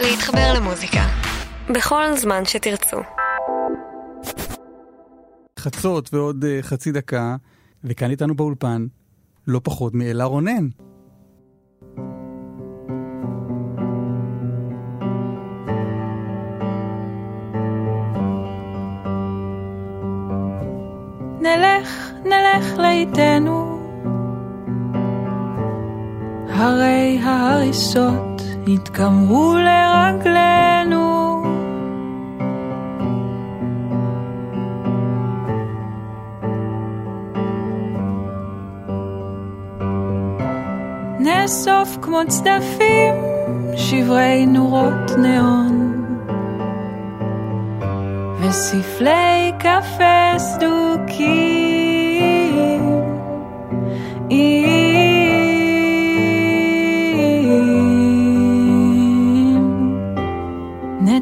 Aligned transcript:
להתחבר 0.00 0.52
למוזיקה. 0.56 1.06
בכל 1.70 2.16
זמן 2.16 2.44
שתרצו. 2.44 2.96
חצות 5.58 6.14
ועוד 6.14 6.44
uh, 6.44 6.62
חצי 6.62 6.92
דקה, 6.92 7.36
וכאן 7.84 8.10
איתנו 8.10 8.34
באולפן, 8.34 8.86
לא 9.46 9.60
פחות 9.64 9.94
מאלה 9.94 10.24
רונן. 10.24 10.68
נלך, 21.40 22.10
נלך 22.24 22.78
לאיתנו, 22.78 23.80
הרי 26.48 27.18
ההריסות 27.22 28.33
התקמרו 28.68 29.54
לרגלינו. 29.54 31.04
נאסוף 41.20 41.98
כמו 42.02 42.20
צדפים 42.28 43.14
שברי 43.76 44.46
נורות 44.46 45.10
ניאון 45.18 46.04
וספלי 48.40 49.52
קפה 49.58 50.38
סדוקים. 50.38 51.64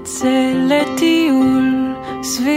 נצא 0.02 0.52
לטיול 0.54 1.94
סביב 2.22 2.52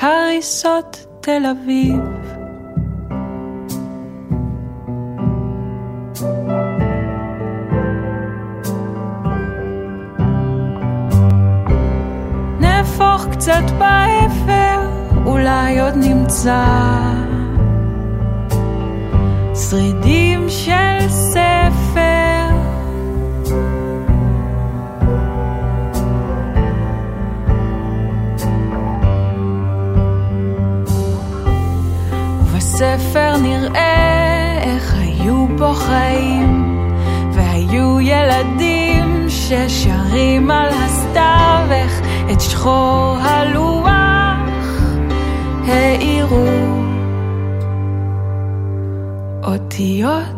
הריסות 0.00 1.06
תל 1.20 1.42
אביב. 1.50 1.96
נהפוך 12.60 13.26
קצת 13.32 13.64
באפר, 13.78 14.90
אולי 15.26 15.80
עוד 15.80 15.94
נמצא 15.96 16.64
שרידים 19.54 20.48
של 20.48 21.08
ספר. 21.08 22.35
ובספר 32.76 33.36
נראה 33.36 34.58
איך 34.62 34.94
היו 34.98 35.46
פה 35.58 35.72
חיים, 35.74 36.78
והיו 37.32 38.00
ילדים 38.00 39.26
ששרים 39.28 40.50
על 40.50 40.68
הסתיו, 40.68 41.66
איך 41.70 42.00
את 42.32 42.40
שחור 42.40 43.16
הלוח. 43.20 43.86
האירו 45.66 46.46
אותיות 49.44 50.35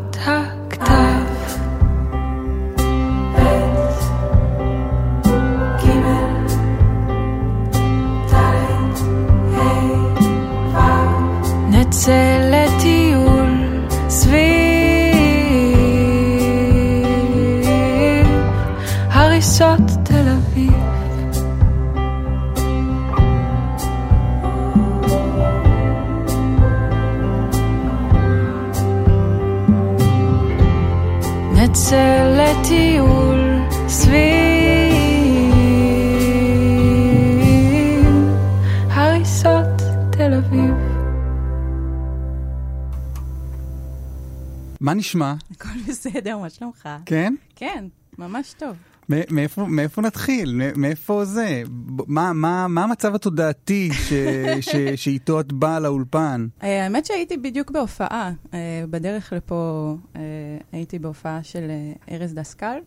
נשמע? 44.98 45.34
הכל 45.50 45.78
בסדר, 45.88 46.38
מה 46.38 46.50
שלומך? 46.50 46.88
כן? 47.06 47.34
כן, 47.56 47.84
ממש 48.18 48.54
טוב. 48.58 48.76
מאיפה, 49.08 49.64
מאיפה 49.66 50.02
נתחיל? 50.02 50.60
מאיפה 50.76 51.24
זה? 51.24 51.62
מה, 52.06 52.32
מה, 52.32 52.68
מה 52.68 52.84
המצב 52.84 53.14
התודעתי 53.14 53.90
ש, 53.92 54.12
ש, 54.70 54.76
שאיתו 54.96 55.40
את 55.40 55.52
באה 55.52 55.80
לאולפן? 55.80 56.46
אה, 56.62 56.84
האמת 56.84 57.06
שהייתי 57.06 57.36
בדיוק 57.36 57.70
בהופעה. 57.70 58.32
אה, 58.54 58.84
בדרך 58.90 59.32
לפה 59.32 59.94
אה, 60.16 60.20
הייתי 60.72 60.98
בהופעה 60.98 61.42
של 61.42 61.70
ארז 62.10 62.34
דסקל, 62.34 62.78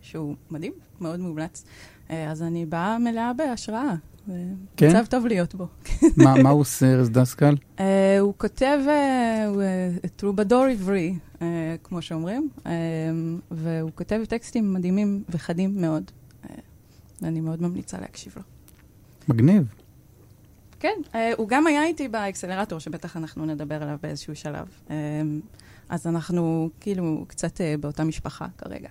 שהוא 0.00 0.34
מדהים, 0.50 0.72
מאוד 1.00 1.20
מומלץ. 1.20 1.64
אז 2.08 2.42
אני 2.42 2.66
באה 2.66 2.98
מלאה 2.98 3.32
בהשראה. 3.32 3.94
זה 4.28 4.44
כן? 4.76 4.88
מצב 4.90 5.04
טוב 5.10 5.26
להיות 5.26 5.54
בו. 5.54 5.66
מה, 6.24 6.42
מה 6.42 6.50
הוא 6.50 6.60
עושה, 6.60 6.94
ארז 6.94 7.10
דסקל? 7.10 7.54
אה, 7.80 8.18
הוא 8.20 8.34
כותב 8.36 8.78
אה, 8.88 9.46
הוא, 9.46 9.62
אה, 9.62 9.90
טרובדור 10.16 10.64
עברי, 10.64 11.14
אה, 11.42 11.46
כמו 11.82 12.02
שאומרים, 12.02 12.48
אה, 12.66 12.72
והוא 13.50 13.90
כותב 13.94 14.20
טקסטים 14.28 14.74
מדהימים 14.74 15.22
וחדים 15.28 15.80
מאוד. 15.80 16.10
אה, 16.50 16.54
ואני 17.22 17.40
מאוד 17.40 17.62
ממליצה 17.62 18.00
להקשיב 18.00 18.32
לו. 18.36 18.42
מגניב. 19.28 19.74
כן, 20.80 21.00
אה, 21.14 21.32
הוא 21.36 21.48
גם 21.48 21.66
היה 21.66 21.84
איתי 21.84 22.08
באקסלרטור, 22.08 22.78
שבטח 22.78 23.16
אנחנו 23.16 23.46
נדבר 23.46 23.82
עליו 23.82 23.96
באיזשהו 24.02 24.36
שלב. 24.36 24.66
אה, 24.90 24.96
אז 25.88 26.06
אנחנו 26.06 26.70
כאילו 26.80 27.24
קצת 27.28 27.60
אה, 27.60 27.74
באותה 27.80 28.04
משפחה 28.04 28.46
כרגע. 28.58 28.88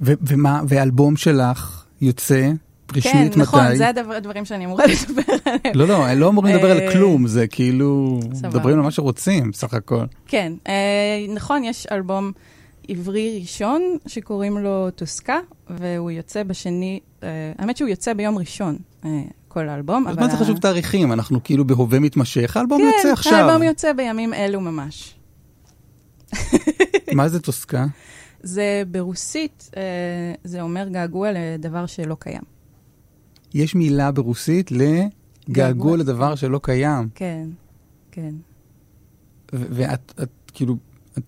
ו- 0.00 0.12
ומה, 0.22 0.62
ואלבום 0.68 1.16
שלך 1.16 1.86
יוצא 2.00 2.50
רשמית 2.94 3.14
כן, 3.14 3.26
מתי? 3.28 3.38
נכון, 3.40 3.76
זה 3.76 3.88
הדבר- 3.88 4.12
הדברים 4.14 4.44
שאני 4.44 4.66
אמורה 4.66 4.84
לדבר 5.08 5.22
עליהם. 5.44 5.74
לא, 5.78 5.88
לא, 5.88 6.12
לא 6.12 6.28
אמורים 6.28 6.54
לדבר 6.56 6.70
על 6.70 6.80
אה, 6.80 6.92
כלום, 6.92 7.26
זה 7.26 7.46
כאילו, 7.46 8.20
סבבה. 8.34 8.48
מדברים 8.48 8.76
על 8.76 8.82
מה 8.82 8.90
שרוצים, 8.90 9.52
סך 9.52 9.74
הכל. 9.74 10.04
כן, 10.26 10.52
אה, 10.68 10.72
נכון, 11.34 11.64
יש 11.64 11.86
אלבום 11.92 12.32
עברי 12.88 13.38
ראשון 13.40 13.82
שקוראים 14.06 14.58
לו 14.58 14.90
טוסקה, 14.90 15.38
והוא 15.70 16.10
יוצא 16.10 16.42
בשני, 16.42 17.00
אה, 17.22 17.28
האמת 17.58 17.76
שהוא 17.76 17.88
יוצא 17.88 18.12
ביום 18.12 18.38
ראשון, 18.38 18.76
כל 19.48 19.68
האלבום. 19.68 20.06
אבל 20.06 20.20
מה 20.22 20.28
זה 20.30 20.36
חשוב 20.36 20.58
תאריכים? 20.58 21.12
אנחנו 21.12 21.42
כאילו 21.44 21.64
בהווה 21.66 21.98
מתמשך, 22.00 22.56
האלבום 22.56 22.80
יוצא 22.82 23.02
כן, 23.02 23.12
עכשיו. 23.12 23.34
האלבום 23.34 23.62
יוצא 23.62 23.92
בימים 23.92 24.34
אלו 24.34 24.60
ממש. 24.60 25.14
מה 27.14 27.28
זה 27.28 27.40
טוסקה? 27.40 27.86
זה 28.42 28.82
ברוסית, 28.90 29.70
זה 30.44 30.60
אומר 30.62 30.88
געגוע 30.88 31.28
לדבר 31.34 31.86
שלא 31.86 32.16
קיים. 32.18 32.55
יש 33.56 33.74
מילה 33.74 34.12
ברוסית 34.12 34.70
לגעגוע 34.70 35.10
געגוע. 35.50 35.96
לדבר 35.96 36.34
שלא 36.34 36.60
קיים. 36.62 37.08
כן, 37.14 37.48
כן. 38.10 38.34
ואת, 39.52 40.12
את, 40.22 40.28
כאילו, 40.54 40.76
את, 41.18 41.22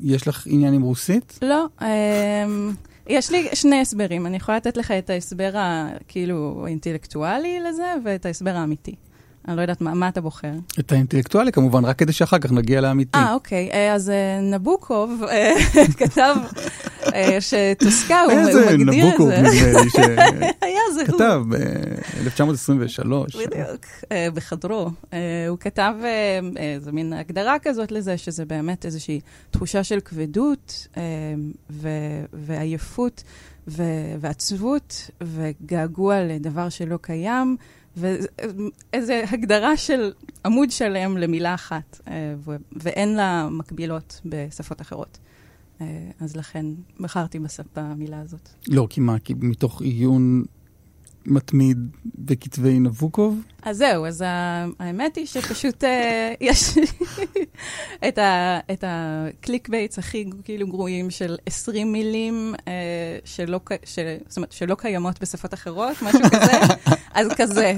יש 0.00 0.28
לך 0.28 0.46
עניין 0.46 0.74
עם 0.74 0.82
רוסית? 0.82 1.38
לא, 1.42 1.66
אמ, 1.82 2.72
יש 3.06 3.30
לי 3.30 3.48
שני 3.54 3.80
הסברים. 3.80 4.26
אני 4.26 4.36
יכולה 4.36 4.56
לתת 4.56 4.76
לך 4.76 4.90
את 4.90 5.10
ההסבר 5.10 5.50
הכאילו 5.54 6.62
האינטלקטואלי 6.66 7.60
לזה, 7.60 7.94
ואת 8.04 8.26
ההסבר 8.26 8.56
האמיתי. 8.56 8.94
אני 9.48 9.56
לא 9.56 9.62
יודעת 9.62 9.80
מה, 9.80 9.94
מה 9.94 10.08
אתה 10.08 10.20
בוחר. 10.20 10.52
את 10.78 10.92
האינטלקטואלי 10.92 11.52
כמובן, 11.52 11.84
רק 11.84 11.98
כדי 11.98 12.12
שאחר 12.12 12.38
כך 12.38 12.52
נגיע 12.52 12.80
לאמיתי. 12.80 13.18
אה, 13.18 13.34
אוקיי. 13.34 13.70
אה, 13.72 13.94
אז 13.94 14.10
אה, 14.10 14.40
נבוקוב 14.40 15.22
אה, 15.30 15.54
כתב 15.98 16.36
אה, 17.14 17.38
שטוסקה, 17.40 18.20
הוא 18.20 18.32
איזה 18.32 18.76
מגדיר 18.76 19.08
את 19.08 19.12
נבוקוב 19.12 19.28
זה. 19.30 19.36
נדמה 19.38 19.50
לי 19.50 20.46
היה 20.62 20.80
זה 20.94 21.00
הוא. 21.00 21.06
שכתב 21.10 21.42
ב-1923. 21.48 23.08
בדיוק, 23.38 23.84
אה, 24.12 24.28
בחדרו. 24.34 24.90
אה, 25.12 25.18
הוא 25.48 25.58
כתב 25.58 25.94
אה, 26.04 26.38
איזה 26.56 26.92
מין 26.92 27.12
הגדרה 27.12 27.56
כזאת 27.62 27.92
לזה, 27.92 28.18
שזה 28.18 28.44
באמת 28.44 28.86
איזושהי 28.86 29.20
תחושה 29.50 29.84
של 29.84 30.00
כבדות 30.00 30.88
אה, 30.96 31.02
ועייפות 32.32 33.22
ועצבות 34.20 35.10
וגעגוע 35.22 36.20
לדבר 36.22 36.68
שלא 36.68 36.96
קיים, 37.02 37.56
ואיזו 37.96 39.12
הגדרה 39.32 39.76
של 39.76 40.12
עמוד 40.46 40.70
שלם 40.70 41.16
למילה 41.18 41.54
אחת, 41.54 42.00
אה, 42.08 42.12
ו- 42.44 42.56
ואין 42.72 43.16
לה 43.16 43.48
מקבילות 43.50 44.20
בשפות 44.24 44.80
אחרות. 44.80 45.18
אה, 45.80 46.10
אז 46.20 46.36
לכן 46.36 46.66
בחרתי 47.00 47.38
במילה 47.78 48.20
הזאת. 48.20 48.48
לא, 48.68 48.86
כי 48.90 49.00
מה? 49.00 49.18
כי 49.18 49.34
מתוך 49.40 49.82
עיון 49.82 50.44
מתמיד 51.26 51.78
בכתבי 52.18 52.78
נבוקוב? 52.78 53.40
אז 53.62 53.76
זהו, 53.76 54.06
אז 54.06 54.24
האמת 54.78 55.16
היא 55.16 55.26
שפשוט 55.26 55.84
אה, 55.84 56.34
יש 56.40 56.78
את, 58.08 58.18
ה, 58.18 58.58
את 58.72 58.84
ה 58.86 59.68
clickbaits 59.68 59.98
הכי 59.98 60.30
כאילו 60.44 60.66
גרועים 60.66 61.10
של 61.10 61.36
20 61.46 61.92
מילים 61.92 62.54
אה, 62.68 62.72
שלא, 63.24 63.60
ש, 63.84 63.98
זאת 64.28 64.36
אומרת, 64.36 64.52
שלא 64.52 64.74
קיימות 64.74 65.22
בשפות 65.22 65.54
אחרות, 65.54 65.96
משהו 66.02 66.20
כזה, 66.30 66.52
אז 67.14 67.28
כזה, 67.36 67.74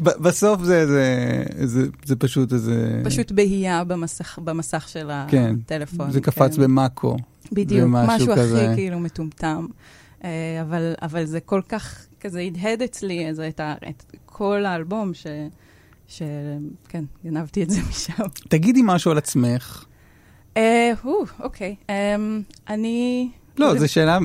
בסוף 0.00 0.62
זה, 0.62 0.86
זה, 0.86 1.44
זה, 1.64 1.86
זה 2.04 2.16
פשוט 2.16 2.52
איזה... 2.52 3.00
פשוט 3.04 3.32
בהייה 3.32 3.84
במסך, 3.84 4.38
במסך 4.44 4.88
של 4.88 5.10
כן, 5.28 5.54
הטלפון. 5.64 6.10
זה 6.10 6.20
קפץ 6.20 6.56
כן. 6.56 6.62
במאקו. 6.62 7.16
בדיוק, 7.52 7.84
ומשהו 7.84 8.14
משהו 8.14 8.32
כזה. 8.32 8.66
הכי 8.66 8.74
כאילו 8.74 9.00
מטומטם. 9.00 9.66
אה, 10.24 10.60
אבל, 10.62 10.94
אבל 11.02 11.24
זה 11.24 11.40
כל 11.40 11.60
כך, 11.68 12.06
כזה 12.20 12.40
הדהד 12.40 12.82
אצלי 12.82 13.26
איזה, 13.26 13.48
את, 13.48 13.60
ה, 13.60 13.74
את 13.88 14.04
כל 14.26 14.64
האלבום, 14.66 15.14
ש, 15.14 15.26
ש... 16.08 16.22
כן, 16.88 17.04
גנבתי 17.24 17.62
את 17.62 17.70
זה 17.70 17.80
משם. 17.90 18.24
תגידי 18.48 18.80
משהו 18.84 19.10
על 19.10 19.18
עצמך. 19.18 19.84
אה, 20.56 20.92
אוקיי. 21.40 21.76
אמ, 21.88 22.42
אני... 22.68 23.30
לא, 23.58 23.78
זו 23.78 23.92
שאלה 23.92 24.18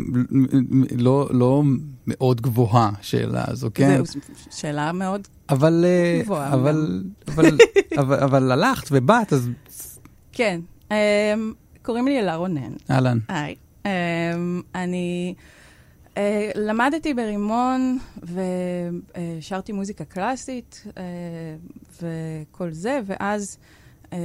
לא, 0.98 1.30
לא 1.32 1.64
מאוד 2.08 2.42
גבוהה, 2.42 2.92
השאלה 3.00 3.44
הזו, 3.48 3.70
כן? 3.74 4.04
זהו, 4.06 4.22
שאלה 4.52 4.92
מאוד... 4.92 5.28
אבל, 5.50 5.86
אה, 5.88 6.22
גבוהה 6.24 6.54
אבל, 6.54 7.04
אבל, 7.28 7.58
אבל, 8.00 8.20
אבל 8.20 8.52
הלכת 8.52 8.88
ובאת, 8.92 9.34
אז 9.34 9.50
כן. 10.32 10.60
קוראים 11.82 12.08
לי 12.08 12.20
אלה 12.20 12.36
רונן. 12.36 12.74
אהלן. 12.92 13.20
היי. 13.28 13.56
Um, 13.84 13.88
אני 14.76 15.34
uh, 16.16 16.18
למדתי 16.56 17.14
ברימון 17.14 18.00
ושרתי 18.24 19.72
מוזיקה 19.72 20.06
קלאסית 20.06 20.84
uh, 20.88 20.92
וכל 22.02 22.72
זה, 22.72 23.00
ואז 23.06 23.58
uh, 24.04 24.16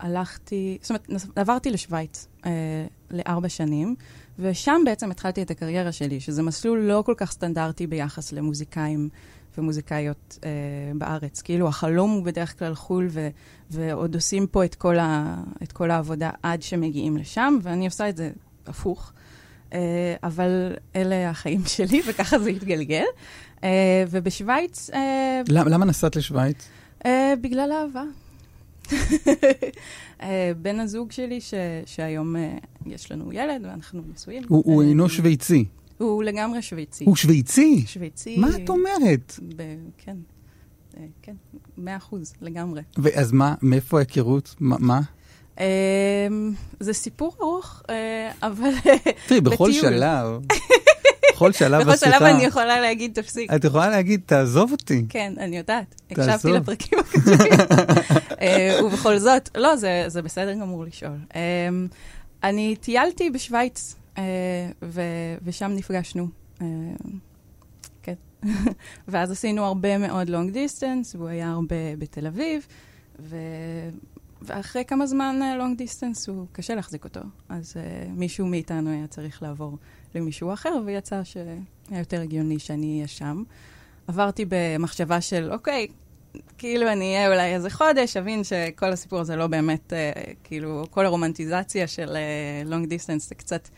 הלכתי, 0.00 0.78
זאת 0.82 0.90
אומרת, 0.90 1.08
עברתי 1.36 1.70
לשוויץ 1.70 2.26
uh, 2.42 2.46
לארבע 3.10 3.48
שנים, 3.48 3.94
ושם 4.38 4.80
בעצם 4.84 5.10
התחלתי 5.10 5.42
את 5.42 5.50
הקריירה 5.50 5.92
שלי, 5.92 6.20
שזה 6.20 6.42
מסלול 6.42 6.78
לא 6.78 7.02
כל 7.06 7.14
כך 7.16 7.30
סטנדרטי 7.30 7.86
ביחס 7.86 8.32
למוזיקאים 8.32 9.08
ומוזיקאיות 9.58 10.38
uh, 10.40 10.44
בארץ. 10.98 11.42
כאילו, 11.42 11.68
החלום 11.68 12.10
הוא 12.10 12.24
בדרך 12.24 12.58
כלל 12.58 12.74
חו"ל, 12.74 13.06
ו, 13.10 13.28
ועוד 13.70 14.14
עושים 14.14 14.46
פה 14.46 14.64
את 14.64 14.74
כל, 14.74 14.98
ה, 14.98 15.36
את 15.62 15.72
כל 15.72 15.90
העבודה 15.90 16.30
עד 16.42 16.62
שמגיעים 16.62 17.16
לשם, 17.16 17.58
ואני 17.62 17.86
עושה 17.86 18.08
את 18.08 18.16
זה 18.16 18.30
הפוך. 18.66 19.12
Uh, 19.70 19.74
אבל 20.22 20.76
אלה 20.96 21.30
החיים 21.30 21.60
שלי, 21.66 22.02
וככה 22.08 22.38
זה 22.38 22.50
התגלגל. 22.50 23.04
Uh, 23.56 23.64
ובשוויץ, 24.10 24.90
uh, 24.90 24.94
למה, 25.48 25.70
למה 25.70 25.84
נסעת 25.84 26.16
לשוויץ? 26.16 26.68
בגלל 27.40 27.72
אהבה. 27.72 28.04
בן 30.62 30.80
הזוג 30.80 31.12
שלי, 31.12 31.40
ש, 31.40 31.54
שהיום 31.86 32.36
יש 32.86 33.12
לנו 33.12 33.32
ילד 33.32 33.60
ואנחנו 33.64 34.02
נשואים. 34.14 34.42
הוא, 34.48 34.62
הוא 34.66 34.82
אינו 34.82 35.08
שוויצי. 35.08 35.64
הוא 35.98 36.22
לגמרי 36.24 36.62
שוויצי. 36.62 37.04
הוא 37.04 37.16
שוויצי? 37.16 37.84
שוויצי. 37.86 38.36
מה 38.38 38.48
את 38.56 38.68
אומרת? 38.68 39.40
ב- 39.56 39.62
כן, 39.98 40.16
אה, 40.96 41.04
כן, 41.22 41.34
מאה 41.78 41.96
אחוז, 41.96 42.32
לגמרי. 42.40 42.82
אז 43.14 43.32
מה, 43.32 43.54
מאיפה 43.62 43.96
ההיכרות? 43.98 44.54
מה? 44.60 45.00
אמ, 45.60 46.52
זה 46.80 46.92
סיפור 46.92 47.36
ארוך, 47.40 47.82
אה, 47.90 48.30
אבל 48.42 48.70
תראי, 49.26 49.40
בכל. 49.40 49.72
שלב, 49.72 50.38
בכל 51.32 51.52
שלב 51.52 51.82
בכל 51.82 51.96
שלב 51.96 52.22
אני 52.22 52.44
יכולה 52.44 52.80
להגיד, 52.80 53.14
תפסיק. 53.14 53.52
את 53.54 53.64
יכולה 53.64 53.88
להגיד, 53.88 54.20
תעזוב 54.26 54.72
אותי. 54.72 55.04
כן, 55.08 55.32
אני 55.38 55.56
יודעת. 55.56 56.00
הקשבתי 56.10 56.52
לפרקים 56.52 56.98
הקודמים. 56.98 57.52
אה, 58.40 58.78
ובכל 58.84 59.18
זאת, 59.18 59.48
לא, 59.56 59.76
זה 60.06 60.22
בסדר 60.24 60.54
גמור 60.54 60.84
לשאול. 60.84 61.16
אמ, 61.34 61.88
אני 62.42 62.76
טיילתי 62.76 63.30
בשוויץ, 63.30 63.94
אה, 64.18 64.22
ושם 65.44 65.70
נפגשנו. 65.76 66.28
כן. 68.02 68.14
ואז 69.08 69.30
עשינו 69.30 69.64
הרבה 69.64 69.98
מאוד 69.98 70.28
long 70.28 70.52
distance, 70.52 71.14
והוא 71.14 71.28
היה 71.28 71.50
הרבה 71.50 71.96
בתל 71.98 72.26
אביב, 72.26 72.66
ו... 73.20 73.36
ואחרי 74.42 74.84
כמה 74.84 75.06
זמן 75.06 75.40
long 75.58 75.78
distance 75.78 76.28
הוא 76.28 76.46
קשה 76.52 76.74
להחזיק 76.74 77.04
אותו. 77.04 77.20
אז 77.48 77.74
אה, 77.76 78.10
מישהו 78.10 78.46
מאיתנו 78.46 78.90
היה 78.90 79.06
צריך 79.06 79.42
לעבור 79.42 79.78
למישהו 80.14 80.52
אחר, 80.52 80.74
ויצא 80.86 81.24
שהיה 81.24 81.54
יותר 81.90 82.20
הגיוני 82.20 82.58
שאני 82.58 82.94
אהיה 82.96 83.08
שם. 83.08 83.42
עברתי 84.06 84.44
במחשבה 84.48 85.20
של, 85.20 85.52
אוקיי, 85.52 85.86
כאילו 86.58 86.92
אני 86.92 87.14
אהיה 87.14 87.28
אולי 87.28 87.54
איזה 87.54 87.70
חודש, 87.70 88.16
אבין 88.16 88.44
שכל 88.44 88.92
הסיפור 88.92 89.18
הזה 89.18 89.36
לא 89.36 89.46
באמת, 89.46 89.92
אה, 89.92 90.34
כאילו, 90.44 90.84
כל 90.90 91.06
הרומנטיזציה 91.06 91.86
של 91.86 92.16
long 92.64 92.86
אה, 92.86 92.88
distance 92.88 93.28
זה 93.28 93.34
קצת 93.34 93.68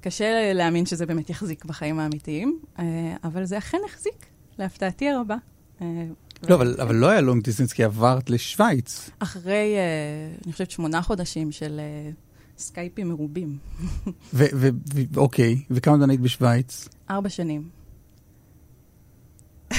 קשה 0.00 0.52
להאמין 0.52 0.86
שזה 0.86 1.06
באמת 1.06 1.30
יחזיק 1.30 1.64
בחיים 1.64 1.98
האמיתיים, 1.98 2.60
אה, 2.76 2.80
אבל 3.24 3.44
זה 3.44 3.58
אכן 3.58 3.78
החזיק, 3.86 4.26
להפתעתי 4.58 5.08
הרבה. 5.08 5.36
אה, 5.78 5.82
לא, 6.48 6.54
אבל, 6.54 6.76
אבל 6.80 6.94
לא 6.94 7.08
היה 7.10 7.20
long 7.20 7.44
distance 7.44 7.72
כי 7.72 7.84
עברת 7.84 8.30
לשוויץ. 8.30 9.10
אחרי, 9.18 9.76
אה, 9.76 10.44
אני 10.44 10.52
חושבת, 10.52 10.70
שמונה 10.70 11.02
חודשים 11.02 11.52
של 11.52 11.80
אה, 11.80 12.60
סקייפים 12.60 13.08
מרובים. 13.08 13.58
ו- 14.34 14.44
ו- 14.54 14.68
ו- 14.94 15.16
אוקיי, 15.16 15.62
וכמה 15.70 15.96
זמן 15.96 16.10
היית 16.10 16.20
בשוויץ? 16.20 16.88
ארבע 17.10 17.28
שנים. 17.28 17.68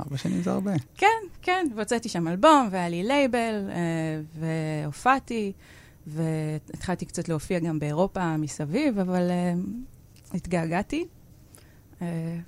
ארבע 0.00 0.16
שנים 0.16 0.42
זה 0.42 0.52
הרבה. 0.52 0.72
כן, 0.96 1.06
כן, 1.42 1.66
והוצאתי 1.76 2.08
שם 2.08 2.28
אלבום, 2.28 2.68
והיה 2.70 2.88
לי 2.88 3.02
לייבל, 3.02 3.68
אה, 3.68 4.40
והופעתי, 4.84 5.52
והתחלתי 6.06 7.06
קצת 7.06 7.28
להופיע 7.28 7.58
גם 7.58 7.78
באירופה 7.78 8.36
מסביב, 8.36 8.98
אבל 8.98 9.30
אה, 9.30 10.36
התגעגעתי, 10.36 11.04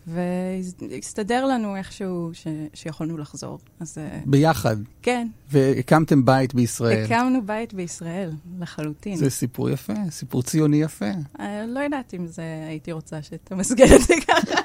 והסתדר 0.07 1.45
לנו 1.47 1.77
איכשהו 1.77 2.31
ש- 2.33 2.47
שיכולנו 2.75 3.19
לחזור. 3.19 3.59
אז 3.81 3.99
uh, 3.99 4.29
ביחד. 4.29 4.77
כן, 5.03 5.29
והקמתם 5.51 6.25
בית 6.25 6.55
בישראל. 6.55 7.05
הקמנו 7.05 7.47
בית 7.47 7.75
בישראל, 7.75 8.31
לחלוטין. 8.59 9.17
זה 9.17 9.31
סיפור 9.31 9.71
יפה, 9.71 9.93
סיפור 10.11 10.43
ציוני 10.43 10.83
יפה. 10.83 11.11
אה, 11.41 11.67
לא 11.67 11.81
יודעת 11.81 12.15
אם 12.15 12.27
זה, 12.27 12.43
הייתי 12.69 12.93
רוצה 12.93 13.23
שתמסגר 13.23 13.97
את 13.97 14.01
זה 14.01 14.15
ככה. 14.29 14.61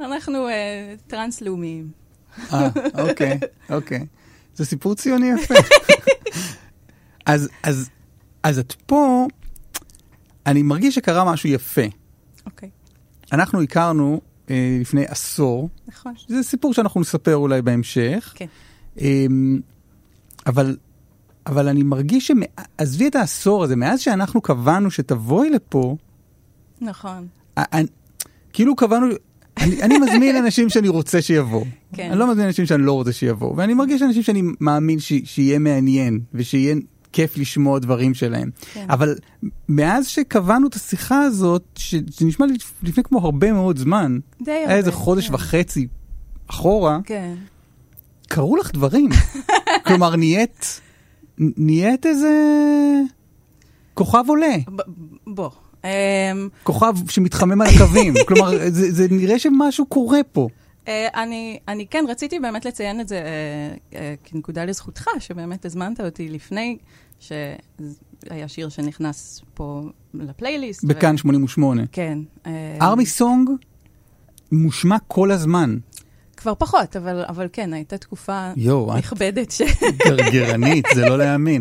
אנחנו 0.00 0.48
אה, 0.48 0.94
טרנס-לאומיים. 1.06 1.90
אה, 2.52 2.68
אוקיי, 3.08 3.38
אוקיי. 3.70 4.06
זה 4.54 4.64
סיפור 4.64 4.94
ציוני 4.94 5.30
יפה. 5.30 5.54
אז, 7.26 7.48
אז, 7.62 7.90
אז 8.42 8.58
את 8.58 8.72
פה, 8.86 9.26
אני 10.46 10.62
מרגיש 10.62 10.94
שקרה 10.94 11.32
משהו 11.32 11.48
יפה. 11.48 11.82
אוקיי, 12.46 12.70
אנחנו 13.32 13.62
הכרנו 13.62 14.20
אה, 14.50 14.78
לפני 14.80 15.04
עשור, 15.08 15.68
נכון. 15.88 16.12
זה 16.28 16.42
סיפור 16.42 16.74
שאנחנו 16.74 17.00
נספר 17.00 17.36
אולי 17.36 17.62
בהמשך. 17.62 18.32
כן. 18.36 18.46
אמ, 19.00 19.60
אבל, 20.46 20.76
אבל 21.46 21.68
אני 21.68 21.82
מרגיש 21.82 22.30
שעזבי 22.30 23.08
את 23.08 23.16
העשור 23.16 23.64
הזה, 23.64 23.76
מאז 23.76 24.00
שאנחנו 24.00 24.40
קבענו 24.40 24.90
שתבואי 24.90 25.50
לפה, 25.50 25.96
נכון. 26.80 27.26
אני, 27.56 27.86
כאילו 28.52 28.76
קבענו, 28.76 29.06
אני, 29.58 29.82
אני 29.82 29.98
מזמין 29.98 30.36
אנשים 30.44 30.68
שאני 30.68 30.88
רוצה 30.88 31.22
שיבואו. 31.22 31.64
כן. 31.92 32.10
אני 32.10 32.18
לא 32.18 32.30
מזמין 32.30 32.46
אנשים 32.46 32.66
שאני 32.66 32.82
לא 32.82 32.92
רוצה 32.92 33.12
שיבואו. 33.12 33.56
ואני 33.56 33.74
מרגיש 33.74 34.02
אנשים 34.02 34.22
שאני 34.22 34.42
מאמין 34.60 34.98
ש, 34.98 35.12
שיהיה 35.24 35.58
מעניין 35.58 36.20
ושיהיה 36.34 36.74
כיף 37.16 37.38
לשמוע 37.38 37.78
דברים 37.78 38.14
שלהם. 38.14 38.50
כן. 38.72 38.86
אבל 38.90 39.14
מאז 39.68 40.06
שקבענו 40.06 40.68
את 40.68 40.74
השיחה 40.74 41.22
הזאת, 41.22 41.62
ש, 41.76 41.94
שנשמע 42.10 42.46
לי 42.46 42.54
לפני 42.82 43.02
כמו 43.02 43.18
הרבה 43.18 43.52
מאוד 43.52 43.78
זמן, 43.78 44.18
די 44.42 44.50
היה 44.50 44.62
הרבה. 44.62 44.74
איזה 44.74 44.92
חודש 44.92 45.28
כן. 45.28 45.34
וחצי 45.34 45.86
אחורה, 46.50 46.98
כן. 47.04 47.34
קרו 48.28 48.56
לך 48.56 48.72
דברים. 48.72 49.08
כלומר, 49.86 50.16
נהיית, 50.16 50.80
נהיית 51.38 52.06
איזה 52.06 52.30
כוכב 53.94 54.24
עולה, 54.28 54.56
ב- 54.76 54.82
בוא. 55.26 55.50
אמ, 55.84 55.88
כוכב 56.62 56.94
שמתחמם 57.08 57.60
על 57.60 57.66
הקווים. 57.74 58.14
כלומר, 58.28 58.50
זה, 58.68 58.92
זה 58.92 59.06
נראה 59.10 59.38
שמשהו 59.38 59.86
קורה 59.86 60.20
פה. 60.32 60.48
אה, 60.88 61.22
אני, 61.22 61.58
אני 61.68 61.86
כן 61.86 62.04
רציתי 62.08 62.38
באמת 62.38 62.64
לציין 62.64 63.00
את 63.00 63.08
זה 63.08 63.16
אה, 63.16 63.98
אה, 63.98 64.14
כנקודה 64.24 64.64
לזכותך, 64.64 65.06
שבאמת 65.18 65.64
הזמנת 65.64 66.00
אותי 66.00 66.28
לפני 66.28 66.78
שהיה 67.20 67.58
שיר 68.48 68.68
שנכנס 68.68 69.42
פה 69.54 69.82
לפלייליסט. 70.14 70.84
ו- 70.84 70.88
בכאן 70.88 71.16
88. 71.16 71.82
כן. 71.92 72.18
אה, 72.46 72.76
ארמי 72.82 73.06
סונג 73.06 73.50
מושמע 74.52 74.96
כל 75.08 75.30
הזמן. 75.30 75.76
כבר 76.36 76.54
פחות, 76.54 76.96
אבל, 76.96 77.24
אבל 77.28 77.48
כן, 77.52 77.72
הייתה 77.72 77.98
תקופה 77.98 78.50
את 78.52 78.58
נכבדת 78.98 79.50
ש... 79.50 79.62
גרגרנית, 80.06 80.84
זה 80.94 81.08
לא 81.08 81.18
להאמין. 81.18 81.60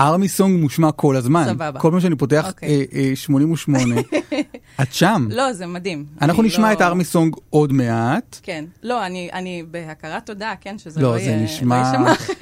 ארמי 0.00 0.28
סונג 0.28 0.60
מושמע 0.60 0.92
כל 0.92 1.16
הזמן. 1.16 1.44
סבבה. 1.46 1.80
כל 1.80 1.90
פעם 1.90 2.00
שאני 2.00 2.16
פותח 2.16 2.48
אוקיי. 2.48 2.86
אה, 2.92 3.08
אה, 3.10 3.16
88, 3.16 3.94
את 4.82 4.92
שם. 4.94 5.26
לא, 5.30 5.52
זה 5.52 5.66
מדהים. 5.66 6.06
אנחנו 6.22 6.42
נשמע 6.42 6.68
לא- 6.68 6.72
את 6.72 6.82
ארמי 6.82 7.04
סונג 7.04 7.34
עוד 7.50 7.72
מעט. 7.72 8.38
כן. 8.42 8.64
לא, 8.82 9.06
אני, 9.06 9.28
אני 9.32 9.62
בהכרת 9.70 10.26
תודה, 10.26 10.52
כן, 10.60 10.78
שזה 10.78 11.00
לא, 11.02 11.12
לא, 11.12 11.18
זה 11.18 11.30
יהיה... 11.30 11.44
נשמע... 11.44 11.82
לא 11.82 12.08
יישמע. 12.10 12.34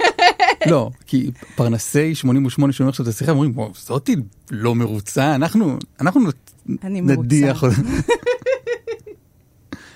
לא, 0.71 0.89
כי 1.05 1.31
פרנסי 1.55 2.15
88 2.15 2.73
שומעים 2.73 2.89
עכשיו 2.89 3.03
את 3.03 3.09
השיחה, 3.09 3.31
אומרים, 3.31 3.51
"וואו, 3.57 3.71
זאתי 3.85 4.15
לא 4.51 4.75
מרוצה, 4.75 5.35
אנחנו, 5.35 5.77
אנחנו 6.01 6.21
אני 6.83 7.01
נדיח 7.01 7.63
מרוצה. 7.63 7.81
אותה. 7.81 8.13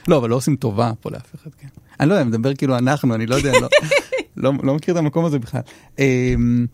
לא, 0.07 0.17
אבל 0.17 0.29
לא 0.29 0.35
עושים 0.35 0.55
טובה 0.55 0.91
פה 1.01 1.09
לאף 1.11 1.35
אחד, 1.35 1.49
כן. 1.59 1.67
אני 1.99 2.09
לא 2.09 2.13
יודע, 2.13 2.21
אני 2.21 2.29
מדבר 2.29 2.55
כאילו 2.55 2.77
אנחנו, 2.77 3.15
אני 3.15 3.25
לא 3.25 3.35
יודע, 3.35 3.51
לא, 3.61 3.67
לא, 4.37 4.53
לא 4.63 4.75
מכיר 4.75 4.93
את 4.93 4.99
המקום 4.99 5.25
הזה 5.25 5.39
בכלל. 5.39 5.61
אמ, 5.99 6.65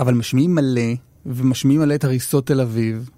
אבל 0.00 0.14
משמיעים 0.14 0.54
מלא, 0.54 0.82
ומשמיעים 1.26 1.80
מלא 1.80 1.94
את 1.94 2.04
הריסות 2.04 2.46
תל 2.46 2.60
אביב. 2.60 3.10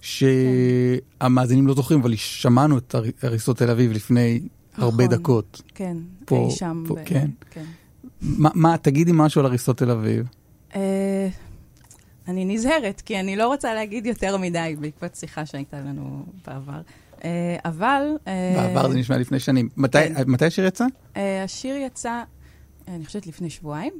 שהמאזינים 0.00 1.66
לא 1.66 1.74
זוכרים, 1.74 2.00
אבל 2.00 2.16
שמענו 2.16 2.78
את 2.78 2.94
הר- 2.94 3.04
הריסות 3.22 3.56
תל 3.58 3.70
אביב 3.70 3.92
לפני 3.92 4.40
הרבה 4.76 5.04
נכון. 5.04 5.18
דקות. 5.18 5.62
כן, 5.74 5.96
אי 6.30 6.50
שם. 6.50 6.84
ב- 6.88 6.94
כן. 7.04 7.30
מה, 8.22 8.50
מה, 8.54 8.78
תגידי 8.78 9.10
משהו 9.14 9.40
על 9.40 9.46
הריסות 9.46 9.78
תל 9.78 9.90
אביב. 9.90 10.26
אה, 10.74 11.28
אני 12.28 12.44
נזהרת, 12.44 13.00
כי 13.00 13.20
אני 13.20 13.36
לא 13.36 13.46
רוצה 13.46 13.74
להגיד 13.74 14.06
יותר 14.06 14.36
מדי 14.36 14.76
בעקבות 14.80 15.14
שיחה 15.14 15.46
שהייתה 15.46 15.80
לנו 15.80 16.24
בעבר. 16.46 16.80
אה, 17.24 17.56
אבל... 17.64 18.02
אה, 18.26 18.52
בעבר 18.56 18.88
זה 18.88 18.98
נשמע 18.98 19.18
לפני 19.18 19.40
שנים. 19.40 19.68
מתי, 19.76 19.98
כן. 19.98 20.22
מתי 20.26 20.44
השיר 20.44 20.66
יצא? 20.66 20.84
השיר 21.44 21.76
יצא, 21.76 22.22
אני 22.88 23.06
חושבת 23.06 23.26
לפני 23.26 23.50
שבועיים, 23.50 23.92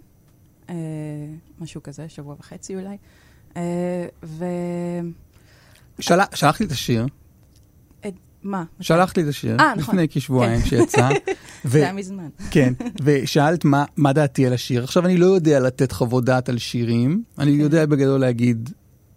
משהו 1.60 1.82
כזה, 1.82 2.08
שבוע 2.08 2.34
וחצי 2.38 2.74
אולי. 2.76 2.96
אה, 3.56 4.06
ומה? 4.22 5.10
של... 6.00 6.14
שלחת 6.34 6.60
לי 6.60 6.66
את 6.66 6.70
השיר, 6.70 7.06
שלחת 8.80 9.16
לי 9.16 9.22
את 9.22 9.28
השיר, 9.28 9.56
אה, 9.60 9.74
נכון. 9.76 9.94
לפני 9.94 10.08
כשבועיים 10.08 10.60
שיצא. 10.60 11.08
ו... 11.64 11.68
זה 11.68 11.78
היה 11.78 11.92
מזמן. 11.92 12.28
כן, 12.50 12.72
ושאלת 13.02 13.64
מה, 13.64 13.84
מה 13.96 14.12
דעתי 14.12 14.46
על 14.46 14.52
השיר. 14.52 14.84
עכשיו, 14.84 15.06
אני 15.06 15.16
לא 15.16 15.26
יודע 15.26 15.60
לתת 15.60 15.92
חוות 15.92 16.24
דעת 16.24 16.48
על 16.48 16.58
שירים, 16.58 17.22
אני 17.38 17.52
כן. 17.52 17.60
יודע 17.60 17.86
בגדול 17.86 18.20
להגיד 18.20 18.70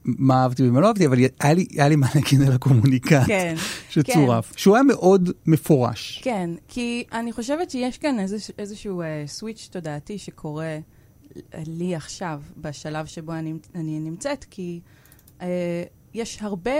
מה 0.05 0.43
אהבתי 0.43 0.69
ומה 0.69 0.79
לא 0.79 0.87
אהבתי, 0.87 1.07
אבל 1.07 1.17
היה 1.39 1.53
לי, 1.53 1.65
היה 1.71 1.89
לי 1.89 1.95
מה 1.95 2.07
להגיד 2.15 2.41
על 2.41 2.53
הקומוניקט 2.53 3.13
כן, 3.27 3.55
שצורף, 3.89 4.53
שהוא 4.55 4.75
היה 4.75 4.83
מאוד 4.83 5.29
מפורש. 5.45 6.21
כן, 6.23 6.49
כי 6.67 7.03
אני 7.13 7.31
חושבת 7.31 7.69
שיש 7.69 7.97
כאן 7.97 8.17
איזשהו 8.57 9.01
אה, 9.01 9.23
סוויץ' 9.27 9.69
תודעתי 9.71 10.17
שקורה 10.17 10.77
לי 11.67 11.95
עכשיו, 11.95 12.41
בשלב 12.57 13.05
שבו 13.05 13.33
אני, 13.33 13.53
אני 13.75 13.99
נמצאת, 13.99 14.45
כי 14.49 14.79
אה, 15.41 15.83
יש 16.13 16.37
הרבה, 16.41 16.71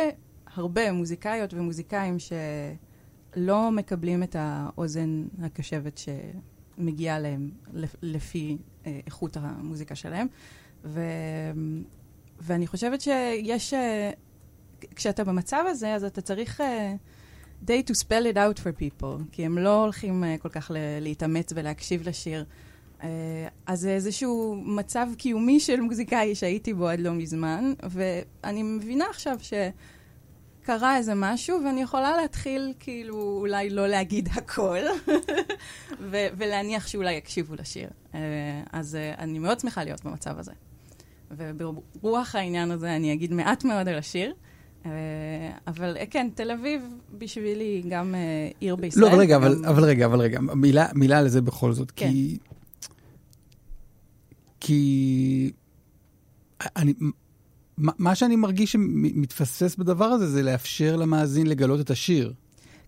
הרבה 0.56 0.92
מוזיקאיות 0.92 1.54
ומוזיקאים 1.54 2.18
שלא 2.20 3.72
מקבלים 3.72 4.24
את 4.24 4.36
האוזן 4.40 5.24
הקשבת 5.42 6.00
שמגיעה 6.78 7.20
להם 7.20 7.50
לפ- 7.74 7.96
לפי 8.02 8.58
אה, 8.86 9.00
איכות 9.06 9.38
המוזיקה 9.38 9.96
שלהם. 9.96 10.28
ו, 10.86 11.02
ואני 12.40 12.68
חושבת 12.68 13.02
שיש... 13.02 13.74
אה, 13.74 14.12
כשאתה 14.96 15.24
במצב 15.24 15.64
הזה, 15.68 15.94
אז 15.96 16.04
אתה 16.04 16.22
צריך... 16.22 16.62
אה, 16.62 16.96
די 17.64 17.84
to 17.88 17.94
spell 17.94 18.34
it 18.34 18.38
out 18.38 18.60
for 18.60 18.80
people, 18.82 19.24
כי 19.32 19.46
הם 19.46 19.58
לא 19.58 19.82
הולכים 19.82 20.24
uh, 20.24 20.42
כל 20.42 20.50
כך 20.50 20.72
ל- 20.72 21.00
להתאמץ 21.02 21.54
ולהקשיב 21.56 22.08
לשיר. 22.10 22.46
Uh, 23.00 23.04
אז 23.66 23.80
זה 23.80 23.90
איזשהו 23.92 24.62
מצב 24.66 25.08
קיומי 25.18 25.60
של 25.60 25.82
מוזיקאי 25.82 26.36
שהייתי 26.36 26.74
בו 26.74 26.88
עד 26.88 27.00
לא 27.00 27.14
מזמן, 27.14 27.74
ואני 27.90 28.64
מבינה 28.64 29.06
עכשיו 29.10 29.38
שקרה 30.76 30.98
איזה 30.98 31.14
משהו, 31.16 31.60
ואני 31.66 31.82
יכולה 31.82 32.18
להתחיל 32.18 32.74
כאילו 32.80 33.16
אולי 33.40 33.70
לא 33.70 33.88
להגיד 33.88 34.30
הכל, 34.32 34.78
ו- 36.12 36.28
ולהניח 36.38 36.88
שאולי 36.88 37.14
יקשיבו 37.14 37.56
לשיר. 37.56 37.90
Uh, 38.12 38.16
אז 38.72 38.98
uh, 39.16 39.20
אני 39.20 39.40
מאוד 39.40 39.60
שמחה 39.60 39.84
להיות 39.84 40.04
במצב 40.06 40.40
הזה. 40.40 40.52
וברוח 41.32 42.36
העניין 42.36 42.72
הזה 42.72 42.96
אני 42.96 43.14
אגיד 43.14 43.34
מעט 43.34 43.64
מאוד 43.64 43.88
על 43.88 43.98
השיר. 43.98 44.34
אה, 44.86 44.92
אבל 45.68 45.98
כן, 46.10 46.30
תל 46.36 46.52
אביב 46.52 46.82
בשבילי 47.18 47.64
היא 47.64 47.84
גם 47.90 48.16
עיר 48.60 48.76
בישראל. 48.76 49.06
לא, 49.06 49.10
אבל 49.12 49.20
רגע, 49.20 49.36
אבל, 49.36 49.56
גם- 49.56 49.66
אבל 49.66 49.84
רגע, 49.84 50.06
אבל 50.06 50.22
רגע, 50.22 50.40
מילה, 50.40 50.88
מילה 50.96 51.18
על 51.20 51.28
זה 51.28 51.42
בכל 51.42 51.74
זאת, 51.74 51.92
כן. 51.96 52.10
כי... 52.10 52.38
כי... 54.60 55.52
אני, 56.76 56.94
מה 57.82 58.16
שאני 58.16 58.36
מרגיש 58.36 58.72
שמתפספס 58.72 59.76
בדבר 59.76 60.06
הזה, 60.06 60.28
זה 60.28 60.42
לאפשר 60.44 60.96
למאזין 60.96 61.48
לגלות 61.48 61.80
את 61.80 61.90
השיר. 61.90 62.34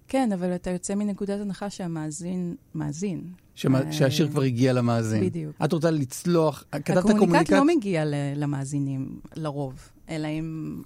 כן, 0.08 0.32
אבל 0.32 0.56
אתה 0.56 0.70
יוצא 0.70 0.96
מנקודת 0.96 1.40
הנחה 1.42 1.70
שהמאזין 1.70 2.56
מאזין. 2.76 3.22
שמה, 3.56 3.82
אה, 3.82 3.92
שהשיר 3.94 4.28
כבר 4.30 4.42
הגיע 4.42 4.74
למאזין. 4.74 5.24
בדיוק. 5.26 5.56
את 5.66 5.74
רוצה 5.74 5.92
לצלוח, 5.92 6.64
כתבת 6.72 6.98
הקומוניקט 6.98 7.20
קומוניקט... 7.20 7.52
לא 7.52 7.66
מגיע 7.66 8.04
למאזינים 8.36 9.20
לרוב, 9.36 9.74
אלא 10.10 10.28
אם 10.28 10.82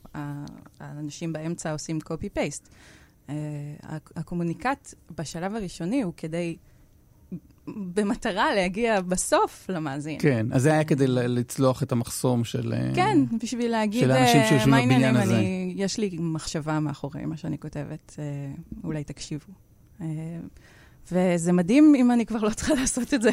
האנשים 0.79 1.33
באמצע 1.33 1.71
עושים 1.71 1.99
copy-paste. 2.05 2.67
אה, 3.29 3.35
הק- 3.83 4.11
הקומוניקט 4.15 4.93
בשלב 5.17 5.55
הראשוני 5.55 6.01
הוא 6.01 6.13
כדי, 6.17 6.57
במטרה 7.67 8.55
להגיע 8.55 9.01
בסוף 9.01 9.69
למאזין. 9.69 10.19
כן, 10.19 10.45
אז 10.51 10.61
זה 10.61 10.73
היה 10.73 10.83
כדי 10.83 11.07
לצלוח 11.07 11.83
את 11.83 11.91
המחסום 11.91 12.43
של... 12.43 12.73
אה, 12.73 12.91
כן, 12.95 13.17
בשביל 13.43 13.71
להגיד, 13.71 14.01
של 14.01 14.11
האנשים 14.11 14.41
אה, 14.41 14.49
שיושבים 14.49 14.73
מה 14.73 14.81
בבניין 14.81 15.15
הזה. 15.15 15.37
אני, 15.37 15.73
יש 15.75 15.97
לי 15.97 16.17
מחשבה 16.19 16.79
מאחורי 16.79 17.25
מה 17.25 17.37
שאני 17.37 17.57
כותבת, 17.59 18.15
אה, 18.19 18.23
אולי 18.83 19.03
תקשיבו. 19.03 19.53
וזה 21.11 21.53
מדהים 21.53 21.93
אם 21.95 22.11
אני 22.11 22.25
כבר 22.25 22.39
לא 22.39 22.49
צריכה 22.49 22.73
לעשות 22.81 23.13
את 23.13 23.21
זה. 23.21 23.29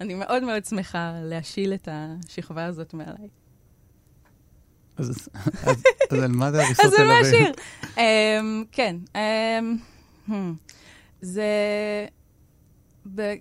אני 0.00 0.14
מאוד 0.14 0.42
מאוד 0.42 0.64
שמחה 0.64 1.12
להשיל 1.22 1.74
את 1.74 1.88
השכבה 1.92 2.64
הזאת 2.64 2.94
מעליי. 2.94 3.28
אז, 4.96 5.28
אז, 5.62 5.82
אז 6.10 6.22
על 6.22 6.32
מה 6.32 6.50
זה 6.50 6.58
הריסות 6.64 6.84
אז 6.84 6.90
זה 6.90 6.96
תל 6.96 7.06
מה 7.06 7.20
אביב? 7.20 7.34
השיר. 7.34 7.52
אמ, 7.98 8.64
כן. 8.72 8.96
אמ, 9.14 9.76
hmm, 10.28 10.32
זה... 11.20 11.44
ב... 13.14 13.34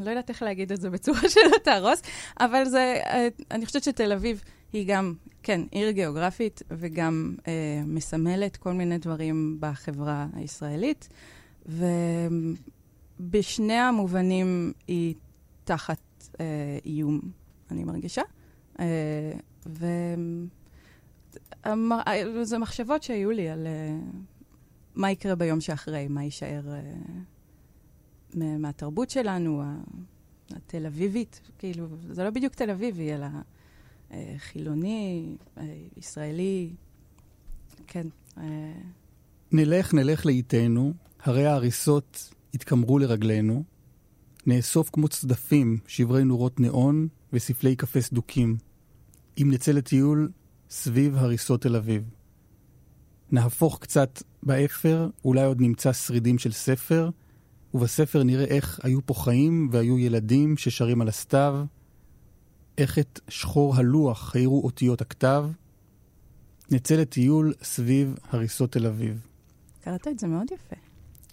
לא 0.00 0.10
יודעת 0.10 0.28
איך 0.30 0.42
להגיד 0.42 0.72
את 0.72 0.80
זה 0.80 0.90
בצורה 0.90 1.20
שלא 1.34 1.56
תהרוס, 1.64 2.02
אבל 2.40 2.64
זה... 2.64 3.00
אה, 3.06 3.28
אני 3.50 3.66
חושבת 3.66 3.82
שתל 3.84 4.12
אביב 4.12 4.42
היא 4.72 4.86
גם, 4.88 5.14
כן, 5.42 5.60
עיר 5.70 5.90
גיאוגרפית, 5.90 6.62
וגם 6.70 7.34
אה, 7.48 7.52
מסמלת 7.86 8.56
כל 8.56 8.72
מיני 8.72 8.98
דברים 8.98 9.56
בחברה 9.60 10.26
הישראלית, 10.36 11.08
ובשני 13.20 13.74
המובנים 13.74 14.72
היא 14.88 15.14
תחת 15.64 16.00
אה, 16.40 16.44
איום, 16.86 17.20
אני 17.70 17.84
מרגישה. 17.84 18.22
אה, 18.80 18.84
ו... 19.66 19.86
המ- 21.64 21.92
אה, 21.92 22.22
זה 22.44 22.58
מחשבות 22.58 23.02
שהיו 23.02 23.30
לי 23.30 23.48
על 23.48 23.66
אה, 23.66 23.96
מה 24.94 25.10
יקרה 25.10 25.34
ביום 25.34 25.60
שאחרי, 25.60 26.08
מה 26.08 26.24
יישאר 26.24 26.60
מה- 26.64 26.80
מהתרבות 28.34 29.10
שלנו, 29.10 29.62
התל 30.50 30.86
אביבית, 30.86 31.40
כאילו, 31.58 31.86
זה 32.10 32.24
לא 32.24 32.30
בדיוק 32.30 32.54
תל 32.54 32.70
אביבי, 32.70 33.12
אלא 33.12 33.26
אה, 34.12 34.34
חילוני, 34.38 35.36
אה, 35.58 35.74
ישראלי, 35.96 36.70
כן. 37.86 38.06
אה, 38.38 38.72
נלך, 39.52 39.94
נלך 39.94 40.26
לאיתנו, 40.26 40.92
הרי 41.22 41.46
ההריסות 41.46 42.34
התקמרו 42.54 42.98
לרגלינו, 42.98 43.64
נאסוף 44.46 44.90
כמו 44.90 45.08
צדפים 45.08 45.78
שברי 45.86 46.24
נורות 46.24 46.60
ניאון 46.60 47.08
וספלי 47.32 47.76
קפה 47.76 48.00
סדוקים. 48.00 48.56
אם 49.42 49.50
נצא 49.50 49.72
לטיול 49.72 50.30
סביב 50.70 51.16
הריסות 51.16 51.62
תל 51.62 51.76
אביב. 51.76 52.10
נהפוך 53.32 53.78
קצת 53.80 54.22
באפר, 54.42 55.10
אולי 55.24 55.44
עוד 55.44 55.60
נמצא 55.60 55.92
שרידים 55.92 56.38
של 56.38 56.52
ספר, 56.52 57.10
ובספר 57.74 58.22
נראה 58.22 58.44
איך 58.44 58.80
היו 58.82 59.06
פה 59.06 59.14
חיים 59.14 59.68
והיו 59.72 59.98
ילדים 59.98 60.56
ששרים 60.56 61.00
על 61.00 61.08
הסתיו, 61.08 61.64
איך 62.78 62.98
את 62.98 63.20
שחור 63.28 63.76
הלוח 63.76 64.36
האירו 64.36 64.64
אותיות 64.64 65.00
הכתב. 65.00 65.46
נצא 66.70 66.94
לטיול 66.94 67.52
סביב 67.62 68.14
הריסות 68.30 68.72
תל 68.72 68.86
אביב. 68.86 69.26
קראת 69.80 70.08
את 70.08 70.18
זה 70.18 70.26
מאוד 70.26 70.46
יפה. 70.52 70.76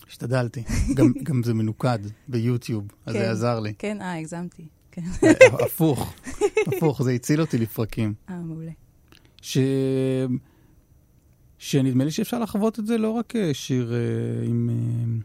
השתדלתי. 0.07 0.63
גם, 0.93 1.13
גם 1.27 1.43
זה 1.43 1.53
מנוקד 1.53 1.99
ביוטיוב, 2.27 2.87
אז 3.05 3.13
כן. 3.13 3.19
זה 3.19 3.31
עזר 3.31 3.59
לי. 3.59 3.73
כן, 3.79 4.01
אה, 4.01 4.17
הגזמתי. 4.17 4.67
כן, 4.91 5.01
הפוך, 5.65 6.13
הפוך, 6.67 7.03
זה 7.03 7.11
הציל 7.11 7.41
אותי 7.41 7.57
לפרקים. 7.57 8.13
אה, 8.29 8.35
מעולה. 8.41 8.71
ש... 9.41 9.57
שנדמה 11.57 12.03
לי 12.03 12.11
שאפשר 12.11 12.39
לחוות 12.39 12.79
את 12.79 12.87
זה 12.87 12.97
לא 12.97 13.09
רק 13.09 13.35
אה, 13.35 13.53
שיר 13.53 13.93
אה, 13.93 13.97
עם 14.47 14.69
אה, 14.69 14.75
אה, 14.75 14.79
אה, 14.79 15.21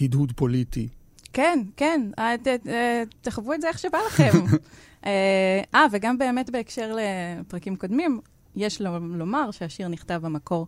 הדהוד 0.00 0.32
פוליטי, 0.36 0.88
כן, 1.32 1.58
כן, 1.76 2.10
אה, 2.18 2.34
אה, 2.68 3.02
תחוו 3.20 3.52
את 3.54 3.60
זה 3.60 3.68
איך 3.68 3.78
שבא 3.78 3.98
לכם. 4.06 4.32
אה, 5.06 5.62
אה, 5.74 5.86
וגם 5.92 6.18
באמת 6.18 6.50
בהקשר 6.50 6.96
לפרקים 7.40 7.76
קודמים, 7.76 8.20
יש 8.56 8.80
לו- 8.80 8.98
לומר 9.16 9.50
שהשיר 9.50 9.88
נכתב 9.88 10.20
במקור 10.22 10.66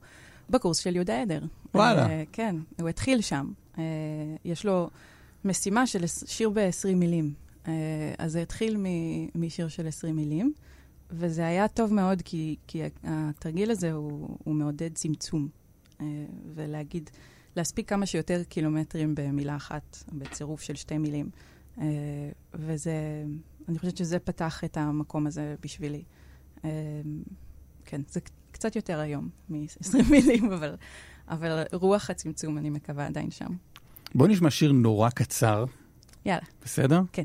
בקורס 0.50 0.78
של 0.78 0.96
יהודה 0.96 1.22
עדר. 1.22 1.40
וואלה. 1.74 2.06
אה, 2.10 2.22
כן, 2.32 2.56
הוא 2.80 2.88
התחיל 2.88 3.20
שם. 3.20 3.50
אה, 3.78 3.82
יש 4.44 4.64
לו 4.64 4.90
משימה 5.44 5.86
של 5.86 6.04
שיר 6.26 6.50
ב-20 6.50 6.94
מילים. 6.94 7.32
אה, 7.68 7.72
אז 8.18 8.32
זה 8.32 8.42
התחיל 8.42 8.76
משיר 9.34 9.68
של 9.68 9.86
20 9.88 10.16
מילים, 10.16 10.52
וזה 11.10 11.46
היה 11.46 11.68
טוב 11.68 11.94
מאוד, 11.94 12.22
כי, 12.24 12.56
כי 12.66 12.82
התרגיל 13.04 13.70
הזה 13.70 13.92
הוא, 13.92 14.28
הוא 14.44 14.54
מעודד 14.54 14.90
צמצום. 14.94 15.48
אה, 16.00 16.06
ולהגיד, 16.54 17.10
להספיק 17.56 17.88
כמה 17.88 18.06
שיותר 18.06 18.42
קילומטרים 18.48 19.14
במילה 19.14 19.56
אחת, 19.56 20.04
בצירוף 20.12 20.62
של 20.62 20.74
שתי 20.74 20.98
מילים. 20.98 21.30
אה, 21.80 21.84
וזה, 22.54 23.24
אני 23.68 23.78
חושבת 23.78 23.96
שזה 23.96 24.18
פתח 24.18 24.64
את 24.64 24.76
המקום 24.76 25.26
הזה 25.26 25.54
בשבילי. 25.62 26.02
אה, 26.64 26.70
כן, 27.84 28.00
זה 28.08 28.20
קצת 28.52 28.76
יותר 28.76 28.98
היום 28.98 29.28
מ-20 29.48 30.02
מילים, 30.10 30.52
אבל, 30.52 30.74
אבל 31.28 31.62
רוח 31.72 32.10
הצמצום, 32.10 32.58
אני 32.58 32.70
מקווה, 32.70 33.06
עדיין 33.06 33.30
שם. 33.30 33.50
בוא 34.14 34.28
נשמע 34.28 34.50
שיר 34.50 34.72
נורא 34.72 35.10
קצר, 35.10 35.64
יאללה. 36.24 36.42
בסדר? 36.64 37.00
כן. 37.12 37.24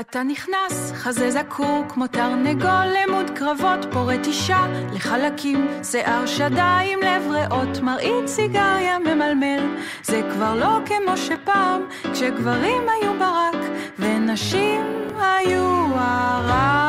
אתה 0.00 0.22
נכנס, 0.22 0.92
חזה 0.94 1.30
זקור 1.30 1.84
כמו 1.88 2.06
תרנגול 2.06 2.86
למוד 2.86 3.30
קרבות, 3.30 3.86
פורט 3.92 4.26
אישה 4.26 4.66
לחלקים, 4.92 5.68
שיער 5.84 6.26
שדיים, 6.26 6.98
לב 7.02 7.30
ריאות, 7.30 7.80
מרעית 7.82 8.26
סיגריה 8.26 8.98
ממלמל. 8.98 9.76
זה 10.02 10.22
כבר 10.32 10.54
לא 10.54 10.78
כמו 10.86 11.16
שפעם, 11.16 11.82
כשגברים 12.12 12.82
היו 12.88 13.18
ברק, 13.18 13.62
ונשים 13.98 14.82
היו 15.18 15.86
הרעם. 15.94 16.87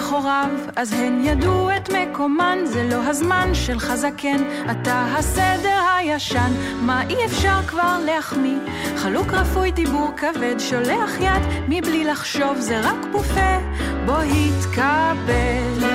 מאחוריו, 0.00 0.50
אז 0.76 0.92
הן 0.92 1.20
ידעו 1.24 1.70
את 1.76 1.90
מקומן, 1.90 2.58
זה 2.64 2.88
לא 2.90 2.96
הזמן 2.96 3.50
של 3.54 3.78
חזקן, 3.78 4.42
אתה 4.70 5.06
הסדר 5.18 5.80
הישן, 5.96 6.52
מה 6.82 7.02
אי 7.08 7.26
אפשר 7.26 7.62
כבר 7.66 7.98
להחמיא? 8.06 8.58
חלוק 8.96 9.32
רפוי 9.32 9.70
דיבור 9.70 10.10
כבד, 10.16 10.54
שולח 10.58 11.10
יד 11.20 11.42
מבלי 11.68 12.04
לחשוב, 12.04 12.56
זה 12.58 12.80
רק 12.80 13.06
בופה, 13.12 13.58
בוא 14.06 14.20
התקבל. 14.22 15.86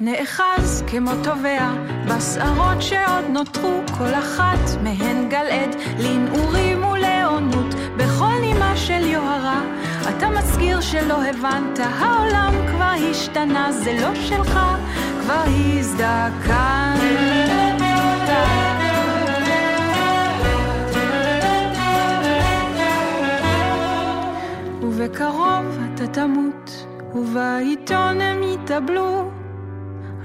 נאחז 0.00 0.84
כמו 0.86 1.10
תובע 1.24 1.70
בשערות 2.06 2.82
שעוד 2.82 3.24
נותרו 3.28 3.80
כל 3.98 4.14
אחת 4.14 4.82
מהן 4.82 5.28
גל 5.28 5.46
עד. 5.50 5.76
לנעורים 5.98 6.84
ולעונות 6.84 7.74
בכל 7.96 8.32
נימה 8.40 8.76
של 8.76 9.06
יוהרה. 9.06 9.62
אתה 10.08 10.28
מסגיר 10.28 10.80
שלא 10.80 11.22
הבנת 11.24 11.78
העולם 11.78 12.52
כבר 12.66 12.92
השתנה 13.10 13.72
זה 13.72 13.98
לא 14.00 14.14
שלך 14.14 14.58
כבר 15.22 15.44
הזדקנת. 15.46 17.06
ובקרוב 24.82 25.78
אתה 25.94 26.06
תמות 26.06 26.86
ובעיתון 27.14 28.20
הם 28.20 28.42
יתאבלו. 28.42 29.30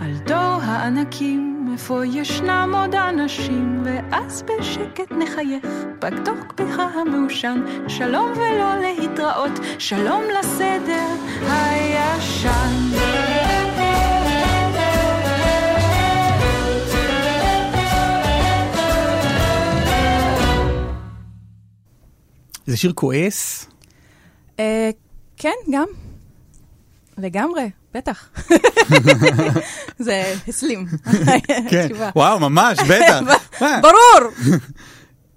על 0.01 0.11
דור 0.25 0.59
הענקים, 0.63 1.60
איפה 1.73 2.05
ישנם 2.05 2.71
עוד 2.75 2.95
אנשים, 2.95 3.83
ואז 3.85 4.43
בשקט 4.43 5.11
נחייך, 5.11 5.65
בקדוקבך 5.99 6.79
המעושן, 6.79 7.61
שלום 7.87 8.31
ולא 8.31 8.75
להתראות, 8.81 9.51
שלום 9.79 10.23
לסדר 10.39 11.07
הישן. 11.41 12.73
זה 22.65 22.77
שיר 22.77 22.93
כועס? 22.95 23.69
אה, 24.59 24.89
כן, 25.37 25.49
גם. 25.71 25.87
לגמרי, 27.21 27.69
בטח. 27.93 28.29
זה 29.99 30.33
הסלים. 30.47 30.85
כן. 31.69 31.87
וואו, 32.15 32.39
ממש, 32.39 32.79
בטח. 32.79 33.21
ברור! 33.83 34.31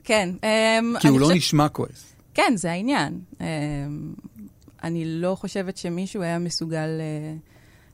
כן. 0.04 0.28
אמ, 0.42 0.94
כי 1.00 1.08
הוא 1.08 1.20
לא 1.20 1.34
נשמע 1.34 1.68
כועס. 1.68 2.14
כן, 2.34 2.52
זה 2.56 2.70
העניין. 2.70 3.20
אמ, 3.40 3.46
אני 4.82 5.04
לא 5.04 5.34
חושבת 5.34 5.76
שמישהו 5.76 6.22
היה 6.22 6.38
מסוגל 6.38 6.88
אה, 7.00 7.34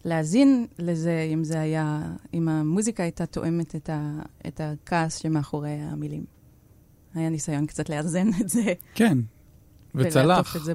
להאזין 0.04 0.66
לזה 0.78 1.28
אם 1.32 1.44
זה 1.44 1.60
היה, 1.60 2.00
אם 2.34 2.48
המוזיקה 2.48 3.02
הייתה 3.02 3.26
תואמת 3.26 3.76
את, 3.76 3.90
ה, 3.90 4.12
את 4.46 4.60
הכעס 4.64 5.16
שמאחורי 5.16 5.70
המילים. 5.80 6.24
היה 7.14 7.28
ניסיון 7.28 7.66
קצת 7.66 7.88
לאזן 7.88 8.28
את 8.40 8.48
זה. 8.48 8.72
כן. 8.94 9.18
ולעטוף 9.94 10.48
וצלח. 10.48 10.56
את 10.56 10.64
זה 10.64 10.74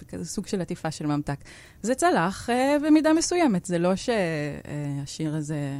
בכזה 0.00 0.24
סוג 0.24 0.46
של 0.46 0.60
עטיפה 0.60 0.90
של 0.90 1.06
ממתק. 1.06 1.38
זה 1.82 1.94
צלח 1.94 2.50
אה, 2.50 2.76
במידה 2.86 3.12
מסוימת, 3.12 3.64
זה 3.64 3.78
לא 3.78 3.92
שהשיר 3.96 5.34
הזה 5.34 5.78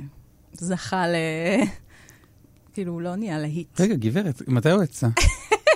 זכה 0.53 1.09
ל... 1.09 1.15
כאילו, 2.73 2.93
הוא 2.93 3.03
לא 3.03 3.17
נהיה 3.17 3.39
להיט. 3.39 3.81
רגע, 3.81 3.95
גברת, 3.95 4.43
מתי 4.49 4.71
הוא 4.71 4.83
יצא? 4.83 5.09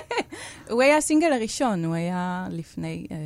הוא 0.71 0.81
היה 0.81 0.97
הסינגל 0.97 1.33
הראשון, 1.33 1.85
הוא 1.85 1.93
היה 1.93 2.47
לפני 2.51 3.07
אה, 3.11 3.17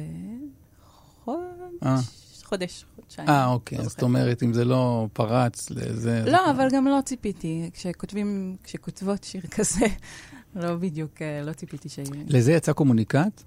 חודש, 1.23 1.39
אה. 1.83 1.97
חודש, 2.43 2.85
חודשיים. 2.95 3.29
אה, 3.29 3.47
אוקיי, 3.47 3.77
לא. 3.77 3.83
זאת 3.83 4.01
אומרת, 4.01 4.43
אם 4.43 4.53
זה 4.53 4.65
לא 4.65 5.07
פרץ 5.13 5.69
לזה... 5.69 6.23
לא, 6.25 6.51
אבל 6.51 6.67
גם 6.71 6.87
לא 6.87 6.99
ציפיתי. 7.05 7.69
כשכותבים, 7.73 8.55
כשכותבות 8.63 9.23
שיר 9.23 9.41
כזה, 9.41 9.85
לא 10.55 10.75
בדיוק, 10.75 11.21
אה, 11.21 11.41
לא 11.43 11.53
ציפיתי 11.53 11.89
שיהיה. 11.89 12.09
לזה 12.27 12.51
יצא 12.53 12.73
קומוניקט? 12.73 13.43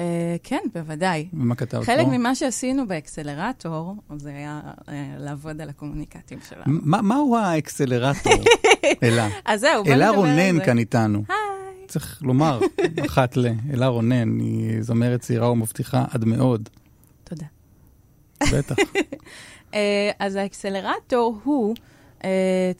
אה, 0.00 0.36
כן, 0.42 0.58
בוודאי. 0.74 1.28
ומה 1.32 1.54
כתבת 1.54 1.84
חלק 1.84 2.04
בו? 2.06 2.10
ממה 2.12 2.34
שעשינו 2.34 2.86
באקסלרטור, 2.88 3.94
זה 4.16 4.30
היה 4.30 4.60
אה, 4.88 5.14
לעבוד 5.18 5.60
על 5.60 5.68
הקומוניקטים 5.68 6.38
שלנו. 6.48 6.62
מה- 6.66 7.02
מהו 7.02 7.36
האקסלרטור? 7.36 8.32
אלה. 9.02 9.28
אז 9.44 9.60
זהו, 9.60 9.72
בוא 9.84 9.92
נדבר 9.92 9.94
אלה 9.94 10.08
על 10.08 10.14
רונן 10.14 10.56
זה. 10.58 10.64
כאן 10.64 10.78
איתנו. 10.78 11.22
היי. 11.28 11.36
צריך 11.88 12.22
לומר, 12.22 12.60
אחת 13.06 13.36
ל... 13.36 13.46
אלה 13.74 13.86
רונן, 13.86 14.38
היא 14.40 14.82
זמרת 14.82 15.20
צעירה 15.20 15.50
ומבטיחה 15.50 16.04
עד 16.10 16.24
מאוד. 16.24 16.68
תודה. 17.24 17.46
בטח. 18.52 18.76
אה, 19.74 20.10
אז 20.18 20.36
האקסלרטור 20.36 21.38
הוא, 21.44 21.74
אה, 22.24 22.30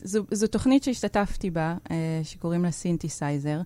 זו, 0.03 0.23
זו 0.31 0.47
תוכנית 0.47 0.83
שהשתתפתי 0.83 1.49
בה, 1.49 1.75
אה, 1.91 1.95
שקוראים 2.23 2.63
לה 2.63 2.71
סינתסייזר, 2.71 3.61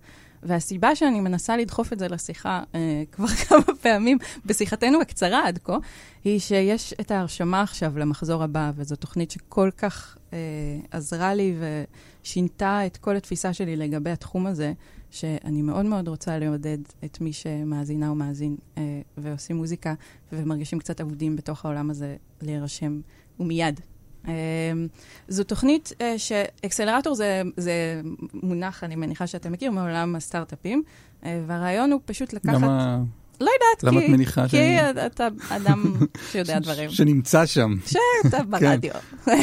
והסיבה 0.45 0.95
שאני 0.95 1.19
מנסה 1.19 1.57
לדחוף 1.57 1.93
את 1.93 1.99
זה 1.99 2.07
לשיחה 2.07 2.63
אה, 2.75 3.03
כבר 3.11 3.27
כמה 3.47 3.75
פעמים, 3.81 4.17
בשיחתנו 4.45 5.01
הקצרה 5.01 5.47
עד 5.47 5.59
כה, 5.63 5.77
היא 6.23 6.39
שיש 6.39 6.93
את 6.93 7.11
ההרשמה 7.11 7.61
עכשיו 7.61 7.97
למחזור 7.97 8.43
הבא, 8.43 8.71
וזו 8.75 8.95
תוכנית 8.95 9.31
שכל 9.31 9.69
כך 9.77 10.17
אה, 10.33 10.37
עזרה 10.91 11.33
לי 11.33 11.55
ושינתה 12.23 12.85
את 12.85 12.97
כל 12.97 13.15
התפיסה 13.15 13.53
שלי 13.53 13.75
לגבי 13.75 14.09
התחום 14.09 14.47
הזה, 14.47 14.73
שאני 15.11 15.61
מאוד 15.61 15.85
מאוד 15.85 16.07
רוצה 16.07 16.39
לעודד 16.39 16.77
את 17.05 17.21
מי 17.21 17.33
שמאזינה 17.33 18.09
או 18.09 18.15
מאזין 18.15 18.55
אה, 18.77 19.01
ועושים 19.17 19.55
מוזיקה 19.55 19.93
ומרגישים 20.33 20.79
קצת 20.79 21.01
אבודים 21.01 21.35
בתוך 21.35 21.65
העולם 21.65 21.89
הזה, 21.89 22.15
להירשם 22.41 22.99
ומיד. 23.39 23.79
אה, 24.27 24.33
זו 25.27 25.43
תוכנית 25.43 25.91
אה, 26.01 26.13
שאקסלרטור 26.19 27.15
זה, 27.15 27.41
זה 27.57 28.01
מונח, 28.33 28.83
אני 28.83 28.95
מניחה 28.95 29.27
שאתה 29.27 29.49
מכיר, 29.49 29.71
מעולם 29.71 30.15
הסטארט-אפים, 30.15 30.83
אה, 31.25 31.41
והרעיון 31.47 31.91
הוא 31.91 31.99
פשוט 32.05 32.33
לקחת... 32.33 32.53
למה 32.53 32.97
לא 33.41 33.49
יודעת, 33.49 33.83
למה 33.83 33.99
כי, 33.99 34.05
את 34.05 34.11
מניחה 34.11 34.43
כי 34.47 34.49
שאני- 34.57 35.05
אתה 35.05 35.27
אדם 35.49 35.83
שיודע 36.31 36.59
דברים. 36.59 36.89
שנמצא 36.89 37.45
שם. 37.45 37.75
שאתה 37.85 38.43
ברדיו. 38.49 38.93
אה, 39.27 39.33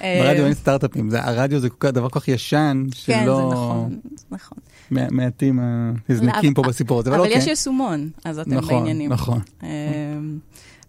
ברדיו 0.24 0.44
אין 0.46 0.54
סטארט-אפים, 0.54 1.10
זה- 1.10 1.24
הרדיו 1.24 1.60
זה 1.60 1.68
דבר 1.92 2.08
כל 2.08 2.20
כך 2.20 2.28
ישן, 2.28 2.84
כן, 3.06 3.22
שלא... 3.24 3.36
זה 3.50 3.54
נכון, 3.54 3.98
נכון. 4.30 4.58
מע- 4.90 5.10
מעטים 5.10 5.60
הנזנקים 5.62 6.52
אבל- 6.56 6.62
פה 6.62 6.68
בסיפור 6.68 7.00
הזה, 7.00 7.10
אבל 7.10 7.18
אבל 7.18 7.26
אוקיי. 7.26 7.38
יש 7.42 7.46
יישומון, 7.46 8.10
אז 8.24 8.38
אתם 8.38 8.54
נכון, 8.54 8.74
בעניינים. 8.78 9.12
נכון. 9.12 9.40
אמ, 9.62 9.68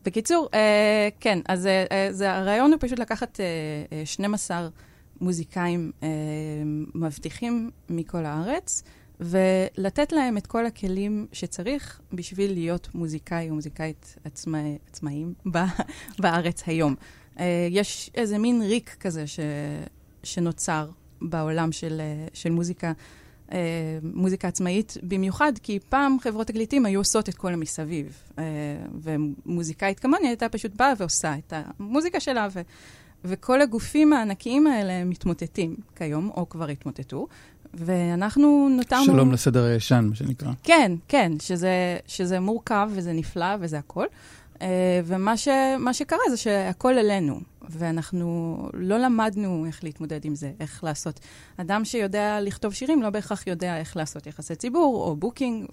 בקיצור, 0.05 0.49
אה, 0.53 1.09
כן, 1.19 1.39
אז 1.47 1.67
אה, 1.67 1.85
אה, 1.91 2.07
זה, 2.11 2.31
הרעיון 2.31 2.71
הוא 2.71 2.79
פשוט 2.81 2.99
לקחת 2.99 3.39
אה, 3.39 3.45
אה, 3.91 4.05
12 4.05 4.69
מוזיקאים 5.21 5.91
אה, 6.03 6.09
מבטיחים 6.95 7.71
מכל 7.89 8.25
הארץ, 8.25 8.83
ולתת 9.19 10.11
להם 10.11 10.37
את 10.37 10.47
כל 10.47 10.65
הכלים 10.65 11.27
שצריך 11.33 12.01
בשביל 12.13 12.53
להיות 12.53 12.89
מוזיקאי 12.93 13.49
או 13.49 13.55
מוזיקאית 13.55 14.15
עצמא, 14.23 14.59
עצמאיים 14.89 15.33
ב, 15.51 15.57
בארץ 16.19 16.63
היום. 16.67 16.95
אה, 17.39 17.67
יש 17.69 18.11
איזה 18.15 18.37
מין 18.37 18.61
ריק 18.61 18.95
כזה 18.99 19.27
ש, 19.27 19.39
שנוצר 20.23 20.89
בעולם 21.21 21.71
של, 21.71 22.01
אה, 22.01 22.27
של 22.33 22.51
מוזיקה. 22.51 22.91
אה, 23.51 23.57
מוזיקה 24.03 24.47
עצמאית, 24.47 24.97
במיוחד 25.03 25.53
כי 25.63 25.79
פעם 25.89 26.17
חברות 26.19 26.47
תקליטים 26.47 26.85
היו 26.85 26.99
עושות 26.99 27.29
את 27.29 27.35
כל 27.35 27.53
המסביב. 27.53 28.17
אה, 28.39 28.43
ומוזיקאית 29.01 29.99
כמוני 29.99 30.27
הייתה 30.27 30.49
פשוט 30.49 30.71
באה 30.75 30.93
ועושה 30.97 31.35
את 31.35 31.53
המוזיקה 31.55 32.19
שלה, 32.19 32.47
ו, 32.53 32.61
וכל 33.25 33.61
הגופים 33.61 34.13
הענקיים 34.13 34.67
האלה 34.67 35.03
מתמוטטים 35.03 35.75
כיום, 35.95 36.29
או 36.29 36.49
כבר 36.49 36.67
התמוטטו, 36.67 37.27
ואנחנו 37.73 38.69
נותרנו... 38.77 39.05
שלום 39.05 39.31
לסדר 39.31 39.63
הישן, 39.63 40.05
מה 40.09 40.15
שנקרא. 40.15 40.51
כן, 40.63 40.91
כן, 41.07 41.31
שזה, 41.41 41.97
שזה 42.07 42.39
מורכב 42.39 42.89
וזה 42.93 43.13
נפלא 43.13 43.55
וזה 43.59 43.77
הכל. 43.77 44.05
אה, 44.61 45.01
ומה 45.05 45.37
ש, 45.37 45.47
שקרה 45.91 46.19
זה 46.29 46.37
שהכל 46.37 46.93
עלינו, 46.93 47.39
ואנחנו 47.69 48.57
לא 48.73 48.97
למדנו 48.97 49.65
איך 49.65 49.83
להתמודד 49.83 50.25
עם 50.25 50.35
זה, 50.35 50.51
איך 50.59 50.83
לעשות. 50.83 51.19
אדם 51.57 51.85
שיודע 51.85 52.41
לכתוב 52.41 52.73
שירים 52.73 53.01
לא 53.01 53.09
בהכרח 53.09 53.47
יודע 53.47 53.77
איך 53.77 53.97
לעשות 53.97 54.27
יחסי 54.27 54.55
ציבור 54.55 55.07
או 55.07 55.15
booking, 55.15 55.65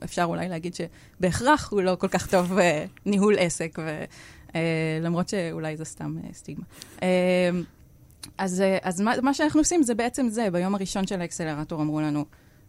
ואפשר 0.00 0.24
אולי 0.24 0.48
להגיד 0.48 0.74
שבהכרח 0.74 1.70
הוא 1.72 1.82
לא 1.82 1.96
כל 1.98 2.08
כך 2.08 2.26
טוב 2.26 2.52
בניהול 3.04 3.34
עסק, 3.38 3.78
ו, 3.78 4.04
אה, 4.54 4.98
למרות 5.02 5.28
שאולי 5.28 5.76
זה 5.76 5.84
סתם 5.84 6.16
אה, 6.24 6.28
סטיגמה. 6.32 6.64
אז, 8.38 8.62
אז 8.82 9.00
מה, 9.00 9.12
מה 9.22 9.34
שאנחנו 9.34 9.60
עושים 9.60 9.82
זה 9.82 9.94
בעצם 9.94 10.28
זה, 10.28 10.50
ביום 10.50 10.74
הראשון 10.74 11.06
של 11.06 11.20
האקסלרטור 11.20 11.82
אמרו 11.82 12.00
לנו, 12.00 12.24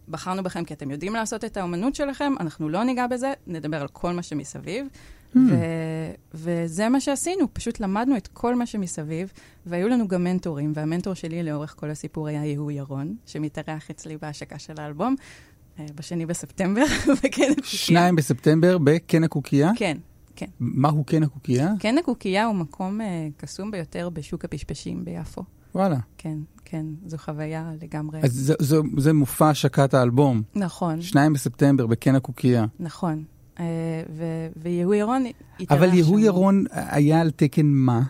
בחרנו 0.08 0.44
בכם 0.44 0.66
כי 0.66 0.74
אתם 0.74 0.92
יודעים 0.92 1.14
לעשות 1.14 1.46
את 1.46 1.58
האומנות 1.58 1.96
שלכם, 1.96 2.34
אנחנו 2.40 2.70
לא 2.70 2.84
ניגע 2.84 3.08
בזה, 3.08 3.34
נדבר 3.48 3.82
על 3.82 3.88
כל 3.88 4.12
מה 4.12 4.24
שמסביב. 4.24 4.88
Mm. 5.36 5.40
ו- 5.50 6.12
וזה 6.34 6.90
מה 6.90 7.00
שעשינו, 7.00 7.54
פשוט 7.54 7.80
למדנו 7.80 8.18
את 8.18 8.28
כל 8.28 8.56
מה 8.56 8.66
שמסביב, 8.66 9.32
והיו 9.66 9.88
לנו 9.88 10.08
גם 10.08 10.24
מנטורים, 10.24 10.72
והמנטור 10.76 11.14
שלי 11.14 11.44
לאורך 11.44 11.76
כל 11.78 11.90
הסיפור 11.90 12.28
היה 12.28 12.46
יהוא 12.46 12.72
ירון, 12.72 13.16
שמתארח 13.26 13.90
אצלי 13.90 14.18
בהשקה 14.18 14.60
של 14.60 14.74
האלבום, 14.78 15.16
אה, 15.80 15.86
בשני 15.96 16.26
בספטמבר, 16.26 16.86
בקן 17.24 17.44
הקוקייה. 17.52 17.56
שניים 17.64 18.16
בספטמבר 18.16 18.78
בקן 18.78 19.24
הקוקייה? 19.24 19.72
כן, 19.76 19.98
כן. 20.36 20.46
מהו 20.60 21.04
קן 21.04 21.24
הקוקייה? 21.24 21.74
קן 21.80 21.98
הקוקייה 21.98 22.46
הוא 22.46 22.56
מקום 22.56 23.02
uh, 23.02 23.04
קסום 23.38 23.72
ביותר 23.72 24.10
בשוק 24.10 24.46
הפשפשים 24.46 25.06
ביפו. 25.06 25.44
וואלה. 25.76 25.98
כן, 26.18 26.38
כן, 26.66 26.86
זו 27.06 27.18
חוויה 27.18 27.72
לגמרי. 27.82 28.20
אז 28.24 28.32
זה, 28.34 28.54
זה, 28.60 28.78
זה 28.98 29.14
מופע 29.14 29.50
השקת 29.50 29.94
האלבום. 29.94 30.42
נכון. 30.56 31.02
שניים 31.02 31.34
בספטמבר 31.34 31.88
בקן 31.88 32.16
הקוקייה. 32.16 32.66
נכון. 32.80 33.24
אה, 33.60 33.66
ויהוא 34.56 34.96
ירון 34.96 35.26
התארח 35.60 35.80
אבל 35.80 35.94
יהוא 35.94 36.20
ירון 36.20 36.66
היה 36.72 37.22
על 37.22 37.32
תקן 37.32 37.66
מה? 37.66 38.02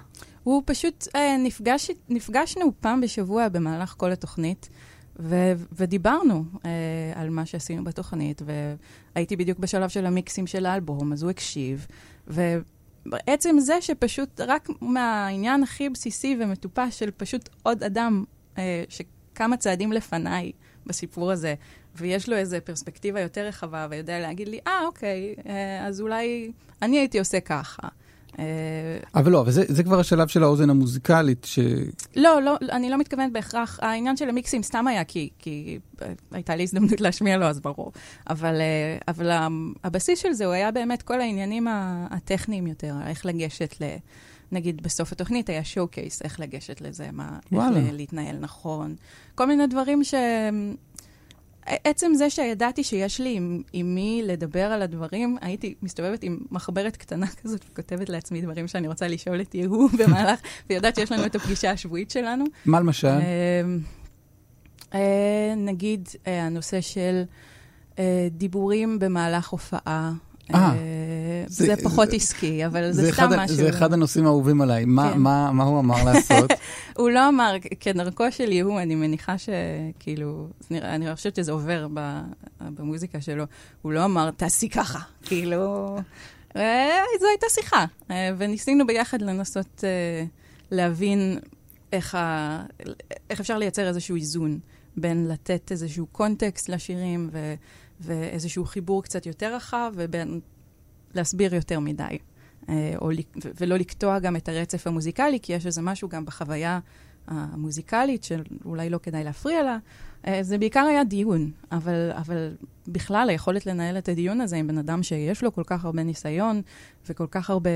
הוא 0.44 0.64
פשוט, 0.66 1.08
אה, 1.16 1.38
נפגש, 1.38 1.92
נפגשנו 2.10 2.72
פעם 2.80 3.02
בשבוע 3.02 3.50
במהלך 3.50 3.96
כל 3.98 4.12
התוכנית, 4.12 4.70
ו, 5.20 5.54
ודיברנו 5.72 6.44
אה, 6.66 6.72
על 7.16 7.30
מה 7.30 7.46
שעשינו 7.46 7.84
בתוכנית, 7.84 8.42
והייתי 9.16 9.36
בדיוק 9.36 9.60
בשלב 9.60 9.90
של 9.90 10.06
המיקסים 10.06 10.48
של 10.48 10.66
האלבום, 10.66 11.14
אז 11.14 11.24
הוא 11.24 11.32
הקשיב, 11.32 11.88
ובעצם 12.28 13.56
זה 13.60 13.82
שפשוט 13.82 14.42
רק 14.42 14.70
מהעניין 14.82 15.64
הכי 15.64 15.90
בסיסי 15.90 16.38
ומטופש 16.40 17.00
של 17.00 17.12
פשוט 17.18 17.50
עוד 17.64 17.84
אדם 17.84 18.24
אה, 18.58 18.84
שכמה 18.90 19.58
צעדים 19.58 19.92
לפניי 19.92 20.52
בסיפור 20.86 21.32
הזה, 21.32 21.56
ויש 21.98 22.30
לו 22.30 22.38
איזו 22.38 22.58
פרספקטיבה 22.64 23.20
יותר 23.20 23.46
רחבה, 23.46 23.88
ויודע 23.90 24.20
להגיד 24.20 24.48
לי, 24.48 24.60
אה, 24.68 24.86
אוקיי, 24.86 25.36
אה, 25.50 25.88
אז 25.88 26.02
אולי 26.02 26.52
אני 26.82 26.98
הייתי 26.98 27.20
עושה 27.20 27.40
ככה. 27.40 27.88
אה, 28.40 28.44
אבל 29.16 29.32
לא, 29.32 29.42
אבל 29.42 29.52
זה, 29.52 29.64
זה 29.68 29.84
כבר 29.84 30.00
השלב 30.00 30.28
של 30.28 30.44
האוזן 30.44 30.70
המוזיקלית, 30.70 31.46
ש... 31.46 31.60
לא, 32.16 32.42
לא, 32.42 32.58
אני 32.72 32.90
לא 32.90 32.98
מתכוונת 32.98 33.32
בהכרח. 33.32 33.80
העניין 33.82 34.18
של 34.18 34.30
המיקסים 34.30 34.64
סתם 34.64 34.88
היה 34.88 35.04
כי, 35.04 35.30
כי 35.40 35.80
אה, 36.02 36.08
הייתה 36.32 36.56
לי 36.56 36.64
הזדמנות 36.64 37.02
להשמיע 37.06 37.38
לו, 37.38 37.46
אז 37.46 37.60
ברור. 37.60 37.92
אבל, 38.30 38.62
אבל 39.08 39.32
הבסיס 39.84 40.20
של 40.20 40.34
זה 40.34 40.46
הוא 40.46 40.54
היה 40.54 40.72
באמת 40.72 41.02
כל 41.02 41.22
העניינים 41.22 41.68
הטכניים 42.10 42.68
יותר, 42.68 42.94
איך 43.08 43.26
לגשת 43.26 43.76
ל... 43.82 43.86
נגיד 44.52 44.84
בסוף 44.84 45.12
התוכנית 45.12 45.50
היה 45.50 45.64
שואו 45.64 45.88
קייס, 45.88 46.22
איך 46.22 46.40
לגשת 46.40 46.82
לזה, 46.82 47.10
מה, 47.12 47.40
וואלה. 47.52 47.80
איך 47.80 47.94
להתנהל 47.94 48.38
נכון. 48.40 48.96
כל 49.36 49.46
מיני 49.46 49.68
דברים 49.68 50.04
ש... 50.04 50.14
עצם 51.65 52.12
זה 52.13 52.30
שידעתי 52.30 52.84
שיש 52.84 53.21
לי 53.21 53.36
עם, 53.36 53.62
עם 53.73 53.95
מי 53.95 54.21
לדבר 54.25 54.63
על 54.63 54.82
הדברים, 54.82 55.38
הייתי 55.41 55.75
מסתובבת 55.82 56.23
עם 56.23 56.39
מחברת 56.51 56.97
קטנה 56.97 57.28
כזאת 57.43 57.65
וכותבת 57.71 58.10
לעצמי 58.10 58.41
דברים 58.41 58.67
שאני 58.67 58.88
רוצה 58.88 59.08
לשאול 59.08 59.41
את 59.41 59.56
יהוא 59.56 59.89
במהלך, 59.99 60.39
ויודעת 60.69 60.95
שיש 60.95 61.12
לנו 61.12 61.25
את 61.25 61.36
הפגישה 61.36 61.71
השבועית 61.71 62.12
שלנו. 62.12 62.45
מה 62.65 62.80
למשל? 62.80 63.08
אה, 63.08 63.62
אה, 64.93 65.54
נגיד 65.58 66.10
אה, 66.28 66.45
הנושא 66.45 66.82
של 66.82 67.23
אה, 67.99 68.28
דיבורים 68.32 68.99
במהלך 68.99 69.49
הופעה. 69.49 70.13
אה, 70.54 70.60
אה 70.60 70.76
זה, 71.48 71.66
זה 71.66 71.84
פחות 71.84 72.10
זה, 72.10 72.16
עסקי, 72.16 72.66
אבל 72.66 72.92
זה, 72.92 73.02
זה 73.02 73.12
סתם 73.14 73.24
אחד, 73.24 73.36
משהו. 73.36 73.56
זה 73.56 73.70
אחד 73.70 73.94
הנושאים 73.94 74.26
האהובים 74.26 74.62
עליי. 74.62 74.86
מה, 74.86 75.14
כן. 75.14 75.20
מה, 75.20 75.52
מה 75.52 75.64
הוא 75.64 75.80
אמר 75.80 76.04
לעשות? 76.04 76.52
הוא 76.98 77.10
לא 77.10 77.30
אמר, 77.30 77.56
כדרכו 77.80 78.32
של 78.32 78.52
יהוא, 78.52 78.80
אני 78.80 78.96
מניחה 78.96 79.36
שכאילו, 79.38 80.48
אני 80.72 81.16
חושבת 81.16 81.36
שזה 81.36 81.52
עובר 81.52 81.88
במוזיקה 82.62 83.22
שלו. 83.22 83.44
הוא 83.82 83.94
לא 83.94 84.06
אמר, 84.06 84.32
תעשי 84.32 84.70
ככה. 84.70 85.00
כאילו, 85.24 85.96
אה, 86.56 87.00
זו 87.20 87.26
הייתה 87.28 87.48
שיחה. 87.50 87.86
וניסינו 88.38 88.88
ביחד 88.88 89.22
לנסות 89.22 89.84
להבין 90.72 91.40
איך, 91.94 92.16
ה, 92.16 92.64
איך 93.30 93.40
אפשר 93.40 93.58
לייצר 93.58 93.88
איזשהו 93.88 94.16
איזון 94.16 94.60
בין 94.98 95.28
לתת 95.28 95.72
איזשהו 95.72 96.06
קונטקסט 96.06 96.70
לשירים 96.70 97.30
ו... 97.32 97.54
ואיזשהו 98.06 98.65
חיבור 98.65 99.04
קצת 99.04 99.26
יותר 99.26 99.56
רחב, 99.56 99.94
ובין 99.96 100.39
להסביר 101.13 101.56
יותר 101.56 101.80
מדי. 101.80 102.18
אה, 102.70 102.94
או, 103.02 103.10
ולא 103.60 103.78
לקטוע 103.78 104.20
גם 104.20 104.36
את 104.36 104.50
הרצף 104.50 104.88
המוזיקלי, 104.88 105.39
כי 105.41 105.54
יש 105.54 105.65
איזה 105.65 105.82
משהו 105.82 106.10
גם 106.10 106.26
בחוויה 106.26 106.80
המוזיקלית 107.28 108.24
שאולי 108.24 108.89
לא 108.89 108.98
כדאי 109.04 109.24
להפריע 109.24 109.63
לה. 109.63 109.78
אה, 110.28 110.44
זה 110.44 110.58
בעיקר 110.58 110.80
היה 110.80 111.04
דיון, 111.04 111.52
אבל, 111.72 112.12
אבל 112.12 112.56
בכלל 112.88 113.30
היכולת 113.30 113.65
לנהל 113.65 113.98
את 113.98 114.10
הדיון 114.10 114.41
הזה 114.41 114.56
עם 114.56 114.68
בן 114.68 114.78
אדם 114.78 115.04
שיש 115.04 115.44
לו 115.44 115.54
כל 115.54 115.63
כך 115.65 115.86
הרבה 115.86 116.04
ניסיון 116.04 116.62
וכל 117.10 117.28
כך 117.32 117.50
הרבה 117.50 117.70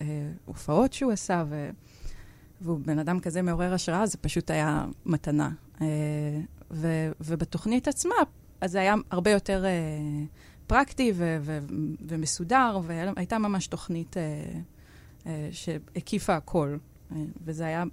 אה, 0.00 0.06
הופעות 0.44 0.92
שהוא 0.92 1.12
עשה, 1.12 1.44
ו, 1.48 1.70
והוא 2.60 2.80
בן 2.86 2.98
אדם 2.98 3.20
כזה 3.20 3.42
מעורר 3.42 3.74
השראה, 3.74 4.06
זה 4.06 4.18
פשוט 4.18 4.50
היה 4.50 4.84
מתנה. 5.06 5.50
אה, 5.80 5.86
ו, 6.70 7.10
ובתוכנית 7.20 7.88
עצמה, 7.88 8.14
אז 8.60 8.70
זה 8.72 8.80
היה 8.80 8.94
הרבה 9.10 9.30
יותר... 9.30 9.64
אה, 9.64 9.70
פרקטי 10.70 11.12
ו- 11.14 11.38
ו- 11.40 11.58
ומסודר, 12.08 12.78
והייתה 12.86 13.38
ממש 13.38 13.66
תוכנית 13.66 14.16
אה, 14.16 14.22
אה, 15.26 15.48
שהקיפה 15.52 16.36
הכל, 16.36 16.76
אה, 17.12 17.16
וזה 17.44 17.64
היה 17.64 17.84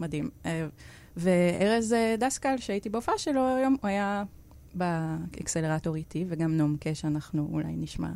מדהים. 0.00 0.30
אה, 0.46 0.66
וארז 1.16 1.92
אה, 1.92 2.14
דסקל, 2.18 2.56
שהייתי 2.58 2.88
בהופעה 2.88 3.18
שלו 3.18 3.48
היום, 3.56 3.76
הוא 3.80 3.88
היה 3.88 4.24
באקסלרטור 4.74 5.96
איתי, 5.96 6.24
וגם 6.28 6.56
נועם 6.56 6.76
קש, 6.80 7.04
אנחנו 7.04 7.48
אולי 7.52 7.76
נשמע 7.76 8.08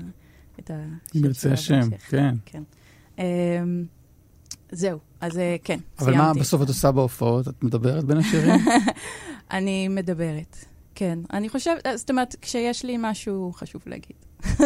את 0.59 0.71
השם 0.71 1.13
שלו. 1.13 1.23
ברצה 1.23 1.53
השם, 1.53 1.91
כן. 2.09 2.35
כן. 2.45 2.63
אה, 3.19 3.63
זהו, 4.73 4.99
אז 5.21 5.39
אה, 5.39 5.57
כן, 5.65 5.79
אבל 5.99 6.05
סיימתי. 6.05 6.21
אבל 6.21 6.35
מה 6.35 6.41
בסוף 6.41 6.63
את 6.63 6.69
עושה 6.69 6.93
בהופעות? 6.93 7.49
את 7.49 7.63
מדברת 7.63 8.05
בין 8.05 8.17
השירים? 8.17 8.61
אני 9.51 9.89
מדברת. 9.89 10.57
כן, 10.99 11.19
אני 11.33 11.49
חושבת, 11.49 11.87
אה, 11.87 11.97
זאת 11.97 12.11
אומרת, 12.11 12.37
כשיש 12.43 12.85
לי 12.85 12.97
משהו 12.99 13.53
חשוב 13.53 13.83
להגיד. 13.87 14.17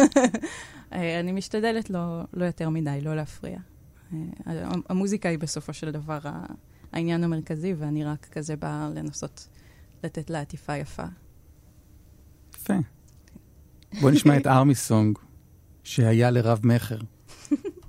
אה, 0.93 1.19
אני 1.19 1.31
משתדלת 1.31 1.89
לא, 1.89 2.21
לא 2.33 2.45
יותר 2.45 2.69
מדי, 2.69 2.99
לא 3.01 3.15
להפריע. 3.15 3.57
אה, 4.47 4.71
המוזיקה 4.89 5.29
היא 5.29 5.39
בסופו 5.39 5.73
של 5.73 5.91
דבר 5.91 6.19
העניין 6.91 7.23
המרכזי, 7.23 7.73
ואני 7.73 8.03
רק 8.03 8.27
כזה 8.31 8.55
באה 8.55 8.89
לנסות 8.95 9.47
לתת 10.03 10.29
לה 10.29 10.41
עטיפה 10.41 10.77
יפה. 10.77 11.03
יפה. 12.55 12.77
בוא 14.01 14.11
נשמע 14.11 14.37
את 14.37 14.47
ארמי 14.57 14.75
סונג, 14.75 15.17
שהיה 15.83 16.31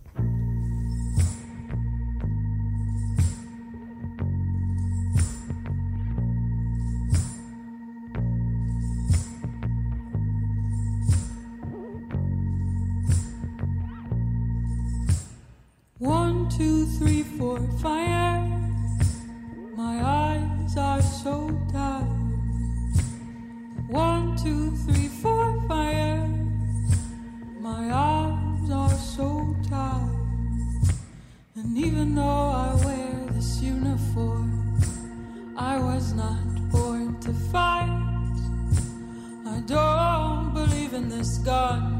One, 16.44 16.58
two, 16.58 16.84
three, 16.98 17.22
four, 17.22 17.58
fire. 17.80 18.46
My 19.74 19.96
eyes 20.04 20.76
are 20.76 21.00
so 21.00 21.48
tired. 21.72 22.04
One, 23.88 24.36
two, 24.36 24.76
three, 24.84 25.08
four, 25.08 25.58
fire. 25.66 26.28
My 27.60 27.88
arms 27.88 28.70
are 28.70 28.90
so 28.90 29.56
tired. 29.70 30.10
And 31.54 31.78
even 31.78 32.14
though 32.14 32.22
I 32.22 32.74
wear 32.84 33.26
this 33.30 33.62
uniform, 33.62 34.78
I 35.56 35.78
was 35.80 36.12
not 36.12 36.44
born 36.70 37.18
to 37.20 37.32
fight. 37.32 37.88
I 39.46 39.60
don't 39.64 40.52
believe 40.52 40.92
in 40.92 41.08
this 41.08 41.38
God 41.38 41.93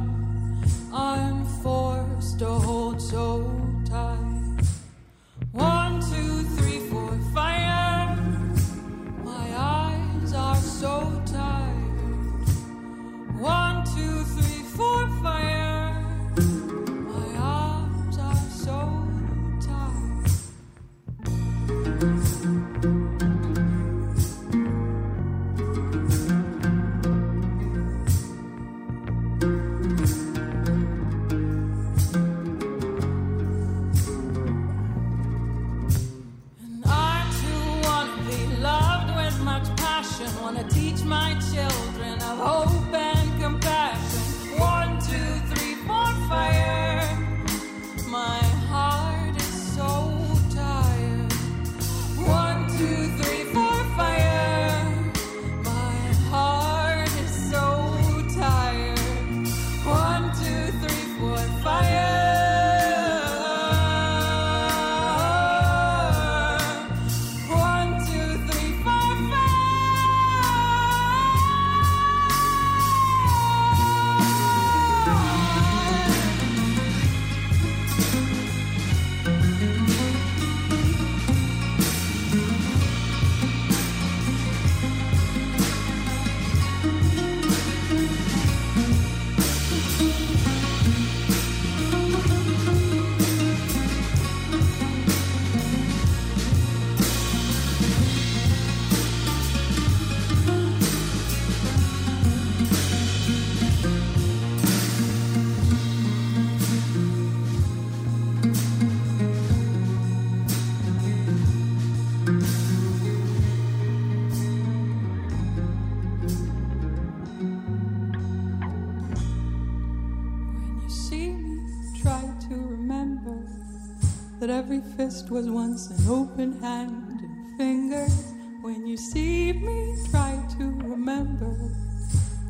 fist 125.05 125.31
was 125.31 125.51
once 125.51 125.90
an 125.90 126.09
open 126.09 126.59
hand 126.62 127.21
and 127.21 127.59
fingers. 127.59 128.33
When 128.62 128.87
you 128.87 128.97
see 128.97 129.53
me, 129.53 129.95
try 130.11 130.43
to 130.57 130.64
remember 130.64 131.55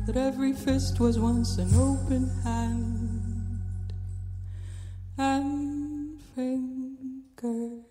that 0.05 0.15
every 0.15 0.53
fist 0.53 1.01
was 1.01 1.19
once 1.19 1.57
an 1.57 1.75
open 1.75 2.29
hand 2.43 3.91
and 5.17 6.17
fingers. 6.33 7.81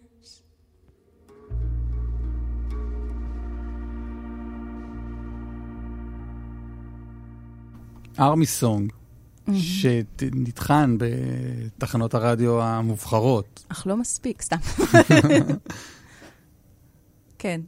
army 8.17 8.47
song 8.47 8.91
שנטחן 9.53 10.97
בתחנות 10.99 12.15
הרדיו 12.15 12.63
המובחרות. 12.63 13.67
אך 13.69 13.87
לא 13.87 13.97
מספיק, 13.97 14.43
סתם. 14.43 14.57
כן. 17.39 17.61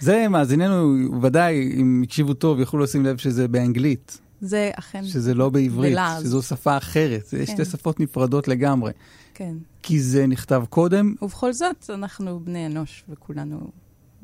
זה, 0.00 0.28
מאזיננו, 0.28 0.96
ודאי, 1.22 1.72
אם 1.76 2.02
הקשיבו 2.04 2.34
טוב, 2.34 2.60
יכלו 2.60 2.80
לשים 2.80 3.04
לב 3.04 3.16
שזה 3.16 3.48
באנגלית, 3.48 4.20
זה 4.40 4.70
אכן, 4.74 5.04
שזה 5.04 5.34
לא 5.34 5.50
בעברית, 5.50 5.92
בלעז. 5.92 6.22
שזו 6.22 6.42
שפה 6.42 6.76
אחרת. 6.76 7.28
כן. 7.30 7.46
שתי 7.46 7.64
שפות 7.64 8.00
נפרדות 8.00 8.48
לגמרי. 8.48 8.92
כן. 9.34 9.54
כי 9.82 10.00
זה 10.00 10.26
נכתב 10.26 10.64
קודם, 10.70 11.14
ובכל 11.22 11.52
זאת, 11.52 11.90
אנחנו 11.94 12.40
בני 12.44 12.66
אנוש, 12.66 13.04
וכולנו, 13.08 13.70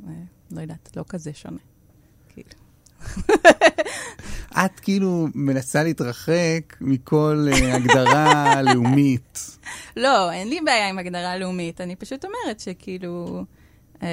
אה, 0.06 0.12
לא 0.50 0.60
יודעת, 0.60 0.96
לא 0.96 1.04
כזה 1.08 1.30
שונה. 1.34 1.58
כאילו. 2.28 2.65
את 4.64 4.80
כאילו 4.80 5.28
מנסה 5.34 5.82
להתרחק 5.82 6.76
מכל 6.80 7.46
אה, 7.52 7.74
הגדרה 7.76 8.62
לאומית. 8.72 9.58
לא, 9.96 10.32
אין 10.32 10.48
לי 10.48 10.60
בעיה 10.64 10.88
עם 10.88 10.98
הגדרה 10.98 11.38
לאומית, 11.38 11.80
אני 11.80 11.96
פשוט 11.96 12.24
אומרת 12.24 12.60
שכאילו, 12.60 13.44
אה, 14.02 14.08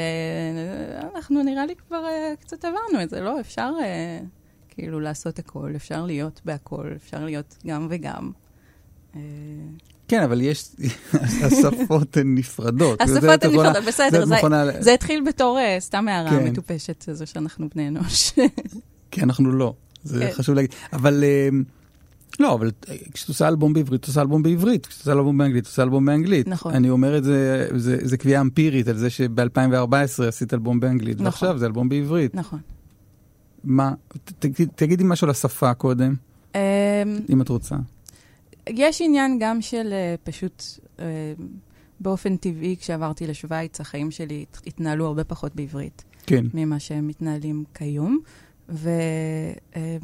אנחנו 1.16 1.44
נראה 1.44 1.66
לי 1.66 1.76
כבר 1.76 2.06
אה, 2.06 2.34
קצת 2.40 2.66
עברנו 2.66 3.04
את 3.04 3.10
זה, 3.10 3.22
לא? 3.22 3.40
אפשר 3.40 3.72
אה, 3.84 4.20
כאילו 4.70 5.00
לעשות 5.00 5.40
הכל, 5.40 5.72
אפשר 5.76 6.06
להיות 6.06 6.42
בהכל, 6.46 6.92
אפשר 6.96 7.26
להיות 7.26 7.58
גם 7.68 7.88
וגם. 7.90 8.32
כן, 10.14 10.24
אבל 10.24 10.42
יש, 10.42 10.70
השפות 11.46 12.18
הן 12.18 12.36
נפרדות. 12.36 13.02
השפות 13.02 13.24
הן 13.44 13.52
נפרדות, 13.52 13.84
בסדר, 13.88 14.26
זה- 14.26 14.36
זה 14.80 14.94
התחיל 14.94 15.24
בתור 15.28 15.60
אה, 15.60 15.78
סתם 15.80 16.08
הערה 16.08 16.30
כן. 16.30 16.44
מטופשת, 16.48 17.06
זה 17.12 17.26
שאנחנו 17.26 17.68
בני 17.76 17.88
אנוש. 17.88 18.32
כי 19.12 19.22
אנחנו 19.22 19.52
לא, 19.52 19.74
זה 20.04 20.20
כן. 20.28 20.32
חשוב 20.34 20.56
להגיד. 20.56 20.72
אבל 20.94 21.24
אה, 21.24 21.50
לא, 22.40 22.54
אבל 22.54 22.72
אה, 22.90 22.96
כשאת 23.14 23.28
עושה 23.28 23.48
אלבום 23.48 23.74
בעברית, 23.74 24.02
את 24.02 24.08
עושה 24.08 24.22
אלבום 24.22 24.44
בעברית, 24.44 24.86
כשאת 24.86 25.00
עושה 25.00 25.12
אלבום 25.12 25.38
באנגלית, 25.38 25.64
את 25.64 25.70
עושה 25.70 25.84
אלבום 25.84 26.06
באנגלית. 26.06 26.48
נכון. 26.48 26.74
אני 26.74 26.90
אומר 26.90 27.18
את 27.18 27.24
זה, 27.24 27.68
זה, 27.76 27.98
זה 28.02 28.18
קביעה 28.18 28.42
אמפירית 28.42 28.88
על 28.88 28.98
זה 28.98 29.10
שב-2014 29.10 29.94
עשית 30.28 30.54
אלבום 30.54 30.80
באנגלית, 30.80 31.16
נכון. 31.16 31.26
ועכשיו 31.26 31.58
זה 31.58 31.66
אלבום 31.66 31.90
בעברית. 31.90 32.36
נכון. 32.36 32.60
מה, 33.64 33.92
ת, 34.40 34.46
ת, 34.46 34.62
תגידי 34.76 35.04
משהו 35.08 35.26
על 35.26 35.32
השפה 35.32 35.74
קודם, 35.74 36.14
אמ, 36.56 36.60
אם 37.30 37.42
את 37.42 37.50
רוצה. 37.50 37.76
יש 38.70 39.02
עניין 39.02 39.38
גם 39.40 39.62
של 39.62 39.90
אה, 39.94 40.16
פשוט, 40.24 40.64
אה, 41.00 41.06
באופן 42.00 42.38
טבעי, 42.38 42.76
כשעברתי 42.80 43.28
לשוויץ, 43.28 43.82
החיים 43.82 44.12
שלי 44.12 44.46
הת- 44.50 44.62
התנהלו 44.68 45.06
הרבה 45.06 45.24
פחות 45.24 45.56
בעברית 45.56 46.04
כן. 46.26 46.46
ממה 46.54 46.80
שהם 46.80 47.08
מתנהלים 47.08 47.64
כיום. 47.74 48.20
ו... 48.70 48.90
אה, 49.76 49.98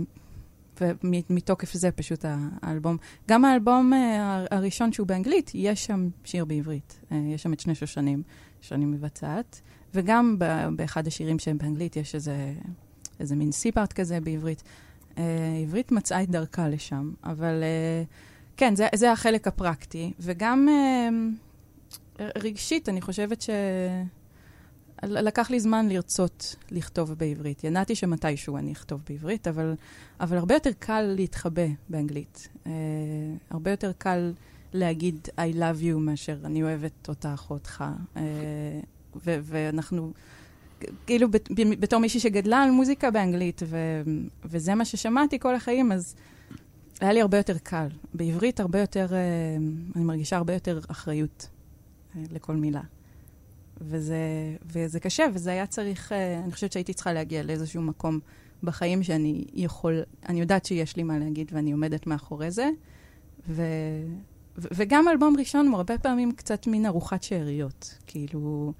ומתוקף 0.81 1.73
זה 1.73 1.91
פשוט 1.91 2.25
האלבום, 2.61 2.97
גם 3.29 3.45
האלבום 3.45 3.93
אה, 3.93 4.45
הראשון 4.51 4.91
שהוא 4.91 5.07
באנגלית, 5.07 5.51
יש 5.53 5.85
שם 5.85 6.09
שיר 6.23 6.45
בעברית. 6.45 6.99
אה, 7.11 7.17
יש 7.17 7.43
שם 7.43 7.53
את 7.53 7.59
שני 7.59 7.75
שושנים 7.75 8.23
שאני 8.61 8.85
מבצעת, 8.85 9.61
וגם 9.93 10.35
באחד 10.75 11.07
השירים 11.07 11.39
שהם 11.39 11.57
באנגלית 11.57 11.95
יש 11.95 12.15
איזה, 12.15 12.53
איזה 13.19 13.35
מין 13.35 13.51
סיפארט 13.51 13.93
כזה 13.93 14.19
בעברית. 14.21 14.63
אה, 15.17 15.23
עברית 15.63 15.91
מצאה 15.91 16.23
את 16.23 16.29
דרכה 16.29 16.67
לשם, 16.69 17.11
אבל 17.23 17.63
אה, 17.63 18.03
כן, 18.59 18.75
זה, 18.75 18.87
זה 18.95 19.11
החלק 19.11 19.47
הפרקטי. 19.47 20.13
וגם 20.19 20.67
אה, 20.69 21.09
רגשית, 22.37 22.89
אני 22.89 23.01
חושבת 23.01 23.41
ש... 23.41 23.49
לקח 25.03 25.49
לי 25.49 25.59
זמן 25.59 25.89
לרצות 25.89 26.55
לכתוב 26.71 27.13
בעברית. 27.13 27.63
ידעתי 27.63 27.95
שמתישהו 27.95 28.57
אני 28.57 28.71
אכתוב 28.71 29.01
בעברית, 29.09 29.47
אבל, 29.47 29.73
אבל 30.19 30.37
הרבה 30.37 30.53
יותר 30.53 30.69
קל 30.79 31.01
להתחבא 31.01 31.65
באנגלית. 31.89 32.49
אה, 32.67 32.71
הרבה 33.49 33.71
יותר 33.71 33.91
קל 33.97 34.33
להגיד 34.73 35.27
I 35.37 35.55
love 35.55 35.83
you 35.83 35.97
מאשר 35.97 36.37
אני 36.43 36.63
אוהבת 36.63 37.09
אותך 37.09 37.45
או 37.49 37.55
אותך. 37.55 37.83
אה, 38.17 38.21
ו- 39.25 39.39
ואנחנו, 39.43 40.11
כאילו, 41.05 41.27
בתור 41.79 41.99
מישהי 41.99 42.19
שגדלה 42.19 42.63
על 42.63 42.71
מוזיקה 42.71 43.11
באנגלית, 43.11 43.61
ו- 43.65 44.01
וזה 44.45 44.75
מה 44.75 44.85
ששמעתי 44.85 45.39
כל 45.39 45.55
החיים, 45.55 45.91
אז 45.91 46.15
היה 46.99 47.13
לי 47.13 47.21
הרבה 47.21 47.37
יותר 47.37 47.57
קל. 47.57 47.87
בעברית 48.13 48.59
הרבה 48.59 48.79
יותר, 48.79 49.07
אה, 49.13 49.17
אני 49.95 50.03
מרגישה 50.03 50.37
הרבה 50.37 50.53
יותר 50.53 50.79
אחריות 50.87 51.49
אה, 52.15 52.21
לכל 52.31 52.55
מילה. 52.55 52.81
וזה, 53.81 54.17
וזה 54.65 54.99
קשה, 54.99 55.25
וזה 55.33 55.51
היה 55.51 55.67
צריך, 55.67 56.11
אה, 56.11 56.39
אני 56.43 56.51
חושבת 56.51 56.71
שהייתי 56.71 56.93
צריכה 56.93 57.13
להגיע 57.13 57.43
לאיזשהו 57.43 57.81
מקום 57.81 58.19
בחיים 58.63 59.03
שאני 59.03 59.45
יכול, 59.53 60.01
אני 60.29 60.39
יודעת 60.39 60.65
שיש 60.65 60.95
לי 60.95 61.03
מה 61.03 61.19
להגיד 61.19 61.51
ואני 61.53 61.71
עומדת 61.71 62.07
מאחורי 62.07 62.51
זה. 62.51 62.69
ו, 63.49 63.63
ו, 64.57 64.67
וגם 64.75 65.07
אלבום 65.07 65.35
ראשון 65.39 65.67
הוא 65.67 65.75
הרבה 65.75 65.97
פעמים 65.97 66.31
קצת 66.31 66.67
מין 66.67 66.85
ארוחת 66.85 67.23
שאריות. 67.23 67.95
כאילו, 68.07 68.73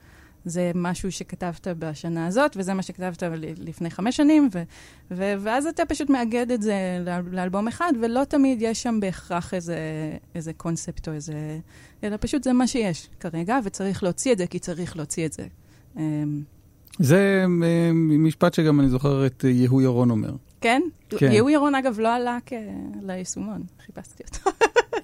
זה 0.45 0.71
משהו 0.75 1.11
שכתבת 1.11 1.67
בשנה 1.79 2.27
הזאת, 2.27 2.57
וזה 2.59 2.73
מה 2.73 2.81
שכתבת 2.81 3.23
לפני 3.57 3.89
חמש 3.89 4.17
שנים, 4.17 4.49
ו, 4.53 4.63
ו, 5.11 5.33
ואז 5.39 5.65
אתה 5.65 5.85
פשוט 5.85 6.09
מאגד 6.09 6.51
את 6.51 6.61
זה 6.61 6.73
לאל- 7.05 7.23
לאלבום 7.31 7.67
אחד, 7.67 7.93
ולא 8.01 8.23
תמיד 8.23 8.57
יש 8.61 8.83
שם 8.83 8.99
בהכרח 9.01 9.53
איזה, 9.53 9.77
איזה 10.35 10.53
קונספט 10.53 11.07
או 11.07 11.13
איזה... 11.13 11.33
אלא 12.03 12.17
פשוט 12.19 12.43
זה 12.43 12.53
מה 12.53 12.67
שיש 12.67 13.09
כרגע, 13.19 13.59
וצריך 13.63 14.03
להוציא 14.03 14.31
את 14.33 14.37
זה, 14.37 14.47
כי 14.47 14.59
צריך 14.59 14.97
להוציא 14.97 15.25
את 15.25 15.33
זה. 15.33 15.43
אמ, 15.97 16.41
זה 16.99 17.43
אה, 17.63 17.91
משפט 17.93 18.53
שגם 18.53 18.79
אני 18.79 18.89
זוכר 18.89 19.25
את 19.25 19.43
יהוא 19.47 19.81
ירון 19.81 20.09
אומר. 20.11 20.31
כן? 20.61 20.81
כן. 21.09 21.31
יהוא 21.31 21.49
ירון, 21.49 21.75
אגב, 21.75 21.99
לא 21.99 22.15
עלה 22.15 22.37
כ... 22.45 22.53
ליישומון, 23.01 23.61
חיפשתי 23.85 24.23
אותו. 24.23 24.49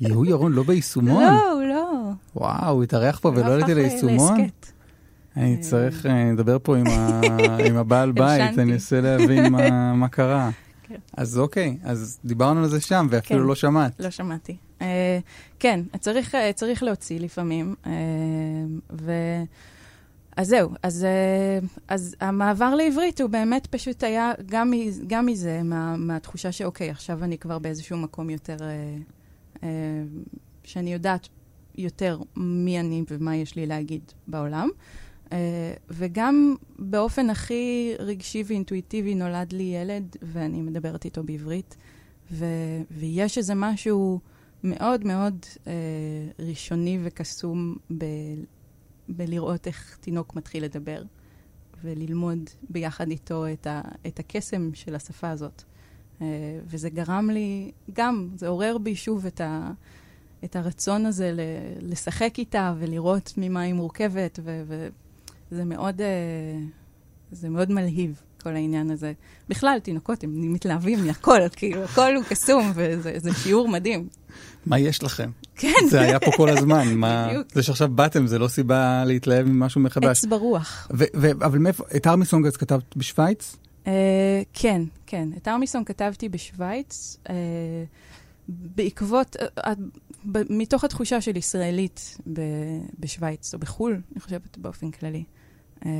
יהוא 0.01 0.25
ירון 0.25 0.53
לא 0.53 0.63
ביישומון? 0.69 1.23
לא, 1.23 1.61
לא. 1.69 2.09
וואו, 2.35 2.73
הוא 2.75 2.83
התארח 2.83 3.19
פה 3.19 3.29
הוא 3.29 3.37
ולא 3.37 3.53
עליתי 3.53 3.73
ליישומון? 3.73 4.39
להסכת. 4.41 4.71
אני 5.37 5.57
צריך 5.57 6.05
אה, 6.05 6.31
לדבר 6.33 6.57
פה 6.63 6.77
עם 7.67 7.77
הבעל 7.77 8.11
בית. 8.11 8.59
אני 8.59 8.73
אנסה 8.73 9.01
להבין 9.01 9.51
מה- 9.53 10.07
קרה. 10.07 10.49
כן. 10.83 10.95
אז 11.17 11.39
אוקיי, 11.39 11.77
אז 11.83 12.19
דיברנו 12.25 12.59
על 12.59 12.67
זה 12.69 12.81
שם, 12.81 13.07
ואפילו 13.09 13.39
כן. 13.41 13.47
לא 13.47 13.55
שמעת. 13.55 13.91
לא 13.99 14.09
שמעתי. 14.09 14.55
Uh, 14.79 14.83
כן, 15.59 15.79
צריך, 15.99 16.35
להוציא 16.83 17.19
לפעמים. 17.19 17.75
אז 20.37 20.47
זהו, 20.47 20.69
אז, 20.83 21.07
אז 21.87 22.15
המעבר 22.21 22.75
לעברית 22.75 23.21
הוא 23.21 23.29
באמת 23.29 23.67
פשוט 23.67 24.03
היה 24.03 24.31
גם, 24.45 24.71
גם 25.07 25.25
מזה, 25.25 25.61
מה, 25.63 25.97
מהתחושה 25.97 26.51
שאוקיי, 26.51 26.89
עכשיו 26.89 27.23
אני 27.23 27.37
כבר 27.37 27.59
באיזשהו 27.59 27.97
מקום 27.97 28.29
יותר, 28.29 28.57
שאני 30.63 30.93
יודעת 30.93 31.27
יותר 31.77 32.19
מי 32.37 32.79
אני 32.79 33.03
ומה 33.11 33.35
יש 33.35 33.55
לי 33.55 33.65
להגיד 33.65 34.01
בעולם. 34.27 34.69
וגם 35.89 36.55
באופן 36.79 37.29
הכי 37.29 37.93
רגשי 37.99 38.43
ואינטואיטיבי 38.47 39.15
נולד 39.15 39.53
לי 39.53 39.63
ילד, 39.63 40.15
ואני 40.21 40.61
מדברת 40.61 41.05
איתו 41.05 41.23
בעברית. 41.23 41.77
ו- 42.31 42.81
ויש 42.91 43.37
איזה 43.37 43.53
משהו 43.55 44.19
מאוד 44.63 45.05
מאוד 45.05 45.45
אה, 45.67 45.73
ראשוני 46.39 46.99
וקסום 47.03 47.75
ב- 47.97 48.05
בלראות 49.09 49.67
איך 49.67 49.97
תינוק 50.01 50.35
מתחיל 50.35 50.63
לדבר, 50.63 51.03
וללמוד 51.83 52.49
ביחד 52.69 53.07
איתו 53.11 53.45
את, 53.53 53.67
ה- 53.67 53.81
את 54.07 54.19
הקסם 54.19 54.69
של 54.73 54.95
השפה 54.95 55.29
הזאת. 55.29 55.63
אה, 56.21 56.27
וזה 56.65 56.89
גרם 56.89 57.29
לי, 57.29 57.71
גם, 57.93 58.29
זה 58.35 58.47
עורר 58.47 58.77
בי 58.77 58.95
שוב 58.95 59.25
את, 59.25 59.41
ה- 59.41 59.71
את 60.43 60.55
הרצון 60.55 61.05
הזה 61.05 61.31
ל- 61.31 61.91
לשחק 61.91 62.33
איתה 62.37 62.73
ולראות 62.79 63.33
ממה 63.37 63.61
היא 63.61 63.73
מורכבת, 63.73 64.39
ו- 64.43 64.63
וזה 65.51 65.65
מאוד, 65.65 66.01
אה, 66.01 66.07
זה 67.31 67.49
מאוד 67.49 67.71
מלהיב. 67.71 68.21
כל 68.43 68.55
העניין 68.55 68.91
הזה. 68.91 69.13
בכלל, 69.49 69.77
תינוקות, 69.83 70.23
הם 70.23 70.53
מתלהבים 70.53 71.05
מהכל, 71.07 71.39
כאילו, 71.55 71.83
הכל 71.83 72.15
הוא 72.15 72.23
קסום, 72.23 72.71
וזה 72.75 73.13
זה 73.17 73.33
שיעור 73.33 73.67
מדהים. 73.67 74.07
מה 74.65 74.79
יש 74.79 75.03
לכם? 75.03 75.29
כן, 75.55 75.73
זה 75.89 76.01
היה 76.01 76.19
פה 76.19 76.31
כל 76.37 76.49
הזמן. 76.49 76.93
מה- 76.95 77.27
בדיוק. 77.29 77.47
זה 77.53 77.63
שעכשיו 77.63 77.87
באתם, 77.87 78.27
זה 78.27 78.39
לא 78.39 78.47
סיבה 78.47 79.03
להתלהב 79.05 79.47
ממשהו 79.47 79.81
מחדש. 79.81 80.05
עץ 80.17 80.25
ברוח. 80.25 80.87
ו- 80.93 81.03
ו- 81.15 81.31
אבל 81.31 81.57
מאיפה, 81.59 81.83
את 81.95 82.07
ארמיסונג 82.07 82.45
אז 82.47 82.57
כתבת 82.57 82.95
בשוויץ? 82.95 83.55
אה, 83.87 83.91
כן, 84.53 84.81
כן. 85.07 85.29
את 85.37 85.47
ארמיסון 85.47 85.83
כתבתי 85.83 86.29
בשוויץ, 86.29 87.17
אה, 87.29 87.33
בעקבות, 88.49 89.35
אה, 89.35 89.45
אה, 89.65 89.73
מתוך 90.49 90.83
התחושה 90.83 91.21
של 91.21 91.37
ישראלית 91.37 92.17
ב- 92.33 92.41
בשוויץ, 92.99 93.53
או 93.53 93.59
בחו"ל, 93.59 94.01
אני 94.11 94.19
חושבת 94.19 94.57
באופן 94.57 94.91
כללי. 94.91 95.23
אה, 95.85 95.91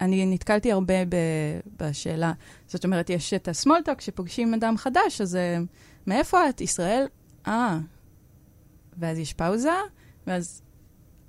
אני 0.00 0.26
נתקלתי 0.26 0.72
הרבה 0.72 1.04
ב- 1.04 1.60
בשאלה, 1.80 2.32
זאת 2.66 2.84
אומרת, 2.84 3.10
יש 3.10 3.34
את 3.34 3.48
הסמולטוק, 3.48 4.00
שפוגשים 4.00 4.54
אדם 4.54 4.76
חדש, 4.76 5.20
אז 5.20 5.36
אה, 5.36 5.58
מאיפה 6.06 6.48
את? 6.48 6.60
ישראל? 6.60 7.06
אה. 7.46 7.78
ואז 8.98 9.18
יש 9.18 9.32
פאוזה, 9.32 9.70
ואז, 10.26 10.62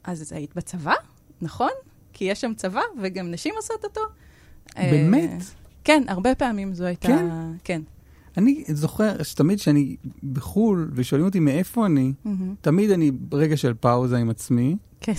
אז 0.03 0.31
היית 0.31 0.55
בצבא, 0.55 0.93
נכון? 1.41 1.71
כי 2.13 2.25
יש 2.25 2.41
שם 2.41 2.53
צבא, 2.53 2.81
וגם 3.01 3.31
נשים 3.31 3.53
עושות 3.57 3.83
אותו. 3.83 4.01
באמת? 4.75 5.43
כן, 5.83 6.03
הרבה 6.07 6.35
פעמים 6.35 6.73
זו 6.73 6.85
הייתה... 6.85 7.07
כן? 7.07 7.25
כן. 7.63 7.81
אני 8.37 8.63
זוכר 8.67 9.23
שתמיד 9.23 9.59
כשאני 9.59 9.95
בחו"ל 10.33 10.91
ושואלים 10.93 11.25
אותי 11.25 11.39
מאיפה 11.39 11.85
אני, 11.85 12.13
מהמם. 12.25 12.55
תמיד 12.61 12.91
אני 12.91 13.11
ברגע 13.11 13.57
של 13.57 13.73
פאוזה 13.79 14.17
עם 14.17 14.29
עצמי, 14.29 14.75
כן. 15.01 15.13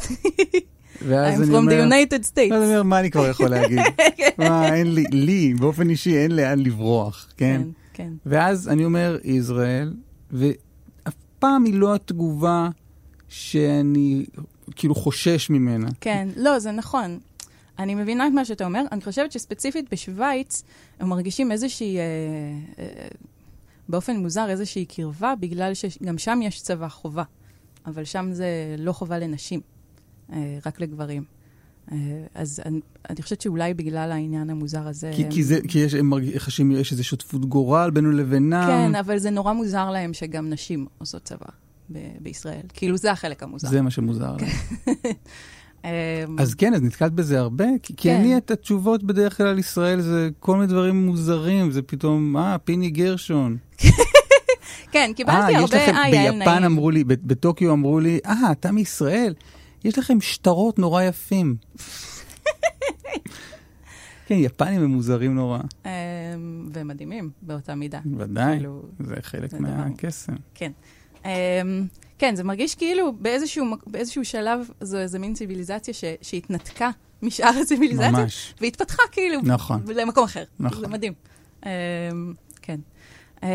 ואז 1.07 1.41
I'm 1.41 1.43
אני 1.43 1.53
from 1.53 1.57
אומר, 1.57 1.73
the 1.73 1.87
United 1.87 2.21
ואז 2.21 2.31
אני 2.37 2.49
States. 2.51 2.55
אומר, 2.55 2.83
מה 2.83 3.01
אני 3.01 3.11
כבר 3.11 3.29
יכול 3.29 3.49
להגיד? 3.49 3.79
מה, 4.39 4.75
אין 4.75 4.95
לי, 4.95 5.05
לי, 5.13 5.55
באופן 5.55 5.91
אישי, 5.91 6.17
אין 6.19 6.31
לאן 6.31 6.59
לברוח, 6.59 7.27
כן? 7.37 7.63
כן, 7.63 7.69
כן. 7.93 8.13
ואז 8.27 8.69
אני 8.69 8.85
אומר, 8.85 9.19
ישראל, 9.25 9.95
ואף 10.33 11.15
פעם 11.39 11.65
היא 11.65 11.75
לא 11.75 11.95
התגובה 11.95 12.69
שאני 13.29 14.25
כאילו 14.77 14.95
חושש 14.95 15.51
ממנה. 15.51 15.89
כן, 16.01 16.29
לא, 16.37 16.59
זה 16.59 16.71
נכון. 16.73 17.19
אני 17.79 17.95
מבינה 17.95 18.27
את 18.27 18.33
מה 18.33 18.45
שאתה 18.45 18.65
אומר. 18.65 18.85
אני 18.93 19.01
חושבת 19.01 19.33
שספציפית 19.33 19.87
בשוויץ, 19.93 20.63
הם 21.01 21.09
מרגישים 21.09 21.53
איזושהי, 21.53 21.99
אה, 21.99 22.03
אה, 22.79 23.09
באופן 23.89 24.17
מוזר, 24.17 24.47
איזושהי 24.51 24.85
קרבה, 24.85 25.35
בגלל 25.41 25.75
שגם 25.75 26.19
שם 26.19 26.41
יש 26.43 26.63
צבא 26.63 26.89
חובה. 26.89 27.23
אבל 27.87 28.05
שם 28.05 28.29
זה 28.33 28.47
לא 28.79 28.93
חובה 28.93 29.19
לנשים, 29.19 29.61
אה, 30.33 30.59
רק 30.67 30.81
לגברים. 30.81 31.25
אה, 31.93 31.97
אז 32.35 32.61
אני, 32.67 32.81
אני 33.11 33.23
חושבת 33.23 33.41
שאולי 33.41 33.75
בגלל 33.75 34.13
העניין 34.13 34.51
המוזר 34.51 34.89
הזה... 34.89 35.13
כי, 35.17 35.25
הם- 35.25 35.31
כי, 35.31 35.45
זה, 35.45 35.59
כי 35.69 35.79
יש, 35.79 35.95
הם 35.95 36.07
מרגישים, 36.11 36.73
יש 36.73 36.93
איזו 36.93 37.05
שותפות 37.05 37.45
גורל 37.47 37.91
בינינו 37.91 38.13
לבינם. 38.13 38.67
כן, 38.67 38.95
אבל 38.95 39.19
זה 39.19 39.31
נורא 39.31 39.53
מוזר 39.53 39.91
להם 39.91 40.13
שגם 40.15 40.51
נשים 40.51 40.87
עושות 40.99 41.23
צבא 41.23 41.47
ב- 41.93 41.99
בישראל. 42.21 42.61
כאילו, 42.75 42.97
זה 42.97 43.13
החלק 43.13 43.43
המוזר. 43.43 43.69
זה 43.69 43.83
מה 43.83 43.91
שמוזר 43.91 44.37
להם. 44.37 44.49
אמ, 45.85 45.91
אז 46.39 46.55
כן, 46.55 46.75
אז 46.75 46.83
נתקלת 46.83 47.13
בזה 47.13 47.39
הרבה? 47.39 47.65
כי, 47.83 47.97
כי 47.97 48.09
כן. 48.09 48.17
אני, 48.17 48.37
את 48.37 48.51
התשובות 48.51 49.03
בדרך 49.03 49.37
כלל 49.37 49.47
על 49.47 49.59
ישראל 49.59 50.01
זה 50.01 50.29
כל 50.41 50.57
מיני 50.57 50.67
דברים 50.67 51.07
מוזרים, 51.07 51.71
זה 51.71 51.83
פתאום, 51.83 52.37
אה, 52.37 52.59
פיני 52.59 52.91
גרשון. 52.91 53.57
כן, 54.93 55.11
קיבלתי 55.17 55.55
אה, 55.55 55.61
הרבה, 55.61 55.77
אה, 55.77 56.09
יעל 56.09 56.39
ביפן 56.39 56.51
נעים. 56.51 56.65
אמרו 56.65 56.91
לי, 56.91 57.05
בטוקיו 57.05 57.73
אמרו 57.73 58.01
לי, 58.01 58.19
אה, 58.27 58.53
אתה 58.53 58.73
מישראל, 58.73 59.35
יש 59.85 59.99
לכם 59.99 60.21
שטרות 60.21 60.79
נורא 60.79 61.03
יפים. 61.03 61.57
כן, 64.27 64.35
יפנים 64.35 64.83
הם 64.83 64.91
מוזרים 64.91 65.35
נורא. 65.35 65.59
אמ, 65.85 65.91
ומדהימים 66.75 67.31
באותה 67.43 67.75
מידה. 67.75 68.01
ודאי, 68.19 68.57
כאילו, 68.57 68.83
זה 69.01 69.15
חלק. 69.23 69.55
מהקסם. 69.55 70.33
כן. 70.55 70.73
אמ, 71.25 71.31
כן, 72.19 72.37
זה 72.37 72.45
מרגיש 72.45 72.75
כאילו 72.75 73.13
באיזשהו, 73.13 73.67
באיזשהו 73.87 74.25
שלב 74.25 74.71
זו 74.81 74.99
איזה 74.99 75.19
מין 75.19 75.35
ציוויליזציה 75.35 75.95
ש, 75.95 76.05
שהתנתקה 76.23 76.91
משאר 77.23 77.51
הציוויליזציה, 77.63 78.11
ממש. 78.11 78.55
והתפתחה 78.61 79.03
כאילו 79.13 79.41
נכון. 79.43 79.83
למקום 79.95 80.25
אחר. 80.25 80.45
נכון. 80.61 80.81
זה 80.81 80.89
מדהים. 80.89 81.13
אמ, 81.67 81.71
כן. 82.63 82.81
אמ, 83.43 83.49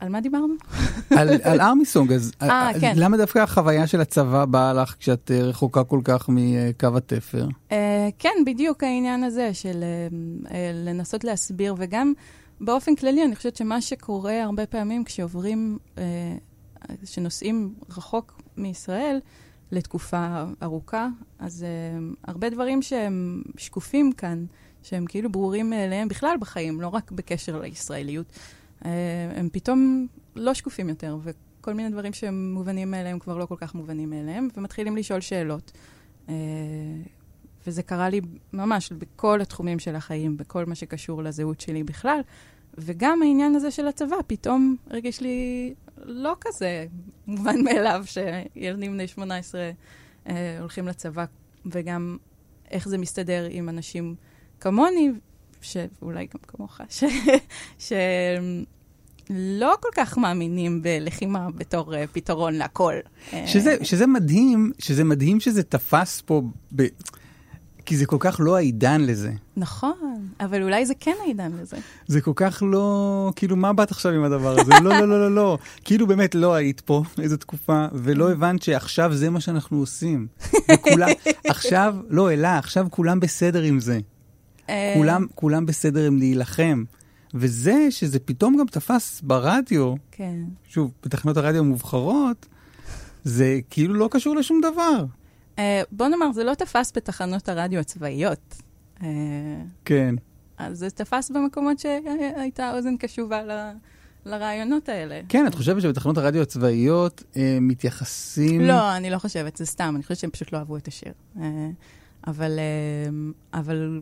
על 0.00 0.08
מה 0.08 0.20
דיברנו? 0.20 0.54
על, 1.18 1.28
על 1.42 1.60
ארמיסונג, 1.60 2.12
אז 2.12 2.32
אה, 2.42 2.70
אז 2.70 2.80
כן. 2.80 2.92
למה 2.96 3.16
דווקא 3.16 3.38
החוויה 3.38 3.86
של 3.86 4.00
הצבא 4.00 4.44
באה 4.44 4.72
לך 4.72 4.94
כשאת 4.98 5.30
אה, 5.30 5.42
רחוקה 5.42 5.84
כל 5.84 6.00
כך 6.04 6.28
מקו 6.28 6.96
התפר? 6.96 7.46
Uh, 7.70 7.74
כן, 8.18 8.34
בדיוק 8.46 8.82
העניין 8.82 9.24
הזה 9.24 9.54
של 9.54 9.84
uh, 9.84 10.46
uh, 10.46 10.50
לנסות 10.74 11.24
להסביר, 11.24 11.74
וגם 11.78 12.12
באופן 12.60 12.94
כללי, 12.94 13.24
אני 13.24 13.36
חושבת 13.36 13.56
שמה 13.56 13.80
שקורה 13.80 14.42
הרבה 14.42 14.66
פעמים 14.66 15.04
כשעוברים, 15.04 15.78
uh, 15.96 15.98
שנוסעים 17.04 17.74
רחוק 17.90 18.42
מישראל 18.56 19.20
לתקופה 19.70 20.44
ארוכה, 20.62 21.08
אז 21.38 21.66
uh, 21.66 22.16
הרבה 22.28 22.50
דברים 22.50 22.82
שהם 22.82 23.42
שקופים 23.56 24.12
כאן, 24.12 24.44
שהם 24.82 25.06
כאילו 25.06 25.32
ברורים 25.32 25.70
מאליהם 25.70 26.08
בכלל 26.08 26.36
בחיים, 26.40 26.80
לא 26.80 26.88
רק 26.88 27.10
בקשר 27.10 27.60
לישראליות, 27.60 28.26
uh, 28.82 28.86
הם 29.36 29.48
פתאום 29.52 30.06
לא 30.36 30.54
שקופים 30.54 30.88
יותר, 30.88 31.18
כל 31.64 31.74
מיני 31.74 31.90
דברים 31.90 32.12
שהם 32.12 32.54
מובנים 32.54 32.90
מאליהם 32.90 33.18
כבר 33.18 33.38
לא 33.38 33.46
כל 33.46 33.56
כך 33.58 33.74
מובנים 33.74 34.10
מאליהם, 34.10 34.48
ומתחילים 34.56 34.96
לשאול 34.96 35.20
שאלות. 35.20 35.72
אה, 36.28 36.34
וזה 37.66 37.82
קרה 37.82 38.08
לי 38.08 38.20
ממש 38.52 38.92
בכל 38.92 39.40
התחומים 39.40 39.78
של 39.78 39.96
החיים, 39.96 40.36
בכל 40.36 40.64
מה 40.64 40.74
שקשור 40.74 41.22
לזהות 41.22 41.60
שלי 41.60 41.82
בכלל. 41.82 42.20
וגם 42.78 43.22
העניין 43.22 43.54
הזה 43.54 43.70
של 43.70 43.88
הצבא, 43.88 44.16
פתאום 44.26 44.76
הרגיש 44.90 45.20
לי 45.20 45.74
לא 45.96 46.36
כזה 46.40 46.86
מובן 47.26 47.64
מאליו 47.64 48.04
שילדים 48.06 48.92
בני 48.92 49.06
18 49.06 49.70
אה, 50.28 50.56
הולכים 50.60 50.88
לצבא, 50.88 51.24
וגם 51.66 52.16
איך 52.70 52.88
זה 52.88 52.98
מסתדר 52.98 53.46
עם 53.50 53.68
אנשים 53.68 54.14
כמוני, 54.60 55.10
שאולי 55.60 56.26
גם 56.26 56.40
כמוך, 56.48 56.80
ש... 56.88 57.04
שלא 57.78 59.74
כל 59.80 59.88
כך 59.94 60.18
מאמינים 60.18 60.82
בלחימה 60.82 61.48
בתור 61.50 61.94
uh, 61.94 61.96
פתרון 62.12 62.54
להכל. 62.54 62.94
שזה, 63.46 63.76
שזה 63.82 64.06
מדהים, 64.06 64.72
שזה 64.78 65.04
מדהים 65.04 65.40
שזה 65.40 65.62
תפס 65.62 66.22
פה, 66.26 66.42
ב... 66.76 66.82
כי 67.86 67.96
זה 67.96 68.06
כל 68.06 68.16
כך 68.20 68.36
לא 68.40 68.56
העידן 68.56 69.00
לזה. 69.00 69.32
נכון, 69.56 70.28
אבל 70.40 70.62
אולי 70.62 70.86
זה 70.86 70.94
כן 71.00 71.14
העידן 71.24 71.52
לזה. 71.60 71.76
זה 72.06 72.20
כל 72.20 72.32
כך 72.34 72.62
לא, 72.66 73.32
כאילו, 73.36 73.56
מה 73.56 73.72
באת 73.72 73.90
עכשיו 73.90 74.12
עם 74.12 74.24
הדבר 74.24 74.60
הזה? 74.60 74.72
לא, 74.82 74.90
לא, 74.98 75.08
לא, 75.08 75.20
לא, 75.20 75.34
לא. 75.34 75.58
כאילו 75.84 76.06
באמת 76.06 76.34
לא 76.34 76.54
היית 76.54 76.80
פה 76.80 77.02
איזו 77.22 77.36
תקופה, 77.36 77.86
ולא 77.92 78.30
הבנת 78.30 78.62
שעכשיו 78.62 79.14
זה 79.14 79.30
מה 79.30 79.40
שאנחנו 79.40 79.78
עושים. 79.78 80.26
וכולם, 80.72 81.08
עכשיו, 81.48 81.96
לא, 82.08 82.32
אלה, 82.32 82.58
עכשיו 82.58 82.86
כולם 82.90 83.20
בסדר 83.20 83.62
עם 83.62 83.80
זה. 83.80 83.98
כולם, 84.96 85.26
כולם 85.34 85.66
בסדר 85.66 86.06
עם 86.06 86.18
להילחם. 86.18 86.84
וזה 87.34 87.86
שזה 87.90 88.18
פתאום 88.18 88.56
גם 88.56 88.66
תפס 88.66 89.20
ברדיו, 89.20 89.94
כן. 90.10 90.34
שוב, 90.68 90.90
בתחנות 91.04 91.36
הרדיו 91.36 91.60
המובחרות, 91.60 92.46
זה 93.24 93.60
כאילו 93.70 93.94
לא 93.94 94.08
קשור 94.10 94.36
לשום 94.36 94.60
דבר. 94.60 95.04
Uh, 95.56 95.60
בוא 95.92 96.08
נאמר, 96.08 96.32
זה 96.32 96.44
לא 96.44 96.54
תפס 96.54 96.92
בתחנות 96.96 97.48
הרדיו 97.48 97.80
הצבאיות. 97.80 98.54
Uh, 98.98 99.04
כן. 99.84 100.14
אז 100.58 100.78
זה 100.78 100.90
תפס 100.90 101.30
במקומות 101.30 101.78
שהייתה 101.78 102.76
אוזן 102.76 102.96
קשובה 102.96 103.42
ל... 103.42 103.72
לרעיונות 104.26 104.88
האלה. 104.88 105.20
כן, 105.28 105.46
את 105.46 105.54
חושבת 105.54 105.82
שבתחנות 105.82 106.18
הרדיו 106.18 106.42
הצבאיות 106.42 107.22
אה, 107.36 107.58
מתייחסים... 107.60 108.60
לא, 108.60 108.96
אני 108.96 109.10
לא 109.10 109.18
חושבת, 109.18 109.56
זה 109.56 109.66
סתם, 109.66 109.92
אני 109.94 110.02
חושבת 110.02 110.18
שהם 110.18 110.30
פשוט 110.30 110.52
לא 110.52 110.58
אהבו 110.58 110.76
את 110.76 110.88
השיר. 110.88 111.12
אה, 111.40 111.70
אבל, 112.26 112.58
אה, 112.58 113.60
אבל 113.60 114.00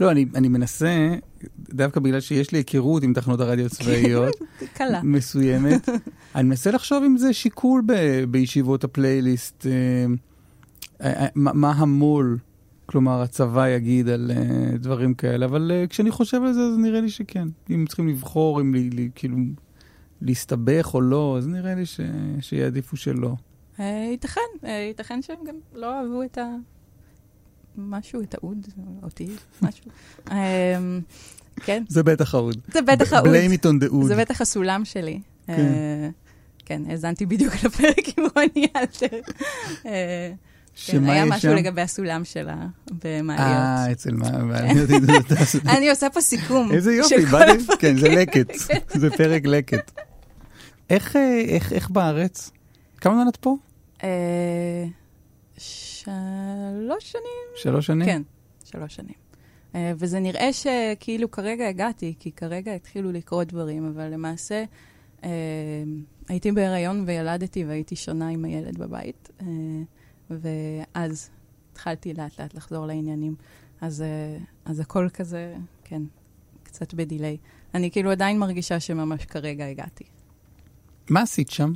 לא, 0.00 0.10
אני, 0.10 0.26
אני 0.34 0.48
מנסה, 0.48 1.14
דווקא 1.58 2.00
בגלל 2.00 2.20
שיש 2.20 2.52
לי 2.52 2.58
היכרות 2.58 3.02
עם 3.02 3.12
תחנות 3.12 3.40
הרדיו 3.40 3.66
הצבאיות, 3.66 4.34
קלה. 4.74 5.02
מסוימת, 5.02 5.88
אני 6.34 6.48
מנסה 6.48 6.70
לחשוב 6.70 7.04
אם 7.04 7.16
זה 7.16 7.32
שיקול 7.32 7.82
ב, 7.86 7.92
בישיבות 8.24 8.84
הפלייליסט, 8.84 9.66
אה, 9.66 10.14
מה, 11.34 11.52
מה 11.52 11.72
המול, 11.72 12.38
כלומר 12.86 13.22
הצבא 13.22 13.68
יגיד 13.68 14.08
על 14.08 14.30
אה, 14.30 14.76
דברים 14.78 15.14
כאלה, 15.14 15.46
אבל 15.46 15.70
אה, 15.74 15.86
כשאני 15.86 16.10
חושב 16.10 16.42
על 16.42 16.52
זה, 16.52 16.60
אז 16.60 16.78
נראה 16.78 17.00
לי 17.00 17.10
שכן. 17.10 17.48
אם 17.70 17.84
צריכים 17.88 18.08
לבחור, 18.08 18.60
אם 18.60 18.74
לי, 18.74 18.90
לי, 18.90 19.08
כאילו 19.14 19.36
להסתבך 20.22 20.94
או 20.94 21.00
לא, 21.00 21.34
אז 21.38 21.48
נראה 21.48 21.74
לי 21.74 21.86
ש, 21.86 22.00
שיעדיפו 22.40 22.96
שלא. 22.96 23.34
אה, 23.80 24.08
ייתכן, 24.10 24.40
אה, 24.64 24.70
ייתכן 24.70 25.22
שהם 25.22 25.36
גם 25.46 25.54
לא 25.74 25.98
אהבו 25.98 26.22
את 26.22 26.38
ה... 26.38 26.46
משהו, 27.76 28.20
את 28.20 28.34
האוד, 28.34 28.66
אותי, 29.02 29.28
משהו. 29.62 29.90
כן. 31.66 31.84
זה 31.88 32.02
בטח 32.02 32.34
האוד. 32.34 32.56
זה 32.72 32.82
בטח 32.82 33.12
האוד. 33.12 33.28
blame 33.28 33.58
it 33.58 33.64
on 33.64 33.84
the 33.84 33.92
wood. 33.92 34.04
זה 34.04 34.16
בטח 34.16 34.40
הסולם 34.40 34.84
שלי. 34.84 35.20
כן. 35.46 35.52
אה, 35.52 36.08
כן, 36.58 36.82
האזנתי 36.88 37.26
בדיוק 37.26 37.54
לפרק 37.64 38.18
עם 38.18 38.24
רוני 38.36 38.66
אלתר. 38.76 39.20
אה, 40.78 40.92
כן, 40.92 41.04
היה 41.08 41.24
משהו 41.24 41.54
לגבי 41.54 41.80
הסולם 41.80 42.24
שלה 42.24 42.56
במעליות. 43.04 43.48
אה, 43.48 43.92
אצל 43.92 44.14
מה? 44.14 44.28
אני 45.76 45.90
עושה 45.90 46.10
פה 46.10 46.20
סיכום. 46.20 46.70
איזה 46.74 46.92
יופי, 46.92 47.24
באתי, 47.24 47.64
כן, 47.78 47.96
זה 47.96 48.08
לקט. 48.08 48.52
זה 48.88 49.10
פרק 49.10 49.46
לקט. 49.46 50.00
איך 50.90 51.90
בארץ? 51.90 52.50
כמה 53.00 53.14
זמן 53.14 53.28
את 53.28 53.36
פה? 53.36 53.56
שלוש 55.58 57.12
שנים. 57.12 57.24
שלוש 57.56 57.86
שנים? 57.86 58.06
כן, 58.06 58.22
שלוש 58.64 58.94
שנים. 58.94 59.14
וזה 59.74 60.20
נראה 60.20 60.50
שכאילו 60.52 61.30
כרגע 61.30 61.68
הגעתי, 61.68 62.14
כי 62.18 62.32
כרגע 62.32 62.74
התחילו 62.74 63.12
לקרות 63.12 63.48
דברים, 63.48 63.92
אבל 63.94 64.08
למעשה 64.12 64.64
הייתי 66.28 66.52
בהיריון 66.52 67.04
וילדתי 67.06 67.64
והייתי 67.64 67.96
שונה 67.96 68.28
עם 68.28 68.44
הילד 68.44 68.78
בבית, 68.78 69.28
ואז 70.30 71.30
התחלתי 71.72 72.14
לאט 72.14 72.40
לאט 72.40 72.54
לחזור 72.54 72.86
לעניינים. 72.86 73.34
אז, 73.80 74.04
uh, 74.40 74.42
אז 74.64 74.80
הכל 74.80 75.08
כזה, 75.12 75.56
כן, 75.84 76.02
קצת 76.62 76.94
בדיליי. 76.94 77.36
אני 77.74 77.90
כאילו 77.90 78.10
עדיין 78.10 78.38
מרגישה 78.38 78.80
שממש 78.80 79.24
כרגע 79.24 79.66
הגעתי. 79.66 80.04
מה 81.10 81.22
עשית 81.22 81.50
שם? 81.50 81.72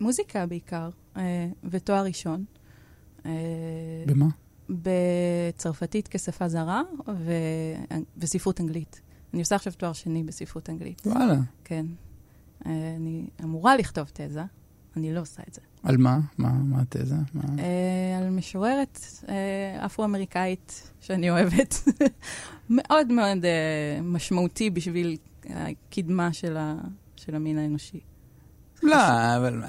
מוזיקה 0.00 0.46
בעיקר, 0.46 0.90
uh, 1.14 1.18
ותואר 1.64 2.04
ראשון. 2.04 2.44
במה? 4.06 4.26
בצרפתית 4.70 6.08
כשפה 6.08 6.48
זרה 6.48 6.82
ו... 7.08 7.32
וספרות 8.16 8.60
אנגלית. 8.60 9.00
אני 9.32 9.40
עושה 9.40 9.54
עכשיו 9.54 9.72
תואר 9.72 9.92
שני 9.92 10.22
בספרות 10.24 10.70
אנגלית. 10.70 11.06
וואלה. 11.06 11.34
כן. 11.64 11.86
אני 12.64 13.26
אמורה 13.42 13.76
לכתוב 13.76 14.10
תזה, 14.12 14.42
אני 14.96 15.14
לא 15.14 15.20
עושה 15.20 15.42
את 15.48 15.54
זה. 15.54 15.60
על 15.82 15.96
מה? 15.96 16.18
מה, 16.38 16.52
מה 16.52 16.82
התזה? 16.82 17.14
מה? 17.34 17.42
על 18.18 18.30
משוררת 18.30 19.00
אפרו-אמריקאית 19.86 20.92
שאני 21.00 21.30
אוהבת. 21.30 21.74
מאוד 22.70 23.12
מאוד 23.12 23.44
משמעותי 24.02 24.70
בשביל 24.70 25.16
הקדמה 25.50 26.32
של, 26.32 26.56
ה... 26.56 26.74
של 27.16 27.34
המין 27.34 27.58
האנושי. 27.58 28.00
לא, 28.82 28.96
אבל 29.36 29.54
מה... 29.54 29.68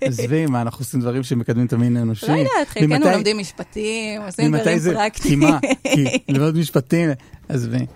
עזבי, 0.00 0.46
מה, 0.46 0.62
אנחנו 0.62 0.80
עושים 0.80 1.00
דברים 1.00 1.22
שמקדמים 1.22 1.66
את 1.66 1.72
המין 1.72 1.96
האנושי? 1.96 2.26
לא 2.26 2.32
יודעת, 2.32 2.68
חלקנו 2.68 3.10
לומדים 3.10 3.38
משפטים, 3.38 4.22
עושים 4.22 4.56
דברים 4.56 4.78
פרקטיים. 4.78 5.40
כי 5.40 5.46
מה? 5.46 5.58
כי 5.94 6.04
ללמוד 6.28 6.56
משפטים, 6.56 7.10
עזבי. 7.48 7.86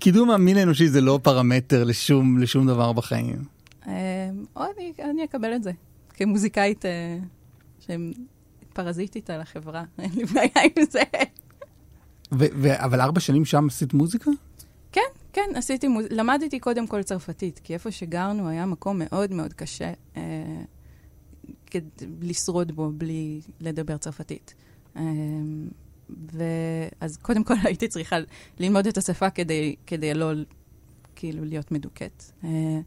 קידום 0.00 0.30
המין 0.30 0.56
האנושי 0.56 0.88
זה 0.88 1.00
לא 1.00 1.18
פרמטר 1.22 1.84
לשום 2.38 2.66
דבר 2.66 2.92
בחיים. 2.92 3.59
אני 3.86 5.24
אקבל 5.24 5.54
את 5.56 5.62
זה, 5.62 5.72
כמוזיקאית 6.08 6.84
פרזיטית 8.72 9.30
על 9.30 9.40
החברה, 9.40 9.84
אין 9.98 10.10
לי 10.14 10.24
בעיה 10.24 10.66
עם 10.76 10.84
זה. 10.90 11.02
אבל 12.76 13.00
ארבע 13.00 13.20
שנים 13.20 13.44
שם 13.44 13.66
עשית 13.66 13.94
מוזיקה? 13.94 14.30
כן, 14.92 15.00
כן, 15.32 15.50
עשיתי 15.54 15.88
מוז... 15.88 16.06
למדתי 16.10 16.58
קודם 16.58 16.86
כל 16.86 17.02
צרפתית, 17.02 17.60
כי 17.64 17.74
איפה 17.74 17.90
שגרנו 17.90 18.48
היה 18.48 18.66
מקום 18.66 18.98
מאוד 18.98 19.32
מאוד 19.32 19.52
קשה 19.52 19.92
אה, 20.16 20.22
לשרוד 22.20 22.72
בו 22.72 22.92
בלי 22.94 23.40
לדבר 23.60 23.96
צרפתית. 23.96 24.54
אה, 24.96 25.02
ואז 26.10 27.16
קודם 27.16 27.44
כל 27.44 27.54
הייתי 27.64 27.88
צריכה 27.88 28.16
ללמוד 28.58 28.86
את 28.86 28.98
השפה 28.98 29.30
כדי, 29.30 29.76
כדי 29.86 30.14
לא 30.14 30.32
כאילו 31.16 31.44
להיות 31.44 31.72
מדוכאת. 31.72 32.24
אה, 32.44 32.80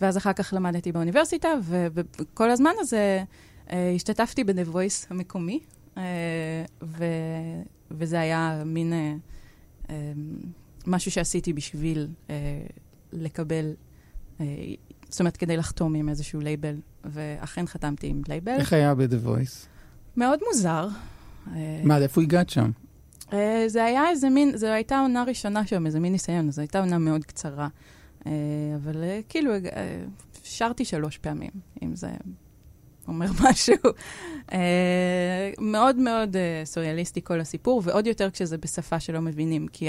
ואז 0.00 0.16
אחר 0.16 0.32
כך 0.32 0.54
למדתי 0.56 0.92
באוניברסיטה, 0.92 1.48
וכל 1.70 2.50
הזמן 2.50 2.72
הזה 2.80 3.24
אה, 3.70 3.92
השתתפתי 3.94 4.44
ב-The 4.44 4.74
Voice 4.74 5.06
המקומי, 5.10 5.60
אה, 5.96 6.02
ו... 6.82 7.04
וזה 7.90 8.20
היה 8.20 8.62
מין... 8.66 8.92
אה, 9.90 9.94
משהו 10.86 11.10
שעשיתי 11.10 11.52
בשביל 11.52 12.08
לקבל, 13.12 13.74
זאת 15.08 15.20
אומרת, 15.20 15.36
כדי 15.36 15.56
לחתום 15.56 15.94
עם 15.94 16.08
איזשהו 16.08 16.40
לייבל, 16.40 16.76
ואכן 17.04 17.66
חתמתי 17.66 18.06
עם 18.06 18.22
לייבל. 18.28 18.52
איך 18.52 18.72
היה 18.72 18.94
ב-The 18.94 19.26
Voice? 19.26 19.66
מאוד 20.16 20.38
מוזר. 20.46 20.88
מה, 21.84 21.98
איפה 21.98 22.22
הגעת 22.22 22.50
שם? 22.50 22.70
זה 23.66 23.84
היה 23.84 24.10
איזה 24.10 24.30
מין, 24.30 24.56
זו 24.56 24.66
הייתה 24.66 24.98
עונה 24.98 25.24
ראשונה 25.24 25.66
שם, 25.66 25.86
איזה 25.86 26.00
מין 26.00 26.12
ניסיון, 26.12 26.50
זו 26.50 26.60
הייתה 26.60 26.80
עונה 26.80 26.98
מאוד 26.98 27.24
קצרה. 27.24 27.68
אה, 28.26 28.32
אבל 28.76 29.02
אה, 29.04 29.20
כאילו, 29.28 29.52
אה, 29.52 29.58
שרתי 30.42 30.84
שלוש 30.84 31.18
פעמים, 31.18 31.50
אם 31.82 31.96
זה 31.96 32.08
אומר 33.08 33.26
משהו. 33.44 33.76
מאוד 35.60 35.96
מאוד 35.96 36.36
סוריאליסטי 36.64 37.20
כל 37.24 37.40
הסיפור, 37.40 37.82
ועוד 37.84 38.06
יותר 38.06 38.30
כשזה 38.30 38.58
בשפה 38.58 39.00
שלא 39.00 39.20
מבינים, 39.20 39.68
כי. 39.68 39.88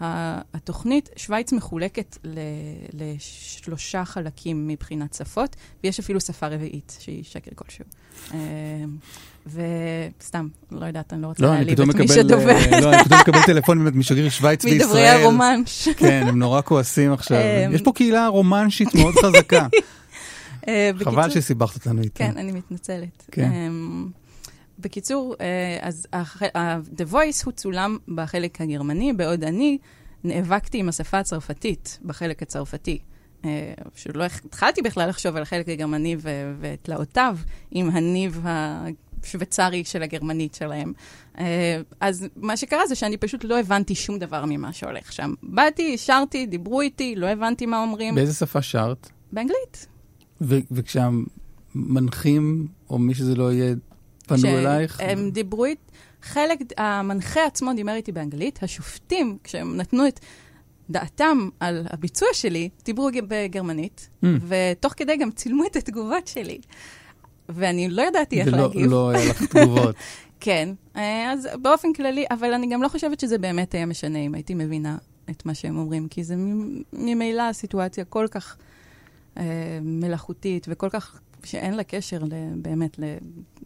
התוכנית, 0.00 1.08
שווייץ 1.16 1.52
מחולקת 1.52 2.18
לשלושה 2.92 4.04
חלקים 4.04 4.68
מבחינת 4.68 5.14
שפות, 5.14 5.56
ויש 5.84 5.98
אפילו 5.98 6.20
שפה 6.20 6.46
רביעית, 6.46 6.96
שהיא 7.00 7.24
שקר 7.24 7.50
כלשהו. 7.54 7.84
וסתם, 9.52 10.48
לא 10.70 10.86
יודעת, 10.86 11.12
אני 11.12 11.22
לא 11.22 11.26
רוצה 11.26 11.42
להעליב 11.46 11.80
את 11.80 11.94
מי 11.96 12.08
שדובר. 12.08 12.56
לא, 12.80 12.92
אני 12.94 13.04
פתאום 13.04 13.20
מקבל 13.20 13.42
טלפונים 13.46 13.98
משגריר 13.98 14.28
שווייץ 14.28 14.64
בישראל. 14.64 14.86
מדברי 14.86 15.08
הרומנש. 15.08 15.88
כן, 15.88 16.24
הם 16.28 16.38
נורא 16.38 16.60
כועסים 16.64 17.12
עכשיו. 17.12 17.38
יש 17.72 17.82
פה 17.82 17.92
קהילה 17.94 18.26
רומנשית 18.26 18.94
מאוד 18.94 19.14
חזקה. 19.24 19.66
אה, 20.68 20.90
חבל 21.04 21.30
שסיבכת 21.30 21.74
אותנו 21.74 22.02
איתה. 22.02 22.14
כן, 22.18 22.32
אני 22.36 22.52
מתנצלת. 22.52 23.24
כן. 23.32 23.50
אמ, 23.52 24.08
בקיצור, 24.78 25.34
אה, 25.40 25.46
אז 25.80 26.06
ה- 26.12 26.76
The 26.96 27.12
Voice 27.12 27.44
הוא 27.44 27.52
צולם 27.52 27.96
בחלק 28.14 28.60
הגרמני, 28.60 29.12
בעוד 29.12 29.44
אני 29.44 29.78
נאבקתי 30.24 30.78
עם 30.78 30.88
השפה 30.88 31.18
הצרפתית 31.18 31.98
בחלק 32.04 32.42
הצרפתי. 32.42 32.98
אה, 33.44 33.50
שלא 33.96 34.24
הח- 34.24 34.40
התחלתי 34.44 34.82
בכלל 34.82 35.08
לחשוב 35.08 35.36
על 35.36 35.42
החלק 35.42 35.68
הגרמני 35.68 36.16
ותלאותיו 36.60 37.36
עם 37.70 37.90
הניב 37.90 38.40
השוויצרי 39.24 39.84
של 39.84 40.02
הגרמנית 40.02 40.54
שלהם. 40.54 40.92
אה, 41.38 41.80
אז 42.00 42.26
מה 42.36 42.56
שקרה 42.56 42.86
זה 42.86 42.94
שאני 42.94 43.16
פשוט 43.16 43.44
לא 43.44 43.58
הבנתי 43.60 43.94
שום 43.94 44.18
דבר 44.18 44.44
ממה 44.46 44.72
שהולך 44.72 45.12
שם. 45.12 45.34
באתי, 45.42 45.98
שרתי, 45.98 46.46
דיברו 46.46 46.80
איתי, 46.80 47.14
לא 47.16 47.26
הבנתי 47.26 47.66
מה 47.66 47.82
אומרים. 47.82 48.14
באיזה 48.14 48.34
שפה 48.34 48.62
שרת? 48.62 49.10
באנגלית. 49.32 49.86
ו- 50.40 50.58
וכשהמנחים, 50.70 52.66
או 52.90 52.98
מי 52.98 53.14
שזה 53.14 53.34
לא 53.34 53.52
יהיה, 53.52 53.74
פנו 54.26 54.48
אלייך? 54.48 55.00
הם 55.00 55.30
דיברו 55.30 55.64
איתי, 55.64 55.82
חלק, 56.22 56.58
המנחה 56.76 57.46
עצמו 57.46 57.72
דיבר 57.76 57.92
איתי 57.94 58.12
באנגלית, 58.12 58.62
השופטים, 58.62 59.38
כשהם 59.44 59.76
נתנו 59.76 60.08
את 60.08 60.20
דעתם 60.90 61.48
על 61.60 61.86
הביצוע 61.90 62.28
שלי, 62.32 62.68
דיברו 62.84 63.08
בגרמנית, 63.28 64.08
Mm. 64.22 64.26
ותוך 64.48 64.92
כדי 64.96 65.16
גם 65.16 65.30
צילמו 65.30 65.64
את 65.66 65.76
התגובות 65.76 66.26
שלי. 66.26 66.58
ואני 67.48 67.88
לא 67.88 68.02
ידעתי 68.02 68.40
איך 68.40 68.48
להגיב. 68.52 68.90
לא 68.90 69.10
היה 69.10 69.30
לך 69.30 69.42
תגובות. 69.42 69.96
כן, 70.40 70.68
אה, 70.96 71.32
אז 71.32 71.48
באופן 71.62 71.92
כללי, 71.92 72.24
אבל 72.30 72.52
אני 72.52 72.66
גם 72.66 72.82
לא 72.82 72.88
חושבת 72.88 73.20
שזה 73.20 73.38
באמת 73.38 73.74
היה 73.74 73.86
משנה 73.86 74.18
אם 74.18 74.34
הייתי 74.34 74.54
מבינה 74.54 74.96
את 75.30 75.46
מה 75.46 75.54
שהם 75.54 75.76
אומרים, 75.78 76.08
כי 76.08 76.24
זה 76.24 76.34
ממילא 76.92 77.52
סיטואציה 77.52 78.04
כל 78.04 78.26
כך 78.30 78.56
אה, 79.38 79.44
מלאכותית 79.82 80.66
וכל 80.70 80.88
כך, 80.88 81.20
שאין 81.44 81.74
לה 81.74 81.84
קשר 81.84 82.24
ל- 82.24 82.28
באמת 82.62 82.98
ל- 82.98 83.16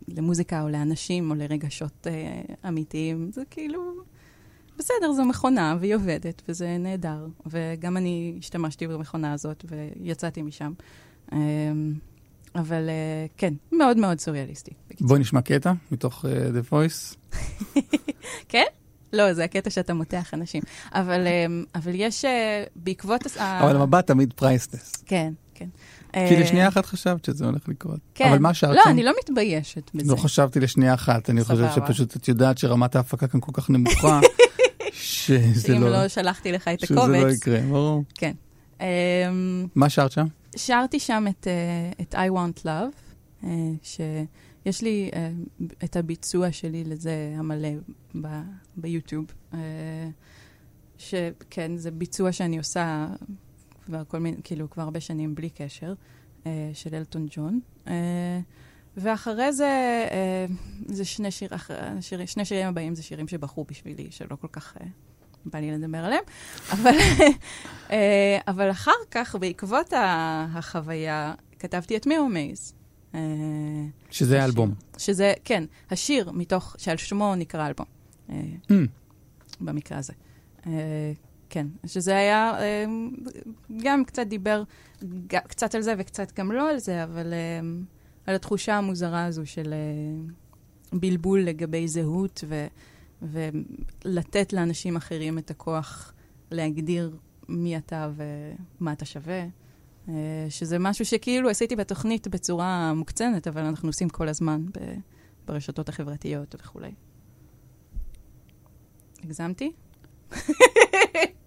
למוזיקה 0.08 0.62
או 0.62 0.68
לאנשים 0.68 1.30
או 1.30 1.34
לרגשות 1.34 2.06
אה, 2.06 2.40
אמיתיים. 2.68 3.30
זה 3.32 3.42
כאילו, 3.50 3.92
בסדר, 4.78 5.12
זו 5.12 5.24
מכונה 5.24 5.76
והיא 5.80 5.94
עובדת 5.94 6.42
וזה 6.48 6.76
נהדר. 6.78 7.26
וגם 7.46 7.96
אני 7.96 8.34
השתמשתי 8.38 8.86
במכונה 8.86 9.32
הזאת 9.32 9.64
ויצאתי 9.70 10.42
משם. 10.42 10.72
אה, 11.32 11.38
אבל 12.54 12.88
אה, 12.88 13.26
כן, 13.36 13.54
מאוד 13.72 13.96
מאוד 13.96 14.20
סוריאליסטי. 14.20 14.70
בקיצור. 14.86 15.08
בואי 15.08 15.20
נשמע 15.20 15.40
קטע 15.40 15.72
מתוך 15.92 16.24
אה, 16.24 16.48
The 16.48 16.72
Voice. 16.72 17.36
כן? 18.48 18.64
לא, 19.12 19.32
זה 19.32 19.44
הקטע 19.44 19.70
שאתה 19.70 19.94
מותח 19.94 20.34
אנשים. 20.34 20.62
אבל, 20.92 21.26
אמ, 21.26 21.64
אבל 21.74 21.92
יש, 21.94 22.24
אה, 22.24 22.64
בעקבות... 22.76 23.26
אבל 23.36 23.76
המבט 23.76 24.06
תמיד 24.06 24.32
פרייסלס. 24.32 24.92
כן, 25.06 25.32
כן. 25.54 25.68
כי 26.28 26.36
לשנייה 26.36 26.68
אחת 26.68 26.86
חשבת 26.86 27.24
שזה 27.24 27.44
הולך 27.44 27.68
לקרות. 27.68 27.98
כן. 28.14 28.28
אבל 28.28 28.38
מה 28.38 28.54
שרת 28.54 28.76
לא? 28.76 28.82
אני 28.86 29.02
לא 29.02 29.12
מתביישת 29.22 29.90
בזה. 29.94 30.12
לא 30.12 30.16
חשבתי 30.16 30.60
לשנייה 30.60 30.94
אחת, 30.94 31.30
אני 31.30 31.44
חושב. 31.44 31.68
שפשוט 31.74 32.16
את 32.16 32.28
יודעת 32.28 32.58
שרמת 32.58 32.96
ההפקה 32.96 33.26
כאן 33.26 33.40
כל 33.40 33.52
כך 33.54 33.70
נמוכה, 33.70 34.20
שזה 34.92 35.74
לא, 35.74 35.90
לא 35.90 36.08
שלחתי 36.08 36.52
לך 36.52 36.68
את 36.68 36.80
שזה 36.80 36.94
לא 36.94 37.02
הקובץ. 37.02 37.36
יקרה, 37.36 37.60
ברור. 37.60 38.04
כן. 38.14 38.32
אמ, 38.80 38.86
מה 39.74 39.88
שרת 39.88 40.12
שם? 40.12 40.26
שרתי 40.56 41.00
שם 41.00 41.24
את, 41.28 41.46
אה, 41.46 41.92
את 42.00 42.14
I 42.14 42.30
Want 42.32 42.64
Love, 42.64 42.96
אה, 43.44 43.48
שיש 43.82 44.82
לי 44.82 45.10
אה, 45.14 45.30
את 45.84 45.96
הביצוע 45.96 46.52
שלי 46.52 46.84
לזה 46.84 47.34
המלא 47.36 47.68
ב- 48.20 48.42
ביוטיוב. 48.76 49.26
אה, 49.54 50.08
שכן, 50.98 51.76
זה 51.76 51.90
ביצוע 51.90 52.32
שאני 52.32 52.58
עושה 52.58 53.06
כבר 53.84 54.02
כל 54.08 54.18
מיני, 54.18 54.36
כאילו, 54.44 54.70
כבר 54.70 54.82
הרבה 54.82 55.00
שנים 55.00 55.34
בלי 55.34 55.50
קשר, 55.50 55.94
אה, 56.46 56.70
של 56.74 56.94
אלטון 56.94 57.26
ג'ון. 57.30 57.60
אה, 57.88 58.40
ואחרי 58.96 59.52
זה, 59.52 60.06
זה 60.86 61.04
שני, 61.04 61.30
שיר, 61.30 61.50
שני 62.26 62.44
שירים 62.44 62.68
הבאים 62.68 62.94
זה 62.94 63.02
שירים 63.02 63.28
שבחרו 63.28 63.64
בשבילי, 63.64 64.06
שלא 64.10 64.36
כל 64.36 64.48
כך 64.52 64.76
בא 65.44 65.58
לי 65.58 65.70
לדבר 65.70 65.98
עליהם. 65.98 66.22
אבל, 66.72 66.94
אה, 67.90 68.38
אבל 68.48 68.70
אחר 68.70 68.90
כך, 69.10 69.36
בעקבות 69.40 69.92
החוויה, 69.96 71.34
כתבתי 71.58 71.96
את 71.96 72.06
מירו 72.06 72.28
מייז. 72.28 72.74
אה, 73.14 73.20
שזה 74.10 74.34
השיר. 74.34 74.42
האלבום. 74.42 74.74
שזה, 74.98 75.32
כן, 75.44 75.64
השיר 75.90 76.30
מתוך, 76.30 76.76
שעל 76.78 76.96
שמו 76.96 77.34
נקרא 77.34 77.66
אלבום, 77.66 77.86
אה, 78.30 78.42
Mm, 78.70 78.74
במקרה 79.60 79.98
הזה. 79.98 80.12
כן, 81.50 81.66
שזה 81.86 82.16
היה, 82.16 82.56
גם 83.82 84.04
קצת 84.04 84.26
דיבר 84.26 84.62
קצת 85.32 85.74
על 85.74 85.82
זה 85.82 85.94
וקצת 85.98 86.38
גם 86.38 86.52
לא 86.52 86.70
על 86.70 86.78
זה, 86.78 87.04
אבל 87.04 87.34
על 88.26 88.34
התחושה 88.34 88.74
המוזרה 88.74 89.24
הזו 89.24 89.46
של 89.46 89.74
בלבול 90.92 91.40
לגבי 91.40 91.88
זהות 91.88 92.44
ו, 92.48 92.66
ולתת 93.22 94.52
לאנשים 94.52 94.96
אחרים 94.96 95.38
את 95.38 95.50
הכוח 95.50 96.12
להגדיר 96.50 97.16
מי 97.48 97.76
אתה 97.76 98.10
ומה 98.16 98.92
אתה 98.92 99.04
שווה. 99.04 99.44
אה, 100.08 100.14
שזה 100.48 100.78
משהו 100.78 101.04
שכאילו 101.04 101.50
עשיתי 101.50 101.76
בתוכנית 101.76 102.28
בצורה 102.28 102.94
מוקצנת, 102.94 103.48
אבל 103.48 103.62
אנחנו 103.64 103.88
עושים 103.88 104.08
כל 104.08 104.28
הזמן 104.28 104.64
ב- 104.66 104.94
ברשתות 105.46 105.88
החברתיות 105.88 106.54
וכולי. 106.60 106.90
הגזמתי? 109.24 109.72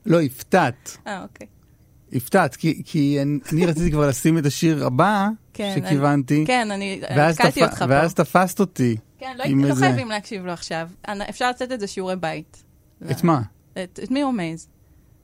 לא, 0.06 0.22
הפתעת. 0.22 0.98
אה, 1.08 1.24
אוקיי. 1.24 1.48
הפתעת, 2.14 2.56
כי- 2.56 2.82
כי 2.86 3.22
אני- 3.22 3.40
אני 3.52 3.66
רציתי 3.66 3.92
כבר 3.92 4.08
לשים 4.10 4.38
את 4.38 4.46
השיר 4.46 4.86
הבא 4.86 5.28
כן, 5.54 5.76
שכיוונתי, 5.86 6.44
כן, 6.48 6.72
אני 6.72 7.02
ואז 7.18 7.38
תפ- 7.38 7.62
אותך 7.64 7.80
פה. 7.80 7.86
ואז 7.90 8.14
תפסת 8.14 8.60
אותי. 8.60 8.98
כן, 9.18 9.36
לא, 9.38 9.44
עם 9.44 9.64
לא 9.64 9.68
איזה- 9.70 9.86
חייבים 9.86 10.10
להקשיב 10.10 10.46
לו 10.46 10.52
עכשיו. 10.52 10.90
אפשר 11.30 11.50
לתת 11.50 11.72
את 11.72 11.80
זה 11.80 11.88
שיעורי 11.88 12.16
בית. 12.16 12.64
את 13.12 13.24
מה? 13.24 13.42
את 13.74 14.00
את 14.04 14.12
מירו 14.12 14.32
מייז. 14.32 14.68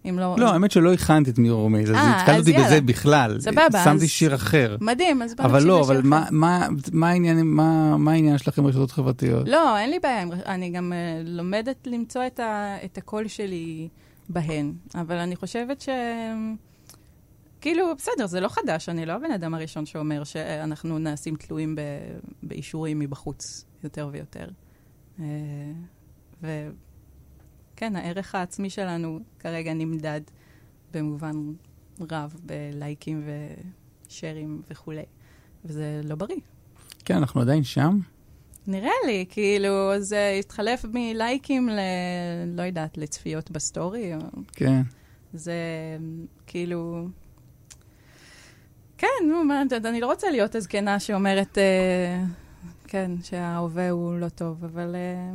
אם 0.10 0.20
לא... 0.20 0.36
לא, 0.40 0.54
האמת 0.54 0.72
שלא 0.72 0.94
הכנתי 0.94 1.30
את 1.30 1.38
מירו 1.40 1.62
רומייז, 1.62 1.90
אז 1.90 1.96
אה, 1.96 2.20
התקלת 2.22 2.36
אז 2.40 2.50
אותי. 2.50 2.60
בזה 2.64 2.82
בכלל. 2.82 3.40
סבבה, 3.42 3.84
שמתי 3.84 4.08
שיר 4.08 4.36
אחר. 4.36 4.78
מדהים, 4.82 5.22
אז 5.22 5.36
בוא 5.36 5.46
אבל 5.46 5.54
נקשיב 5.54 5.68
לא, 5.68 5.82
לשיר 5.82 5.94
אבל 5.96 6.02
מה- 6.08 6.24
אחר. 6.24 6.32
מה- 6.32 6.68
מה 6.92 7.10
העניין- 7.10 7.42
מה 7.48 7.98
מה 7.98 8.12
העניין 8.12 8.38
שלכם 8.38 8.64
ברשתות 8.64 8.92
חברתיות? 8.92 9.48
לא, 9.48 9.78
אין 9.78 9.90
לי 9.90 10.00
בעיה, 10.00 10.22
עם- 10.22 10.32
אני 10.46 10.70
גם 10.70 10.94
אה, 10.94 10.98
לומדת 11.26 11.88
למצוא 11.88 12.28
את 12.28 12.40
ה- 12.40 12.76
את 12.86 12.98
הקול 12.98 13.28
שלי 13.28 13.88
בהן, 14.30 14.74
אבל 14.96 15.16
אני 15.18 15.36
חושבת 15.36 15.82
ש... 15.82 15.90
כאילו, 17.62 17.86
בסדר, 17.98 18.28
זה 18.28 18.40
לא 18.40 18.48
חדש, 18.50 18.90
אני 18.90 19.06
לא 19.06 19.14
הבן 19.14 19.32
אדם 19.32 19.54
הראשון 19.54 19.86
שאומר 19.86 20.24
שאנחנו 20.24 21.00
נעשים 21.00 21.36
תלויים 21.36 21.76
ב- 21.76 21.80
באישורים 22.44 23.00
מבחוץ 23.00 23.66
יותר 23.84 24.10
ויותר. 24.12 24.48
אה, 25.20 25.26
וכן, 26.42 27.96
הערך 27.96 28.36
העצמי 28.36 28.70
שלנו 28.70 29.20
כרגע 29.40 29.74
נמדד 29.74 30.22
במובן 30.94 31.36
רב 32.12 32.36
בלייקים 32.44 33.24
ושרים 34.08 34.62
וכולי, 34.70 35.06
וזה 35.66 36.02
לא 36.04 36.16
בריא. 36.16 36.40
כן, 37.06 37.16
אנחנו 37.16 37.42
עדיין 37.42 37.64
שם. 37.64 38.00
נראה 38.68 38.92
לי, 39.06 39.26
כאילו, 39.30 40.00
זה 40.00 40.36
התחלף 40.40 40.86
מלייקים 40.94 41.70
ל... 41.70 41.80
לא 42.48 42.62
יודעת, 42.62 42.98
לצפיות 42.98 43.52
בסטורי, 43.52 44.16
או... 44.16 44.20
כן. 44.52 44.82
זה 45.34 45.54
כאילו... 46.48 47.08
כן, 48.98 49.08
נו, 49.28 49.44
מה, 49.44 49.64
אני 49.86 50.02
לא 50.02 50.06
רוצה 50.06 50.32
להיות 50.32 50.56
הזקנה 50.56 51.00
שאומרת, 51.00 51.58
אה, 51.58 52.24
כן, 52.92 53.12
שההווה 53.24 53.90
הוא 53.90 54.18
לא 54.18 54.30
טוב, 54.30 54.64
אבל... 54.66 54.96
אה, 54.96 55.34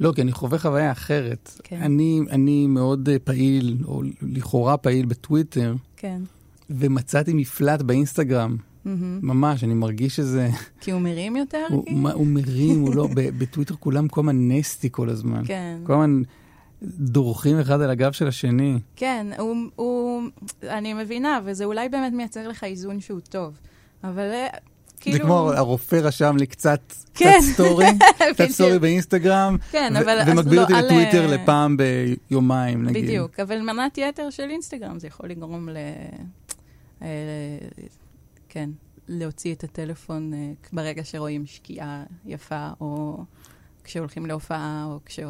לא, 0.00 0.12
כי 0.14 0.22
אני 0.22 0.32
חווה 0.32 0.58
חוויה 0.58 0.92
אחרת. 0.92 1.60
כן. 1.64 1.82
אני, 1.82 2.20
אני 2.30 2.66
מאוד 2.66 3.08
אה, 3.08 3.18
פעיל, 3.18 3.76
או 3.84 4.02
לכאורה 4.22 4.76
פעיל 4.76 5.06
בטוויטר, 5.06 5.74
כן. 5.96 6.22
ומצאתי 6.70 7.32
מפלט 7.34 7.82
באינסטגרם. 7.82 8.56
מהמם. 8.84 9.18
ממש, 9.22 9.64
אני 9.64 9.74
מרגיש 9.74 10.16
שזה... 10.16 10.48
כי 10.80 10.90
הוא 10.90 11.00
מרים 11.00 11.36
יותר? 11.36 11.66
הוא, 11.70 11.84
כאילו? 11.86 12.00
מה- 12.00 12.12
הוא 12.12 12.26
מרים, 12.26 12.80
הוא 12.80 12.94
לא... 12.94 13.08
בטוויטר 13.14 13.74
כולם 13.74 14.08
כל 14.08 14.20
הזמן 14.20 14.48
נסטי 14.52 14.88
כל 14.92 15.08
הזמן. 15.08 15.42
כן. 15.46 15.78
כל 15.86 15.92
הזמן 15.92 16.22
דורכים 16.82 17.60
אחד 17.60 17.80
על 17.80 17.90
הגב 17.90 18.12
של 18.12 18.28
השני. 18.28 18.78
כן, 18.96 19.26
הוא, 19.38 19.56
הוא... 19.76 20.22
אני 20.62 20.94
מבינה, 20.94 21.40
וזה 21.44 21.64
אולי 21.64 21.88
באמת 21.88 22.12
מייצר 22.12 22.48
לך 22.48 22.64
איזון 22.64 23.00
שהוא 23.00 23.20
טוב. 23.20 23.58
אבל 24.04 24.30
אה, 24.32 24.46
כאילו... 25.04 25.18
זה 25.18 25.24
כמו 25.24 25.52
הרופא 25.52 25.96
רשם 25.96 26.36
לי 26.36 26.46
קצת, 26.46 26.80
כן. 27.14 27.30
קצת 27.40 27.52
סטורי, 27.52 27.86
קצת. 28.34 28.48
סטורי 28.48 28.78
באינסטגרם, 28.78 29.56
כן, 29.70 29.92
ו- 29.96 29.98
אבל... 29.98 30.20
אז 30.20 30.28
ומגביל 30.28 30.58
לא, 30.58 30.62
אותי 30.62 30.74
על, 30.74 30.84
לטוויטר 30.84 31.22
אה, 31.22 31.34
לפעם 31.34 31.76
ביומיים, 31.76 32.82
נגיד. 32.82 33.04
בדיוק, 33.04 33.40
אבל 33.40 33.60
מנת 33.60 33.98
יתר 33.98 34.30
של 34.30 34.50
אינסטגרם 34.50 34.98
זה 34.98 35.06
יכול 35.06 35.28
לגרום 35.28 35.68
ל... 35.68 35.76
אה, 37.02 37.08
כן, 38.48 38.70
להוציא 39.08 39.54
את 39.54 39.64
הטלפון 39.64 40.34
אה, 40.34 40.52
ברגע 40.72 41.04
שרואים 41.04 41.46
שקיעה 41.46 42.04
יפה, 42.26 42.68
או 42.80 43.24
כשהולכים 43.84 44.26
להופעה, 44.26 44.84
או 44.90 44.98
כש... 45.04 45.20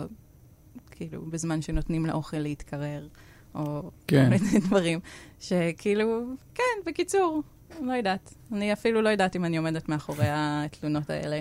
כאילו, 0.91 1.22
בזמן 1.22 1.62
שנותנים 1.62 2.07
לאוכל 2.07 2.37
להתקרר, 2.37 3.07
או 3.55 3.91
כן. 4.07 4.25
כל 4.39 4.45
מיני 4.45 4.59
דברים, 4.59 5.01
שכאילו, 5.41 6.25
כן, 6.55 6.62
בקיצור, 6.87 7.43
לא 7.83 7.93
יודעת. 7.93 8.35
אני 8.53 8.72
אפילו 8.72 9.03
לא 9.03 9.09
יודעת 9.09 9.37
אם 9.37 9.45
אני 9.45 9.57
עומדת 9.57 9.89
מאחורי 9.89 10.27
התלונות 10.29 11.11
האלה. 11.11 11.41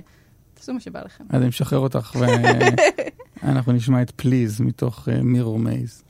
תעשו 0.54 0.74
מה 0.74 0.80
שבא 0.80 1.02
לכם. 1.06 1.24
אז 1.30 1.42
אני 1.42 1.48
משחרר 1.48 1.80
אותך, 1.80 2.16
ואנחנו 3.44 3.72
נשמע 3.78 4.02
את 4.02 4.12
פליז 4.12 4.62
מתוך 4.62 5.08
מירור 5.24 5.60
מייז. 5.60 6.04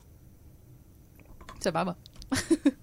סבבה. 1.60 1.92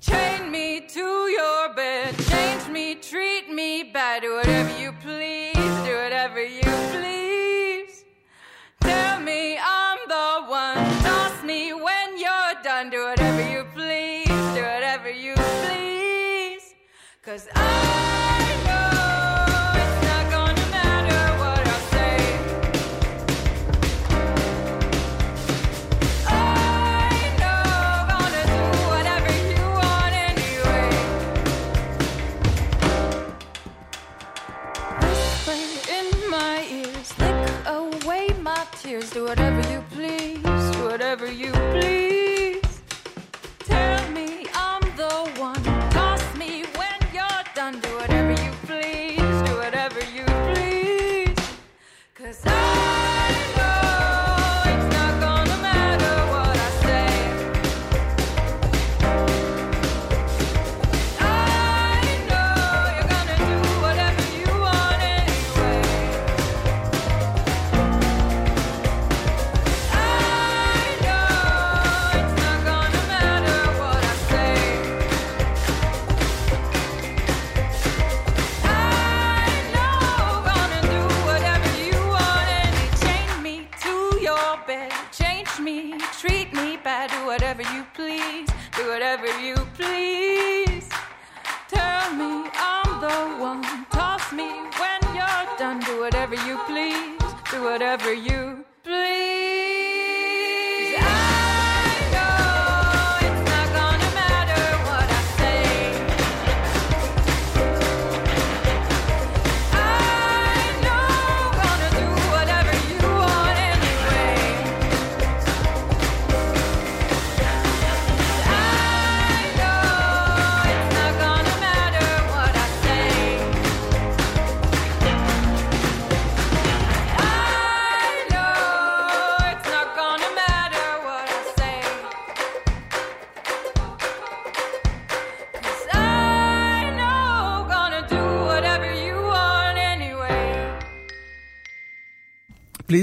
Chain 0.07 0.41
me 0.55 0.67
to 0.95 1.07
your 1.37 1.63
bed, 1.75 2.11
change 2.31 2.65
me, 2.75 2.85
treat 3.09 3.45
me 3.57 3.69
bad, 3.93 4.21
do 4.21 4.29
whatever 4.37 4.73
you 4.83 4.91
please, 5.05 5.73
do 5.87 5.93
whatever 6.03 6.41
you 6.59 6.70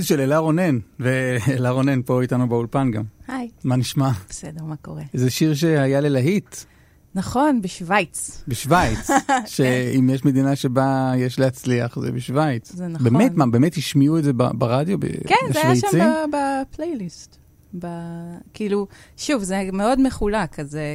של 0.09 0.20
אלה 0.20 0.38
רונן, 0.38 0.78
ואלה 1.00 1.70
רונן 1.70 2.02
פה 2.02 2.22
איתנו 2.22 2.48
באולפן 2.48 2.90
גם. 2.90 3.02
היי. 3.28 3.48
מה 3.64 3.76
נשמע? 3.76 4.11
בסדר, 4.28 4.64
מה 4.64 4.76
קורה? 4.76 5.02
זה 5.14 5.30
שיר 5.30 5.54
שהיה 5.54 6.00
ללהיט 6.00 6.56
נכון, 7.14 7.62
בשוויץ. 7.62 8.44
בשוויץ, 8.48 9.09
שאם 9.46 10.11
יש 10.12 10.24
מדינה 10.24 10.56
שבה 10.56 11.12
יש 11.16 11.38
להצליח, 11.38 11.98
זה 11.98 12.12
בשוויץ. 12.12 12.72
זה 12.72 12.88
נכון. 12.88 13.04
באמת, 13.12 13.32
מה, 13.34 13.46
באמת 13.46 13.74
השמיעו 13.76 14.18
את 14.18 14.24
זה 14.24 14.32
ברדיו? 14.32 14.98
ב- 14.98 15.06
כן, 15.26 15.52
זה 15.52 15.61
היה? 15.62 15.76
שם 15.76 16.30
בפלייליסט. 16.32 17.36
ב- 17.78 17.86
כאילו, 18.54 18.86
שוב, 19.16 19.42
זה 19.42 19.68
מאוד 19.72 20.00
מחולק, 20.00 20.61
אז 20.61 20.76
אה, 20.76 20.94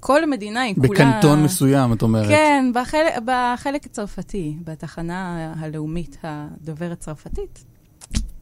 כל 0.00 0.22
המדינה 0.22 0.60
היא 0.60 0.74
כולה... 0.74 0.88
בקנטון 0.88 1.42
מסוים, 1.44 1.92
את 1.92 2.02
אומרת. 2.02 2.28
כן, 2.28 2.70
בחלק, 2.74 3.12
בחלק 3.24 3.86
הצרפתי, 3.86 4.56
בתחנה 4.64 5.52
הלאומית 5.58 6.18
הדוברת 6.22 6.98
צרפתית, 7.00 7.64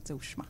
זה 0.09 0.14
הושמע. 0.14 0.44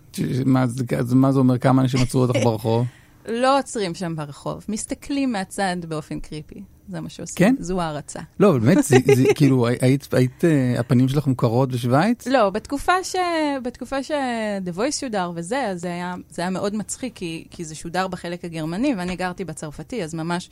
מה 0.46 0.62
אז 0.98 1.12
מה 1.14 1.32
זה 1.32 1.38
אומר? 1.38 1.59
כמה 1.59 1.82
אנשים 1.82 2.00
עצרו 2.00 2.20
אותך 2.20 2.40
ברחוב? 2.44 2.86
לא 3.28 3.59
עוצרים 3.59 3.94
שם 3.94 4.16
ברחוב, 4.16 4.64
מסתכלים 4.68 5.32
מהצד 5.32 5.76
באופן 5.88 6.20
קריפי, 6.20 6.62
זה 6.88 7.00
מה 7.00 7.09
שעושים. 7.09 7.36
כן? 7.36 7.54
זו 7.59 7.80
הערצה. 7.80 8.20
לא, 8.40 8.50
אבל 8.50 8.59
באמת, 8.61 8.84
זה- 8.84 8.96
זה 9.16 9.24
כאילו, 9.34 9.66
היית, 9.80 10.09
היית, 10.14 10.44
אה, 10.44 10.80
הפנים 10.80 11.09
שלך 11.09 11.26
מוכרות 11.26 11.72
בשוויץ? 11.72 12.26
לא, 12.26 12.50
בתקופה 12.50 13.04
ש... 13.04 13.16
בתקופה 13.62 14.02
ש-The 14.02 14.76
Voice 14.78 14.92
שודר 15.00 15.32
וזה, 15.34 15.66
אז 15.66 15.80
זה 15.80 15.88
היה, 15.88 16.14
זה 16.30 16.42
היה 16.42 16.50
מאוד 16.50 16.74
מצחיק, 16.74 17.12
כי, 17.16 17.44
כי 17.50 17.64
זה 17.64 17.74
שודר 17.74 18.09
בחלק 18.09 18.44
הגרמני, 18.44 18.94
ואני 18.98 19.16
גרתי 19.16 19.44
בצרפתי, 19.44 20.04
אז 20.04 20.14
ממש 20.14 20.50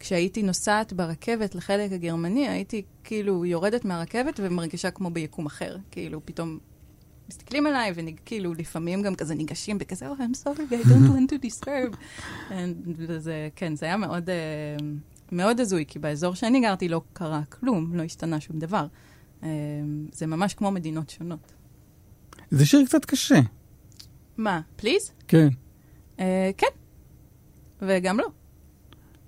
כשהייתי 0.00 0.42
נוסעת 0.42 0.92
ברכבת 0.92 1.54
לחלק 1.54 1.92
הגרמני, 1.92 2.48
הייתי 2.48 2.82
כאילו 3.04 3.44
יורדת 3.44 3.84
מהרכבת 3.84 4.40
ומרגישה 4.42 4.90
כמו 4.90 5.10
ביקום 5.10 5.46
אחר. 5.46 5.76
כאילו, 5.90 6.20
פתאום 6.24 6.58
מסתכלים 7.28 7.66
עליי, 7.66 7.92
וכאילו, 7.96 8.54
לפעמים 8.54 9.02
גם 9.02 9.14
כזה 9.14 9.34
ניגשים 9.34 9.78
בכזה, 9.78 10.06
oh, 10.10 10.20
I'm 10.20 10.44
sorry, 10.44 10.72
I 10.72 10.86
don't 10.86 11.10
want 11.12 11.32
to 11.32 11.46
disturb. 11.46 11.96
And 12.50 12.88
וזה, 12.96 13.48
כן, 13.56 13.76
זה 13.76 13.86
היה 13.86 13.96
מאוד, 13.96 14.30
אה, 14.30 14.76
מאוד 15.32 15.60
הזוי, 15.60 15.84
כי 15.88 15.98
באזור 15.98 16.34
שאני 16.34 16.60
גרתי 16.60 16.88
לא 16.88 17.00
קרה 17.12 17.42
כלום, 17.48 17.94
לא 17.94 18.02
השתנה 18.02 18.40
שום 18.40 18.58
דבר. 18.58 18.86
אה, 19.42 19.48
זה 20.12 20.26
ממש 20.26 20.54
כמו 20.54 20.70
מדינות 20.70 21.10
שונות. 21.10 21.52
זה 22.50 22.66
שיר 22.66 22.84
קצת 22.86 23.04
קשה. 23.04 23.40
מה, 24.36 24.60
פליז? 24.76 25.10
כן. 25.28 25.48
אה, 26.20 26.50
כן. 26.56 26.66
וגם 27.82 28.18
לא. 28.18 28.26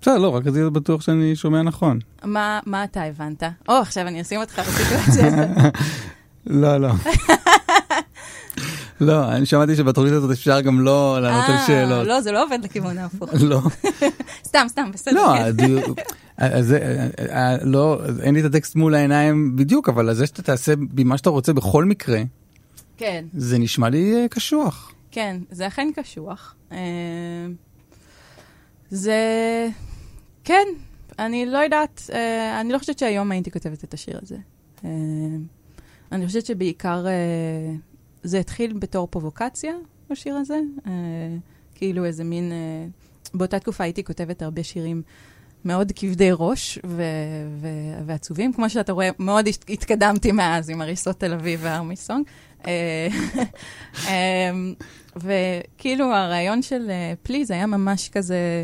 בסדר, 0.01 0.17
לא, 0.17 0.29
רק 0.29 0.47
אז 0.47 0.57
יהיה 0.57 0.69
בטוח 0.69 1.01
שאני 1.01 1.35
שומע 1.35 1.61
נכון. 1.61 1.99
מה, 2.23 2.59
מה 2.65 2.83
אתה 2.83 3.03
הבנת? 3.03 3.43
או, 3.69 3.73
עכשיו 3.73 4.07
אני 4.07 4.21
אשים 4.21 4.39
אותך 4.39 4.59
בסיטואציה 4.59 5.27
הזאת. 5.27 5.73
לא, 6.61 6.77
לא. 6.77 6.91
לא, 9.01 9.31
אני 9.31 9.45
שמעתי 9.45 9.75
שבתוכנית 9.75 10.13
הזאת 10.13 10.31
אפשר 10.31 10.61
גם 10.61 10.79
לא 10.79 11.21
לענות 11.21 11.45
על 11.49 11.55
אה, 11.55 11.67
שאלות. 11.67 12.07
לא, 12.07 12.21
זה 12.21 12.31
לא 12.31 12.43
עובד 12.43 12.59
לכיוון 12.63 12.97
ההפוך. 12.97 13.29
לא. 13.41 13.61
סתם, 14.47 14.65
סתם, 14.67 14.91
בסדר. 14.93 15.13
לא, 15.13 15.33
כן. 15.57 16.01
אז 16.37 16.73
אה, 16.73 17.07
אה, 17.29 17.57
לא, 17.61 18.01
אין 18.21 18.35
לי 18.35 18.41
את 18.41 18.45
הטקסט 18.45 18.75
מול 18.75 18.95
העיניים 18.95 19.55
בדיוק, 19.55 19.89
אבל 19.89 20.13
זה 20.13 20.27
שאתה 20.27 20.41
תעשה 20.41 20.73
בי 20.75 21.03
מה 21.03 21.17
שאתה 21.17 21.29
רוצה 21.29 21.53
בכל 21.53 21.85
מקרה, 21.85 22.21
כן, 22.97 23.25
זה 23.33 23.57
נשמע 23.57 23.89
לי 23.89 24.27
קשוח. 24.29 24.93
כן, 25.11 25.37
זה 25.51 25.67
אכן 25.67 25.87
קשוח. 25.95 26.55
זה... 28.89 29.17
כן, 30.43 30.67
אני 31.19 31.45
לא 31.45 31.57
יודעת, 31.57 32.09
אני 32.59 32.73
לא 32.73 32.77
חושבת 32.77 32.99
שהיום 32.99 33.31
הייתי 33.31 33.51
כותבת 33.51 33.83
את 33.83 33.93
השיר 33.93 34.19
הזה. 34.21 34.37
אני 36.11 36.27
חושבת 36.27 36.45
שבעיקר 36.45 37.05
זה 38.23 38.39
התחיל 38.39 38.73
בתור 38.73 39.07
פרובוקציה, 39.07 39.73
השיר 40.09 40.35
הזה. 40.35 40.59
אה, 40.87 40.91
כאילו 41.75 42.05
איזה 42.05 42.23
מין... 42.23 42.51
אה, 42.51 42.57
באותה 43.33 43.59
תקופה 43.59 43.83
הייתי 43.83 44.03
כותבת 44.03 44.41
הרבה 44.41 44.63
שירים 44.63 45.01
מאוד 45.65 45.91
כבדי 45.95 46.29
ראש 46.33 46.79
ו- 46.85 47.01
ו- 47.61 48.03
ועצובים. 48.05 48.53
כמו 48.53 48.69
שאתה 48.69 48.91
רואה, 48.91 49.09
מאוד 49.19 49.47
הת- 49.47 49.65
התקדמתי 49.69 50.31
מאז 50.31 50.69
עם 50.69 50.81
הריסות 50.81 51.19
תל 51.19 51.33
אביב 51.33 51.59
והארמי 51.63 51.95
סונג. 51.95 52.25
אה, 52.67 53.07
אמ, 54.07 54.73
וכאילו 55.15 56.13
הרעיון 56.13 56.61
של 56.61 56.91
פליז 57.23 57.51
היה 57.51 57.65
ממש 57.65 58.09
כזה... 58.09 58.63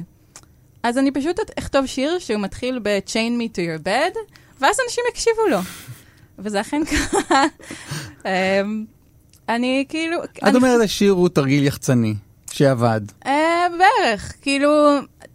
אז 0.83 0.97
אני 0.97 1.11
פשוט 1.11 1.39
אכתוב 1.59 1.85
שיר 1.85 2.19
שהוא 2.19 2.41
מתחיל 2.41 2.79
ב-chain 2.83 3.13
me 3.41 3.53
to 3.53 3.57
your 3.59 3.83
bed, 3.85 4.17
ואז 4.61 4.77
אנשים 4.85 5.03
יקשיבו 5.11 5.41
לו. 5.51 5.57
וזה 6.39 6.61
אכן 6.61 6.81
קרה. 6.85 7.43
אני 9.49 9.85
כאילו... 9.89 10.23
את 10.23 10.43
אני- 10.43 10.55
אומרת, 10.57 10.81
השיר 10.81 11.11
הוא 11.11 11.29
תרגיל 11.29 11.63
יחצני, 11.63 12.13
שעבד. 12.51 13.01
אה, 13.25 13.65
בערך, 13.79 14.33
כאילו, 14.41 14.69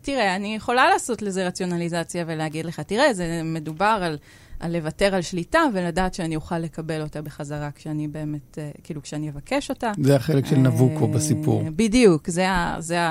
תראה, 0.02 0.36
אני 0.36 0.54
יכולה 0.54 0.88
לעשות 0.90 1.22
לזה 1.22 1.46
רציונליזציה 1.46 2.24
ולהגיד 2.26 2.66
לך, 2.66 2.80
תראה, 2.80 3.14
זה 3.14 3.40
מדובר 3.44 3.98
על, 4.02 4.18
על 4.60 4.76
לוותר 4.76 5.14
על 5.14 5.22
שליטה 5.22 5.60
ולדעת 5.74 6.14
שאני 6.14 6.36
אוכל 6.36 6.58
לקבל 6.58 7.02
אותה 7.02 7.22
בחזרה 7.22 7.70
כשאני 7.74 8.08
באמת, 8.08 8.58
אה, 8.58 8.70
כאילו, 8.84 9.02
כשאני 9.02 9.30
אבקש 9.30 9.70
אותה. 9.70 9.92
זה 10.02 10.16
החלק 10.16 10.46
של 10.46 10.56
נבוקו 10.56 11.04
אה, 11.04 11.10
בסיפור. 11.10 11.62
בדיוק, 11.76 12.30
זה, 12.30 12.50
ה, 12.50 12.76
זה 12.78 13.00
ה, 13.00 13.06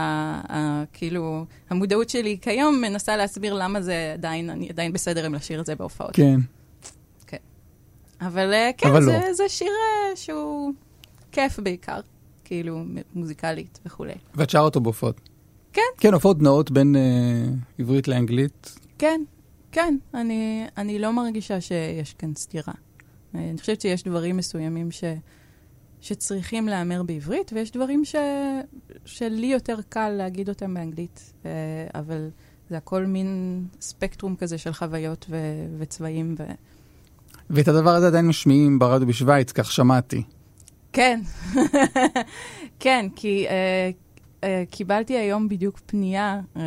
ה, 0.49 0.83
כאילו, 0.93 1.45
המודעות 1.69 2.09
שלי 2.09 2.37
כיום 2.41 2.81
מנסה 2.81 3.17
להסביר 3.17 3.53
למה 3.53 3.81
זה 3.81 4.11
עדיין, 4.13 4.49
אני 4.49 4.69
עדיין 4.69 4.93
בסדר 4.93 5.25
עם 5.25 5.33
לשיר 5.33 5.61
את 5.61 5.65
זה 5.65 5.75
בהופעות. 5.75 6.11
כן. 6.13 6.39
אבל 8.21 8.53
אה, 8.53 8.69
כן, 8.77 8.87
אבל 8.89 9.03
זה, 9.03 9.19
לא. 9.27 9.33
זה 9.33 9.43
שיר 9.47 9.67
אה, 9.67 10.15
שהוא 10.15 10.71
כיף 11.31 11.59
בעיקר, 11.59 11.99
כאילו, 12.43 12.83
מוזיקלית 13.13 13.79
וכולי. 13.85 14.13
ואת 14.35 14.49
שרה 14.49 14.61
אותו 14.61 14.81
בהופעות. 14.81 15.21
כן. 15.73 15.81
כן, 15.97 16.13
הופעות 16.13 16.41
נאות 16.41 16.71
בין 16.71 16.95
אה, 16.95 17.01
עברית 17.79 18.07
לאנגלית. 18.07 18.79
כן, 18.97 19.21
כן, 19.71 19.97
אני, 20.13 20.65
אני 20.77 20.99
לא 20.99 21.13
מרגישה 21.13 21.61
שיש 21.61 22.13
כאן 22.13 22.33
סתירה. 22.35 22.73
אני 23.35 23.57
חושבת 23.59 23.81
שיש 23.81 24.03
דברים 24.03 24.37
מסוימים 24.37 24.91
ש, 24.91 25.03
שצריכים 26.01 26.67
להיאמר 26.67 27.03
בעברית, 27.03 27.51
ויש 27.53 27.71
דברים 27.71 28.05
ש, 28.05 28.15
שלי 29.05 29.47
יותר 29.47 29.77
קל 29.89 30.09
להגיד 30.09 30.49
אותם 30.49 30.73
באנגלית, 30.73 31.33
אה, 31.45 31.51
אבל 31.95 32.29
זה 32.69 32.77
הכל 32.77 33.05
מין 33.05 33.63
ספקטרום 33.81 34.35
כזה 34.35 34.57
של 34.57 34.73
חוויות 34.73 35.25
ו, 35.29 35.37
וצבעים. 35.77 36.35
ו... 36.39 36.43
ואת 37.49 37.67
הדבר 37.67 37.89
הזה 37.89 38.07
עדיין 38.07 38.27
משמיעים 38.27 38.79
ברדיו 38.79 39.07
בשוויץ, 39.07 39.51
כך 39.51 39.71
שמעתי. 39.71 40.23
כן, 40.93 41.19
כן, 42.79 43.05
כי 43.15 43.47
אה, 43.47 43.89
אה, 44.43 44.63
קיבלתי 44.69 45.17
היום 45.17 45.49
בדיוק 45.49 45.79
פנייה, 45.85 46.39
אה, 46.57 46.61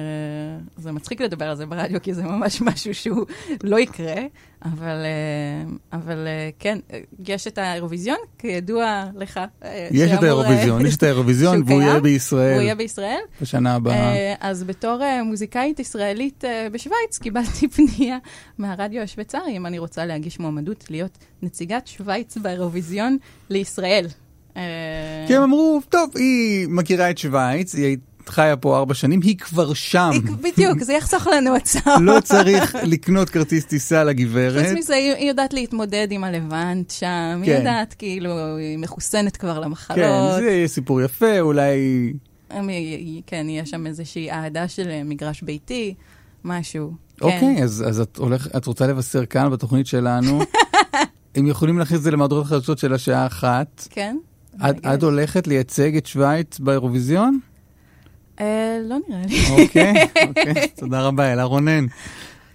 זה 0.77 0.93
מצחיק 0.93 1.21
לדבר 1.21 1.45
על 1.45 1.57
זה 1.57 1.67
ברדיו, 1.67 2.03
כי 2.03 2.15
זה 2.15 2.23
ממש 2.23 2.61
משהו 2.73 2.95
שהוא 2.95 3.27
לא 3.63 3.81
יקרה, 3.81 4.23
אבל, 4.65 5.05
אה, 5.05 5.99
אבל 5.99 6.27
כן, 6.59 6.79
יש 7.27 7.47
את 7.47 7.59
האירוויזיון, 7.59 8.19
כידוע 8.39 9.05
לך. 9.15 9.41
יש 9.91 10.03
את 10.03 10.21
שאמור, 10.21 10.25
האירוויזיון, 10.25 10.87
יש 10.87 10.97
את 10.97 11.03
האירוויזיון, 11.07 11.63
והוא 11.67 11.71
יהיה 11.71 11.83
קיים, 11.83 11.95
הוא 11.95 12.03
בישראל 12.03 12.61
יהיה 12.61 12.75
בישראל. 12.75 13.21
בשנה 13.43 13.75
הבאה. 13.75 13.95
אה, 13.95 14.35
אז 14.41 14.65
בתור 14.65 15.01
מוזיקאית 15.25 15.81
ישראלית 15.81 16.45
בשוויץ, 16.73 17.19
קיבלתי 17.19 17.69
פנייה 17.77 18.19
מהרדיו 18.59 19.03
השוויצרי, 19.03 19.57
אם 19.57 19.67
אני 19.67 19.79
רוצה 19.79 20.07
להגיש 20.07 20.41
מועמדות 20.41 20.85
להיות 20.91 21.19
נציגת 21.43 21.87
שוויץ 21.87 22.37
באירוויזיון 22.37 23.19
לישראל. 23.51 24.07
אה, 24.57 25.25
כי 25.27 25.37
הם 25.37 25.43
אמרו, 25.43 25.81
טוב, 25.89 26.11
היא 26.15 26.67
מכירה 26.69 27.11
את 27.11 27.19
שוויץ, 27.19 27.75
היא 27.75 27.97
חיה 28.27 28.57
פה 28.57 28.77
ארבע 28.77 28.95
שנים, 28.95 29.21
היא 29.23 29.39
כבר 29.39 29.75
שם. 29.75 30.11
בדיוק, 30.43 30.83
זה 30.83 30.93
יחסוך 30.93 31.27
לנו 31.27 31.57
הצעות. 31.57 32.01
לא 32.01 32.21
צריך 32.21 32.77
לקנות 32.83 33.31
כרטיס 33.31 33.65
טיסה 33.65 34.05
לגברת. 34.05 34.67
חוץ 34.67 34.79
מזה, 34.79 34.95
היא 34.95 35.29
יודעת 35.29 35.53
להתמודד 35.53 36.09
עם 36.11 36.25
הלבנט 36.25 36.91
שם, 36.91 37.41
היא 37.43 37.53
כן. 37.53 37.59
יודעת, 37.59 37.95
כאילו, 37.99 38.57
היא 38.57 38.79
מחוסנת 38.79 39.37
כבר 39.37 39.55
כן, 39.55 39.61
למחלות. 39.61 40.41
זה 40.41 40.51
יהיה 40.51 40.69
סיפור 40.69 41.03
יפה, 41.03 41.41
אולי... 41.41 42.13
כן, 43.27 43.47
יש 43.49 43.71
שם 43.71 43.87
איזושהי 43.87 44.31
אהדה 44.31 44.69
של 44.69 44.89
אה, 44.91 45.03
מגרש 45.05 45.43
ביתי, 45.43 45.95
משהו. 46.45 46.93
כן. 47.17 47.25
אוקיי, 47.25 47.63
אז, 47.63 47.85
אז 47.89 48.01
את, 48.01 48.17
הולך, 48.17 48.49
את 48.57 48.67
רוצה 48.67 48.87
לבשר 48.87 49.27
כאן 49.27 49.51
בתוכנית 49.51 49.87
שלנו. 49.87 50.41
הם 51.35 51.47
יכולים 51.47 51.79
להכניס 51.79 51.99
את 51.99 52.05
זה 52.05 52.11
למהדורות 52.11 52.45
החדשות 52.47 52.79
של 52.79 52.95
השעה 52.95 53.27
אחת. 53.27 53.89
כן? 53.91 54.17
את, 54.71 54.87
את 54.87 55.03
הולכת 55.03 55.47
לייצג 55.47 55.97
את 55.97 56.07
שוויץ 56.07 56.59
באירוויזיון? 56.59 57.39
אה, 58.41 58.79
לא 58.83 58.97
נראה 59.09 59.23
לי. 59.27 59.63
אוקיי, 59.63 59.95
אוקיי, 60.29 60.69
תודה 60.77 61.03
רבה, 61.03 61.33
אלה 61.33 61.43
רונן. 61.45 61.87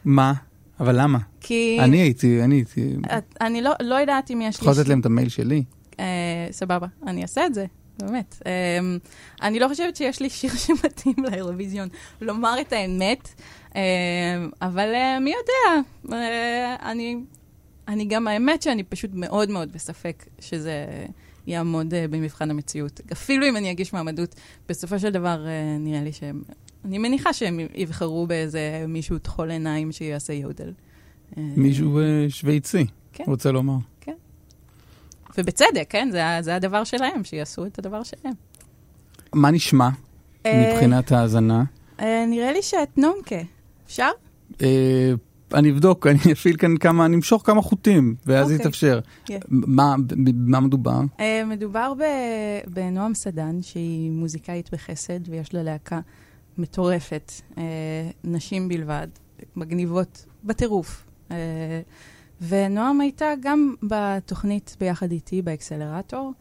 מה? 0.06 0.34
אבל 0.80 1.02
למה? 1.02 1.20
כי... 1.42 1.78
אני 1.82 1.98
הייתי, 1.98 2.44
אני 2.44 2.56
הייתי... 2.56 2.96
את- 3.18 3.38
אני 3.42 3.62
לא, 3.62 3.72
לא 3.82 3.96
יודעת 3.96 4.32
אם 4.32 4.42
יש 4.42 4.56
יכול 4.56 4.72
לתת 4.74 4.88
להם 4.88 5.00
את 5.00 5.06
המייל 5.06 5.30
שלי. 5.30 5.64
אה, 6.00 6.06
סבבה, 6.52 6.88
אני 7.08 7.22
אעשה 7.22 7.46
את 7.46 7.54
זה, 7.54 7.66
באמת. 8.00 8.42
אה, 8.46 8.52
אני 9.42 9.60
לא 9.60 9.68
חושבת 9.68 9.96
שיש 9.96 10.20
לי 10.22 10.30
שיר 10.30 10.52
שמתאים 10.66 11.16
לאירוויזיון, 11.18 11.88
לומר 12.22 12.56
את 12.62 12.74
האמת, 12.74 13.30
אה, 13.76 13.82
אבל 14.62 14.94
אה, 14.94 15.20
מי 15.20 15.30
יודע? 15.32 15.82
אה, 16.18 16.76
אני, 16.92 17.18
אני 17.88 18.06
גם, 18.06 18.28
האמת 18.28 18.62
שאני 18.62 18.84
פשוט 18.84 19.12
מאוד 19.14 19.50
מאוד 19.50 19.72
בספק 19.72 20.26
שזה 20.40 20.86
יעמוד 21.50 21.94
אה, 21.94 22.06
במבחן 22.08 22.52
המציאות. 22.52 23.02
אפילו 23.12 23.48
אם 23.48 23.58
אני 23.58 23.72
אגיש 23.72 23.94
מעמדות, 23.94 24.36
בסופו 24.70 25.00
של 25.00 25.10
דבר 25.10 25.48
אה, 25.48 25.78
נראה 25.80 26.04
לי 26.04 26.12
שהם... 26.12 26.42
אני 26.86 26.98
מניחה 26.98 27.34
שהם 27.34 27.60
יבחרו 27.76 28.28
באיזה 28.28 28.86
מישהו 28.88 29.18
טחול 29.18 29.52
עיניים 29.52 29.92
שיעשה 29.92 30.34
יודל. 30.34 30.74
אה, 31.38 31.44
מישהו 31.56 32.00
אה, 32.00 32.26
שוויצי, 32.30 32.86
כן. 33.14 33.24
רוצה 33.28 33.52
לומר. 33.52 33.78
ובצדק, 35.38 35.86
כן? 35.90 36.10
זה, 36.12 36.22
זה 36.42 36.56
הדבר 36.56 36.84
שלהם, 36.84 37.24
שיעשו 37.24 37.66
את 37.66 37.80
הדבר 37.80 38.04
שלהם. 38.04 38.34
מה 39.34 39.52
נשמע 39.52 39.90
מבחינת 40.48 41.12
ההאזנה? 41.12 41.64
אה, 42.00 42.26
נראה 42.28 42.52
לי 42.52 42.62
שאת 42.62 42.98
נונקה. 42.98 43.42
אפשר? 43.86 44.10
אני 45.54 45.72
אבדוק, 45.72 46.08
אני 46.08 46.32
אפעיל 46.32 46.58
כאן 46.58 46.78
כמה, 46.78 47.06
אני 47.06 47.16
אמשוך 47.16 47.42
כמה 47.46 47.62
חוטים, 47.62 48.16
ואז 48.26 48.44
אוקיי. 48.46 48.56
יתאפשר. 48.56 49.00
כן. 49.26 49.40
מה 49.50 49.96
במה 50.10 50.60
מדובר? 50.60 51.02
אה, 51.20 51.44
מדובר 51.46 51.94
ב- 52.00 52.74
בנועם 52.74 53.14
סדן, 53.14 53.62
שהיא 53.62 54.12
מוזיקאית 54.12 54.70
בחסד, 54.74 55.30
ויש 55.30 55.54
לה 55.54 55.64
להקה 55.64 56.00
מטורפת, 56.58 57.32
אה, 57.58 57.64
נשים 58.24 58.68
בלבד, 58.68 59.08
מגניבות 59.56 60.26
בטירוף. 60.44 61.06
אה, 61.32 61.82
ונועם 62.48 63.02
הייתה 63.02 63.26
גם 63.42 63.76
בתוכנית 63.84 64.78
ביחד 64.80 65.12
איתי, 65.12 65.42
באקסלרטור, 65.42 66.34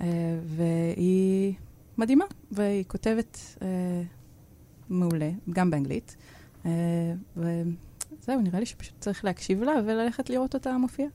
אה, 0.00 0.06
והיא 0.56 1.54
מדהימה, 1.98 2.24
והיא 2.52 2.84
כותבת 2.86 3.38
אה, 3.62 4.02
מעולה, 4.88 5.30
גם 5.50 5.70
באנגלית. 5.70 6.16
אה, 6.66 6.70
וזהו, 8.28 8.40
נראה 8.40 8.60
לי 8.60 8.66
שפשוט 8.66 8.94
צריך 9.00 9.24
להקשיב 9.24 9.62
לה 9.62 9.72
וללכת 9.86 10.30
לראות 10.30 10.54
אותה 10.54 10.72
מופיעה. 10.78 11.08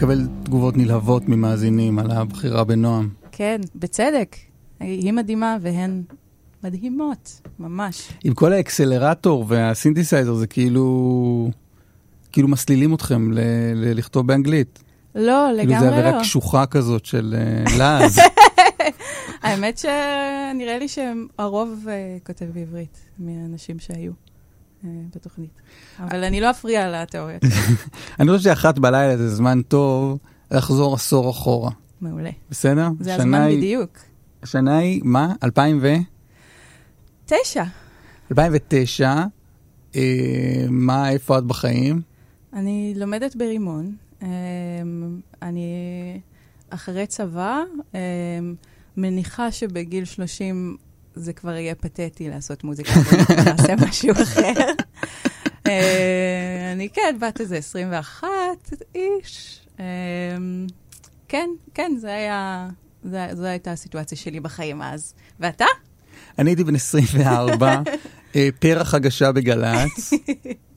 מקבל 0.00 0.26
תגובות 0.42 0.76
נלהבות 0.76 1.28
ממאזינים 1.28 1.98
על 1.98 2.10
הבחירה 2.10 2.64
בנועם. 2.64 3.08
כן, 3.32 3.60
בצדק. 3.74 4.36
היא 4.80 5.12
מדהימה 5.12 5.56
והן 5.60 6.02
מדהימות, 6.64 7.40
ממש. 7.58 8.08
עם 8.24 8.34
כל 8.34 8.52
האקסלרטור 8.52 9.44
והסינתסייזר 9.48 10.34
זה 10.34 10.46
כאילו, 10.46 11.50
כאילו 12.32 12.48
מסלילים 12.48 12.94
אתכם 12.94 13.32
ל- 13.32 13.38
ל- 13.74 13.98
לכתוב 13.98 14.26
באנגלית. 14.26 14.82
לא, 15.14 15.48
כאילו 15.58 15.70
זה 15.72 15.76
לגמרי 15.76 15.88
עבירה 15.88 16.10
לא. 16.16 16.20
קשוחה 16.20 16.66
כזאת 16.66 17.04
של 17.04 17.34
אה, 17.38 17.64
לעז. 17.78 18.18
האמת 19.42 19.78
שנראה 19.78 20.78
לי 20.78 20.86
שהרוב 20.88 21.86
אה, 21.88 22.16
כותב 22.26 22.46
בעברית, 22.54 22.98
מהאנשים 23.18 23.78
שהיו 23.78 24.12
בתוכנית. 24.84 25.50
אבל 25.98 26.24
אני 26.24 26.40
לא 26.40 26.50
אפריע 26.50 27.02
לתיאוריות. 27.02 27.42
אני 28.20 28.30
חושב 28.30 28.44
שאחת 28.44 28.78
בלילה 28.78 29.16
זה 29.16 29.28
זמן 29.28 29.62
טוב 29.62 30.18
לחזור 30.50 30.94
עשור 30.94 31.30
אחורה, 31.30 31.70
מעולה. 32.00 32.30
בסדר? 32.50 32.88
זה 33.00 33.14
הזמן 33.14 33.48
בדיוק. 33.56 33.98
השנה 34.42 34.78
היא, 34.78 35.00
מה? 35.04 35.34
2000 35.44 35.78
ו... 35.82 35.88
תשע. 37.26 37.64
2009, 38.30 39.14
אה, 39.94 40.00
מה, 40.70 41.10
איפה 41.10 41.38
את 41.38 41.44
בחיים? 41.44 42.02
אני 42.52 42.94
לומדת 42.96 43.36
ברימון. 43.36 43.96
אני 45.42 45.74
אחרי 46.70 47.06
צבא, 47.06 47.62
מניחה 48.96 49.52
שבגיל 49.52 50.04
30 50.04 50.76
זה 51.14 51.32
כבר 51.32 51.50
יהיה 51.56 51.74
פתטי 51.74 52.28
לעשות 52.28 52.64
מוזיקה, 52.64 52.90
ונעשה 53.30 53.74
משהו 53.88 54.12
אחר. 54.22 54.52
אה, 55.66 56.70
אני 56.72 56.88
כן, 56.88 57.16
בת 57.20 57.40
איזה 57.40 57.56
21 57.56 58.28
איש. 58.94 59.60
אמ, 59.80 59.84
כן, 61.28 61.48
כן, 61.74 61.92
זה 62.00 62.14
היה, 62.14 62.68
זה- 63.04 63.28
זו 63.32 63.44
הייתה 63.44 63.72
הסיטואציה 63.72 64.18
שלי 64.18 64.40
בחיים 64.40 64.82
אז. 64.82 65.14
ואתה? 65.40 65.64
אני 66.38 66.50
הייתי 66.50 66.64
בן 66.64 66.74
24, 66.74 67.82
אה, 68.36 68.48
פרח 68.58 68.94
הגשה 68.94 69.32
בגל"צ. 69.32 70.12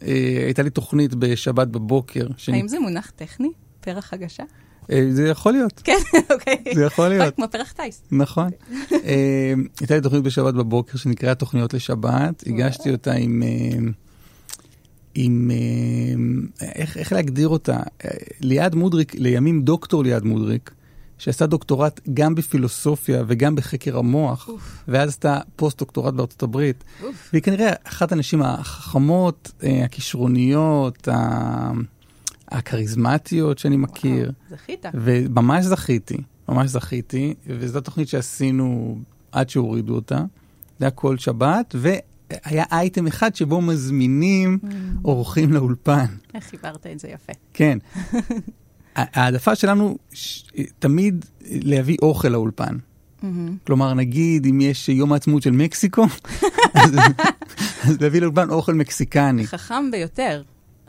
אה, 0.03 0.13
הייתה 0.45 0.61
לי 0.63 0.69
תוכנית 0.69 1.13
בשבת 1.15 1.67
בבוקר. 1.67 2.27
האם 2.53 2.67
זה 2.67 2.79
מונח 2.79 3.11
טכני? 3.15 3.49
פרח 3.81 4.13
הגשה? 4.13 4.43
אה, 4.91 5.07
זה 5.11 5.27
יכול 5.27 5.51
להיות, 5.51 5.81
כן, 5.83 5.97
אוקיי. 6.33 6.63
זה 6.75 6.83
יכול 6.83 7.07
להיות. 7.07 7.35
כמו 7.35 7.45
פרח 7.51 7.71
טייס. 7.71 8.01
נכון. 8.11 8.49
אה, 8.91 9.53
הייתה 9.79 9.95
לי 9.95 10.01
תוכנית 10.01 10.23
בשבת 10.23 10.53
בבוקר 10.53 10.97
שנקראה 10.97 11.35
תוכניות 11.35 11.73
לשבת. 11.73 12.43
הגשתי 12.47 12.91
אותה 12.91 13.11
עם... 13.13 13.43
אה, 13.43 13.77
עם... 15.15 15.51
איך, 16.61 16.97
איך 16.97 17.13
להגדיר 17.13 17.47
אותה? 17.47 17.79
ליעד 18.39 18.75
מודריק, 18.75 19.15
לימים 19.15 19.61
דוקטור 19.61 20.03
ליעד 20.03 20.23
מודריק, 20.23 20.71
שעשה 21.17 21.45
דוקטורט 21.45 21.99
גם 22.13 22.35
בפילוסופיה 22.35 23.23
וגם 23.27 23.55
בחקר 23.55 23.97
המוח, 23.97 24.49
ואז 24.87 25.09
עשתה 25.09 25.39
פוסט-דוקטורט 25.55 26.13
בארצות 26.13 26.43
הברית. 26.43 26.83
אוף. 27.03 27.29
והיא 27.33 27.43
כנראה 27.43 27.73
אחת 27.83 28.11
הנשים 28.11 28.41
החכמות, 28.41 29.51
הכישרוניות, 29.85 31.07
ה- 31.07 31.71
הכריזמטיות 32.53 33.57
שאני 33.57 33.77
מכיר. 33.77 34.31
וואו, 34.49 34.59
זכית. 34.59 34.85
וממש 34.93 35.65
זכיתי, 35.65 36.17
ממש 36.49 36.69
זכיתי, 36.69 37.33
וזו 37.47 37.77
התוכנית 37.77 38.07
שעשינו 38.07 38.97
עד 39.31 39.49
שהורידו 39.49 39.95
אותה. 39.95 40.17
זה 40.79 40.85
היה 40.85 40.91
כל 40.91 41.17
שבת, 41.17 41.75
והיה 41.77 42.63
אייטם 42.71 43.07
אחד 43.07 43.35
שבו 43.35 43.61
מזמינים 43.61 44.59
אורחים 45.05 45.53
לאולפן. 45.53 46.05
איך 46.33 46.43
חיברת 46.43 46.87
את 46.87 46.99
זה 46.99 47.07
יפה. 47.07 47.33
כן. 47.53 47.77
ההעדפה 48.95 49.55
שלנו 49.55 49.97
ש- 50.11 50.43
תמיד 50.79 51.25
להביא 51.41 51.97
אוכל 52.01 52.27
לאולפן. 52.27 52.77
כלומר, 53.67 53.93
נגיד 53.93 54.45
אם 54.45 54.61
יש 54.61 54.89
יום 54.89 55.13
העצמאות 55.13 55.41
של 55.43 55.51
מקסיקו, 55.51 56.05
אז 56.73 56.91
אז 57.83 58.01
להביא 58.01 58.21
לאולפן 58.21 58.49
אוכל 58.49 58.73
מקסיקני. 58.73 59.47
חכם 59.47 59.91
ביותר. 59.91 60.41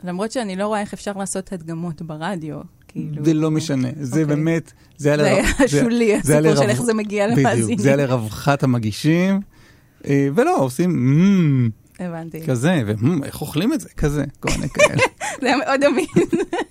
למרות 0.03 0.31
שאני 0.31 0.55
לא 0.55 0.67
רואה 0.67 0.81
איך 0.81 0.93
אפשר 0.93 1.11
לעשות 1.17 1.53
הדגמות 1.53 2.01
ברדיו. 2.01 2.57
כאילו... 2.87 3.25
זה 3.25 3.33
לא 3.33 3.51
משנה, 3.51 3.87
זה 3.99 4.21
אוקיי. 4.21 4.35
באמת, 4.35 4.71
זה 4.97 5.13
היה 5.13 5.43
זה 5.59 5.67
שולי, 5.67 6.21
זה 6.23 6.37
הסיפור 6.39 6.55
של 6.55 6.69
איך 6.69 6.81
זה 6.81 6.93
מגיע 6.93 7.27
בדיוק, 7.27 7.39
למאזינים. 7.39 7.77
זה 7.77 7.87
היה 7.87 7.97
לרווחת 7.97 8.63
המגישים, 8.63 9.41
אה, 10.07 10.27
ולא, 10.35 10.57
עושים 10.59 11.71
הבנתי. 11.99 12.45
כזה, 12.45 12.81
ו"מ", 12.85 13.23
איך 13.23 13.41
אוכלים 13.41 13.73
את 13.73 13.81
זה? 13.81 13.89
כזה, 13.89 14.23
כל 14.39 14.49
מיני 14.55 14.69
כאלה. 14.69 15.01
זה 15.41 15.47
היה 15.47 15.57
מאוד 15.57 15.83
אמין. 15.83 16.05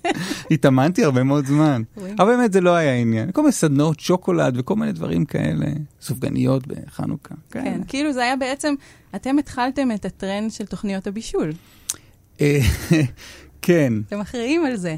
התאמנתי 0.51 1.03
הרבה 1.03 1.23
מאוד 1.23 1.45
זמן. 1.45 1.81
אבל 2.19 2.25
באמת 2.25 2.53
זה 2.53 2.61
לא 2.61 2.75
היה 2.75 2.95
עניין. 2.95 3.31
כל 3.31 3.41
מיני 3.41 3.51
סדנאות 3.51 3.99
שוקולד 3.99 4.57
וכל 4.57 4.75
מיני 4.75 4.91
דברים 4.91 5.25
כאלה, 5.25 5.65
סופגניות 6.01 6.67
בחנוכה. 6.67 7.35
כן. 7.51 7.81
כאילו 7.87 8.13
זה 8.13 8.23
היה 8.23 8.35
בעצם, 8.35 8.73
אתם 9.15 9.39
התחלתם 9.39 9.91
את 9.91 10.05
הטרנד 10.05 10.51
של 10.51 10.65
תוכניות 10.65 11.07
הבישול. 11.07 11.51
אה, 12.41 12.59
כן, 13.61 13.93
אתם 14.07 14.19
אחראים 14.21 14.65
על 14.65 14.75
זה. 14.75 14.95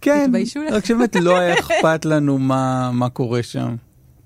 כן. 0.00 0.30
רק 0.72 0.84
שבאמת 0.84 1.16
לא 1.16 1.38
היה 1.38 1.54
אכפת 1.60 2.04
לנו 2.04 2.38
מה 2.38 2.90
מה 2.92 3.08
קורה 3.08 3.42
שם. 3.42 3.76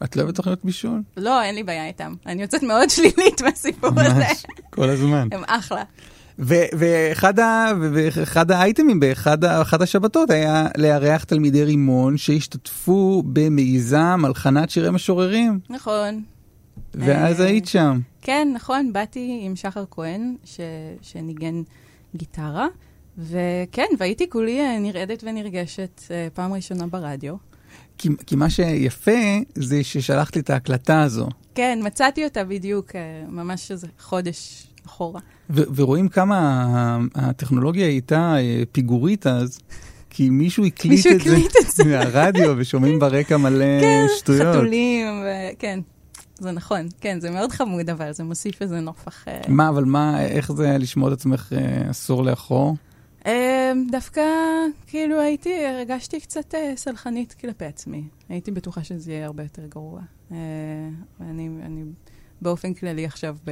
את 0.05 0.17
לא 0.17 0.23
אוהבת 0.23 0.35
תוכניות 0.37 0.65
בישול? 0.65 1.03
לא, 1.17 1.43
אין 1.43 1.55
לי 1.55 1.63
בעיה 1.63 1.87
איתם. 1.87 2.15
אני 2.27 2.43
יוצאת 2.43 2.63
מאוד 2.63 2.91
שלילית 2.91 3.43
מהסיפור 3.45 3.91
הזה. 3.97 4.15
ממש, 4.15 4.45
כל 4.71 4.89
הזמן. 4.89 5.29
הם 5.33 5.43
אחלה. 5.47 5.83
ואחד, 6.39 7.39
ה- 7.39 7.71
ואחד 7.93 8.51
האייטמים 8.51 9.01
באחד 9.01 9.45
ה- 9.45 9.63
אחת 9.63 9.81
השבתות 9.83 10.31
היה 10.31 10.67
לארח 10.77 11.25
תלמידי 11.25 11.65
רימון 11.65 12.17
שהשתתפו 12.17 13.23
במיזם 13.27 14.23
הלחנת 14.25 14.71
שירי 14.71 14.91
משוררים, 14.91 15.61
נכון. 15.71 16.23
ואז 16.95 17.41
אה, 17.41 17.47
היית 17.47 17.67
שם. 17.69 18.01
כן, 18.23 18.49
נכון, 18.55 18.93
באתי 18.93 19.39
עם 19.43 19.57
שחר 19.57 19.85
כהן, 19.91 20.35
ש... 20.45 20.61
שניגן 21.03 21.63
גיטרה, 22.17 22.67
וכן, 23.19 23.87
והייתי 23.99 24.31
כולי 24.31 24.61
אה, 24.61 24.79
נרעדת 24.79 25.25
ונרגשת 25.27 26.03
אה, 26.11 26.29
פעם 26.35 26.53
ראשונה 26.53 26.87
ברדיו. 26.87 27.35
כי, 27.99 28.09
כי 28.27 28.37
מה 28.37 28.51
שיפה 28.51 29.21
זה 29.55 29.85
ששלחת 29.85 30.37
לי 30.37 30.43
את 30.43 30.51
ההקלטה 30.51 31.03
הזו, 31.03 31.29
כן, 31.55 31.79
מצאתי 31.83 32.25
אותה 32.25 32.45
בדיוק, 32.45 32.97
אה, 32.97 33.01
ממש 33.29 33.71
איזה 33.71 33.87
חודש 33.99 34.67
אחורה. 34.87 35.21
ו- 35.51 35.63
ורואים 35.77 36.09
כמה 36.09 36.99
הטכנולוגיה 37.15 37.87
הייתה 37.87 38.35
פיגורית 38.73 39.27
אז, 39.27 39.59
כי 40.11 40.31
מישהו 40.31 40.65
הקליט 40.65 40.93
מישהו 40.93 41.13
את 41.13 41.21
זה 41.21 41.37
את 41.37 41.71
זה. 41.71 41.85
מהרדיו 41.85 42.55
ושומעים 42.59 42.99
ברקע 42.99 43.37
מלא 43.37 43.81
כן, 43.81 44.05
שטויות. 44.19 44.57
חתולים, 44.57 45.07
וכן, 45.25 45.81
זה 46.39 46.53
נכון, 46.53 46.87
כן, 47.01 47.21
זה 47.21 47.31
מאוד 47.31 47.53
חמוד, 47.53 47.91
אבל 47.91 48.13
זה 48.13 48.25
מוסיף 48.25 48.63
איזה 48.63 48.81
נופח. 48.81 49.29
אה, 49.29 49.41
מה, 49.49 49.69
אבל 49.69 49.85
מה, 49.85 50.25
איך 50.25 50.53
זה 50.53 50.79
לשמוע 50.79 51.09
את 51.09 51.13
עצמך 51.13 51.53
אה, 51.57 51.91
עשור 51.91 52.25
לאחור? 52.25 52.75
אה, 53.27 53.73
דווקא, 53.91 54.23
כאילו 54.87 55.21
הייתי, 55.21 55.67
הרגשתי 55.67 56.21
קצת 56.21 56.55
אה, 56.55 56.73
סלחנית 56.77 57.33
כלפי 57.33 57.65
עצמי. 57.65 58.05
הייתי 58.29 58.51
בטוחה 58.51 58.85
שזה 58.85 59.13
יהיה 59.13 59.27
הרבה 59.27 59.43
יותר 59.43 59.67
גרוע. 59.67 60.01
אה, 60.33 60.37
ואני 61.21 61.49
אני 61.63 61.85
באופן 62.41 62.75
כללי 62.75 63.05
עכשיו, 63.05 63.37
ב, 63.45 63.51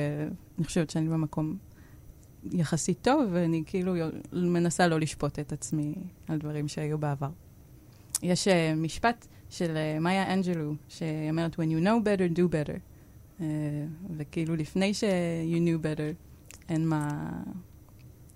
אני 0.58 0.64
חושבת 0.64 0.90
שאני 0.90 1.08
במקום 1.08 1.56
יחסית 2.52 2.98
טוב, 3.02 3.24
ואני 3.32 3.62
כאילו 3.66 3.94
מנסה 4.32 4.86
לא 4.86 5.00
לשפוט 5.00 5.38
את 5.38 5.52
עצמי 5.52 5.94
על 6.28 6.38
דברים 6.38 6.68
שהיו 6.68 6.98
בעבר. 6.98 7.30
יש 8.22 8.48
אה, 8.48 8.74
משפט 8.76 9.26
של 9.50 9.76
אה, 9.76 9.98
מאיה 10.00 10.32
אנג'לו, 10.32 10.74
שהיא 10.88 11.30
אומרת, 11.30 11.54
When 11.54 11.58
you 11.58 11.84
know 11.84 12.04
better, 12.06 12.38
do 12.38 12.42
better. 12.52 12.78
אה, 13.40 13.46
וכאילו, 14.16 14.56
לפני 14.56 14.94
ש- 14.94 15.04
you 15.52 15.56
knew 15.56 15.84
better, 15.84 16.14
אין 16.68 16.88
מה... 16.88 17.30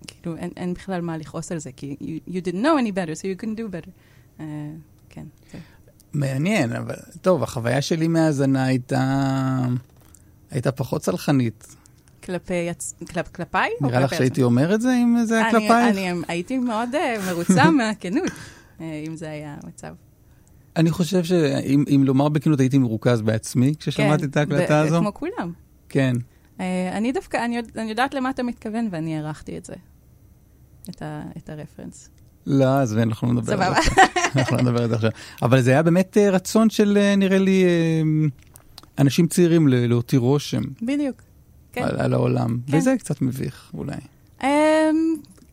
כאילו, 0.07 0.37
אין, 0.37 0.49
אין 0.57 0.73
בכלל 0.73 1.01
מה 1.01 1.17
לכעוס 1.17 1.51
על 1.51 1.59
זה, 1.59 1.71
כי 1.71 1.95
you, 2.01 2.31
you 2.31 2.45
didn't 2.47 2.61
know 2.63 2.81
any 2.83 2.91
better, 2.91 3.15
so 3.15 3.23
you 3.23 3.43
can 3.43 3.47
do 3.47 3.73
better. 3.73 3.89
Uh, 4.37 4.41
כן, 5.09 5.25
זה. 5.51 5.57
מעניין, 6.13 6.73
אבל 6.75 6.95
טוב, 7.21 7.43
החוויה 7.43 7.81
שלי 7.81 8.07
מהאזנה 8.07 8.65
הייתה, 8.65 9.59
הייתה 10.51 10.71
פחות 10.71 11.03
סלחנית. 11.03 11.75
כלפי, 12.23 12.69
עצ... 12.69 12.95
כלפ, 13.13 13.27
כלפיי? 13.27 13.69
נראה 13.81 13.99
לך 13.99 14.13
שהייתי 14.13 14.43
אומר 14.43 14.75
את 14.75 14.81
זה 14.81 14.93
אם 14.93 15.25
זה 15.25 15.35
היה? 15.35 15.51
כלפייך? 15.51 15.97
אני, 15.97 16.11
הייתי 16.27 16.57
מאוד 16.57 16.89
uh, 16.93 17.31
מרוצה 17.31 17.69
מהכנות, 17.71 18.27
uh, 18.77 18.81
אם 19.07 19.15
זה 19.15 19.29
היה 19.29 19.57
המצב. 19.63 19.93
אני 20.75 20.91
חושב 20.91 21.23
שאם 21.23 21.83
אם 21.95 22.03
לומר 22.05 22.29
בכנות 22.29 22.59
הייתי 22.59 22.77
מרוכז 22.77 23.21
בעצמי 23.21 23.73
כששמעתי 23.79 24.23
כן, 24.23 24.29
את 24.29 24.37
ההקלטה 24.37 24.79
הזו. 24.79 24.99
כמו 24.99 25.13
כולם. 25.13 25.51
כן. 25.89 26.15
Uh, 26.57 26.61
אני 26.91 27.11
דווקא, 27.11 27.45
אני, 27.45 27.59
אני 27.77 27.89
יודעת 27.89 28.13
למה 28.13 28.29
אתה 28.29 28.43
מתכוון, 28.43 28.87
ואני 28.91 29.17
הערכתי 29.17 29.57
את 29.57 29.65
זה, 29.65 29.73
את, 30.89 31.01
ה, 31.01 31.21
את 31.37 31.49
הרפרנס. 31.49 32.09
לא, 32.45 32.65
אז 32.65 32.97
אנחנו 32.97 33.27
לא 33.27 33.33
נדבר 33.33 33.63
על 33.63 33.73
סבבה. 33.73 33.95
זה. 33.95 34.01
אנחנו 34.39 34.57
לא 34.57 34.63
נדבר 34.63 34.83
על 34.83 34.89
זה 34.89 34.95
עכשיו. 34.95 35.11
אבל 35.41 35.61
זה 35.61 35.71
היה 35.71 35.83
באמת 35.83 36.17
אה, 36.17 36.29
רצון 36.29 36.69
של, 36.69 36.97
אה, 37.01 37.15
נראה 37.15 37.37
לי, 37.37 37.65
אנשים 38.99 39.27
צעירים 39.27 39.67
להותיר 39.67 40.19
רושם 40.19 40.61
בדיוק. 40.81 41.21
כן. 41.73 41.83
על, 41.83 41.99
על 41.99 42.13
העולם. 42.13 42.57
כן. 42.67 42.77
וזה 42.77 42.95
קצת 42.99 43.21
מביך, 43.21 43.71
אולי. 43.73 43.95
Um, 44.41 44.45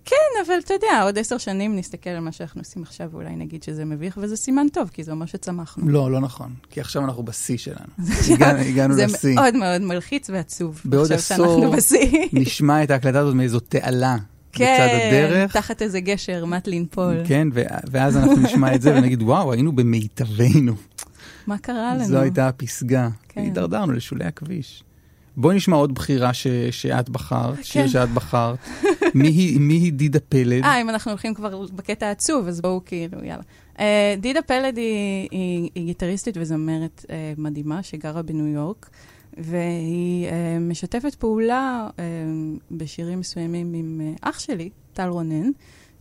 כן, 0.08 0.16
אבל 0.46 0.54
אתה 0.64 0.74
יודע, 0.74 1.02
עוד 1.02 1.18
עשר 1.18 1.38
שנים 1.38 1.76
נסתכל 1.76 2.10
על 2.10 2.20
מה 2.20 2.32
שאנחנו 2.32 2.60
עושים 2.60 2.82
עכשיו, 2.82 3.08
ואולי 3.12 3.36
נגיד 3.36 3.62
שזה 3.62 3.84
מביך, 3.84 4.18
וזה 4.22 4.36
סימן 4.36 4.66
טוב, 4.72 4.88
כי 4.92 5.04
זה 5.04 5.12
אומר 5.12 5.26
שצמחנו. 5.26 5.88
לא, 5.88 6.10
לא 6.10 6.20
נכון, 6.20 6.54
כי 6.70 6.80
עכשיו 6.80 7.04
אנחנו 7.04 7.22
בשיא 7.22 7.56
שלנו. 7.58 7.78
הגענו- 8.34 8.58
הגענו 8.68 8.94
זה 8.94 9.06
לשיא. 9.06 9.34
מאוד 9.34 9.54
מאוד 9.56 9.80
מלחיץ 9.82 10.30
ועצוב. 10.30 10.80
בעוד 10.84 11.12
עשור. 11.12 11.74
נשמע 12.32 12.82
את 12.82 12.90
ההקלטה 12.90 13.18
הזאת 13.18 13.34
מאיזו 13.34 13.60
תעלה 13.60 14.16
בצד 14.54 14.62
הדרך. 14.92 15.52
כן, 15.52 15.60
תחת 15.60 15.82
איזה 15.82 16.00
גשר, 16.00 16.44
מת 16.44 16.68
לנפול. 16.68 17.16
כן, 17.26 17.48
ואז 17.90 18.16
אנחנו 18.16 18.36
נשמע 18.36 18.74
את 18.74 18.82
זה 18.82 18.94
ונגיד, 18.96 19.22
וואו, 19.22 19.52
היינו 19.52 19.76
במיטבנו. 19.76 20.74
מה 21.46 21.58
קרה 21.58 21.94
לנו? 21.94 22.04
זו 22.04 22.18
הייתה 22.18 22.48
הפסגה. 22.48 23.08
כן. 23.28 23.40
הידרדרנו 23.40 23.92
לשולי 23.92 24.24
הכביש. 24.24 24.82
בואי 25.38 25.56
נשמע 25.56 25.76
עוד 25.76 25.94
בחירה 25.94 26.34
ש- 26.34 26.46
שאת 26.70 27.08
בחרת, 27.08 27.64
שיר 27.64 27.82
כן. 27.82 27.88
שאת 27.88 28.08
בחרת. 28.10 28.58
מי 29.14 29.28
היא- 29.28 29.60
מי 29.60 29.74
היא 29.74 29.92
דידה 29.92 30.20
פלד? 30.20 30.64
אה, 30.64 30.80
אם 30.80 30.88
אנחנו 30.88 31.10
הולכים 31.10 31.34
כבר 31.34 31.66
בקטע 31.72 32.06
העצוב, 32.06 32.48
אז 32.48 32.60
בואו 32.60 32.80
כאילו, 32.84 33.24
יאללה. 33.24 33.42
אה, 33.78 34.14
דידה 34.20 34.42
פלד 34.42 34.76
היא, 34.76 35.28
היא, 35.30 35.70
היא 35.74 35.84
גיטריסטית 35.86 36.36
וזמרת 36.40 37.04
אה, 37.10 37.32
מדהימה 37.36 37.82
שגרה 37.82 38.22
בניו 38.22 38.46
יורק, 38.46 38.90
והיא 39.36 40.26
אה, 40.26 40.32
משתפת 40.60 41.14
פעולה 41.14 41.88
אה, 41.98 42.04
בשירים 42.70 43.20
מסוימים 43.20 43.74
עם 43.74 44.00
אה, 44.04 44.30
אח 44.30 44.38
שלי, 44.38 44.70
טל 44.92 45.08
רונן, 45.08 45.50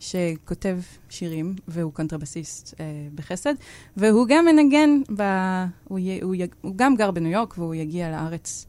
שכותב 0.00 0.78
שירים, 1.08 1.54
והוא 1.68 1.92
קונטרבסיסט 1.92 2.74
אה, 2.80 2.84
בחסד, 3.14 3.54
והוא 3.96 4.26
גם 4.28 4.44
מנגן, 4.44 4.90
ב, 5.16 5.22
הוא, 5.88 5.98
י, 5.98 6.20
הוא, 6.22 6.34
י, 6.34 6.42
הוא 6.60 6.72
גם 6.76 6.96
גר 6.96 7.10
בניו 7.10 7.30
יורק, 7.32 7.58
והוא 7.58 7.74
יגיע 7.74 8.10
לארץ 8.10 8.66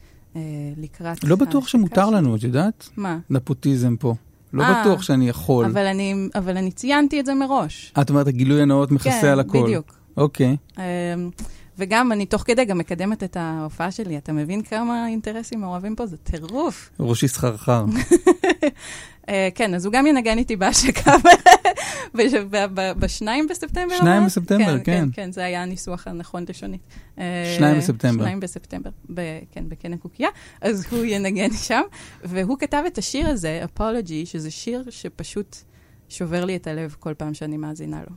לקראת... 0.77 1.23
לא 1.23 1.35
בטוח 1.35 1.67
שמותר. 1.67 2.09
לנו, 2.09 2.35
את 2.35 2.43
יודעת? 2.43 2.89
מה? 2.97 3.17
נפוטיזם 3.29 3.95
פה. 3.95 4.15
לא 4.53 4.63
אה, 4.63 4.81
בטוח 4.81 5.01
שאני 5.01 5.29
יכול. 5.29 5.65
אבל 5.65 5.85
אני, 5.85 6.15
אבל 6.35 6.57
אני 6.57 6.71
ציינתי 6.71 7.19
את 7.19 7.25
זה 7.25 7.33
מראש. 7.33 7.93
את 8.01 8.09
אומרת, 8.09 8.27
הגילוי 8.27 8.61
הנאות 8.61 8.91
מכסה 8.91 9.21
כן, 9.21 9.27
על 9.27 9.39
הכל. 9.39 9.63
בדיוק. 9.63 9.99
אוקיי. 10.17 10.57
אמ, 10.77 10.83
וגם, 11.77 12.11
אני 12.11 12.25
תוך 12.25 12.43
כדי 12.45 12.65
גם 12.65 12.77
מקדמת 12.77 13.23
את 13.23 13.37
ההופעה 13.37 13.91
שלי. 13.91 14.17
אתה 14.17 14.33
מבין 14.33 14.61
כמה 14.61 15.07
אינטרסים 15.07 15.61
מעורבים 15.61 15.95
פה? 15.95 16.05
זה 16.05 16.17
טירוף. 16.17 16.89
ראשי 16.99 17.27
סחרחר. 17.27 17.85
אה, 19.29 19.49
כן, 19.55 19.73
אז 19.73 19.85
הוא 19.85 19.93
גם 19.93 20.07
ינגן 20.07 20.37
איתי 20.37 20.55
בהשקה 20.55 21.15
בשניים 22.99 23.47
בספטמבר. 23.47 23.95
שניים? 23.97 24.25
בספטמבר, 24.25 24.77
כן. 24.77 24.83
כן, 24.83 25.09
כן, 25.13 25.31
זה 25.31 25.43
היה 25.43 25.63
הניסוח 25.63 26.07
הנכון 26.07 26.45
לשונית. 26.49 26.81
אה, 27.19 27.55
שניים 27.57 27.77
בספטמבר. 27.77 28.23
שניים 28.23 28.39
בספטמבר, 28.39 28.89
כן, 29.51 29.63
בקן 29.69 29.93
הקוקייה. 29.93 30.29
אז 30.61 30.85
הוא 30.91 31.05
ינגן 31.05 31.53
שם, 31.53 31.81
והוא 32.23 32.57
כתב 32.59 32.83
את 32.87 32.97
השיר 32.97 33.27
הזה, 33.27 33.65
Apology, 33.75 34.25
שזה 34.25 34.51
שיר 34.51 34.83
שפשוט 34.89 35.55
שובר 36.09 36.45
לי 36.45 36.55
את 36.55 36.67
הלב 36.67 36.95
כל 36.99 37.13
פעם 37.13 37.33
שאני 37.33 37.57
מאזינה 37.57 38.01
לו. 38.09 38.15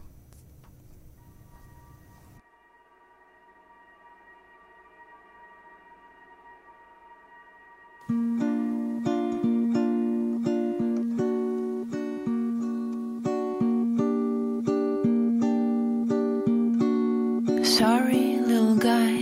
Sorry, 17.79 18.37
little 18.37 18.77
guy. 18.77 19.17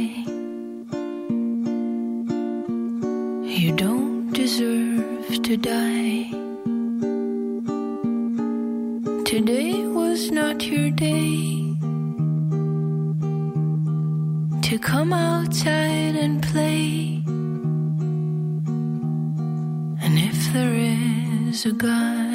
You 3.47 3.71
don't 3.77 4.33
deserve 4.33 5.41
to 5.45 5.57
die. 5.57 6.27
Today 9.25 9.87
was 9.87 10.33
not 10.33 10.67
your 10.67 10.91
day 10.91 11.77
to 14.63 14.79
come 14.81 15.13
outside 15.13 16.17
and 16.17 16.43
play. 16.43 17.23
And 20.03 20.19
if 20.19 20.53
there 20.53 20.75
is 20.75 21.67
a 21.67 21.73
God, 21.73 22.30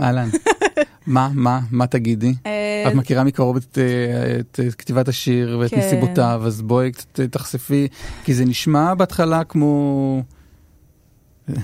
אהלן. 0.00 0.28
מה, 1.06 1.30
מה, 1.34 1.60
מה 1.70 1.86
תגידי? 1.86 2.34
אה, 2.46 2.84
את 2.88 2.94
מכירה 2.94 3.24
מקרוב 3.24 3.56
את, 3.56 3.78
אה, 3.78 4.40
את 4.40 4.60
אה, 4.62 4.70
כתיבת 4.70 5.08
השיר 5.08 5.58
ואת 5.60 5.70
כן. 5.70 5.78
נסיבותיו, 5.78 6.42
אז 6.46 6.62
בואי 6.62 6.92
קצת 6.92 7.20
אה, 7.20 7.28
תחשפי, 7.28 7.88
כי 8.24 8.34
זה 8.34 8.44
נשמע 8.44 8.94
בהתחלה 8.94 9.44
כמו... 9.44 10.22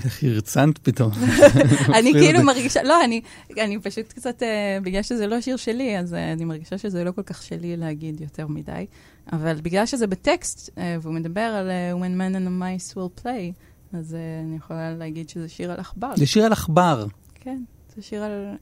איך 0.05 0.23
הרצנת 0.23 0.77
פתאום. 0.77 1.11
אני 1.99 2.13
כאילו. 2.13 2.43
מרגישה, 2.43 2.83
לא, 2.83 3.03
אני, 3.05 3.21
אני 3.59 3.79
פשוט 3.79 4.13
קצת, 4.13 4.43
בגלל 4.83 5.01
שזה 5.01 5.27
לא 5.27 5.41
שיר 5.41 5.57
שלי, 5.57 5.99
אז 5.99 6.13
אני 6.13 6.45
מרגישה 6.45 6.77
שזה 6.77 7.03
לא 7.03 7.11
כל 7.11 7.23
כך 7.23 7.43
שלי 7.43 7.77
להגיד 7.77 8.21
יותר 8.21 8.47
מדי. 8.47 8.85
אבל 9.33 9.61
בגלל 9.61 9.85
שזה 9.85 10.07
בטקסט, 10.07 10.69
והוא 11.01 11.13
מדבר 11.13 11.41
על 11.41 11.71
When 12.01 12.19
men 12.19 12.35
and 12.35 12.47
the 12.47 12.61
mice 12.61 12.95
will 12.95 13.23
play, 13.23 13.53
אז 13.93 14.17
אני 14.45 14.55
יכולה 14.55 14.93
להגיד 14.93 15.29
שזה 15.29 15.49
שיר 15.49 15.71
על 15.71 15.79
עכבר. 15.79 16.11
זה 16.15 16.25
שיר 16.25 16.45
על 16.45 16.51
עכבר. 16.51 17.05
כן, 17.35 17.61
זה 17.95 18.01
שיר 18.01 18.23
על, 18.23 18.55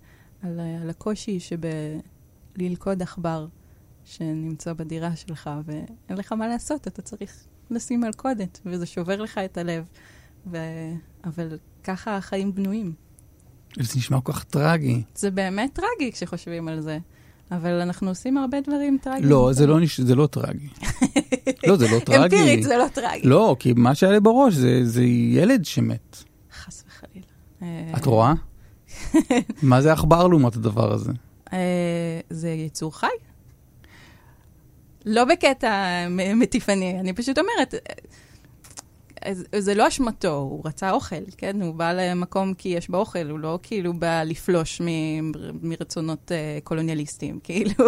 על, 0.44 0.60
על 0.82 0.90
הקושי 0.90 1.40
שבללכוד 1.40 3.02
עכבר 3.02 3.48
שנמצא 4.06 4.74
בדירה 4.74 5.16
שלך, 5.16 5.50
ואין 5.66 6.18
לך 6.18 6.32
מה 6.32 6.48
לעשות, 6.48 6.88
אתה 6.88 7.02
צריך 7.02 7.44
לשים 7.72 8.02
מלכודת, 8.02 8.60
וזה 8.66 8.86
שובר 8.86 9.22
לך 9.22 9.38
את 9.38 9.58
הלב. 9.58 9.86
ו... 10.52 10.58
אבל 11.24 11.58
ככה 11.84 12.18
החיים 12.18 12.56
בנויים. 12.56 12.94
זה 13.80 13.94
נשמע 13.98 14.22
כל 14.22 14.34
כך 14.34 14.44
טרגי. 14.44 15.04
זה 15.16 15.32
באמת 15.32 15.74
טרגי 15.74 16.12
כשחושבים 16.12 16.68
על 16.68 16.82
זה, 16.82 16.98
אבל 17.52 17.82
אנחנו 17.82 18.10
עושים 18.10 18.38
הרבה 18.38 18.62
דברים 18.62 18.98
טרגיים. 19.02 19.30
לא, 19.30 19.50
זה 19.54 19.68
לא, 19.68 19.80
נש... 19.80 20.00
זה 20.00 20.16
לא 20.16 20.28
טרגי. 20.28 20.68
לא, 21.68 21.78
זה 21.78 21.88
לא 21.92 22.00
טרגי. 22.00 22.24
אמפירית 22.24 22.64
זה 22.64 22.78
לא 22.78 22.88
טרגי. 22.88 23.28
לא, 23.28 23.56
כי 23.60 23.74
מה 23.74 23.96
שהיה 23.96 24.14
לי 24.14 24.20
בראש 24.20 24.54
זה, 24.54 24.80
זה 24.84 25.04
ילד 25.04 25.66
שמת. 25.66 26.24
חס 26.54 26.84
וחלילה. 26.88 27.98
את 27.98 28.06
רואה? 28.06 28.34
מה 29.62 29.82
זה 29.82 29.92
עכבר 29.92 30.28
לעומת 30.28 30.56
הדבר 30.56 30.94
הזה? 30.94 31.12
אה, 31.54 32.20
זה 32.30 32.50
יצור 32.50 32.98
חי. 32.98 33.08
לא 35.06 35.26
בקטע 35.26 36.06
מטיפני, 36.36 37.00
אני 37.00 37.14
פשוט 37.14 37.38
אומרת, 37.38 37.74
אה, 39.26 39.34
זה 39.60 39.76
לא 39.76 39.88
אשמתו, 39.88 40.36
הוא 40.36 40.62
רצה 40.66 40.92
אוכל, 40.92 41.16
כן? 41.38 41.62
הוא 41.62 41.76
בא 41.76 41.94
למקום 41.94 42.54
כי 42.54 42.70
יש 42.70 42.90
בו 42.90 42.98
אוכל, 42.98 43.30
הוא 43.30 43.40
לא 43.40 43.60
כאילו 43.64 43.94
בא 43.94 44.24
לפלוש 44.24 44.82
מ, 44.82 44.86
מרצונות 45.62 46.32
uh, 46.32 46.64
קולוניאליסטיים, 46.64 47.40
כאילו. 47.44 47.86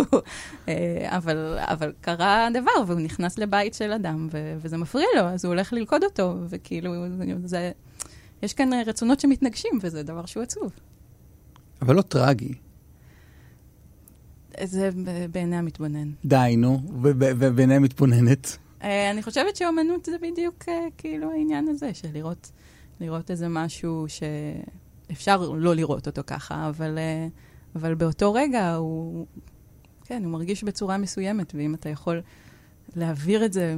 אבל, 1.05 1.57
אבל 1.59 1.91
קרה 2.01 2.47
דבר, 2.53 2.83
והוא 2.87 2.99
נכנס 2.99 3.37
לבית 3.37 3.73
של 3.73 3.91
אדם, 3.91 4.27
ו, 4.31 4.55
וזה 4.61 4.77
מפריע 4.77 5.07
לו, 5.15 5.21
אז 5.21 5.45
הוא 5.45 5.53
הולך 5.53 5.73
ללכוד 5.73 6.03
אותו, 6.03 6.35
וכאילו, 6.49 6.93
זה... 7.43 7.71
יש 8.43 8.53
כאן 8.53 8.69
רצונות 8.73 9.19
שמתנגשים, 9.19 9.79
וזה 9.81 10.03
דבר 10.03 10.25
שהוא 10.25 10.43
עצוב. 10.43 10.71
אבל 11.81 11.95
לא 11.95 12.01
טרגי. 12.01 12.53
זה 14.63 14.89
בעיני 15.31 15.55
המתבונן. 15.55 16.11
די, 16.25 16.55
נו, 16.57 16.81
ובעיני 17.01 17.75
המתבוננת. 17.75 18.57
אה, 18.83 19.11
אני 19.11 19.23
חושבת 19.23 19.55
שאומנות 19.55 20.05
זה 20.05 20.17
בדיוק 20.21 20.63
אה, 20.69 20.87
כאילו 20.97 21.31
העניין 21.31 21.67
הזה, 21.67 21.93
של 21.93 22.07
לראות, 22.13 22.51
לראות 22.99 23.31
איזה 23.31 23.47
משהו 23.47 24.05
שאפשר 24.07 25.49
לא 25.49 25.75
לראות 25.75 26.07
אותו 26.07 26.21
ככה, 26.27 26.69
אבל, 26.69 26.97
אה, 26.97 27.27
אבל 27.75 27.95
באותו 27.95 28.33
רגע 28.33 28.73
הוא, 28.75 29.25
כן, 30.05 30.23
הוא 30.23 30.31
מרגיש 30.31 30.63
בצורה 30.63 30.97
מסוימת, 30.97 31.55
ואם 31.55 31.73
אתה 31.73 31.89
יכול 31.89 32.21
להעביר 32.95 33.45
את 33.45 33.53
זה 33.53 33.75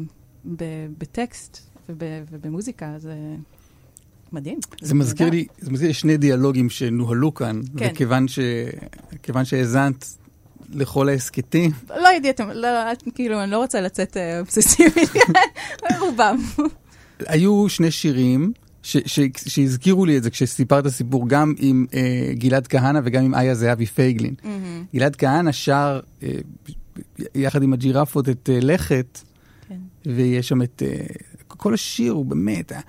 בטקסט 0.97 1.57
וב, 1.89 2.01
ובמוזיקה, 2.31 2.93
זה 2.97 3.15
מדהים. 4.33 4.59
זה 4.81 4.95
מזכיר. 4.95 5.29
לי, 5.29 5.45
זה 5.59 5.71
מזכיר 5.71 5.87
לי 5.87 5.93
שני 5.93 6.17
דיאלוגים 6.17 6.69
שנוהלו 6.69 7.33
כאן, 7.33 7.61
כן. 7.77 7.91
וכיוון 9.13 9.45
שהאזנת 9.45 10.05
לכל 10.73 11.09
ההסכתים, 11.09 11.71
לא 11.89 12.07
יודעת, 12.07 12.39
לא, 12.53 12.69
כאילו, 13.15 13.43
אני 13.43 13.51
לא 13.51 13.57
רוצה 13.57 13.81
לצאת 13.81 14.17
אה, 14.17 14.39
אובססיבית, 14.39 15.09
רובם. 15.99 16.37
היו 17.27 17.69
שני 17.69 17.91
שירים 17.91 18.53
ש, 18.83 18.97
ש, 19.05 19.19
שהזכירו 19.47 20.05
לי 20.05 20.17
את 20.17 20.23
זה 20.23 20.29
כשסיפרת 20.29 20.87
סיפור 20.87 21.29
גם 21.29 21.53
עם 21.57 21.85
אה, 21.93 22.33
גלעד 22.33 22.67
כהנא 22.67 22.99
וגם 23.03 23.23
עם 23.23 23.35
איה 23.35 23.55
זהבי 23.55 23.85
פייגלין. 23.85 24.35
גלעד 24.95 25.15
כהנא 25.15 25.51
שר 25.51 25.99
אה, 26.23 26.29
יחד 27.35 27.63
עם 27.63 27.73
הג'ירפות 27.73 28.29
את 28.29 28.49
אה, 28.53 28.59
לכת, 28.61 29.19
כן. 29.67 29.75
ויש 30.05 30.47
שם 30.47 30.61
את... 30.61 30.83
אה, 30.85 31.05
כל 31.47 31.73
השיר 31.73 32.11
הוא 32.11 32.25
באמת, 32.25 32.71
אה, 32.71 32.79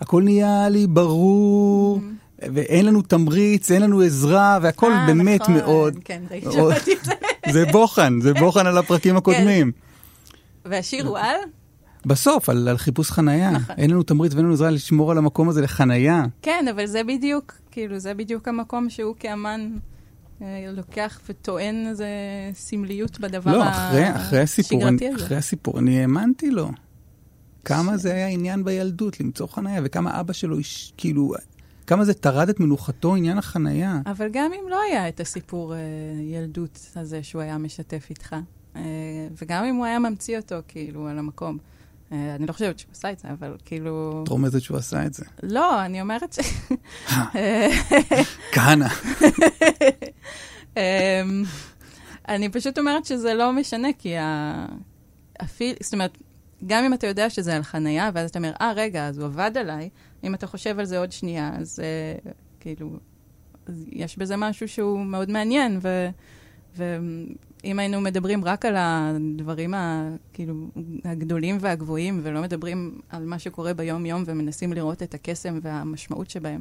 הכל 0.00 0.22
נהיה 0.22 0.68
לי 0.68 0.86
ברור, 0.86 2.00
ואין 2.38 2.86
לנו 2.86 3.02
תמריץ, 3.02 3.70
אין 3.70 3.82
לנו 3.82 4.00
עזרה, 4.00 4.58
והכל 4.62 4.92
אה, 4.92 5.06
באמת 5.06 5.40
נכון, 5.40 5.54
מאוד... 5.54 5.98
כן, 6.04 6.22
ראיתי, 6.30 6.52
שמעתי 6.52 6.92
את 6.92 7.04
זה. 7.04 7.12
זה 7.52 7.64
בוחן, 7.72 8.20
זה 8.20 8.34
בוחן 8.34 8.66
על 8.66 8.78
הפרקים 8.78 9.16
הקודמים. 9.16 9.72
והשיר 10.64 11.06
הוא 11.06 11.18
על? 11.18 11.36
בסוף, 12.06 12.48
על, 12.48 12.68
על 12.68 12.78
חיפוש 12.78 13.10
חנייה. 13.10 13.50
נכון. 13.50 13.74
אין 13.78 13.90
לנו 13.90 14.02
תמריץ 14.02 14.34
ואין 14.34 14.44
לנו 14.44 14.54
עזרה 14.54 14.70
לשמור 14.70 15.10
על 15.10 15.18
המקום 15.18 15.48
הזה 15.48 15.62
לחנייה. 15.62 16.24
כן, 16.42 16.64
אבל 16.70 16.86
זה 16.86 17.04
בדיוק, 17.04 17.54
כאילו, 17.70 17.98
זה 17.98 18.14
בדיוק 18.14 18.48
המקום 18.48 18.90
שהוא 18.90 19.14
כאמן 19.18 19.70
אה, 20.42 20.66
לוקח 20.72 21.20
וטוען 21.28 21.86
איזה 21.86 22.08
סמליות 22.54 23.20
בדבר 23.20 23.52
לא, 23.52 23.68
אחרי, 23.68 24.16
אחרי 24.16 24.40
הסיפור, 24.40 24.84
השגרתי 24.84 25.08
הזה. 25.08 25.24
אחרי 25.24 25.36
הסיפור, 25.36 25.78
אני 25.78 26.00
האמנתי 26.00 26.50
לו. 26.50 26.70
כמה 27.64 27.96
זה 27.96 28.12
היה 28.14 28.26
עניין 28.26 28.64
בילדות, 28.64 29.20
למצוא 29.20 29.46
חנייה, 29.46 29.80
וכמה 29.84 30.20
אבא 30.20 30.32
שלו, 30.32 30.58
איש- 30.58 30.92
כאילו, 30.96 31.34
כמה 31.86 32.04
זה 32.04 32.14
טרד 32.14 32.48
את 32.48 32.60
מנוחתו, 32.60 33.14
עניין 33.14 33.38
החנייה. 33.38 34.00
אבל 34.06 34.28
גם 34.32 34.50
אם 34.52 34.68
לא 34.68 34.80
היה 34.88 35.08
את 35.08 35.20
הסיפור 35.20 35.74
אה, 35.74 35.78
ילדות 36.22 36.78
הזה 36.96 37.22
שהוא 37.22 37.42
היה 37.42 37.58
משתף 37.58 38.06
איתך, 38.10 38.36
אה, 38.76 38.82
וגם 39.42 39.64
אם 39.64 39.74
הוא 39.76 39.84
היה 39.86 39.98
ממציא 39.98 40.36
אותו, 40.38 40.56
כאילו, 40.68 41.08
על 41.08 41.18
המקום. 41.18 41.58
אה, 42.12 42.34
אני 42.34 42.46
לא 42.46 42.52
חושבת 42.52 42.78
שהוא 42.78 42.92
עשה 42.92 43.12
את 43.12 43.18
זה, 43.18 43.28
אבל 43.30 43.56
כאילו... 43.64 44.20
את 44.24 44.28
רומזת 44.28 44.60
שהוא 44.60 44.76
עשה 44.76 45.06
את 45.06 45.14
זה. 45.14 45.24
לא, 45.42 45.84
אני 45.84 46.00
אומרת 46.00 46.32
ש... 46.32 46.38
כהנא. 48.52 48.86
אמ, 50.76 50.80
אני 52.28 52.48
פשוט 52.48 52.78
אומרת 52.78 53.04
שזה 53.04 53.34
לא 53.34 53.52
משנה, 53.52 53.88
כי 53.98 54.16
ה... 54.16 54.66
אפילו, 55.42 55.76
זאת 55.82 55.92
אומרת, 55.92 56.18
גם 56.66 56.84
אם 56.84 56.94
אתה 56.94 57.06
יודע 57.06 57.30
שזה 57.30 57.56
על 57.56 57.62
חנייה, 57.62 58.10
ואז 58.14 58.30
אתה 58.30 58.38
אומר, 58.38 58.52
אה, 58.60 58.72
רגע, 58.76 59.08
אז 59.08 59.18
הוא 59.18 59.26
עבד 59.26 59.50
עליי, 59.54 59.88
אם 60.24 60.34
אתה 60.34 60.46
חושב 60.46 60.78
על 60.78 60.84
זה 60.84 60.98
עוד 60.98 61.12
שנייה, 61.12 61.52
אז 61.58 61.78
uh, 61.78 62.28
כאילו, 62.60 62.90
אז 63.66 63.84
יש 63.92 64.18
בזה 64.18 64.36
משהו 64.36 64.68
שהוא 64.68 65.04
מאוד 65.06 65.30
מעניין, 65.30 65.78
ו... 65.82 66.08
ואם 66.76 67.78
היינו 67.78 68.00
מדברים 68.00 68.44
רק 68.44 68.64
על 68.64 68.74
הדברים 68.78 69.74
ה, 69.74 70.10
כאילו, 70.32 70.54
הגדולים 71.04 71.58
והגבוהים, 71.60 72.20
ולא 72.22 72.42
מדברים 72.42 72.98
על 73.08 73.24
מה 73.24 73.38
שקורה 73.38 73.74
ביום-יום 73.74 74.22
ומנסים 74.26 74.72
לראות 74.72 75.02
את 75.02 75.14
הקסם 75.14 75.58
והמשמעות 75.62 76.30
שבהם, 76.30 76.60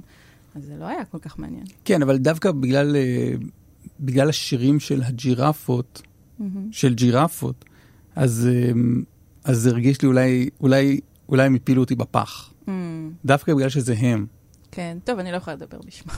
אז 0.56 0.64
זה 0.64 0.76
לא 0.80 0.86
היה 0.86 1.06
כל 1.06 1.20
כך 1.20 1.40
מעניין. 1.40 1.66
כן, 1.86 2.02
אבל 2.02 2.18
דווקא 2.18 2.52
בגלל, 2.52 2.96
אה, 2.96 3.34
בגלל 4.00 4.30
השירים 4.30 4.80
של 4.80 5.04
הג'ירפות, 5.04 6.02
של 6.72 6.94
ג'ירפות, 6.94 7.66
אז, 8.16 8.50
אה, 8.52 8.72
אז 9.44 9.58
זה 9.58 9.70
הרגיש 9.70 10.02
לי 10.02 10.08
אולי, 10.08 10.50
אולי, 10.62 11.00
אולי 11.30 11.46
הם 11.46 11.56
הפילו 11.56 11.82
אותי 11.82 11.96
בפח. 11.96 12.54
Mm, 12.66 12.70
דווקא 13.26 13.54
בגלל 13.54 13.70
שזה 13.70 13.96
הם. 13.98 14.26
כן, 14.72 14.98
טוב, 15.04 15.20
אני 15.20 15.32
לא 15.32 15.38
יכולה 15.38 15.56
לדבר 15.56 15.80
בשמם. 15.86 16.14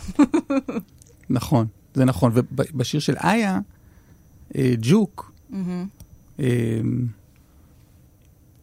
נכון, 1.30 1.68
זה 1.94 2.06
נכון. 2.06 2.32
ובשיר 2.36 3.00
של 3.00 3.16
איה, 3.18 3.60
אה, 4.56 4.74
ג'וק, 4.82 5.32
מהמם. 5.50 5.88
אה, 6.40 6.82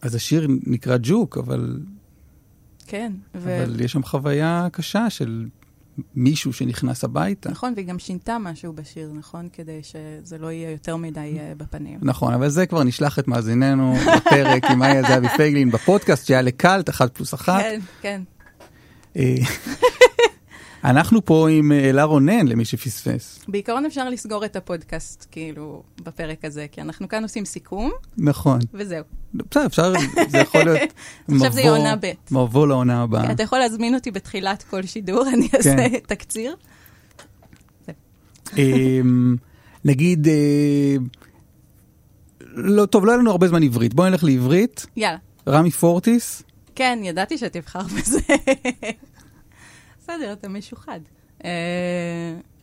אז 0.02 0.14
השיר 0.14 0.46
נקרא 0.66 0.96
ג'וק, 1.02 1.38
אבל, 1.38 1.80
כן, 2.86 3.12
ו... 3.34 3.62
אבל 3.62 3.80
יש 3.80 3.92
שם 3.92 4.02
חוויה 4.02 4.68
קשה 4.72 5.10
של 5.10 5.48
מישהו 6.14 6.52
שנכנס 6.52 7.04
הביתה. 7.04 7.50
נכון, 7.50 7.72
והיא 7.76 7.86
גם 7.86 7.98
שינתה 7.98 8.38
משהו 8.38 8.72
בשיר, 8.72 9.12
נכון? 9.14 9.48
כדי 9.52 9.80
שזה 9.82 10.38
לא 10.38 10.52
יהיה 10.52 10.70
יותר 10.70 10.96
מדי 10.96 11.36
אה, 11.38 11.52
בפנים. 11.56 11.98
נכון, 12.02 12.34
אבל 12.34 12.48
זה 12.48 12.66
כבר 12.66 12.84
נשלח 12.84 13.18
את 13.18 13.28
מאזיננו 13.28 13.94
בפרק 14.16 14.64
עם 14.64 14.82
איה 14.82 15.02
זהבי 15.02 15.28
פייגלין 15.36 15.70
בפודקאסט 15.70 16.26
שהיה 16.26 16.42
לקאלט, 16.42 16.90
אחת 16.90 17.14
פלוס 17.16 17.34
אחת. 17.34 17.62
כן, 17.62 17.80
כן. 18.00 18.22
אנחנו 20.84 21.24
פה 21.24 21.48
עם 21.50 21.72
אה, 21.72 21.90
אלה 21.90 22.04
רונן, 22.04 22.46
למי 22.46 22.64
שפספס. 22.64 23.38
בעיקרון 23.48 23.86
אפשר 23.86 24.08
לסגור 24.08 24.44
את 24.44 24.56
הפודקאסט, 24.56 25.26
כאילו, 25.30 25.82
בפרק 26.02 26.44
הזה, 26.44 26.66
כי 26.72 26.80
אנחנו 26.80 27.08
כאן 27.08 27.22
עושים 27.22 27.44
סיכום, 27.44 27.90
נכון. 28.18 28.58
וזהו. 28.74 29.04
בסדר, 29.34 29.66
אפשר, 29.66 29.92
זה 30.28 30.38
יכול 30.38 30.62
להיות 30.64 30.80
עכשיו 31.34 31.52
זה 31.52 31.60
יהיה 31.60 31.70
עונה 31.70 31.96
ב'. 31.96 32.12
מבוא 32.30 32.66
לעונה 32.66 33.02
הבאה. 33.02 33.32
אתה 33.32 33.42
יכול 33.42 33.58
להזמין 33.58 33.94
אותי 33.94 34.10
בתחילת 34.10 34.62
כל 34.62 34.82
שידור, 34.82 35.28
אני 35.28 35.48
אעשה 35.54 35.76
כן. 35.76 35.98
תקציר. 36.06 36.56
אמ, 38.58 39.36
נגיד, 39.84 40.28
אה, 40.28 40.96
לא, 42.40 42.86
טוב, 42.86 43.06
לא 43.06 43.10
היה 43.10 43.18
לנו 43.18 43.30
הרבה 43.30 43.48
זמן 43.48 43.62
עברית. 43.62 43.94
בואי 43.94 44.10
נלך 44.10 44.24
לעברית. 44.24 44.86
יאללה. 44.96 45.18
רמי 45.48 45.70
פורטיס, 45.70 46.42
כן, 46.78 46.98
ידעתי 47.02 47.38
שתבחר 47.38 47.82
בזה. 47.82 48.20
בסדר, 50.08 50.32
אתה 50.32 50.48
משוחד. 50.48 51.00
אה, 51.44 51.50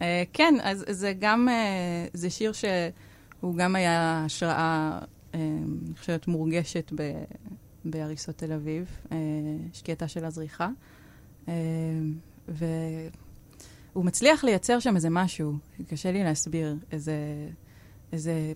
אה, 0.01 0.23
כן, 0.33 0.55
אז 0.63 0.85
זה 0.89 1.13
גם, 1.19 1.49
אה, 1.49 2.07
זה 2.13 2.29
שיר 2.29 2.51
שהוא 2.51 3.55
גם 3.55 3.75
היה 3.75 4.23
השראה, 4.25 4.99
אה, 5.35 5.39
אני 5.87 5.95
חושבת, 5.97 6.27
מורגשת 6.27 6.91
בהריסות 7.85 8.37
תל 8.37 8.53
אביב, 8.53 8.97
שקיעתה 9.73 10.07
של 10.07 10.25
הזריחה. 10.25 10.69
והוא 12.47 14.05
מצליח 14.05 14.43
לייצר 14.43 14.79
שם 14.79 14.95
איזה 14.95 15.09
משהו, 15.09 15.53
קשה 15.87 16.11
לי 16.11 16.23
להסביר, 16.23 16.75
איזה, 16.91 17.17
איזה 18.11 18.53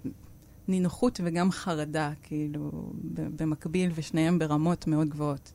נינוחות 0.68 1.20
וגם 1.24 1.52
חרדה, 1.52 2.12
כאילו, 2.24 2.92
במקביל, 3.14 3.92
ושניהם 3.96 4.40
ברמות 4.40 4.88
מאוד 4.88 5.10
גבוהות. 5.10 5.54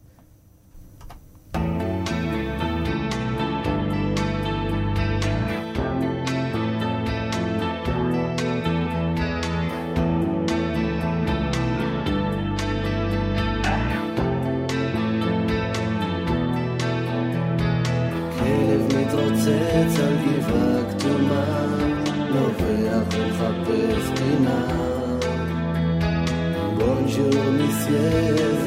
מסיה 27.85 28.19
איזה. 28.19 28.65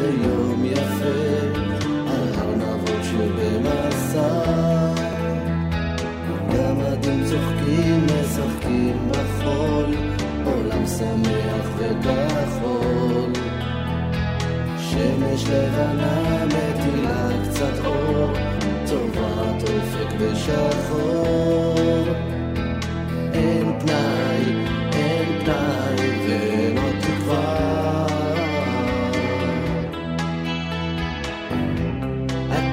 אין 23.33 23.79
פנאי, 23.79 24.43
אין 24.93 25.45
פנאי 25.45 26.06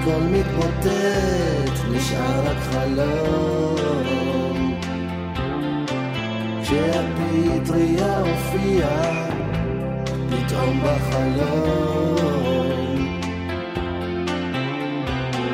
הכל 0.05 0.23
מתמוטט, 0.23 1.77
נשאר 1.91 2.47
רק 2.47 2.57
חלום. 2.57 3.77
כשהפטריה 6.63 8.19
הופיעה, 8.19 9.31
פתאום 10.05 10.81
בחלום. 10.85 12.19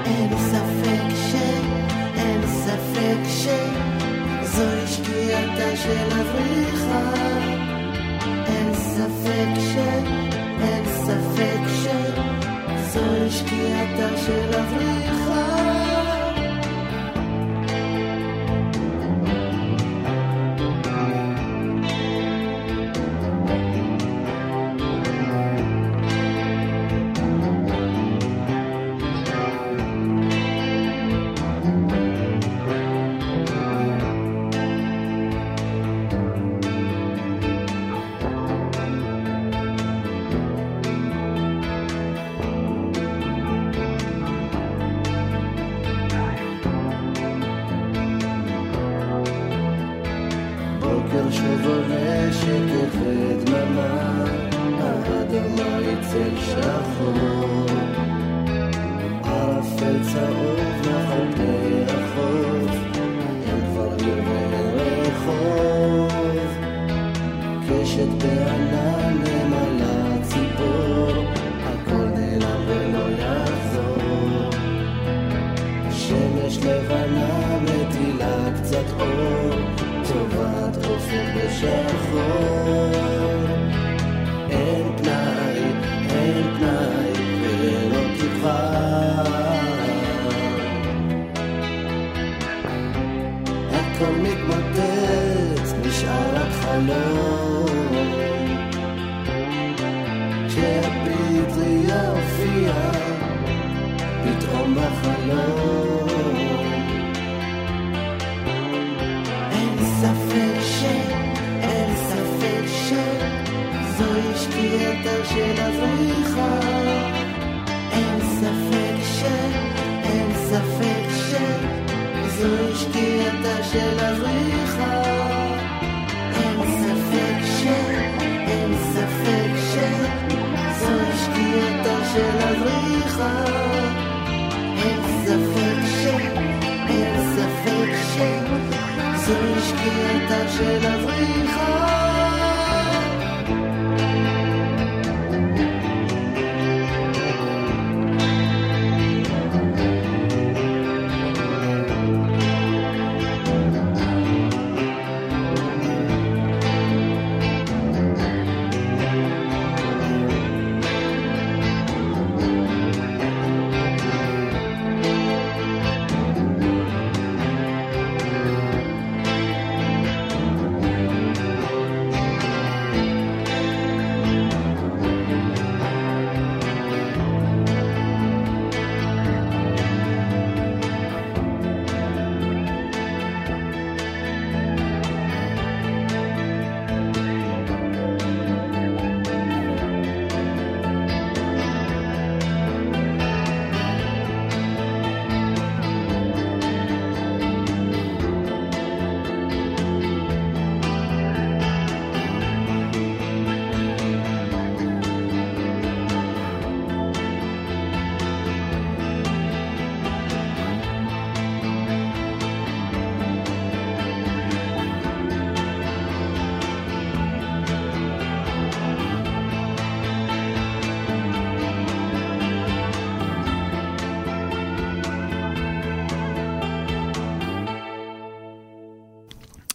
אין 0.04 0.38
ספק 0.38 1.08
ש... 1.14 1.34
אין 2.16 2.46
ספק 2.46 3.18
ש... 3.28 3.48
זוהי 4.42 4.86
שקיעתה 4.86 5.76
של 5.76 6.08
אבריחה. 6.20 7.12
אין 8.46 8.74
ספק 8.74 9.60
ש... 9.60 9.76
אין 10.60 10.84
ספק 10.86 11.60
ש... 11.84 11.99
זוהי 12.92 13.30
שקיעתה 13.30 14.16
של 14.16 14.54
אבריחה. 14.54 15.39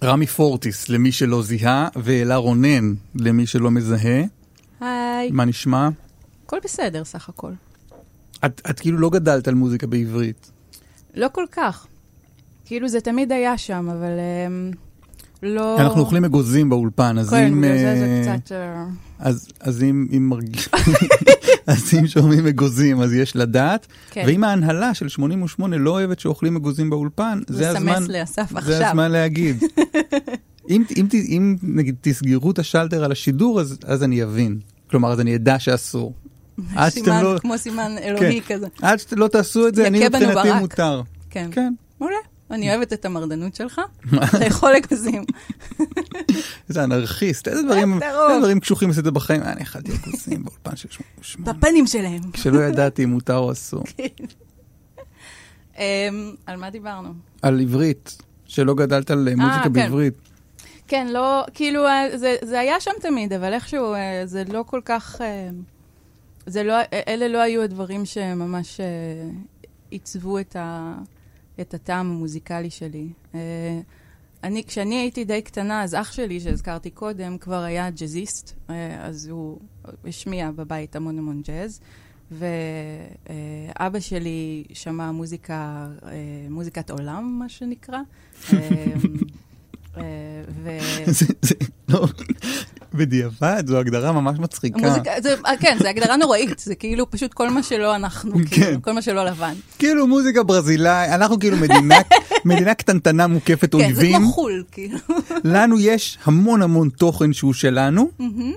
רמי 0.06 0.28
פורטיס, 0.28 0.90
למי 0.90 1.12
שלא 1.12 1.42
זיהה, 1.42 1.88
ואלה 1.96 2.36
רונן, 2.36 2.94
למי 3.16 3.48
שלא 3.48 3.72
מזהה. 3.72 4.24
היי. 4.80 5.32
מה 5.32 5.46
נשמע? 5.46 5.90
הכל 6.46 6.58
בסדר 6.64 7.04
סך 7.04 7.30
הכל. 7.30 7.52
את, 8.46 8.62
את 8.70 8.80
כאילו 8.80 8.98
לא 8.98 9.10
גדלת 9.10 9.48
על 9.48 9.54
מוזיקה 9.54 9.88
בעברית. 9.88 10.52
לא 11.14 11.28
כל 11.32 11.46
כך. 11.52 11.88
כאילו 12.66 12.88
זה 12.88 13.02
תמיד 13.02 13.32
היה 13.32 13.58
שם, 13.58 13.90
אבל 13.90 14.12
um, 14.12 14.76
לא... 15.44 15.82
אנחנו 15.82 16.02
אוכלים 16.02 16.26
אגוזים 16.26 16.70
באולפן, 16.70 17.18
אז 17.18 17.30
כן, 17.30 17.48
אם... 17.48 17.62
בגלל 17.62 17.78
זה 17.78 18.22
זה 18.24 18.32
אה, 18.32 18.38
קצת... 18.38 18.52
אה, 18.52 18.86
אז, 19.20 19.48
אז 19.60 19.84
אם, 19.84 20.08
אם 20.18 20.30
מרגיש... 20.30 20.70
אז 21.68 21.94
אם 22.00 22.08
שומעים 22.08 22.48
אגוזים, 22.48 23.02
אז 23.02 23.14
יש 23.14 23.36
לדעת. 23.36 23.88
כן. 24.12 24.24
ואם 24.28 24.44
ההנהלה 24.44 24.94
של 24.94 25.10
88 25.10 25.78
לא 25.78 25.92
אוהבת 25.92 26.20
שאוכלים 26.20 26.56
אגוזים 26.56 26.90
באולפן, 26.90 27.40
זה 27.48 27.72
לסמס 27.72 27.98
הזמן... 27.98 28.14
לאסף 28.14 28.52
זה 28.52 28.58
עכשיו. 28.58 28.84
הזמן 28.84 29.12
להגיד. 29.12 29.64
אם, 30.70 30.84
אם, 30.98 31.08
אם 31.28 31.56
נגיד 31.64 31.96
תסגרו 32.02 32.52
את 32.52 32.60
השלטר 32.60 33.04
על 33.04 33.12
השידור, 33.12 33.62
אז, 33.62 33.78
אז 33.86 34.04
אני 34.04 34.24
אבין. 34.24 34.60
כלומר, 34.90 35.12
אז 35.12 35.20
אני 35.20 35.36
אדע 35.36 35.60
שאסור. 35.60 36.14
עד 36.76 36.90
סימן, 36.90 37.24
לא... 37.24 37.38
כמו 37.40 37.58
סימן 37.58 37.96
אלוהי 38.04 38.42
כן. 38.42 38.56
כזה. 38.56 38.68
עד 38.82 39.00
שאתם 39.00 39.18
לא 39.18 39.28
תעשו 39.28 39.68
את 39.68 39.76
זה, 39.76 39.88
אני 39.88 40.08
מבחינתי 40.08 40.34
ברק. 40.36 40.62
מותר. 40.62 41.02
כן. 41.30 41.50
כן. 41.52 41.74
מעולה. 42.00 42.16
אני 42.52 42.70
אוהבת 42.70 42.94
את 42.94 43.06
המרדנות 43.06 43.56
שלך, 43.56 43.82
לאכול 44.40 44.72
אגוזים. 44.76 45.24
איזה 46.70 46.84
אנרכיסט, 46.84 47.48
איזה 47.48 47.64
דברים, 47.64 48.00
טירוף. 48.00 48.30
איזה 48.30 48.40
דברים 48.40 48.60
קשוחים 48.60 48.90
עשית 48.90 49.06
בחיים. 49.06 49.42
אני 49.44 49.64
אכלתי 49.64 49.92
אגוזים 49.92 50.44
באולפן 50.44 50.76
של 50.76 50.90
שמונה-. 51.22 51.54
בפנים 51.54 51.88
שלהם. 51.88 52.32
כשלא 52.34 52.60
ידעתי 52.60 53.04
אם 53.04 53.10
מותר 53.10 53.38
או 53.38 53.52
אסור. 53.52 53.84
אמ, 55.78 55.84
על 56.46 56.58
מה 56.58 56.70
דיברנו? 56.70 57.10
על 57.42 57.60
עברית, 57.60 58.18
שלא 58.46 58.74
גדלת 58.76 59.12
על 59.12 59.28
אה, 59.28 59.36
מוזיקה 59.36 59.64
כן. 59.64 59.74
בעברית. 59.74 60.14
כן, 60.88 61.08
לא, 61.08 61.44
כאילו, 61.54 61.86
אה, 61.86 62.18
זה, 62.18 62.36
זה 62.42 62.60
היה 62.60 62.80
שם 62.80 62.92
תמיד, 63.02 63.34
אבל 63.34 63.54
איכשהו 63.54 63.94
אה, 63.94 64.22
זה 64.26 64.44
לא 64.52 64.64
כל 64.68 64.82
כך... 64.86 65.22
אה, 65.22 65.50
זה 66.46 66.64
לא, 66.64 66.74
אה, 66.74 67.02
אלה 67.08 67.28
לא 67.28 67.38
היו 67.38 67.62
הדברים 67.62 68.06
שממש 68.06 68.80
אה, 68.80 68.86
עיצבו 69.90 70.40
את, 70.40 70.56
ה, 70.56 70.94
את 71.62 71.74
הטעם 71.74 72.12
המוזיקלי 72.12 72.70
שלי. 72.70 73.08
אה, 73.36 73.80
אני, 74.44 74.64
כשאני 74.64 74.96
הייתי 74.96 75.24
די 75.24 75.42
קטנה, 75.42 75.84
אז 75.84 75.96
אח 75.96 76.12
שלי, 76.12 76.40
שהזכרתי 76.40 76.90
קודם, 76.90 77.38
כבר 77.38 77.64
היה 77.64 77.90
ג'אזיסט, 77.90 78.54
אה, 78.70 79.06
אז 79.06 79.28
הוא 79.28 79.60
השמיע 80.06 80.52
בבית 80.52 80.96
המון 80.96 81.20
המון 81.20 81.42
ג'אז. 81.42 81.80
ואבא 82.32 84.00
שלי 84.00 84.64
שמע 84.74 85.12
מוזיקה, 85.12 85.88
אה, 86.06 86.12
מוזיקת 86.50 86.90
עולם, 86.92 87.40
מה 87.40 87.50
שנקרא. 87.50 88.00
אה, 89.98 90.04
ו... 90.64 90.78
זה, 91.12 91.26
זה, 91.42 91.56
לא, 91.90 92.08
בדיעבד, 92.94 93.64
זו 93.68 93.78
הגדרה 93.78 94.12
ממש 94.12 94.40
מצחיקה. 94.40 94.80
מוזיקה, 94.80 95.12
זה, 95.24 95.36
אה, 95.46 95.58
כן, 95.58 95.78
זו 95.82 95.88
הגדרה 95.88 96.18
נוראית, 96.18 96.60
זה 96.60 96.76
כאילו 96.76 97.12
פשוט 97.12 97.34
כל 97.34 97.50
מה 97.50 97.64
שלא 97.64 97.96
אנחנו, 97.96 98.34
כן. 98.34 98.46
כאילו, 98.46 98.82
כל 98.82 98.92
מה 98.92 99.02
שלא 99.02 99.26
לבן. 99.26 99.54
כאילו 99.80 100.08
מוזיקה 100.08 100.44
ברזילאי, 100.44 101.14
אנחנו 101.14 101.40
כאילו 101.40 101.58
מדינה, 101.58 101.96
מדינה 102.46 102.74
קטנטנה 102.74 103.28
מוקפת 103.28 103.72
כן, 103.72 103.78
זה 103.78 103.86
אויבים. 103.86 104.18
כמו 104.18 104.32
חו"ל, 104.32 104.64
כאילו. 104.72 104.98
לנו 105.44 105.80
יש 105.80 106.18
המון 106.24 106.62
המון 106.62 106.90
תוכן 106.90 107.34
שהוא 107.34 107.54
שלנו, 107.54 108.10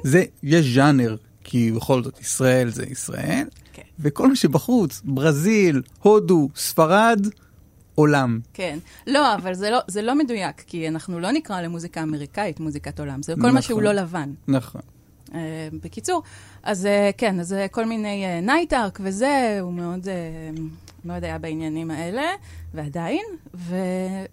זה, 0.05 0.24
יש 0.43 0.74
ז'אנר, 0.74 1.16
כי 1.44 1.73
בכל 1.73 2.02
זאת 2.02 2.20
ישראל 2.20 2.70
זה 2.70 2.85
ישראל, 2.90 3.47
כן. 3.73 3.82
וכל 4.01 4.28
מה 4.28 4.36
שבחוץ, 4.36 5.01
ברזיל, 5.05 5.82
הודו, 6.02 6.48
ספרד, 6.56 7.27
עולם. 7.98 8.40
כן. 8.52 8.78
לא, 9.06 9.34
אבל 9.34 9.54
זה 9.54 9.70
לא, 9.70 9.78
זה 9.86 10.02
לא 10.02 10.14
מדויק, 10.14 10.60
כי 10.66 10.88
אנחנו 10.88 11.20
לא 11.20 11.30
נקרא 11.30 11.60
למוזיקה 11.60 12.02
אמריקאית 12.02 12.60
מוזיקת 12.60 13.01
עולם, 13.00 13.22
זה 13.22 13.34
כל 13.34 13.40
מה 13.40 13.48
נכון. 13.48 13.62
שהוא 13.62 13.82
לא 13.82 13.92
לבן. 13.92 14.32
נכון. 14.48 14.80
אה, 15.28 15.32
בקיצור, 15.82 16.22
אז 16.62 16.84
אה, 16.85 17.14
כן, 17.16 17.40
אז 17.40 17.52
אה, 17.52 17.68
כל 17.68 17.84
מיני 17.84 18.40
נייטארק 18.42 18.98
וזה, 19.02 19.58
הוא 19.60 19.72
מאוד, 19.72 20.04
אה, 20.05 20.60
מאוד 21.04 21.24
היה 21.24 21.38
בעניינים 21.38 21.90
האלה, 21.90 22.22
ועדיין. 22.74 23.24
ו, 23.54 23.76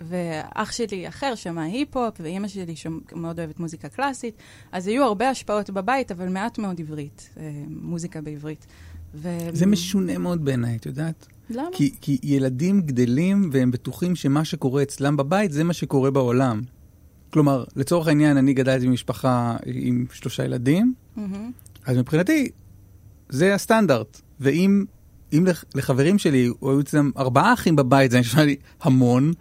ואח 0.02 0.72
שלי 0.72 1.08
אחר 1.08 1.36
שמע 1.36 1.64
היפ-הופ, 1.64 2.16
ואימא 2.20 2.48
שלי 2.48 2.76
שמאוד 2.76 3.40
אוהבת 3.40 3.60
מוזיקה 3.60 3.90
קלאסית, 3.90 4.36
אז 4.72 4.88
היו 4.88 5.04
הרבה 5.04 5.30
השפעות 5.30 5.70
בבית, 5.70 6.12
אבל 6.12 6.30
מעט 6.30 6.58
מאוד 6.58 6.80
עברית, 6.80 7.30
uh, 7.36 7.40
מוזיקה 7.68 8.22
בעברית. 8.22 8.66
ו... 9.16 9.30
זה 9.54 9.66
משונה 9.66 10.18
מאוד 10.18 10.46
בעיניי, 10.46 10.76
את 10.76 10.86
יודעת? 10.86 11.28
למה? 11.50 11.68
כי, 11.74 11.94
כי 12.02 12.18
ילדים 12.24 12.82
גדלים 12.82 13.50
והם 13.54 13.72
בטוחים 13.72 14.16
שמה 14.16 14.46
שקורה 14.46 14.82
אצלם 14.84 15.18
בבית 15.18 15.52
זה 15.52 15.64
מה 15.64 15.74
שקורה 15.74 16.12
בעולם. 16.12 16.62
כלומר, 17.30 17.64
לצורך 17.76 18.08
העניין, 18.08 18.38
אני 18.38 18.54
גדלתי 18.54 18.88
במשפחה 18.88 19.56
עם 19.66 20.06
שלושה 20.14 20.46
ילדים, 20.46 20.94
מהמם. 21.16 21.52
אז 21.86 21.98
מבחינתי, 21.98 22.50
זה 23.30 23.56
הסטנדרט. 23.56 24.22
ואם 24.40 24.86
אם 25.34 25.46
לח- 25.46 25.64
לחברים 25.76 26.18
שלי 26.18 26.38
היו 26.62 26.80
אצלם 26.80 27.12
ארבעה 27.18 27.54
אחים 27.54 27.76
בבית, 27.76 28.12
זה 28.12 28.20
נשמע 28.20 28.44
לי 28.46 28.56
המון, 28.82 29.32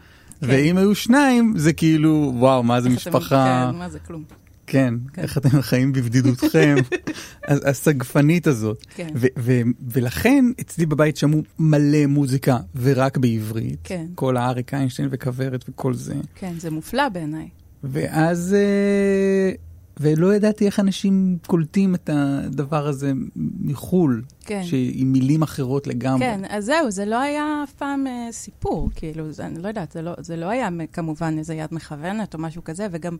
כן. 0.40 0.46
ואם 0.50 0.76
היו 0.76 0.94
שניים, 0.94 1.54
זה 1.56 1.72
כאילו, 1.72 2.32
וואו, 2.36 2.62
מה 2.62 2.80
זה 2.80 2.88
משפחה... 2.88 3.68
כן, 3.72 3.78
מה 3.78 3.88
זה 3.90 3.98
כלום. 3.98 4.22
כן, 4.66 4.94
כן. 5.12 5.22
איך 5.22 5.38
אתם 5.38 5.62
חיים 5.62 5.92
בבדידותכם, 5.92 6.74
הסגפנית 7.48 8.46
הזאת. 8.46 8.86
כן. 8.94 9.08
ו- 9.14 9.26
ו- 9.38 9.60
ולכן 9.90 10.44
אצלי 10.60 10.86
בבית 10.86 11.16
שמעו 11.16 11.42
מלא 11.58 12.06
מוזיקה 12.06 12.58
ורק 12.76 13.18
בעברית. 13.18 13.78
כן. 13.84 14.06
כל 14.14 14.36
האריק 14.36 14.74
איינשטיין 14.74 15.08
וכוורת 15.12 15.64
וכל 15.68 15.94
זה. 15.94 16.14
כן, 16.34 16.52
זה 16.58 16.70
מופלא 16.70 17.08
בעיניי. 17.08 17.48
ואז, 17.84 18.54
אה, 18.54 19.52
ולא 20.00 20.34
ידעתי 20.34 20.66
איך 20.66 20.80
אנשים 20.80 21.38
קולטים 21.46 21.94
את 21.94 22.10
הדבר 22.12 22.86
הזה 22.86 23.12
מחו"ל, 23.60 24.22
כן. 24.40 24.62
שעם 24.64 25.12
מילים 25.12 25.42
אחרות 25.42 25.86
לגמרי. 25.86 26.20
כן, 26.20 26.40
אז 26.48 26.64
זהו, 26.64 26.90
זה 26.90 27.04
לא 27.04 27.20
היה 27.20 27.60
אף 27.64 27.72
פעם 27.72 28.06
אה, 28.06 28.28
סיפור, 28.32 28.90
כאילו, 28.94 29.32
זה, 29.32 29.46
אני 29.46 29.62
לא 29.62 29.68
יודעת, 29.68 29.92
זה 29.92 30.02
לא, 30.02 30.12
זה 30.18 30.36
לא 30.36 30.46
היה 30.46 30.68
כמובן 30.92 31.34
איזה 31.38 31.54
יד 31.54 31.68
מכוונת 31.72 32.34
או 32.34 32.38
משהו 32.38 32.64
כזה, 32.64 32.86
וגם, 32.90 33.16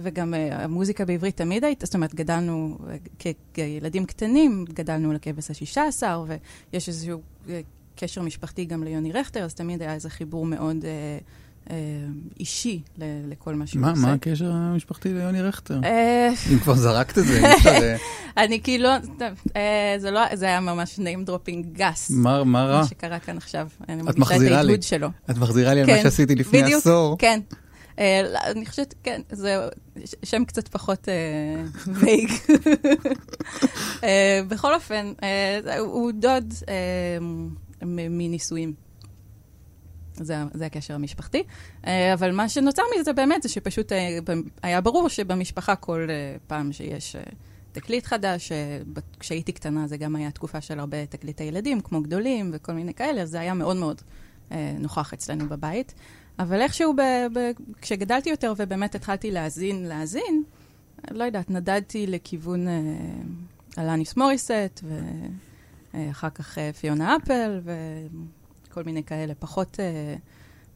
וגם 0.00 0.34
אה, 0.34 0.64
המוזיקה 0.64 1.04
בעברית 1.04 1.36
תמיד 1.36 1.64
הייתה, 1.64 1.86
זאת 1.86 1.94
אומרת, 1.94 2.14
גדלנו, 2.14 2.78
אה, 2.90 2.96
כילדים 3.54 4.06
קטנים, 4.06 4.64
גדלנו 4.74 5.12
לכבש 5.12 5.50
השישה 5.50 5.84
עשר, 5.86 6.24
ויש 6.72 6.88
איזשהו 6.88 7.20
אה, 7.48 7.60
קשר 7.96 8.22
משפחתי 8.22 8.64
גם 8.64 8.82
ליוני 8.84 9.12
רכטר, 9.12 9.44
אז 9.44 9.54
תמיד 9.54 9.82
היה 9.82 9.94
איזה 9.94 10.10
חיבור 10.10 10.46
מאוד 10.46 10.84
אה, 10.84 10.90
אה, 11.70 11.76
אישי 12.40 12.80
ל- 12.98 13.04
לכל 13.30 13.54
מה 13.54 13.66
שהוא 13.66 13.82
עושה. 13.92 14.00
מה 14.00 14.12
הקשר 14.12 14.50
המשפחתי 14.52 15.12
ליוני 15.14 15.42
רכטר? 15.42 15.80
אם 16.52 16.58
כבר 16.58 16.74
זרקת 16.74 17.18
את 17.18 17.24
זה, 17.24 17.38
אי 17.38 17.52
אפשר, 17.56 17.70
אני 18.36 18.60
כאילו, 18.62 18.88
אה, 19.56 19.94
זה 19.98 20.10
לא, 20.10 20.36
זה 20.36 20.46
היה 20.46 20.60
ממש 20.60 20.98
name 21.00 21.28
dropping 21.28 21.66
גס. 21.72 22.10
מה 22.10 22.44
מה 22.44 22.64
רע? 22.64 22.78
מה 22.80 22.86
שקרה 22.86 23.18
כאן 23.18 23.36
עכשיו. 23.36 23.68
אני 23.88 24.00
את 24.00 24.04
מרגישה 24.04 24.10
את 24.12 24.18
מחזירה 24.18 24.62
לי. 24.62 24.68
העידוד 24.68 24.82
שלו. 24.82 25.08
את 25.30 25.38
מחזירה 25.38 25.74
לי 25.74 25.80
על 25.80 25.86
כן, 25.86 25.96
מה 25.96 26.02
שעשיתי 26.02 26.34
לפני 26.34 26.62
בדיוק, 26.62 26.80
עשור. 26.80 27.16
כן. 27.18 27.40
אה, 28.00 28.50
אני 28.50 28.66
חושבת, 28.66 28.94
כן, 29.02 29.20
זה 29.30 29.68
שם 30.22 30.44
קצת 30.44 30.68
פחות 30.68 31.08
אה, 31.08 31.64
וייג. 32.00 32.30
אה, 34.04 34.40
בכל 34.48 34.74
אופן, 34.74 35.12
אה, 35.22 35.78
הוא 35.78 36.12
דוד 36.12 36.54
אה, 36.68 37.18
מנישואים. 37.86 38.74
זה, 40.14 40.36
זה 40.54 40.66
הקשר 40.66 40.94
המשפחתי. 40.94 41.42
אה, 41.86 42.14
אבל 42.14 42.32
מה 42.32 42.48
שנוצר 42.48 42.82
מזה 43.00 43.12
באמת 43.12 43.42
זה 43.42 43.48
שפשוט 43.48 43.92
אה, 43.92 44.18
היה 44.62 44.80
ברור 44.80 45.08
שבמשפחה 45.08 45.76
כל 45.76 46.06
אה, 46.10 46.36
פעם 46.46 46.72
שיש 46.72 47.16
אה, 47.16 47.22
תקליט 47.72 48.06
חדש, 48.06 48.52
אה, 48.52 48.78
כשהייתי 49.20 49.52
קטנה 49.52 49.86
זה 49.86 49.96
גם 49.96 50.16
היה 50.16 50.30
תקופה 50.30 50.60
של 50.60 50.80
הרבה 50.80 51.06
תקליטי 51.06 51.44
ילדים, 51.44 51.80
כמו 51.80 52.02
גדולים 52.02 52.50
וכל 52.54 52.72
מיני 52.72 52.94
כאלה, 52.94 53.22
אז 53.22 53.30
זה 53.30 53.40
היה 53.40 53.54
מאוד 53.54 53.76
מאוד 53.76 54.02
אה, 54.52 54.74
נוכח 54.78 55.12
אצלנו 55.12 55.48
בבית. 55.48 55.94
אבל 56.40 56.60
איכשהו, 56.60 56.94
ב, 56.96 57.00
ב, 57.34 57.50
כשגדלתי 57.80 58.30
יותר 58.30 58.54
ובאמת 58.56 58.94
התחלתי 58.94 59.30
להאזין, 59.30 59.84
להאזין, 59.84 60.42
לא 61.10 61.24
יודעת, 61.24 61.50
נדדתי 61.50 62.06
לכיוון 62.06 62.68
אה, 62.68 62.72
אלניס 63.78 64.16
מוריסט, 64.16 64.84
ואחר 65.94 66.30
כך 66.30 66.58
אה, 66.58 66.72
פיונה 66.72 67.16
אפל, 67.16 67.60
וכל 67.64 68.84
מיני 68.84 69.04
כאלה. 69.04 69.34
פחות, 69.34 69.80
אה, 69.80 70.14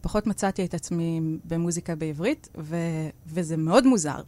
פחות 0.01 0.27
מצאתי 0.27 0.65
את 0.65 0.75
עצמי 0.75 1.21
במוזיקה 1.45 1.95
בעברית, 1.95 2.49
ו, 2.59 2.77
וזה 3.27 3.57
מאוד 3.57 3.87
מוזר. 3.87 4.23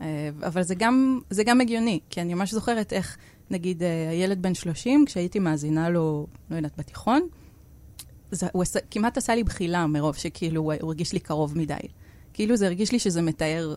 אה, 0.00 0.30
אבל 0.46 0.62
זה 0.62 0.74
גם, 0.74 1.20
זה 1.30 1.44
גם 1.44 1.60
הגיוני, 1.60 2.00
כי 2.10 2.20
אני 2.20 2.34
ממש 2.34 2.54
זוכרת 2.54 2.92
איך, 2.92 3.16
נגיד, 3.50 3.82
אה, 3.82 4.10
הילד 4.10 4.42
בן 4.42 4.54
30, 4.54 5.04
כשהייתי 5.06 5.38
מאזינה 5.38 5.88
לו, 5.88 6.26
לא 6.50 6.56
יודעת, 6.56 6.78
בתיכון, 6.78 7.28
זה, 8.30 8.46
הוא 8.52 8.62
עשה, 8.62 8.78
כמעט 8.90 9.16
עשה 9.16 9.34
לי 9.34 9.44
בחילה 9.44 9.86
מרוב 9.86 10.16
שכאילו 10.16 10.62
הוא, 10.62 10.72
הוא 10.80 10.88
הרגיש 10.88 11.12
לי 11.12 11.20
קרוב 11.20 11.58
מדי. 11.58 11.74
כאילו 12.32 12.56
זה 12.56 12.66
הרגיש 12.66 12.92
לי 12.92 12.98
שזה 12.98 13.22
מתאר 13.22 13.74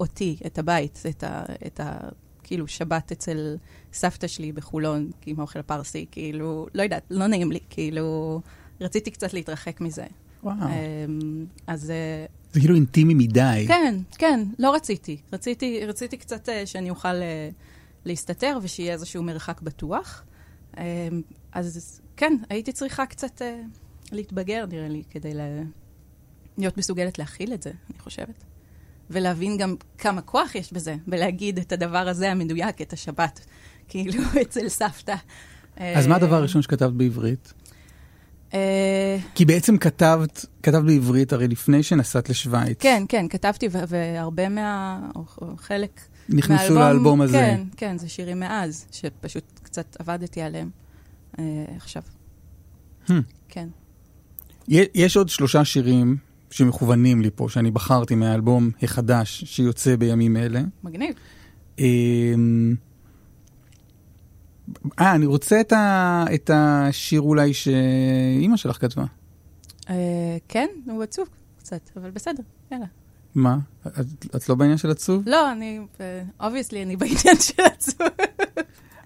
אותי, 0.00 0.36
את 0.46 0.58
הבית, 0.58 1.02
את 1.08 1.24
ה... 1.24 1.42
את 1.66 1.80
ה 1.80 1.98
כאילו 2.44 2.68
שבת 2.68 3.12
אצל 3.12 3.56
סבתא 3.92 4.26
שלי 4.26 4.52
בחולון 4.52 5.10
עם 5.26 5.40
אוכל 5.40 5.62
פרסי, 5.62 6.06
כאילו, 6.10 6.66
לא 6.74 6.82
יודעת, 6.82 7.02
לא 7.10 7.26
נעים 7.26 7.52
לי, 7.52 7.58
כאילו, 7.70 8.40
רציתי 8.80 9.10
קצת 9.10 9.34
להתרחק 9.34 9.80
מזה. 9.80 10.06
וואו. 10.42 10.56
אמ, 10.56 11.46
אז 11.66 11.90
אה, 11.90 12.26
זה 12.52 12.60
כאילו 12.60 12.74
אינטימי 12.74 13.14
מדי. 13.14 13.64
כן, 13.68 13.98
כן, 14.18 14.40
לא 14.58 14.74
רציתי. 14.74 15.16
רציתי, 15.32 15.86
רציתי 15.86 16.16
קצת 16.16 16.48
אה, 16.48 16.66
שאני 16.66 16.90
אוכל 16.90 17.08
אה, 17.08 17.48
להסתתר 18.04 18.58
ושיהיה 18.62 18.92
איזשהו 18.92 19.22
מרחק 19.22 19.60
בטוח. 19.60 20.24
אה, 20.78 21.08
אז 21.52 22.00
כן, 22.16 22.36
הייתי 22.50 22.72
צריכה 22.72 23.06
קצת 23.06 23.42
אה, 23.42 23.60
להתבגר, 24.12 24.64
נראה 24.68 24.88
לי, 24.88 25.02
כדי 25.10 25.34
ל... 25.34 25.40
להיות 26.58 26.78
מסוגלת 26.78 27.18
להכיל 27.18 27.54
את 27.54 27.62
זה, 27.62 27.70
אני 27.90 27.98
חושבת. 27.98 28.44
ולהבין 29.10 29.56
גם 29.56 29.74
כמה 29.98 30.20
כוח 30.20 30.54
יש 30.54 30.72
בזה, 30.72 30.96
ולהגיד 31.08 31.58
את 31.58 31.72
הדבר 31.72 32.08
הזה 32.08 32.30
המדויק, 32.30 32.82
את 32.82 32.92
השבת, 32.92 33.40
כאילו, 33.88 34.22
אצל 34.42 34.68
סבתא. 34.68 35.14
אז 35.76 36.06
מה 36.06 36.16
הדבר 36.16 36.36
הראשון 36.36 36.62
שכתבת 36.62 36.92
בעברית? 36.92 37.52
אה, 38.54 39.18
כי 39.34 39.44
בעצם 39.44 39.78
כתבת, 39.78 40.46
כתבת 40.62 40.84
בעברית 40.84 41.32
הרי 41.32 41.48
לפני 41.48 41.82
שנסעת 41.82 42.28
לשוויץ. 42.30 42.78
כן, 42.80 43.02
כן, 43.08 43.26
כתבתי, 43.28 43.68
והרבה 43.88 44.48
מה... 44.48 45.00
או, 45.16 45.24
חלק 45.56 46.00
נכנסו 46.28 46.74
מהאלבום- 46.74 46.78
לאלבום 46.78 47.20
הזה. 47.20 47.32
כן, 47.32 47.60
כן, 47.76 47.98
זה 47.98 48.08
שירים 48.08 48.40
מאז, 48.40 48.86
שפשוט 48.92 49.44
שקצת 49.58 49.96
עבדתי 49.98 50.42
עליהם 50.42 50.70
אה, 51.38 51.64
עכשיו. 51.76 52.02
Hmm. 53.06 53.12
כן. 53.48 53.68
יש 54.68 55.16
עוד 55.16 55.28
שלושה 55.28 55.64
שירים 55.64 56.16
שמכוונים 56.50 57.22
לי 57.22 57.30
פה, 57.34 57.48
שאני 57.48 57.70
בחרתי 57.70 58.14
מהאלבום 58.14 58.70
החדש 58.82 59.44
שיוצא 59.44 59.96
בימים 59.96 60.36
אלה. 60.36 60.62
מגניב. 60.84 61.14
אמ, 61.78 62.74
אה, 65.00 65.14
אני 65.14 65.26
רוצה 65.26 65.60
את, 65.60 65.72
ה, 65.72 66.24
את 66.34 66.50
השיר 66.54 67.20
אולי 67.20 67.54
שאימא 67.54 68.56
שלך 68.56 68.80
כתבה. 68.80 69.04
אה, 69.90 69.94
כן, 70.48 70.68
הוא 70.86 71.02
עצוב 71.02 71.28
קצת, 71.58 71.90
אבל 71.96 72.10
בסדר, 72.10 72.42
יאללה. 72.72 72.86
מה? 73.34 73.58
את, 73.86 74.26
את 74.36 74.48
לא 74.48 74.54
בעניין 74.54 74.78
של 74.78 74.90
עצוב? 74.90 75.22
לא, 75.26 75.52
אני, 75.52 75.80
obviously, 76.40 76.82
אני 76.82 76.96
בעניין 76.96 77.36
של 77.40 77.62
עצוב. 77.62 78.08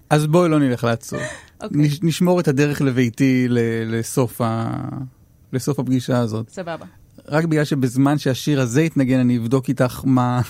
אז 0.09 0.27
בואי 0.27 0.49
לא 0.49 0.59
נלך 0.59 0.83
לעצוב. 0.83 1.19
אוקיי, 1.63 1.81
נש, 1.81 1.99
נשמור 2.03 2.39
את 2.39 2.47
הדרך 2.47 2.81
לביתי 2.81 3.47
לסוף, 3.85 4.41
ה, 4.41 4.71
לסוף 5.53 5.79
הפגישה 5.79 6.19
הזאת. 6.19 6.49
סבבה. 6.49 6.85
רק 7.27 7.45
בגלל 7.45 7.63
שבזמן 7.63 8.17
שהשיר 8.17 8.61
הזה 8.61 8.81
יתנגן, 8.81 9.19
אני 9.19 9.37
אבדוק 9.37 9.69
איתך 9.69 10.01
מה, 10.05 10.41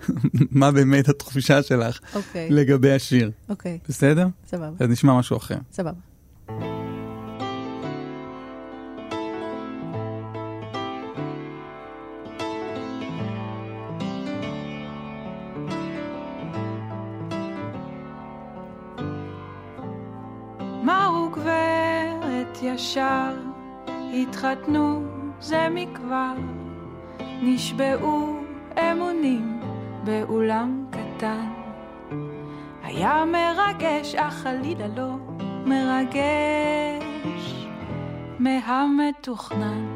מה 0.60 0.72
באמת 0.72 1.08
התחושה 1.08 1.62
שלך 1.62 2.00
אוקיי, 2.14 2.50
לגבי 2.50 2.92
השיר. 2.92 3.30
אוקיי, 3.48 3.78
בסדר? 3.88 4.26
סבבה, 4.46 4.84
אז 4.84 4.90
נשמע 4.90 5.18
משהו 5.18 5.36
אחר. 5.36 5.58
סבבה. 5.72 6.09
ישר 22.80 23.34
התחתנו 24.14 25.02
זה 25.40 25.68
מכבר, 25.70 26.34
נשבעו 27.42 28.36
אמונים 28.78 29.60
באולם 30.04 30.84
קטן. 30.90 31.48
היה 32.82 33.24
מרגש, 33.24 34.14
אך 34.14 34.34
חלילה 34.34 34.86
לא 34.96 35.10
מרגש 35.66 37.66
מהמתוכנן. 38.38 39.86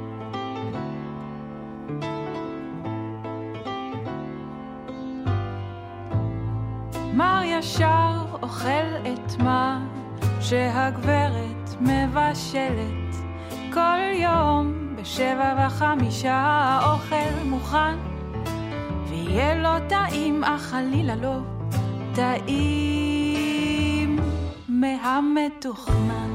מר 7.14 7.40
ישר 7.44 8.24
אוכל 8.42 8.86
את 9.02 9.42
מה 9.42 9.80
שהגברת 10.40 11.53
מבשלת. 11.80 13.14
כל 13.72 13.98
יום 14.14 14.72
בשבע 14.96 15.66
וחמישה 15.66 16.34
האוכל 16.34 17.44
מוכן 17.44 17.96
ויהיה 19.08 19.54
לו 19.54 19.88
טעים 19.88 20.44
אך 20.44 20.62
חלילה 20.62 21.16
לא 21.16 21.36
טעים. 22.14 23.34
מהמתוכנן. 24.68 26.30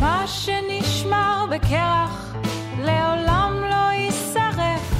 מה 0.00 0.22
שנשמר 0.26 1.46
בקרח 1.50 2.34
לעולם 2.78 3.52
לא 3.70 3.92
יישרף. 3.92 4.94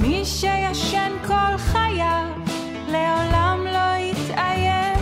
מי 0.00 0.24
שישן 0.24 1.12
כל 1.26 1.58
חייו 1.58 2.35
לעולם 2.96 3.66
לא 3.72 3.96
יתעייף. 3.96 5.00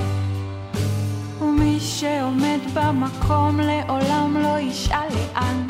ומי 1.41 1.81
שעומד 1.81 2.59
במקום 2.75 3.61
לעולם 3.61 4.37
לא 4.43 4.59
ישאל 4.59 5.09
לאן. 5.15 5.66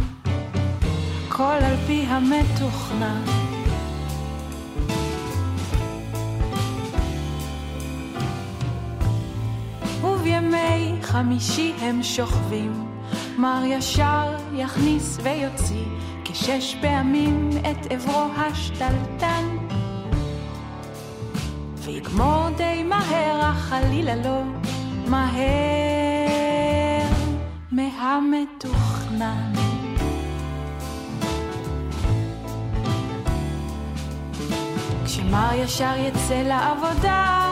הכל 1.28 1.42
על 1.42 1.76
פי 1.86 2.06
המתוכנן. 2.08 3.24
ובימי 10.02 10.94
חמישי 11.02 11.72
הם 11.80 12.02
שוכבים. 12.02 12.86
מר 13.38 13.62
ישר 13.64 14.36
יכניס 14.54 15.18
ויוציא. 15.22 15.84
כשש 16.24 16.76
פעמים 16.80 17.50
את 17.50 17.92
עברו 17.92 18.26
השתלטן 18.36 19.63
ויגמור 22.14 22.48
די 22.56 22.82
מהר, 22.82 23.50
אך 23.50 23.56
חלילה 23.56 24.14
לא 24.14 24.42
מהר 25.06 25.42
מהמתוכנן. 27.72 29.52
כשמר 35.04 35.48
ישר 35.54 35.94
יצא 35.96 36.42
לעבודה, 36.42 37.48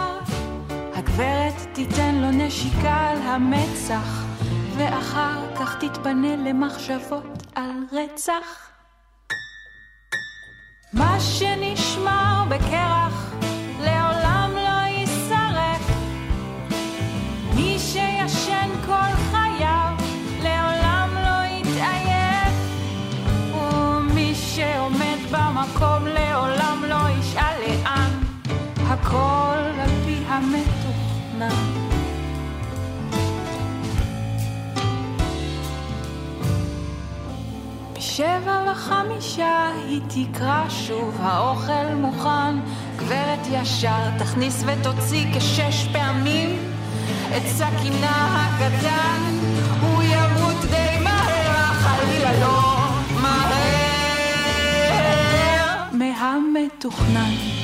הגברת 0.94 1.54
תיתן 1.72 2.14
לו 2.14 2.30
נשיקה 2.30 3.10
על 3.10 3.18
המצח, 3.18 4.24
ואחר 4.76 5.56
כך 5.56 5.76
תתפנה 5.80 6.36
למחשבות 6.36 7.46
על 7.54 7.70
רצח. 7.92 8.68
מה 10.92 11.20
שנשמר 11.20 12.44
בקרח 12.48 13.31
הכל 29.12 29.80
על 29.80 29.90
פי 30.04 30.18
המתוכנן. 30.26 31.48
בשבע 37.92 38.72
וחמישה 38.72 39.70
היא 39.86 40.00
תקרא 40.08 40.68
שוב, 40.68 41.18
האוכל 41.22 41.94
מוכן. 41.94 42.58
גברת 42.96 43.46
ישר 43.50 44.18
תכניס 44.18 44.64
ותוציא 44.66 45.26
כשש 45.36 45.88
פעמים 45.92 46.58
את 47.36 47.42
סכינה 47.46 48.48
הקטן. 48.48 49.20
הוא 49.80 50.02
ימות 50.02 50.64
די 50.70 50.98
מהר, 51.02 51.72
חלילה 51.72 52.40
לא 52.40 52.74
מהר. 53.22 53.42
מהמתוכנן. 55.92 57.61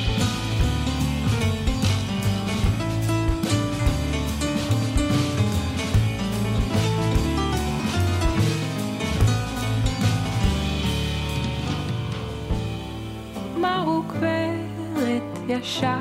ישר 15.49 15.99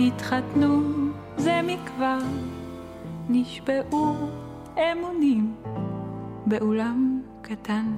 התחתנו 0.00 0.82
זה 1.36 1.60
מכבר, 1.62 2.18
נשבעו 3.28 4.16
אמונים 4.76 5.54
באולם 6.46 7.22
קטן. 7.42 7.96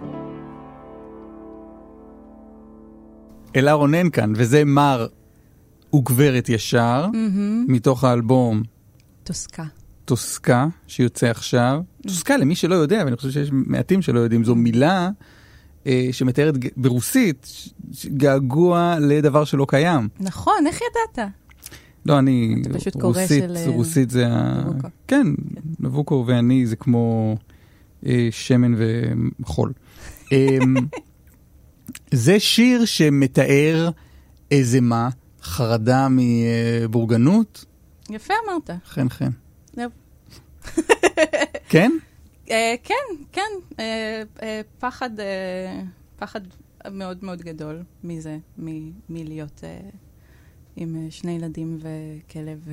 אלה 3.56 3.72
רונן 3.72 4.10
כאן, 4.10 4.32
וזה 4.36 4.64
מר 4.64 5.06
וגברת 5.94 6.48
ישר, 6.48 7.06
מתוך 7.68 8.04
האלבום 8.04 8.62
טוסקה. 9.24 9.64
טוסקה, 10.04 10.66
שיוצא 10.86 11.26
עכשיו. 11.26 11.80
טוסקה, 12.02 12.36
למי 12.36 12.54
שלא 12.54 12.74
יודע, 12.74 13.02
ואני 13.04 13.16
חושב 13.16 13.30
שיש 13.30 13.50
מעטים 13.52 14.02
שלא 14.02 14.20
יודעים, 14.20 14.44
זו 14.44 14.54
מילה 14.54 15.10
שמתארת 16.12 16.58
ג- 16.58 16.68
ברוסית 16.76 17.46
געגוע 18.06 18.96
לדבר 19.00 19.44
שלא 19.44 19.66
קיים. 19.68 20.08
נכון, 20.20 20.66
איך 20.66 20.80
ידעת? 21.14 21.28
לא, 22.06 22.18
אני, 22.18 22.56
אתה 22.62 22.78
פשוט 22.78 22.96
קורא 23.00 23.20
רוסית, 23.22 23.42
של, 23.44 23.56
אה, 23.56 23.66
רוסית 23.68 24.10
זה 24.10 24.26
ה... 24.28 24.62
נבוקו. 24.66 24.88
כן, 25.08 25.26
נבוקו 25.80 26.24
ואני 26.26 26.66
זה 26.66 26.76
כמו 26.76 27.36
אה, 28.06 28.28
שמן 28.30 28.74
וחול. 29.40 29.72
אה, 30.32 30.58
זה 32.12 32.40
שיר 32.40 32.84
שמתאר 32.84 33.90
איזה 34.50 34.80
מה? 34.80 35.08
חרדה 35.42 36.08
מבורגנות? 36.10 37.64
יפה 38.10 38.34
אמרת. 38.48 38.70
חן 38.86 39.08
חן. 39.08 39.30
כן? 41.68 41.92
אה, 42.50 42.74
כן, 42.84 42.94
כן, 43.32 43.50
אה, 43.78 44.22
אה, 44.42 44.60
פחד, 44.78 45.10
פחד 46.16 46.40
מאוד 46.90 47.24
מאוד 47.24 47.42
גדול 47.42 47.82
מזה, 48.04 48.38
מלהיות 49.08 49.60
עם 50.76 51.06
שני 51.10 51.32
ילדים 51.32 51.78
וכלב 51.80 52.68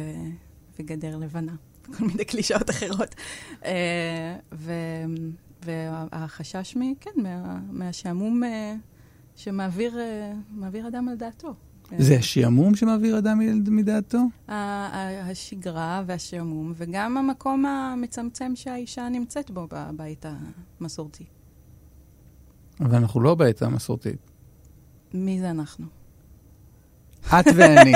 וגדר 0.80 1.18
לבנה, 1.18 1.56
כל 1.98 2.06
מיני 2.06 2.26
קלישאות 2.26 2.70
אחרות. 2.70 3.16
והחשש. 5.66 6.78
כן, 7.00 7.12
מה, 7.16 7.60
מהשעמום 7.72 8.42
שמעביר 9.36 9.98
מעביר 10.50 10.88
אדם 10.88 11.10
על 11.10 11.16
דעתו. 11.16 11.54
זה 11.98 12.16
השעמום 12.18 12.76
שמעביר 12.76 13.18
אדם 13.18 13.40
מדעתו? 13.68 14.18
השגרה 14.48 16.04
והשעמום, 16.08 16.74
וגם 16.76 17.18
המקום 17.18 17.66
המצמצם 17.66 18.52
שהאישה 18.56 19.10
נמצאת 19.10 19.52
בו 19.52 19.68
בבית 19.72 20.26
המסורתי. 20.80 21.24
אבל 22.80 22.96
אנחנו 22.96 23.22
לא 23.22 23.36
בעת 23.36 23.62
המסורתית. 23.62 24.32
מי 25.14 25.40
זה 25.40 25.50
אנחנו? 25.50 25.86
את 27.28 27.46
ואני. 27.56 27.92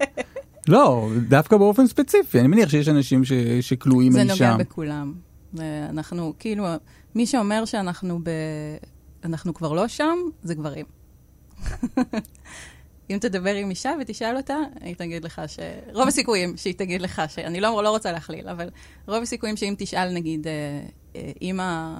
לא, 0.68 1.08
דווקא 1.28 1.56
באופן 1.56 1.86
ספציפי. 1.86 2.40
אני 2.40 2.48
מניח 2.48 2.68
שיש 2.68 2.88
אנשים 2.88 3.24
ש- 3.24 3.32
שכלואים 3.60 4.12
זה 4.12 4.18
אי 4.18 4.24
נוגע 4.24 4.36
שם. 4.36 4.56
בכולם. 4.58 5.14
אנחנו, 5.88 6.32
כאילו, 6.38 6.64
מי 7.14 7.26
שאומר 7.26 7.64
שאנחנו 7.64 8.18
ב... 8.22 8.30
אנחנו 9.24 9.54
כבר 9.54 9.72
לא 9.72 9.88
שם, 9.88 10.16
זה 10.42 10.54
גברים. 10.54 10.86
אם 13.10 13.18
תדבר 13.20 13.54
עם 13.54 13.70
אישה 13.70 13.92
ותשאל 14.00 14.36
אותה, 14.36 14.56
היא 14.80 14.94
תגיד 14.96 15.24
לך 15.24 15.42
ש... 15.46 15.58
רוב 15.92 16.08
הסיכויים 16.08 16.56
שהיא 16.56 16.74
תגיד 16.74 17.02
לך 17.02 17.22
ש... 17.28 17.38
אני 17.38 17.60
לא, 17.60 17.82
לא 17.84 17.90
רוצה 17.90 18.12
להכליל, 18.12 18.48
אבל 18.48 18.68
רוב 19.06 19.22
הסיכויים 19.22 19.56
שאם 19.56 19.74
תשאל, 19.78 20.12
נגיד, 20.12 20.46
אה, 20.46 20.52
אה, 21.16 21.30
אימא 21.40 21.94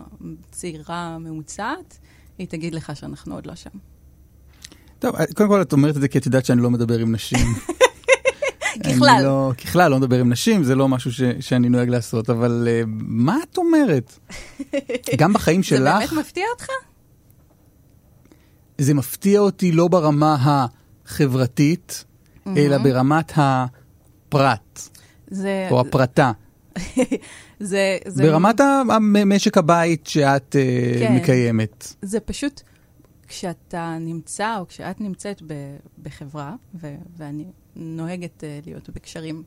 צעירה 0.50 1.18
ממוצעת, 1.18 1.98
היא 2.38 2.46
תגיד 2.46 2.74
לך 2.74 2.92
שאנחנו 2.96 3.34
עוד 3.34 3.46
לא 3.46 3.54
שם. 3.54 3.70
טוב, 4.98 5.16
קודם 5.34 5.48
כל 5.48 5.62
את 5.62 5.72
אומרת 5.72 5.96
את 5.96 6.00
זה 6.00 6.08
כי 6.08 6.18
את 6.18 6.26
יודעת 6.26 6.44
שאני 6.44 6.62
לא 6.62 6.70
מדבר 6.70 6.98
עם 6.98 7.12
נשים. 7.12 7.46
ככלל. 8.84 9.20
לא, 9.24 9.52
ככלל, 9.64 9.90
לא 9.90 9.98
מדבר 9.98 10.20
עם 10.20 10.32
נשים, 10.32 10.64
זה 10.64 10.74
לא 10.74 10.88
משהו 10.88 11.12
ש, 11.12 11.20
שאני 11.40 11.68
נוהג 11.68 11.88
לעשות, 11.88 12.30
אבל 12.30 12.68
uh, 12.68 12.86
מה 12.98 13.36
את 13.42 13.58
אומרת? 13.58 14.18
גם 15.20 15.32
בחיים 15.32 15.62
זה 15.62 15.68
שלך, 15.68 15.98
באמת 15.98 16.12
מפתיע 16.12 16.44
אותך? 16.54 16.66
זה 18.78 18.94
מפתיע 18.94 19.40
אותי 19.40 19.72
לא 19.72 19.88
ברמה 19.88 20.66
החברתית, 21.10 22.04
אלא 22.56 22.78
ברמת 22.78 23.32
הפרט, 23.36 24.88
זה, 25.30 25.68
או 25.70 25.80
הפרטה. 25.80 26.32
זה, 27.60 27.98
זה, 28.06 28.22
ברמת 28.22 28.60
משק 29.26 29.58
הבית 29.58 30.06
שאת 30.06 30.56
uh, 30.56 30.98
כן. 30.98 31.16
מקיימת. 31.16 31.94
זה 32.02 32.20
פשוט, 32.20 32.60
כשאתה 33.28 33.96
נמצא 34.00 34.58
או 34.58 34.68
כשאת 34.68 35.00
נמצאת 35.00 35.42
ב, 35.46 35.54
בחברה, 36.02 36.54
ו, 36.74 36.94
ואני 37.16 37.44
נוהגת 37.76 38.40
uh, 38.40 38.66
להיות 38.66 38.90
בקשרים 38.90 39.42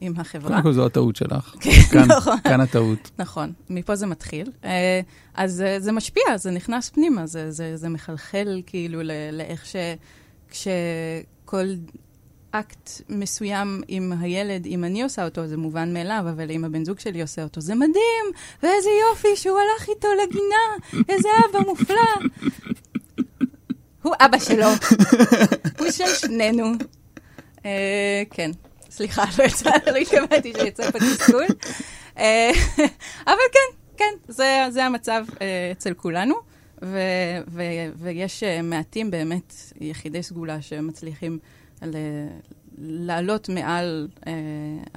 עם 0.00 0.12
החברה, 0.16 0.50
קודם 0.50 0.62
כל 0.62 0.72
זו 0.72 0.86
הטעות 0.86 1.16
שלך. 1.16 1.54
כן, 1.60 1.70
כאן, 1.90 2.08
נכון. 2.16 2.38
כאן 2.44 2.60
הטעות. 2.60 3.10
נכון, 3.18 3.52
מפה 3.70 3.96
זה 3.96 4.06
מתחיל. 4.06 4.46
Uh, 4.62 4.66
אז 5.34 5.64
uh, 5.66 5.82
זה 5.82 5.92
משפיע, 5.92 6.36
זה 6.36 6.50
נכנס 6.50 6.90
פנימה, 6.90 7.26
זה, 7.26 7.50
זה, 7.50 7.76
זה 7.76 7.88
מחלחל 7.88 8.62
כאילו 8.66 9.00
לאיך 9.32 9.66
ש... 9.66 9.76
כשכל 10.50 11.66
אקט 12.50 12.90
מסוים 13.08 13.82
עם 13.88 14.12
הילד, 14.20 14.66
אם 14.66 14.84
אני 14.84 15.02
עושה 15.02 15.24
אותו, 15.24 15.46
זה 15.46 15.56
מובן 15.56 15.92
מאליו, 15.92 16.24
אבל 16.30 16.50
אם 16.50 16.64
הבן 16.64 16.84
זוג 16.84 16.98
שלי 16.98 17.22
עושה 17.22 17.42
אותו, 17.42 17.60
זה 17.60 17.74
מדהים, 17.74 18.24
ואיזה 18.62 18.90
יופי 19.10 19.36
שהוא 19.36 19.58
הלך 19.58 19.88
איתו 19.88 20.08
לגינה, 20.22 21.04
איזה 21.08 21.28
אבא 21.50 21.58
מופלא. 21.58 22.06
הוא 24.02 24.14
אבא 24.20 24.38
שלו, 24.38 24.66
הוא 25.78 25.90
של 25.90 26.14
שנינו. 26.14 26.72
אה, 27.64 28.22
כן, 28.30 28.50
סליחה, 28.90 29.24
לא 29.38 29.44
יצא, 29.44 29.70
לא 29.86 29.96
התכוונתי 29.96 30.52
שיצא 30.60 30.90
פה 30.90 30.98
תסכול. 30.98 31.46
אה, 32.18 32.50
אבל 33.26 33.36
כן, 33.52 33.76
כן, 33.96 34.32
זה, 34.70 34.84
המצב 34.84 35.24
אה, 35.40 35.72
אצל 35.72 35.94
כולנו, 35.94 36.34
ו, 36.82 36.98
ו, 37.48 37.62
ויש 37.96 38.42
אה, 38.42 38.62
מעטים 38.62 39.10
באמת 39.10 39.54
יחידי 39.80 40.22
סגולה 40.22 40.62
שמצליחים 40.62 41.38
ל, 41.82 41.96
לעלות 42.78 43.48
מעל 43.48 44.08
אה, 44.26 44.32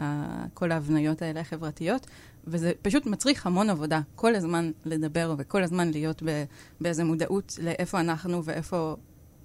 ה- 0.04 0.46
כל 0.54 0.72
ההבניות 0.72 1.22
האלה 1.22 1.40
החברתיות, 1.40 2.08
וזה 2.48 2.72
פשוט 2.82 3.06
מצריך 3.06 3.48
המון 3.48 3.70
עבודה, 3.70 4.02
כל 4.16 4.36
הזמן 4.36 4.72
לדבר 4.86 5.36
וכל 5.38 5.64
הזמן 5.64 5.92
להיות 5.92 6.24
ב, 6.26 6.44
באיזה 6.82 7.04
מודעות 7.04 7.58
לאיפה 7.62 8.00
אנחנו 8.00 8.44
ואיפה, 8.44 8.96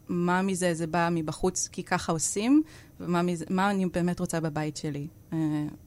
מה 0.09 0.43
מזה 0.43 0.75
זה 0.75 0.87
בא 0.87 1.09
מבחוץ 1.13 1.69
כי 1.73 1.83
ככה 1.83 2.13
עושים, 2.13 2.63
ומה 3.01 3.23
מזה, 3.23 3.45
מה 3.51 3.71
אני 3.71 3.87
באמת 3.87 4.21
רוצה 4.21 4.41
בבית 4.41 4.77
שלי. 4.77 5.07
אה, 5.33 5.39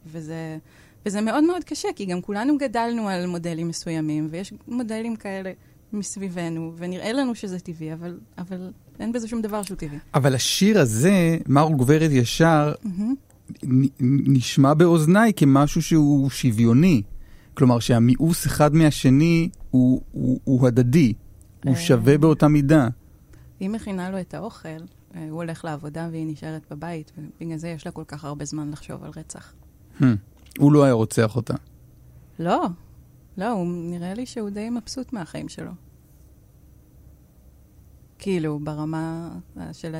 וזה, 0.05 0.57
וזה 1.05 1.21
מאוד 1.21 1.43
מאוד 1.43 1.63
קשה, 1.63 1.87
כי 1.95 2.05
גם 2.05 2.21
כולנו 2.21 2.57
גדלנו 2.57 3.09
על 3.09 3.25
מודלים 3.27 3.67
מסוימים, 3.67 4.27
ויש 4.31 4.53
מודלים 4.67 5.15
כאלה 5.15 5.51
מסביבנו, 5.93 6.73
ונראה 6.77 7.13
לנו 7.13 7.35
שזה 7.35 7.59
טבעי, 7.59 7.93
אבל, 7.93 8.19
אבל 8.37 8.71
אין 8.99 9.11
בזה 9.11 9.27
שום 9.27 9.41
דבר 9.41 9.63
שהוא 9.63 9.77
טבעי. 9.77 9.97
אבל 10.13 10.35
השיר 10.35 10.79
הזה, 10.79 11.37
מר 11.47 11.67
וגברת 11.71 12.11
ישר, 12.11 12.73
נ- 13.63 14.33
נשמע 14.33 14.73
באוזניי 14.73 15.33
כמשהו 15.35 15.81
שהוא 15.81 16.29
שוויוני. 16.29 17.01
כלומר 17.53 17.79
שהמיאוס 17.79 18.47
אחד 18.47 18.75
מהשני 18.75 19.49
הוא, 19.71 20.01
הוא, 20.11 20.39
הוא 20.43 20.67
הדדי, 20.67 21.13
הוא 21.65 21.73
אה. 21.73 21.79
שווה 21.79 22.17
באותה 22.17 22.47
מידה. 22.47 22.87
היא 23.59 23.69
מכינה 23.69 24.09
לו 24.09 24.19
את 24.19 24.33
האוכל, 24.33 24.69
אה, 25.15 25.27
הוא 25.29 25.43
הולך 25.43 25.65
לעבודה 25.65 26.07
והיא 26.11 26.27
נשארת 26.27 26.61
בבית, 26.71 27.11
ובגלל 27.17 27.57
זה 27.57 27.67
יש 27.67 27.85
לה 27.85 27.91
כל 27.91 28.03
כך 28.07 28.25
הרבה 28.25 28.45
זמן 28.45 28.71
לחשוב 28.71 29.03
על 29.03 29.11
רצח. 29.15 29.53
Hmm. 29.99 30.03
הוא 30.59 30.71
לא 30.71 30.83
היה 30.83 30.93
רוצח 30.93 31.35
אותה. 31.35 31.53
לא, 32.39 32.65
לא, 33.37 33.49
הוא 33.49 33.67
נראה 33.67 34.13
לי 34.13 34.25
שהוא 34.25 34.49
די 34.49 34.69
מבסוט 34.69 35.13
מהחיים 35.13 35.49
שלו. 35.49 35.71
כאילו, 38.19 38.59
ברמה 38.59 39.29
של 39.71 39.95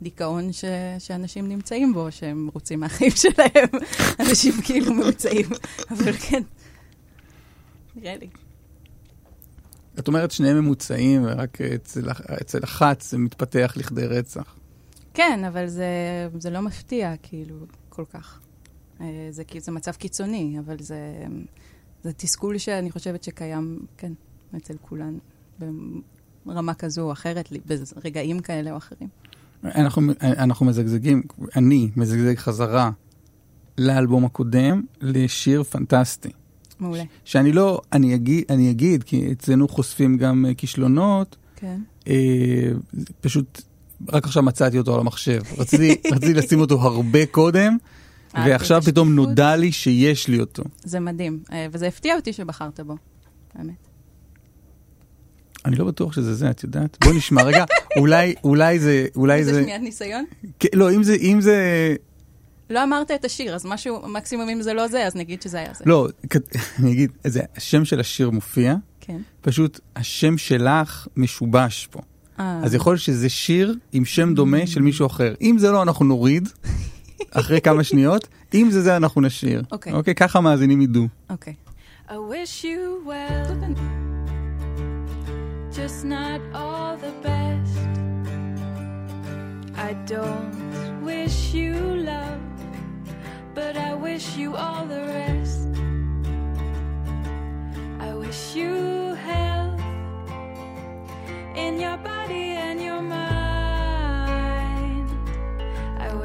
הדיכאון 0.00 0.52
ש... 0.52 0.64
שאנשים 0.98 1.48
נמצאים 1.48 1.92
בו, 1.92 2.12
שהם 2.12 2.50
רוצים 2.54 2.80
מהחיים 2.80 3.10
שלהם. 3.10 3.68
אנשים 4.20 4.52
כאילו 4.64 4.94
ממוצעים, 4.94 5.46
אבל 5.90 6.12
כן, 6.12 6.42
נראה 7.96 8.16
לי. 8.16 8.28
את 9.98 10.08
אומרת 10.08 10.30
שניהם 10.30 10.58
ממוצעים, 10.58 11.24
ורק 11.24 11.60
אצל, 11.60 12.10
אצל 12.40 12.64
אחת 12.64 13.00
זה 13.00 13.18
מתפתח 13.18 13.74
לכדי 13.76 14.06
רצח. 14.06 14.56
כן, 15.14 15.44
אבל 15.44 15.66
זה, 15.66 15.88
זה 16.38 16.50
לא 16.50 16.60
מפתיע, 16.60 17.14
כאילו, 17.22 17.56
כל 17.88 18.04
כך. 18.12 18.40
אה, 19.00 19.06
זה, 19.30 19.42
זה 19.58 19.72
מצב 19.72 19.92
קיצוני, 19.92 20.56
אבל 20.58 20.76
זה, 20.78 21.26
זה 22.04 22.12
תסכול 22.12 22.58
שאני 22.58 22.90
חושבת 22.90 23.24
שקיים, 23.24 23.78
כן, 23.96 24.12
אצל 24.56 24.74
כולן, 24.82 25.18
ברמה 26.46 26.74
כזו 26.74 27.02
או 27.02 27.12
אחרת, 27.12 27.52
ברגעים 27.96 28.40
כאלה 28.40 28.72
או 28.72 28.76
אחרים. 28.76 29.08
אנחנו, 29.64 30.12
אנחנו 30.22 30.66
מזגזגים, 30.66 31.22
אני 31.56 31.90
מזגזג 31.96 32.38
חזרה 32.38 32.90
לאלבום 33.78 34.24
הקודם, 34.24 34.82
לשיר 35.00 35.62
פנטסטי. 35.62 36.30
מעולה. 36.80 37.02
שאני 37.24 37.52
לא, 37.52 37.80
אני 37.92 38.14
אגיד, 38.14 38.44
אני 38.50 38.70
אגיד 38.70 39.02
כי 39.02 39.32
אצלנו 39.32 39.68
חושפים 39.68 40.16
גם 40.16 40.46
אה, 40.48 40.54
כישלונות, 40.54 41.36
כן. 41.56 41.80
אה, 42.08 42.70
פשוט 43.20 43.62
רק 44.08 44.24
עכשיו 44.24 44.42
מצאתי 44.42 44.78
אותו 44.78 44.94
על 44.94 45.00
המחשב. 45.00 45.40
רציתי, 45.58 45.96
רציתי 46.12 46.34
לשים 46.34 46.60
אותו 46.60 46.80
הרבה 46.80 47.26
קודם, 47.26 47.76
ועכשיו 48.34 48.82
פתאום. 48.82 49.14
נודע 49.14 49.56
לי 49.56 49.72
שיש 49.72 50.28
לי 50.28 50.40
אותו. 50.40 50.62
זה 50.84 51.00
מדהים, 51.00 51.42
אה, 51.52 51.66
וזה 51.72 51.86
הפתיע 51.86 52.16
אותי 52.16 52.32
שבחרת 52.32 52.80
בו, 52.80 52.96
האמת. 53.54 53.88
אני 55.64 55.76
לא 55.76 55.84
בטוח 55.84 56.12
שזה 56.12 56.34
זה, 56.34 56.50
את 56.50 56.62
יודעת? 56.62 56.98
בוא 57.04 57.12
נשמע 57.14 57.42
רגע, 57.42 57.64
אולי, 57.98 58.34
אולי 58.44 58.78
זה, 58.78 59.06
אולי 59.16 59.44
זה 59.44 59.54
זה, 59.54 59.62
שמיעת 59.62 59.80
ניסיון? 59.80 60.24
כן, 60.58 60.68
לא, 60.74 60.92
אם 60.92 61.02
זה, 61.02 61.14
אם 61.14 61.40
זה, 61.40 61.56
לא 62.70 62.84
אמרת 62.84 63.10
את 63.10 63.24
השיר, 63.24 63.54
אז 63.54 63.66
משהו, 63.66 64.08
מקסימום 64.08 64.48
אם 64.48 64.62
זה 64.62 64.74
לא 64.74 64.88
זה, 64.88 65.06
אז 65.06 65.16
נגיד 65.16 65.42
שזה 65.42 65.58
היה 65.58 65.74
זה. 65.74 65.84
לא, 65.86 66.08
אני 66.78 66.92
אגיד, 66.92 67.10
זה, 67.24 67.40
השם 67.56 67.84
של 67.84 68.00
השיר 68.00 68.30
מופיע, 68.30 68.74
כן. 69.00 69.20
פשוט 69.40 69.80
השם 69.96 70.38
שלך 70.38 71.08
משובש 71.16 71.88
פה. 71.90 72.00
אה, 72.40 72.60
אז 72.64 72.74
יכול 72.74 72.92
להיות 72.92 73.02
שזה 73.02 73.28
שיר 73.28 73.76
עם 73.92 74.04
שם 74.04 74.34
דומה 74.34 74.66
של 74.66 74.82
מישהו 74.82 75.06
אחר. 75.06 75.34
אם 75.40 75.56
זה 75.58 75.70
לא, 75.70 75.82
אנחנו 75.82 76.04
נוריד, 76.04 76.48
אחרי 77.30 77.60
כמה 77.60 77.84
שניות, 77.84 78.28
אם 78.54 78.68
זה 78.70 78.82
זה, 78.82 78.96
אנחנו 78.96 79.20
נשאיר. 79.20 79.62
אוקיי. 79.72 79.92
אוקיי, 79.92 80.14
ככה 80.14 80.38
המאזינים 80.38 80.80
ידעו. 80.80 81.08
אוקיי. 81.30 81.54
I 82.08 82.12
wish 82.12 82.64
you 82.64 83.02
well, 83.06 83.50
just 85.72 86.04
not 86.04 86.40
all 86.52 86.96
the 87.06 87.14
best. 87.26 87.92
I 89.88 89.90
don't 90.12 90.54
wish 91.02 91.54
you 91.54 91.74
love, 92.12 92.44
but 93.54 93.74
I 93.76 93.94
wish 93.94 94.26
you 94.36 94.54
all 94.54 94.84
the 94.94 95.02
rest. 95.18 95.68
I 98.06 98.10
wish 98.22 98.54
you 98.54 98.74
health 99.28 99.80
in 101.64 101.72
your 101.80 101.96
body. 102.08 102.24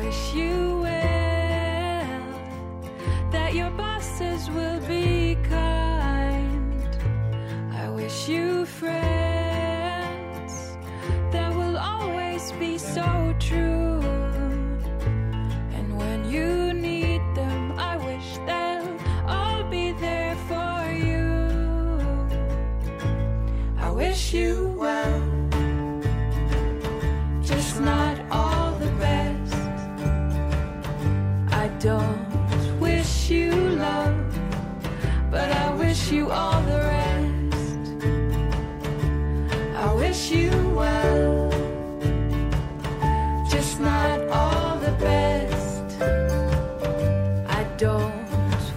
wish 0.04 0.34
you 0.34 0.80
well, 0.82 2.24
that 3.32 3.54
your 3.54 3.70
bosses 3.72 4.50
will 4.50 4.80
be 4.88 5.38
kind. 5.44 6.90
I 7.74 7.90
wish 7.90 8.30
you 8.30 8.66
friends 8.66 10.54
that 11.34 11.54
will 11.54 11.78
always 11.78 12.54
be 12.54 12.78
so 12.78 13.36
true. 13.40 14.00
And 15.78 15.88
when 15.98 16.20
you 16.32 16.72
need 16.74 17.22
them, 17.36 17.74
I 17.78 17.98
wish 17.98 18.28
they'll 18.48 18.98
all 19.28 19.64
be 19.70 19.92
there 20.06 20.38
for 20.50 20.78
you. 21.08 21.28
I 23.78 23.90
wish 23.92 24.34
you 24.34 24.74
well. 24.78 25.19
Don't 31.80 32.80
wish 32.82 33.30
you 33.30 33.52
love, 33.52 34.18
but 35.32 35.50
I 35.50 35.74
wish 35.76 36.12
you 36.12 36.30
all 36.30 36.62
the 36.64 36.78
rest. 36.78 37.94
I 39.78 39.94
wish 39.94 40.30
you 40.30 40.52
well, 40.76 41.50
just 43.50 43.80
not 43.80 44.20
all 44.28 44.78
the 44.80 44.92
best. 45.00 46.02
I 47.48 47.64
don't 47.78 48.28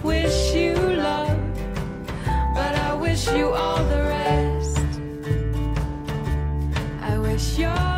wish 0.01 0.53
you 0.55 0.75
love, 0.75 1.37
but 2.55 2.73
I 2.87 2.93
wish 2.93 3.27
you 3.27 3.49
all 3.51 3.83
the 3.83 4.01
rest. 4.15 4.79
I 7.01 7.17
wish 7.17 7.59
your 7.59 7.92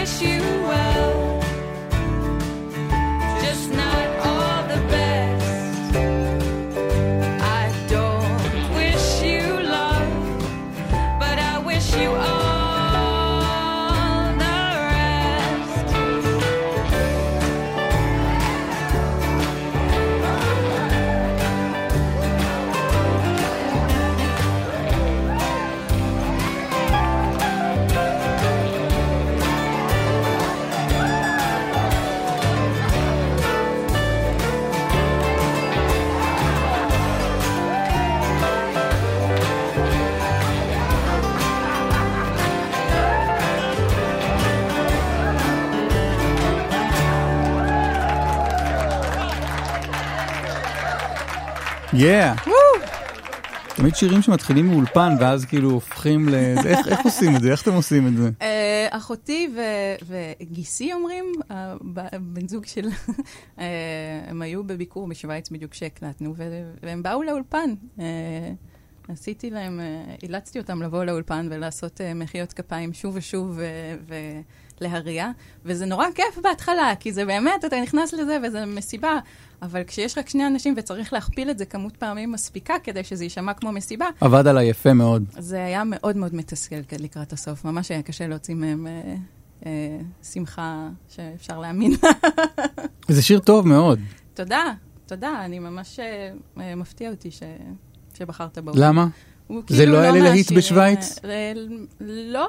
wish 0.00 0.22
you 0.22 0.40
well, 0.62 0.89
Yeah. 52.00 52.50
תמיד 53.76 53.94
שירים 53.94 54.22
שמתחילים 54.22 54.66
מאולפן 54.66 55.16
ואז 55.20 55.44
כאילו 55.44 55.70
הופכים 55.70 56.28
ל... 56.28 56.34
איך 56.66 56.88
איך 56.88 57.00
עושים 57.04 57.36
את 57.36 57.42
זה? 57.42 57.50
איך 57.50 57.62
אתם 57.62 57.72
עושים 57.72 58.06
את 58.06 58.16
זה? 58.16 58.30
אה, 58.42 58.86
אחותי 58.90 59.48
ו- 59.56 60.16
וגיסי 60.40 60.92
אומרים, 60.92 61.32
אה, 61.50 61.74
ב- 61.94 62.16
בן 62.20 62.48
זוג 62.48 62.66
של... 62.66 62.88
אה, 63.58 63.64
הם 64.26 64.42
היו 64.42 64.64
בביקור 64.64 65.08
בשוויץ 65.08 65.50
בדיוק 65.50 65.72
כשהקלטנו, 65.72 66.34
ו- 66.36 66.72
והם 66.82 67.02
באו 67.02 67.22
לאולפן. 67.22 67.74
עשיתי 69.08 69.50
להם, 69.50 69.80
אילצתי 70.22 70.58
אותם 70.58 70.82
לבוא 70.82 71.04
לאולפן 71.04 71.48
ולעשות 71.50 72.00
מחיאות 72.14 72.52
כפיים 72.52 72.92
שוב 72.92 73.16
ושוב 73.16 73.58
ו- 73.58 74.14
ולהריע, 74.80 75.30
וזה 75.64 75.86
נורא 75.86 76.06
כיף 76.14 76.38
בהתחלה, 76.42 76.92
כי 77.00 77.12
זה 77.12 77.24
באמת, 77.24 77.64
אתה 77.64 77.80
נכנס 77.80 78.12
לזה 78.14 78.38
וזה 78.42 78.66
מסיבה, 78.66 79.18
אבל 79.62 79.82
כשיש 79.86 80.18
רק 80.18 80.28
שני 80.28 80.46
אנשים 80.46 80.74
וצריך 80.76 81.12
להכפיל 81.12 81.50
את 81.50 81.58
זה 81.58 81.64
כמות 81.64 81.96
פעמים 81.96 82.32
מספיקה 82.32 82.74
כדי 82.82 83.04
שזה 83.04 83.24
יישמע 83.24 83.54
כמו 83.54 83.72
מסיבה, 83.72 84.06
עבד 84.20 84.46
עליי 84.46 84.66
יפה 84.66 84.92
מאוד. 84.92 85.24
זה 85.38 85.64
היה 85.64 85.84
מאוד 85.84 86.16
מאוד 86.16 86.34
מתסכל 86.34 86.76
לקראת 86.98 87.32
הסוף. 87.32 87.64
ממש 87.64 87.90
היה 87.90 88.02
קשה 88.02 88.26
להוציא 88.26 88.54
מהם 88.54 88.86
אה, 88.86 89.14
אה, 89.66 89.98
שמחה 90.22 90.88
שאפשר 91.08 91.58
להאמין. 91.58 91.92
זה 93.08 93.22
שיר 93.22 93.38
טוב 93.38 93.68
מאוד. 93.68 94.00
תודה, 94.34 94.64
תודה. 95.06 95.44
אני 95.44 95.58
ממש 95.58 96.00
אה, 96.00 96.30
אה, 96.60 96.74
מפתיע 96.74 97.10
אותי 97.10 97.30
ש, 97.30 97.42
שבחרת 98.18 98.58
בו. 98.58 98.70
למה? 98.74 99.06
זה 99.48 99.54
כאילו 99.66 99.92
לא 99.92 99.98
היה 99.98 100.10
לי 100.10 100.20
להיט 100.20 100.52
בשוויץ? 100.52 101.18
אה, 101.24 101.30
אה, 101.30 101.52
לא, 102.00 102.48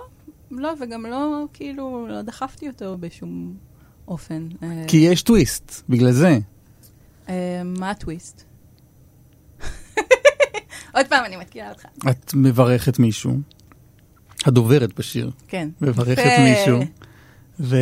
לא, 0.52 0.74
וגם 0.82 1.06
לא, 1.06 1.46
כאילו, 1.54 2.08
לא 2.10 2.22
דחפתי 2.22 2.68
אותו 2.68 2.98
בשום 3.00 3.54
אופן. 4.08 4.48
אה, 4.64 4.84
כי 4.88 4.98
יש 4.98 5.22
טוויסט, 5.22 5.82
בגלל 5.90 6.12
זה. 6.12 6.40
אה, 7.30 7.61
מה 7.65 7.89
הטוויסט? 7.89 8.43
עוד 10.95 11.06
פעם, 11.10 11.26
אני 11.26 11.38
מפתיעה 11.38 11.69
אותך. 11.69 11.85
את 12.10 12.34
מברכת 12.34 12.99
מישהו, 12.99 13.38
הדוברת 14.45 14.99
בשיר, 14.99 15.31
כן. 15.48 15.69
מברכת. 15.81 16.23
מישהו, 16.39 16.80
ו... 17.60 17.76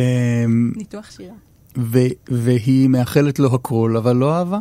ניתוח 0.76 1.10
שירה. 1.10 1.34
ו... 1.78 1.98
והיא 2.28 2.88
מאחלת 2.88 3.38
לו 3.38 3.54
הכל, 3.54 3.94
אבל 3.96 4.16
לא 4.16 4.38
אהבה. 4.38 4.58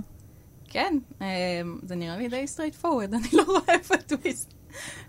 כן, 0.70 0.98
אמ, 1.22 1.26
זה 1.84 1.96
נראה 1.96 2.18
לי 2.18 2.28
די 2.28 2.48
straight 2.48 2.76
forward, 2.76 3.14
אני 3.14 3.28
לא 3.34 3.44
רואה 3.44 3.62
איפה 3.70 3.96
הטוויסט. 3.96 4.54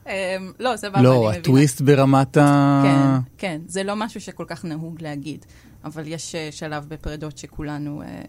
אמ, 0.07 0.13
לא, 0.61 0.77
סבבה, 0.77 0.99
אני 0.99 1.05
לא, 1.05 1.23
מבינה. 1.25 1.39
הטוויסט 1.39 1.81
ברמת 1.81 2.37
ה... 2.37 2.83
כן, 2.85 3.31
כן, 3.39 3.61
זה 3.67 3.83
לא 3.83 3.97
משהו 3.97 4.21
שכל 4.21 4.45
כך 4.47 4.65
נהוג 4.65 5.03
להגיד, 5.03 5.47
אבל 5.85 6.03
יש 6.07 6.35
אה, 6.35 6.49
שלב 6.51 6.85
בפרדות 6.89 7.39
שכולנו, 7.39 8.03
אה, 8.03 8.23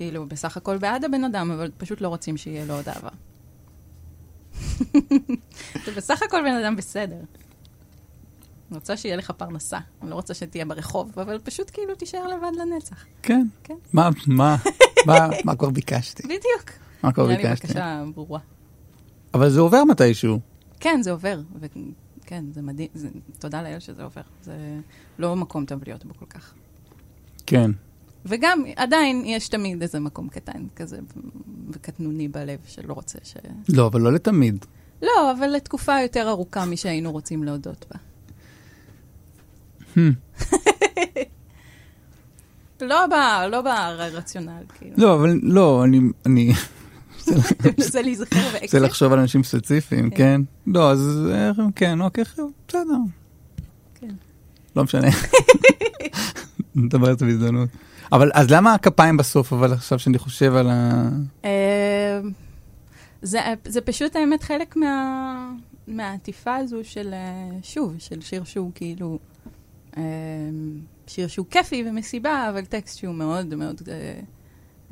כאילו, 0.00 0.26
בסך 0.26 0.56
הכל 0.56 0.78
בעד 0.78 1.04
הבן 1.04 1.24
אדם, 1.24 1.50
אבל 1.50 1.70
פשוט 1.76 2.00
לא 2.00 2.08
רוצים 2.08 2.36
שיהיה 2.36 2.64
לו 2.64 2.74
עוד 2.74 2.88
אהבה. 2.88 3.08
זה 5.84 5.92
בסך 5.96 6.22
הכל 6.22 6.42
בן 6.42 6.54
אדם 6.54 6.76
בסדר. 6.76 7.16
אני 8.70 8.78
רוצה 8.78 8.96
שיהיה 8.96 9.16
לך 9.16 9.30
פרנסה, 9.30 9.78
אני 10.02 10.10
לא 10.10 10.14
רוצה 10.14 10.34
שתהיה 10.34 10.64
ברחוב, 10.64 11.18
אבל 11.18 11.38
פשוט 11.38 11.70
כאילו 11.72 11.94
תישאר 11.94 12.26
לבד 12.26 12.50
לנצח. 12.58 13.04
כן. 13.22 13.46
כן. 13.64 13.74
מה, 13.92 14.10
מה, 14.26 14.56
מה, 15.06 15.28
מה 15.44 15.56
כבר 15.56 15.70
ביקשתי? 15.70 16.22
בדיוק. 16.22 16.70
מה 17.02 17.12
כבר 17.12 17.26
נראה 17.26 17.36
לי 17.36 17.42
ביקשתי? 17.42 17.66
בקשה 17.66 18.04
ברורה. 18.14 18.40
אבל 19.34 19.50
זה 19.50 19.60
עובר 19.60 19.84
מתישהו. 19.84 20.40
כן, 20.80 21.02
זה 21.02 21.10
עובר. 21.10 21.40
וכן, 21.60 22.44
זה 22.52 22.62
מדהים. 22.62 22.88
זה, 22.94 23.08
תודה 23.38 23.62
לאל 23.62 23.78
שזה 23.78 24.02
עובר. 24.04 24.22
זה 24.42 24.80
לא 25.18 25.36
מקום 25.36 25.64
טוב 25.64 25.80
להיות 25.86 26.04
בו 26.04 26.14
כל 26.14 26.26
כך. 26.26 26.54
כן. 27.46 27.70
וגם, 28.26 28.64
עדיין 28.76 29.22
יש 29.26 29.48
תמיד 29.48 29.82
איזה 29.82 30.00
מקום 30.00 30.28
קטן 30.28 30.62
כזה, 30.76 30.98
וקטנוני 31.70 32.28
בלב, 32.28 32.58
שלא 32.66 32.92
רוצה 32.92 33.18
ש... 33.22 33.34
לא, 33.68 33.86
אבל 33.86 34.00
לא 34.00 34.12
לתמיד. 34.12 34.64
לא, 35.02 35.32
אבל 35.38 35.46
לתקופה 35.46 36.00
יותר 36.00 36.28
ארוכה 36.28 36.64
משהיינו 36.64 37.12
רוצים 37.12 37.44
להודות 37.44 37.86
בה. 37.90 37.98
Hmm. 39.94 40.00
לא 42.80 43.06
ב... 43.06 43.12
לא 43.50 43.62
ברציונל, 43.62 44.62
כאילו. 44.78 44.94
לא, 44.98 45.14
אבל 45.14 45.40
לא, 45.42 45.84
אני... 45.84 46.00
אני... 46.26 46.52
אתה 47.22 47.68
מנסה 47.78 48.02
להיזכר 48.02 48.48
באקסל? 48.52 48.84
לחשוב 48.84 49.12
על 49.12 49.18
אנשים 49.18 49.42
ספציפיים, 49.42 50.10
כן. 50.10 50.16
כן? 50.16 50.40
לא, 50.66 50.90
אז 50.90 51.28
אה, 51.32 51.50
כן, 51.76 52.00
אוקיי, 52.00 52.24
בסדר. 52.68 52.80
כן. 53.94 54.14
לא 54.76 54.84
משנה. 54.84 55.08
נדבר 56.74 57.08
על 57.08 57.18
זה 57.18 57.26
בהזדמנות. 57.26 57.68
אבל 58.12 58.30
אז 58.34 58.50
למה 58.50 58.74
הכפיים 58.74 59.16
בסוף, 59.16 59.52
אבל 59.52 59.72
עכשיו 59.72 59.98
שאני 59.98 60.18
חושב 60.18 60.54
על 60.54 60.70
ה... 60.70 61.08
אה, 61.44 62.20
זה, 63.22 63.40
זה 63.64 63.80
פשוט 63.80 64.16
האמת 64.16 64.42
חלק 64.42 64.76
מה, 64.76 65.52
מהעטיפה 65.86 66.56
הזו 66.56 66.78
של, 66.82 67.10
אה, 67.12 67.58
שוב, 67.62 67.94
של 67.98 68.20
שיר 68.20 68.44
שהוא 68.44 68.70
כאילו, 68.74 69.18
אה, 69.96 70.02
שיר 71.06 71.28
שהוא 71.28 71.46
כיפי 71.50 71.84
ומסיבה, 71.86 72.48
אבל 72.50 72.64
טקסט 72.64 72.98
שהוא 72.98 73.14
מאוד 73.14 73.54
מאוד 73.54 73.80
אה, 73.88 74.20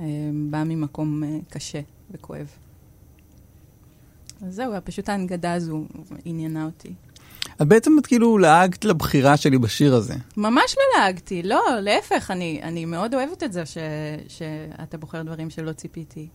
אה, 0.00 0.04
בא 0.50 0.64
ממקום 0.64 1.24
אה, 1.24 1.38
קשה 1.50 1.80
וכואב. 2.10 2.48
אז 4.46 4.54
זהו, 4.54 4.72
פשוט 4.84 5.08
ההנגדה 5.08 5.52
הזו 5.52 5.84
עניינה 6.24 6.64
אותי. 6.64 6.94
אז 7.58 7.66
בעצם 7.66 7.92
את 8.00 8.06
כאילו 8.06 8.38
לעגת 8.38 8.84
לבחירה 8.84 9.36
שלי 9.36 9.58
בשיר 9.58 9.94
הזה. 9.94 10.14
ממש 10.36 10.74
לא 10.76 11.00
לעגתי, 11.02 11.42
לא, 11.42 11.60
להפך, 11.80 12.30
אני, 12.30 12.60
אני 12.62 12.84
מאוד 12.84 13.14
אוהבת 13.14 13.42
את 13.42 13.52
זה 13.52 13.66
ש, 13.66 13.78
שאתה 14.28 14.98
בוחר 14.98 15.22
דברים 15.22 15.50
שלא 15.50 15.72
ציפיתי 15.72 16.28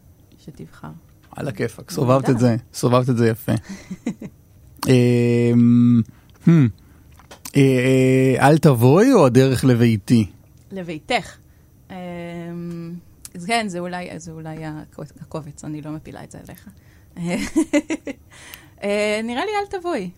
שתבחר. 0.45 0.87
על 1.35 1.47
הכיפאק, 1.47 1.91
סובבת 1.91 2.29
את 2.29 2.39
זה, 2.39 2.55
סובבת 2.73 3.09
את 3.09 3.17
זה 3.17 3.27
יפה. 3.27 3.51
אמ, 4.87 6.01
hmm, 6.45 6.49
אה, 7.55 7.61
אה, 7.61 8.47
אל 8.49 8.57
תבואי 8.57 9.13
או 9.13 9.25
הדרך 9.25 9.65
לביתי? 9.65 10.25
לביתך. 10.71 11.37
אמ, 11.91 11.95
אז 13.35 13.45
כן, 13.45 13.67
זה 13.67 13.79
אולי, 13.79 14.19
זה 14.19 14.31
אולי 14.31 14.55
הקו- 14.65 15.03
הקובץ, 15.21 15.63
אני 15.65 15.81
לא 15.81 15.91
מפילה 15.91 16.23
את 16.23 16.31
זה 16.31 16.37
עליך. 16.47 16.67
אה, 18.83 19.19
נראה 19.23 19.45
לי 19.45 19.51
אל 19.61 19.79
תבואי. 19.79 20.09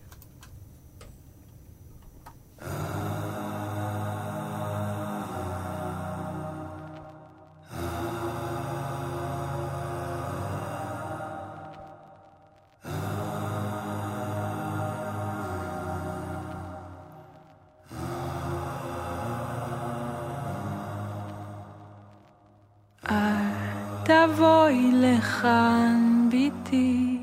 תבואי 24.06 24.90
לכאן, 24.92 26.28
ביתי, 26.30 27.18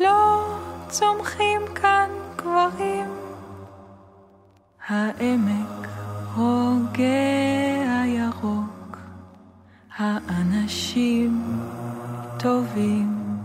לא 0.00 0.56
צומחים 0.88 1.60
כאן 1.74 2.10
גברים. 2.36 2.99
העמק 4.90 5.88
הוגה 6.34 8.02
הירוק, 8.02 8.98
האנשים 9.96 11.42
טובים. 12.38 13.38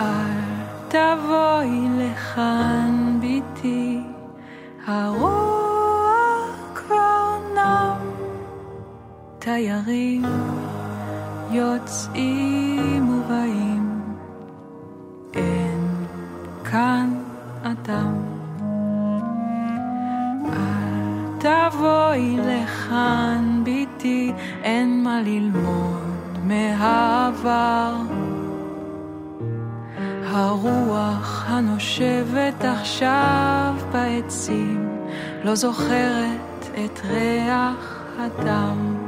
אל 0.00 0.40
תבואי 0.88 1.88
לכאן, 1.98 3.18
ביתי, 3.20 4.00
הרוח 4.86 6.58
כבר 6.74 7.38
נם. 7.54 8.10
תיירים 9.38 10.22
יוצאים 11.50 13.08
ובאים, 13.08 14.00
אין 15.34 16.06
כאן 16.64 17.22
אדם. 17.62 18.39
תבואי 21.40 22.36
לכאן, 22.36 23.60
ביתי, 23.64 24.32
אין 24.62 25.02
מה 25.04 25.22
ללמוד 25.22 26.38
מהעבר. 26.44 27.94
הרוח 30.26 31.44
הנושבת 31.48 32.64
עכשיו 32.64 33.74
בעצים, 33.92 34.88
לא 35.44 35.54
זוכרת 35.54 36.66
את 36.84 37.00
ריח 37.04 38.02
הדם. 38.18 38.99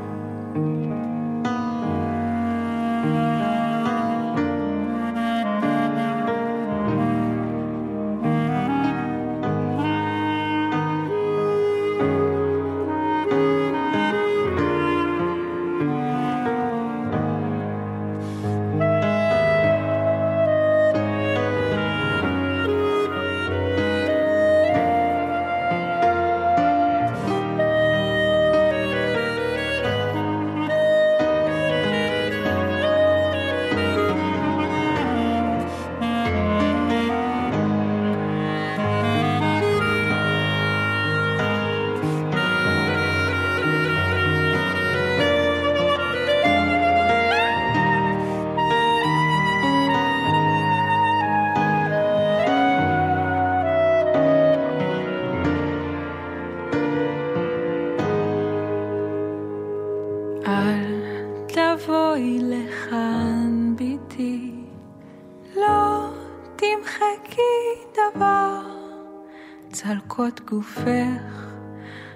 גופך 70.52 71.46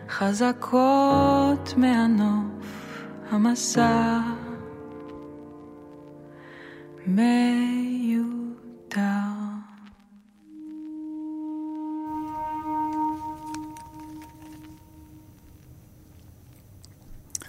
חזקות 0.08 1.74
מהנוף 1.76 3.04
המסע. 3.30 4.20
מיותר. 7.06 7.26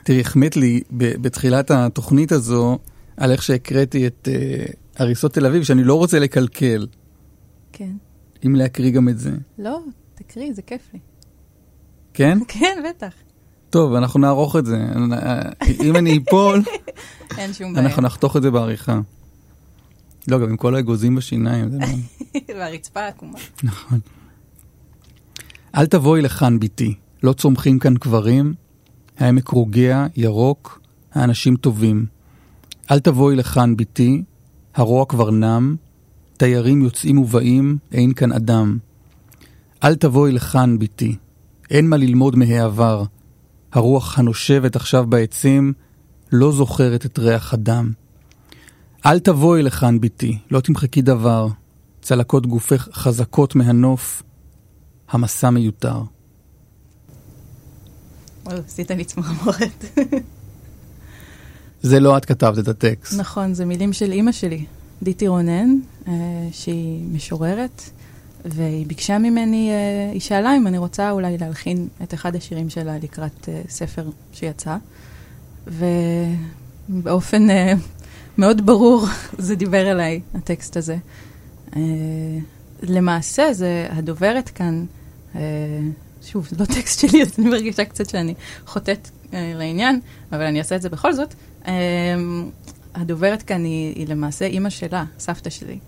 תראי, 0.04 0.22
החמאת 0.22 0.56
לי 0.56 0.82
בתחילת 0.92 1.72
התוכנית 1.72 2.32
הזו, 2.32 2.78
על 3.18 3.32
איך 3.32 3.44
שהקראתי 3.44 4.08
את 4.08 4.28
uh, 4.28 4.32
הריסות 4.98 5.34
תל 5.34 5.46
אביב, 5.46 5.64
שאני 5.64 5.84
לא 5.84 5.96
רוצה 5.96 6.20
לקלקל, 6.20 6.88
כן. 7.72 7.92
אם 8.46 8.56
להקריא 8.56 8.92
גם 8.92 9.10
את 9.10 9.20
זה. 9.20 9.32
לא, 9.58 9.80
תקריא, 10.18 10.54
זה 10.54 10.62
כיף 10.62 10.82
לי. 10.94 11.00
כן? 12.14 12.38
כן, 12.48 12.84
בטח. 12.90 13.14
טוב, 13.70 13.94
אנחנו 13.94 14.20
נערוך 14.20 14.56
את 14.56 14.66
זה. 14.66 14.78
אם 15.84 15.96
אני 15.96 16.20
אפול, 16.28 16.62
אין 17.38 17.54
שום 17.54 17.74
בעיה. 17.74 17.86
אנחנו 17.86 18.02
נחתוך 18.02 18.38
את 18.38 18.42
זה 18.42 18.52
בעריכה. 18.52 19.00
לא, 20.28 20.40
גם 20.40 20.50
עם 20.50 20.58
כל 20.58 20.76
האגוזים 20.76 21.16
בשיניים. 21.16 21.70
לא... 21.72 21.86
והרצפה 22.58 23.08
עקומה. 23.08 23.40
נכון. 23.64 24.00
אל 25.76 25.86
תבואי 25.86 26.22
לכאן, 26.22 26.60
בתי, 26.60 26.94
לא 27.24 27.34
צומחים 27.34 27.80
כאן 27.80 27.98
קברים, 27.98 28.54
העמק 29.18 29.48
רוגע, 29.48 30.06
ירוק, 30.16 30.82
האנשים 31.14 31.56
טובים. 31.56 32.06
אל 32.92 33.00
תבואי 33.00 33.36
לכאן, 33.36 33.78
בתי, 33.78 34.24
הרוע 34.76 35.06
כבר 35.06 35.32
נם, 35.32 35.76
תיירים 36.38 36.82
יוצאים 36.82 37.18
ובאים, 37.18 37.78
אין 37.92 38.14
כאן 38.14 38.32
אדם. 38.32 38.78
אל 39.84 39.96
תבואי 39.96 40.32
לכאן, 40.32 40.80
בתי, 40.80 41.16
אין 41.70 41.90
מה 41.90 41.98
ללמוד 41.98 42.36
מהעבר. 42.36 43.04
הרוח 43.72 44.20
הנושבת 44.20 44.76
עכשיו 44.76 45.06
בעצים 45.06 45.74
לא 46.32 46.52
זוכרת 46.52 47.06
את 47.06 47.20
ריח 47.20 47.54
הדם. 47.54 47.92
אל 49.06 49.20
תבואי 49.20 49.64
לכאן, 49.64 50.02
בתי, 50.02 50.38
לא 50.52 50.60
תמחקי 50.60 51.02
דבר. 51.02 51.48
צלקות 52.02 52.48
גופך 52.48 52.90
חזקות 52.94 53.56
מהנוף, 53.56 54.24
המסע 55.10 55.50
מיותר. 55.50 56.02
וואו, 58.46 58.58
עשית 58.68 58.92
לי 58.92 59.06
צמרמורת. 59.06 59.86
זה 61.82 62.00
לא 62.00 62.18
את 62.18 62.26
כתבת 62.26 62.60
את 62.60 62.68
הטקסט. 62.68 63.20
נכון, 63.20 63.54
זה 63.54 63.66
מילים 63.66 63.94
של 63.94 64.12
אימא 64.12 64.32
שלי, 64.32 64.66
דיטי 65.04 65.28
רונן, 65.28 65.70
אה, 66.08 66.14
שהיא 66.52 67.06
משוררת, 67.12 67.82
והיא 68.46 68.88
ביקשה 68.88 69.18
ממני, 69.18 69.72
אה, 69.72 70.12
היא 70.14 70.22
שאלה 70.22 70.58
אם 70.58 70.68
אני 70.68 70.78
רוצה 70.78 71.12
אולי 71.12 71.38
להלחין 71.38 71.88
את 72.04 72.14
אחד 72.14 72.36
השירים 72.36 72.70
שלה 72.70 72.98
לקראת 72.98 73.50
אה, 73.50 73.62
ספר 73.70 74.10
שיצא, 74.34 74.78
ובאופן 75.68 77.50
אה, 77.50 77.74
מאוד 78.38 78.66
ברור 78.66 79.06
זה 79.38 79.56
דיבר 79.56 79.92
אליי, 79.92 80.22
הטקסט 80.34 80.78
הזה. 80.78 80.98
למעשה, 82.84 83.54
זה 83.54 83.88
הדוברת 83.92 84.50
כאן, 84.50 84.86
שוב, 86.22 86.48
זה 86.48 86.56
לא 86.60 86.66
טקסט 86.66 87.00
שלי, 87.00 87.22
אז 87.24 87.34
אני 87.40 87.50
מרגישה 87.50 87.86
קצת 87.86 88.10
שאני 88.10 88.34
חוטאת 88.66 89.10
לעניין, 89.34 90.00
אבל 90.32 90.42
אני 90.42 90.60
אעשה 90.60 90.76
את 90.76 90.82
זה 90.82 90.90
בכל 90.90 91.14
זאת. 91.14 91.34
הדוברת 92.96 93.42
כאן 93.42 93.64
היא, 93.64 93.96
היא 93.96 94.08
למעשה 94.08 94.46
אימא 94.46 94.70
שלה, 94.70 95.06
סבתא 95.20 95.50
שלי, 95.50 95.80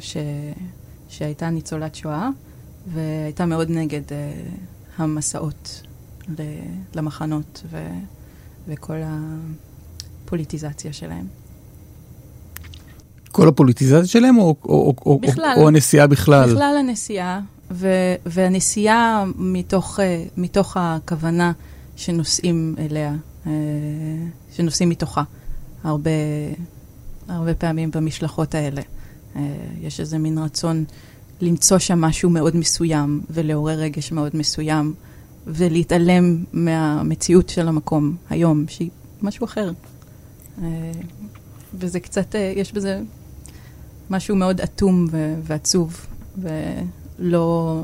ש, 0.00 0.16
שהייתה 1.18 1.50
ניצולת 1.50 1.94
שואה, 1.94 2.28
והייתה 2.92 3.46
מאוד 3.46 3.70
נגד 3.70 4.02
אה, 4.12 4.32
המסעות 4.96 5.82
ל, 6.38 6.42
למחנות 6.94 7.62
ו, 7.70 7.88
וכל 8.68 8.96
הפוליטיזציה 10.24 10.92
שלהם. 10.92 11.26
כל 13.32 13.48
הפוליטיזציה 13.48 14.06
שלהם, 14.06 14.38
או, 14.38 14.54
או, 14.64 14.94
או, 15.06 15.18
בכלל. 15.18 15.54
או, 15.56 15.62
או 15.62 15.68
הנסיעה 15.68 16.06
בכלל? 16.06 16.50
בכלל 16.50 16.76
הנסיעה, 16.78 17.40
ו, 17.70 17.88
והנסיעה 18.26 19.24
מתוך, 19.36 20.00
אה, 20.00 20.24
מתוך 20.36 20.76
הכוונה 20.80 21.52
שנוסעים 21.96 22.74
אליה, 22.78 23.14
אה, 23.46 23.52
שנוסעים 24.52 24.88
מתוכה, 24.88 25.22
הרבה, 25.84 26.10
הרבה 27.28 27.54
פעמים 27.54 27.90
במשלחות 27.90 28.54
האלה. 28.54 28.82
אה, 29.36 29.42
יש 29.80 30.00
איזה 30.00 30.18
מין 30.18 30.38
רצון 30.38 30.84
למצוא 31.40 31.78
שם 31.78 32.00
משהו 32.00 32.30
מאוד 32.30 32.56
מסוים, 32.56 33.20
ולעורר 33.30 33.78
רגש 33.78 34.12
מאוד 34.12 34.36
מסוים, 34.36 34.94
ולהתעלם 35.46 36.44
מהמציאות 36.52 37.48
של 37.48 37.68
המקום 37.68 38.16
היום, 38.30 38.64
שהיא 38.68 38.90
משהו 39.22 39.44
אחר. 39.44 39.72
אה, 40.62 40.92
וזה 41.74 42.00
קצת, 42.00 42.34
אה, 42.34 42.52
יש 42.56 42.72
בזה 42.72 43.00
משהו 44.10 44.36
מאוד 44.36 44.60
אטום 44.60 45.06
ו- 45.10 45.34
ועצוב, 45.42 46.06
ולא, 46.38 47.82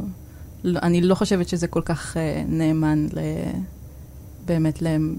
לא, 0.64 0.80
אני 0.82 1.00
לא 1.00 1.14
חושבת 1.14 1.48
שזה 1.48 1.66
כל 1.66 1.82
כך 1.84 2.16
נאמן 2.48 3.06
ל, 3.12 3.18
באמת 4.44 4.82
להם, 4.82 5.16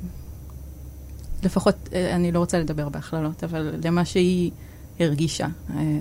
לפחות, 1.44 1.90
אני 2.14 2.32
לא 2.32 2.40
רוצה 2.40 2.60
לדבר 2.60 2.90
בהכללות, 2.90 3.44
אבל 3.44 3.74
למה 3.84 4.06
שהיא 4.06 4.52
הרגישה. 5.00 5.48
אה, 5.76 6.00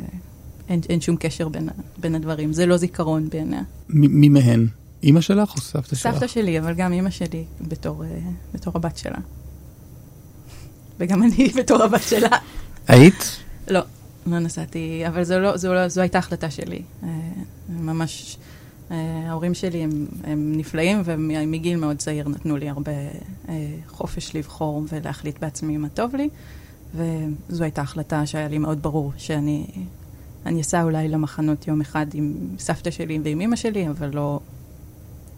אין, 0.69 0.81
אין 0.89 1.01
שום 1.01 1.17
קשר 1.17 1.49
בין, 1.49 1.69
בין 1.99 2.15
הדברים, 2.15 2.53
זה 2.53 2.67
לא 2.67 2.77
זיכרון 2.77 3.29
בעיניה. 3.29 3.63
מי 3.89 4.29
מהן? 4.29 4.67
אימא 5.03 5.21
שלך 5.21 5.55
או 5.55 5.61
סבתא 5.61 5.97
שלך? 5.97 6.15
סבתא 6.15 6.27
שלי, 6.27 6.59
אבל 6.59 6.75
גם 6.75 6.93
אימא 6.93 7.11
שלי 7.11 7.45
בתור, 7.61 8.05
אה, 8.05 8.19
בתור 8.55 8.73
הבת 8.77 8.97
שלה. 8.97 9.19
וגם 10.99 11.23
אני 11.23 11.49
בתור 11.59 11.83
הבת 11.83 12.03
שלה. 12.03 12.29
היית? 12.89 13.37
לא, 13.69 13.81
לא 14.27 14.39
נסעתי, 14.39 15.03
אבל 15.07 15.25
זו, 15.25 15.39
לא, 15.39 15.57
זו, 15.57 15.75
לא, 15.75 15.89
זו 15.89 16.01
הייתה 16.01 16.19
החלטה 16.19 16.51
שלי. 16.51 16.83
אה, 17.03 17.09
ממש, 17.69 18.37
ההורים 19.29 19.55
שלי 19.55 19.83
הם, 19.83 20.07
הם 20.25 20.53
נפלאים, 20.57 21.03
ומגיל 21.05 21.77
מאוד 21.77 21.97
צעיר 21.97 22.29
נתנו 22.29 22.57
לי 22.57 22.69
הרבה 22.69 22.93
חופש 23.89 24.37
לבחור 24.37 24.85
ולהחליט 24.93 25.39
בעצמי 25.39 25.77
מה 25.77 25.89
טוב 25.89 26.17
לי, 26.17 26.29
וזו 26.95 27.65
הייתה 27.65 27.83
החלטה 27.83 28.27
שהיה 28.27 28.49
לי 28.49 28.59
מאוד 28.59 28.83
ברור 28.83 29.13
שאני 29.17 29.67
אני 30.47 30.61
אסע 30.61 30.83
אולי 30.83 31.09
למחנות 31.09 31.69
יום 31.69 31.81
אחד 31.81 32.07
עם 32.15 32.35
סבתא 32.59 32.91
שלי 32.91 33.19
ועם 33.25 33.41
אמא 33.41 33.57
שלי, 33.57 33.89
אבל 33.89 34.11
לא 34.15 34.41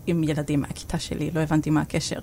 עם 0.07 0.24
ילדים 0.24 0.61
מהכיתה 0.61 0.99
שלי, 0.99 1.31
לא 1.35 1.41
הבנתי 1.41 1.70
מה 1.70 1.81
הקשר. 1.81 2.19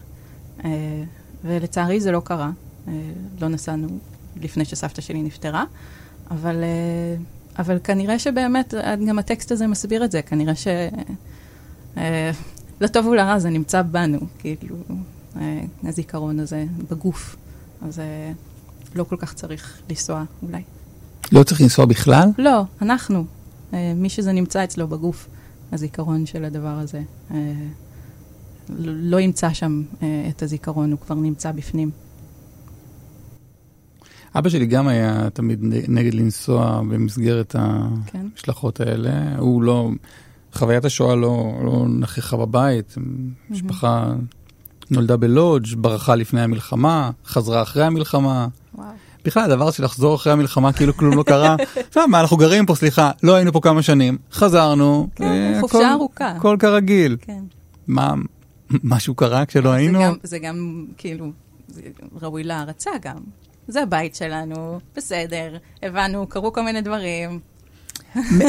אה, 0.65 1.03
ולצערי 1.43 2.01
זה 2.01 2.11
לא 2.11 2.19
קרה. 2.19 2.51
אה, 2.87 2.93
לא 3.41 3.47
נסענו 3.47 3.87
לפני 4.41 4.65
שסבתא 4.65 5.01
שלי 5.01 5.23
נפטרה, 5.23 5.65
אבל, 6.31 6.63
אה, 6.63 7.15
אבל 7.59 7.79
כנראה 7.83 8.19
שבאמת, 8.19 8.73
גם 9.07 9.19
הטקסט 9.19 9.51
הזה 9.51 9.67
מסביר 9.67 10.05
את 10.05 10.11
זה, 10.11 10.21
כנראה 10.21 10.55
ש... 10.55 10.67
לטוב 12.81 13.05
ולרע 13.05 13.39
זה 13.39 13.49
נמצא 13.49 13.81
בנו, 13.81 14.19
כאילו, 14.39 14.75
הזיכרון 15.83 16.39
הזה 16.39 16.65
בגוף. 16.89 17.35
אז 17.81 18.01
לא 18.95 19.03
כל 19.03 19.15
כך 19.19 19.33
צריך 19.33 19.81
לנסוע 19.89 20.23
אולי. 20.43 20.61
לא 21.31 21.43
צריך 21.43 21.61
לנסוע 21.61 21.85
בכלל? 21.85 22.29
לא, 22.37 22.63
אנחנו. 22.81 23.25
אה, 23.73 23.93
מי 23.95 24.09
שזה 24.09 24.31
נמצא 24.31 24.63
אצלו 24.63 24.87
בגוף, 24.87 25.27
הזיכרון 25.71 26.25
של 26.25 26.45
הדבר 26.45 26.67
הזה. 26.79 27.01
אה, 27.31 27.37
ל- 28.69 29.09
לא 29.11 29.19
ימצא 29.19 29.53
שם 29.53 29.83
אה, 30.03 30.25
את 30.29 30.43
הזיכרון, 30.43 30.91
הוא 30.91 30.99
כבר 30.99 31.15
נמצא 31.15 31.51
בפנים. 31.51 31.91
אבא 34.35 34.49
שלי 34.49 34.65
גם 34.65 34.87
היה 34.87 35.29
תמיד 35.33 35.59
נגד 35.87 36.13
לנסוע 36.13 36.81
במסגרת 36.81 37.51
כן. 38.05 38.19
המשלחות 38.33 38.79
האלה. 38.79 39.37
הוא 39.37 39.63
לא, 39.63 39.89
חוויית 40.53 40.85
השואה 40.85 41.15
לא, 41.15 41.53
לא 41.65 41.85
נכחה 41.99 42.37
בבית. 42.37 42.95
משפחה 43.49 44.13
נולדה 44.91 45.17
בלודג', 45.17 45.75
ברחה 45.77 46.15
לפני 46.15 46.41
המלחמה, 46.41 47.11
חזרה 47.25 47.61
אחרי 47.61 47.83
המלחמה. 47.85 48.47
וואו. 48.79 48.91
בכלל, 49.25 49.43
הדבר 49.43 49.71
של 49.71 49.83
לחזור 49.83 50.15
אחרי 50.15 50.33
המלחמה 50.33 50.73
כאילו 50.73 50.97
כלום 50.97 51.17
לא 51.17 51.23
קרה. 51.23 51.55
עכשיו, 51.89 52.07
מה, 52.07 52.19
אנחנו 52.21 52.37
גרים 52.37 52.65
פה, 52.65 52.75
סליחה, 52.75 53.11
לא 53.23 53.35
היינו 53.35 53.53
פה 53.53 53.59
כמה 53.61 53.81
שנים, 53.81 54.17
חזרנו. 54.31 55.07
כן, 55.15 55.23
אה, 55.25 55.57
חופשה 55.61 55.77
הכל- 55.77 55.85
ארוכה. 55.91 56.27
הכל 56.27 56.55
כרגיל. 56.59 57.17
כן. 57.21 57.43
מה, 57.87 58.13
משהו 58.83 59.15
קרה 59.15 59.45
כשלא 59.45 59.69
היינו? 59.69 59.99
זה 59.99 60.05
גם, 60.05 60.15
זה 60.23 60.39
גם, 60.39 60.85
כאילו, 60.97 61.31
זה 61.67 61.81
ראוי 62.21 62.43
להערצה 62.43 62.91
גם. 63.01 63.17
זה 63.67 63.81
הבית 63.81 64.15
שלנו, 64.15 64.79
בסדר, 64.95 65.57
הבנו, 65.83 66.27
קרו 66.27 66.53
כל 66.53 66.61
מיני 66.63 66.81
דברים. 66.81 67.39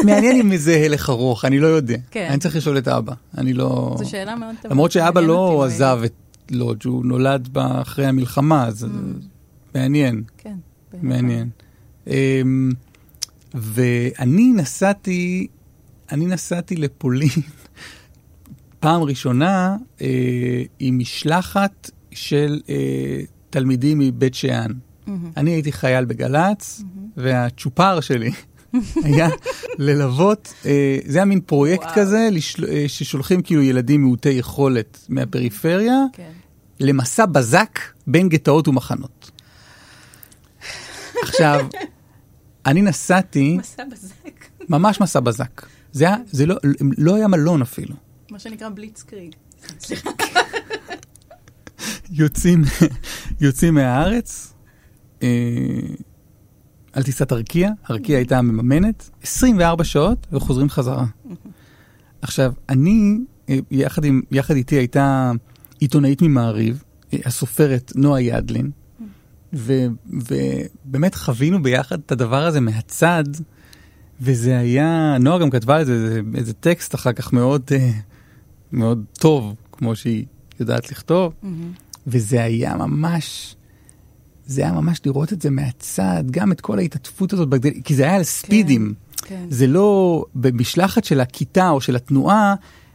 מעניין 0.04 0.36
אם 0.40 0.56
זה 0.56 0.82
הלך 0.84 1.10
ארוך, 1.10 1.44
אני 1.44 1.58
לא 1.58 1.66
יודע. 1.66 1.96
כן. 2.10 2.26
אני 2.30 2.38
צריך 2.38 2.56
לשאול 2.56 2.78
את 2.78 2.88
אבא, 2.88 3.12
אני 3.38 3.52
לא... 3.52 3.94
זו 3.98 4.10
שאלה 4.10 4.36
מאוד 4.36 4.54
טובה. 4.62 4.74
למרות 4.74 4.92
שאבא 4.92 5.20
לא 5.20 5.64
עזב 5.64 6.00
את 6.04 6.12
לודג', 6.50 6.86
הוא 6.86 7.04
נולד 7.04 7.48
אחרי 7.58 8.06
המלחמה, 8.06 8.66
אז 8.66 8.86
מעניין, 9.74 10.22
כן. 10.38 10.56
מעניין. 11.02 11.48
אמ, 12.06 12.70
ואני 13.54 14.52
נסעתי, 14.52 15.46
אני 16.12 16.26
נסעתי 16.26 16.76
לפולין 16.76 17.28
פעם 18.80 19.02
ראשונה 19.02 19.76
אה, 20.00 20.62
עם 20.78 20.98
משלחת 20.98 21.90
של 22.10 22.60
אה, 22.68 23.20
תלמידים 23.50 23.98
מבית 23.98 24.34
שאן. 24.34 24.72
אני 25.36 25.50
הייתי 25.50 25.72
חייל 25.72 26.04
בגל"צ, 26.04 26.82
והצ'ופר 27.16 28.00
שלי 28.00 28.30
היה 29.04 29.28
ללוות, 29.78 30.54
אה, 30.66 30.98
זה 31.04 31.18
היה 31.18 31.24
מין 31.24 31.40
פרויקט 31.40 31.82
וואו. 31.82 31.94
כזה, 31.94 32.28
לשל, 32.32 32.64
אה, 32.64 32.84
ששולחים 32.88 33.42
כאילו 33.42 33.62
ילדים 33.62 34.02
מעוטי 34.02 34.28
יכולת 34.28 35.06
מהפריפריה, 35.08 36.04
כן. 36.12 36.30
למסע 36.80 37.26
בזק 37.26 37.78
בין 38.06 38.28
גטאות 38.28 38.68
ומחנות. 38.68 39.19
עכשיו, 41.22 41.66
אני 42.66 42.82
נסעתי, 42.82 43.56
מסע 43.56 43.84
בזק. 43.84 44.44
ממש 44.68 45.00
מסע 45.00 45.20
בזק. 45.20 45.66
זה, 45.92 46.06
היה, 46.06 46.16
זה 46.26 46.46
לא, 46.46 46.56
לא 46.98 47.14
היה 47.14 47.28
מלון 47.28 47.62
אפילו. 47.62 47.94
מה 48.30 48.38
שנקרא 48.38 48.68
בליצקריג. 48.68 49.34
יוצאים, 52.10 52.62
יוצאים 53.40 53.74
מהארץ, 53.74 54.52
אה, 55.22 55.28
על 56.92 57.02
טיסת 57.02 57.32
ארקיע, 57.32 57.70
ארקיע 57.90 58.16
הייתה 58.16 58.42
מממנת, 58.42 59.10
24 59.22 59.84
שעות 59.84 60.26
וחוזרים 60.32 60.70
חזרה. 60.70 61.04
עכשיו, 62.22 62.52
אני, 62.68 63.18
אה, 63.48 63.58
יחד, 63.70 64.04
עם, 64.04 64.22
יחד 64.30 64.54
איתי 64.54 64.76
הייתה 64.76 65.32
עיתונאית 65.78 66.22
ממעריב, 66.22 66.82
אה, 67.12 67.18
הסופרת 67.24 67.92
נועה 67.94 68.22
ידלין, 68.22 68.70
ובאמת 69.52 71.14
חווינו 71.14 71.62
ביחד 71.62 71.98
את 72.06 72.12
הדבר 72.12 72.46
הזה 72.46 72.60
מהצד, 72.60 73.24
וזה 74.20 74.58
היה, 74.58 75.16
נועה 75.20 75.38
גם 75.38 75.50
כתבה 75.50 75.76
על 75.76 75.84
זה 75.84 76.20
איזה, 76.34 76.52
טקסט 76.52 76.94
אחר 76.94 77.12
כך 77.12 77.32
מאוד, 77.32 77.62
אה, 77.72 77.90
מאוד 78.72 79.04
טוב, 79.12 79.54
כמו 79.72 79.96
שהיא 79.96 80.24
יודעת 80.60 80.90
לכתוב. 80.90 81.32
מהמם. 81.42 81.72
וזה 82.06 82.42
היה 82.42 82.76
ממש, 82.76 83.56
זה 84.46 84.62
היה 84.62 84.72
ממש 84.72 85.00
לראות 85.06 85.32
את 85.32 85.42
זה 85.42 85.50
מהצד, 85.50 86.24
גם 86.30 86.52
את 86.52 86.60
כל 86.60 86.78
ההתעטפות 86.78 87.32
הזאת, 87.32 87.48
בגדל, 87.48 87.80
כי 87.84 87.94
זה 87.94 88.02
היה 88.02 88.16
על 88.16 88.22
ספידים. 88.22 88.94
כן. 89.22 89.46
זה 89.50 89.66
לא, 89.66 90.24
במשלחת 90.34 91.04
של 91.04 91.20
הכיתה 91.20 91.70
או 91.70 91.80
של 91.80 91.96
התנועה, 91.96 92.54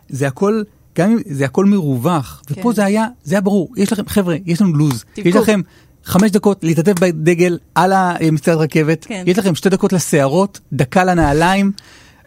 זה 0.10 0.28
הכל, 0.28 0.64
גם 0.98 1.12
אם 1.12 1.18
זה 1.26 1.46
הכל 1.46 1.66
מרווח. 1.66 2.42
כן. 2.46 2.60
ופה 2.60 2.74
זה 2.74 2.86
היה, 2.86 3.08
זה 3.24 3.36
היה 3.36 3.42
ברור, 3.42 3.74
יש 3.78 3.94
לכם, 3.94 4.04
חבר'ה, 4.08 4.36
יש 4.46 4.62
לנו 4.62 4.74
לוז. 4.74 5.06
תבכו. 5.14 5.30
יש 5.30 5.36
לכם 5.36 5.62
חמש 6.06 6.32
דקות 6.32 6.64
להתעטף 6.64 7.00
בדגל 7.00 7.58
על 7.76 7.94
המצעד 7.94 8.58
רכבת, 8.58 9.06
כן. 9.06 9.24
יש 9.28 9.38
לכם 9.38 9.56
שתי 9.56 9.70
דקות 9.70 9.94
לשערות, 9.94 10.60
דקה 10.74 11.04
לנעליים. 11.04 11.72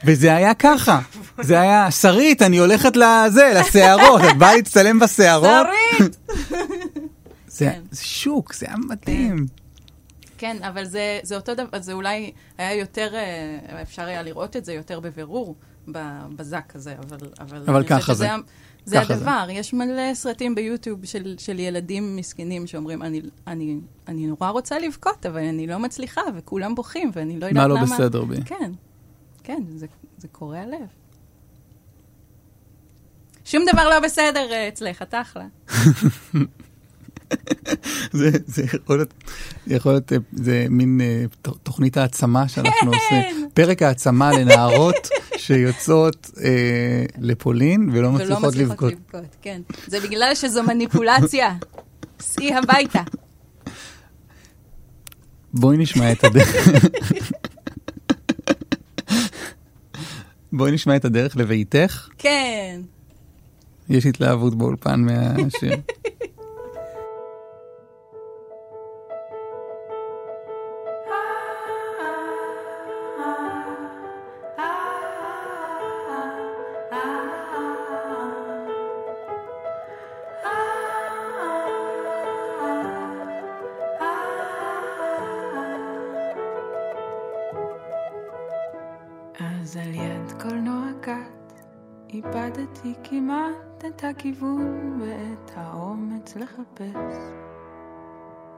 וזה 0.04 0.36
היה 0.36 0.54
ככה, 0.54 1.00
זה 1.40 1.60
היה, 1.60 1.90
שרית, 1.90 2.42
אני 2.42 2.58
הולכת 2.58 2.96
לזה, 2.96 3.52
לשערות, 3.60 4.20
את 4.30 4.36
באה 4.38 4.56
להצטלם 4.56 4.98
בשערות? 4.98 5.66
שרית! 5.98 6.16
זה, 7.48 7.64
כן. 7.64 7.80
זה 7.90 8.04
שוק, 8.04 8.54
זה 8.54 8.66
היה 8.66 8.76
מדהים. 8.88 9.46
כן, 10.38 10.56
אבל 10.68 10.84
זה, 10.84 11.20
זה 11.22 11.36
אותו 11.36 11.54
דבר, 11.54 11.80
זה 11.80 11.92
אולי 11.92 12.32
היה 12.58 12.74
יותר, 12.74 13.14
אה, 13.14 13.82
אפשר 13.82 14.02
היה 14.02 14.22
לראות 14.22 14.56
את 14.56 14.64
זה 14.64 14.72
יותר 14.72 15.00
בבירור 15.00 15.54
בזק 16.36 16.72
הזה, 16.74 16.94
אבל... 16.98 17.18
אבל, 17.40 17.62
אבל 17.66 17.84
ככה 17.86 18.14
זה. 18.14 18.28
זה 18.88 19.00
הדבר, 19.00 19.46
יש 19.50 19.74
מלא 19.74 20.14
סרטים 20.14 20.54
ביוטיוב 20.54 21.04
של, 21.04 21.34
של 21.38 21.58
ילדים 21.58 22.16
מסכנים 22.16 22.66
שאומרים, 22.66 23.02
אני, 23.02 23.22
אני, 23.46 23.76
אני 24.08 24.26
נורא 24.26 24.48
רוצה 24.48 24.78
לבכות, 24.78 25.26
אבל 25.26 25.40
אני 25.40 25.66
לא 25.66 25.78
מצליחה, 25.78 26.20
וכולם 26.36 26.74
בוכים, 26.74 27.10
ואני 27.14 27.40
לא 27.40 27.46
יודעת 27.46 27.68
מה 27.68 27.74
למה. 27.74 27.80
לא 27.80 27.86
בסדר 27.86 28.24
בי? 28.24 28.42
כן, 28.44 28.72
כן, 29.44 29.62
זה, 29.74 29.86
זה 30.18 30.28
קורע 30.28 30.66
לב. 30.66 30.88
שום 33.44 33.64
דבר 33.72 33.88
לא 33.88 34.00
בסדר 34.00 34.52
אה, 34.52 34.68
אצלך, 34.68 35.02
את 35.02 35.14
אחלה. 35.14 35.46
זה, 38.12 38.30
זה 38.46 38.62
יכול 38.62 38.96
להיות, 38.96 39.14
יכול 39.66 39.92
להיות, 39.92 40.12
אה, 40.12 40.18
זה 40.32 40.66
מין 40.70 41.00
אה, 41.00 41.24
תוכנית 41.62 41.96
העצמה 41.96 42.48
שאנחנו 42.48 42.92
עושים. 42.92 43.48
פרק 43.54 43.82
העצמה 43.82 44.32
לנערות 44.32 45.08
שיוצאות 45.36 46.30
אה, 46.44 47.04
לפולין 47.18 47.90
ולא 47.92 48.08
ולא 48.08 48.12
מצליחות 48.12 48.44
מצליחות 48.44 48.72
לבכות. 48.72 48.92
לבכות. 48.92 49.36
כן. 49.42 49.60
זה 49.86 50.00
בגלל 50.00 50.34
שזו 50.34 50.62
מניפולציה. 50.62 51.54
סעי 52.20 52.54
הביתה. 52.54 53.02
בואי 55.54 55.76
נשמע 55.76 56.12
את 56.12 56.24
הדרך. 56.24 56.68
בואי 60.52 60.72
נשמע 60.72 60.96
את 60.96 61.04
הדרך 61.04 61.36
לביתך. 61.36 62.08
כן. 62.18 62.80
יש 63.88 64.06
התלהבות 64.06 64.54
באולפן 64.54 65.00
מהשיר. 65.00 65.76
הכיוון 94.18 95.00
ואת 95.00 95.50
האומץ 95.56 96.36
לחפש. 96.36 97.16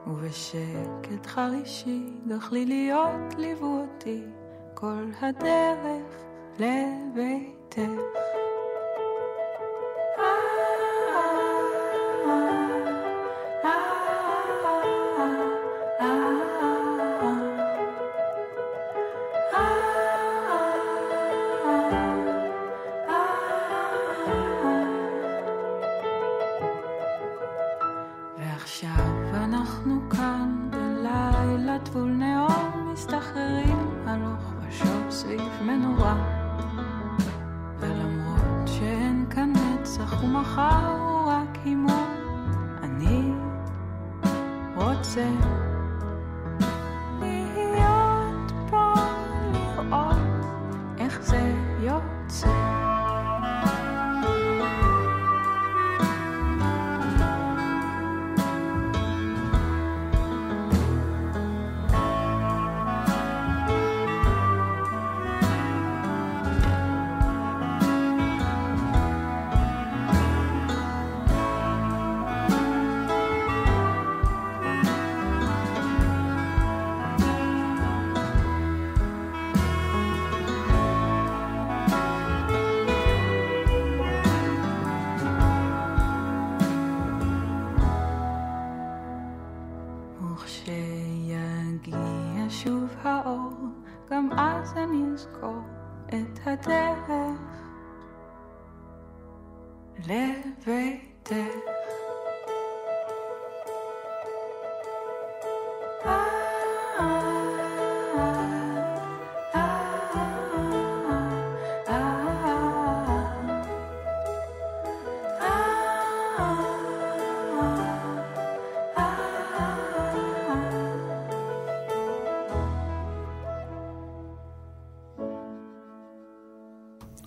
ובשקט 0.07 1.25
חרישי 1.25 2.03
דחלי 2.27 2.65
להיות 2.65 3.35
ליוו 3.37 3.81
אותי 3.81 4.23
כל 4.73 5.03
הדרך 5.21 6.23
לביתך 6.59 8.20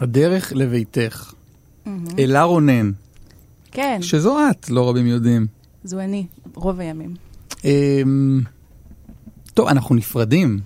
הדרך 0.04 0.52
לביתך. 0.56 1.32
אלה 2.18 2.42
רונן, 2.42 2.90
כן, 3.72 3.98
שזו 4.02 4.38
את, 4.50 4.70
לא 4.70 4.88
רבים 4.88 5.06
יודעים. 5.06 5.46
זו 5.84 6.00
אני, 6.00 6.26
רוב 6.54 6.80
הימים. 6.80 7.14
אמ, 7.64 8.40
טוב, 9.54 9.68
אנחנו 9.68 9.94
נפרדים. 9.94 10.60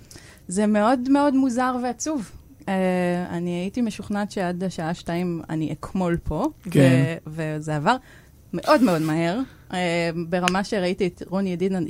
זה 0.49 0.67
מאוד 0.67 1.11
מאוד 1.11 1.35
מוזר 1.35 1.77
ועצוב. 1.83 2.31
Uh, 2.61 2.71
אני 3.31 3.51
הייתי 3.51 3.81
משוכנעת 3.83 4.31
שעד 4.31 4.65
השעה 4.65 4.95
שתיים 4.95 5.43
אני 5.51 5.73
אקמול 5.73 6.17
פה, 6.25 6.47
כן. 6.71 7.15
ו- 7.27 7.31
וזה 7.59 7.77
עבר 7.77 7.97
מאוד 8.53 8.83
מאוד 8.83 9.03
מהר, 9.03 9.41
uh, 9.71 9.75
ברמה 10.29 10.65
שראיתי 10.65 11.07
את 11.07 11.23
רוני 11.27 11.53
ידידיה, 11.53 11.81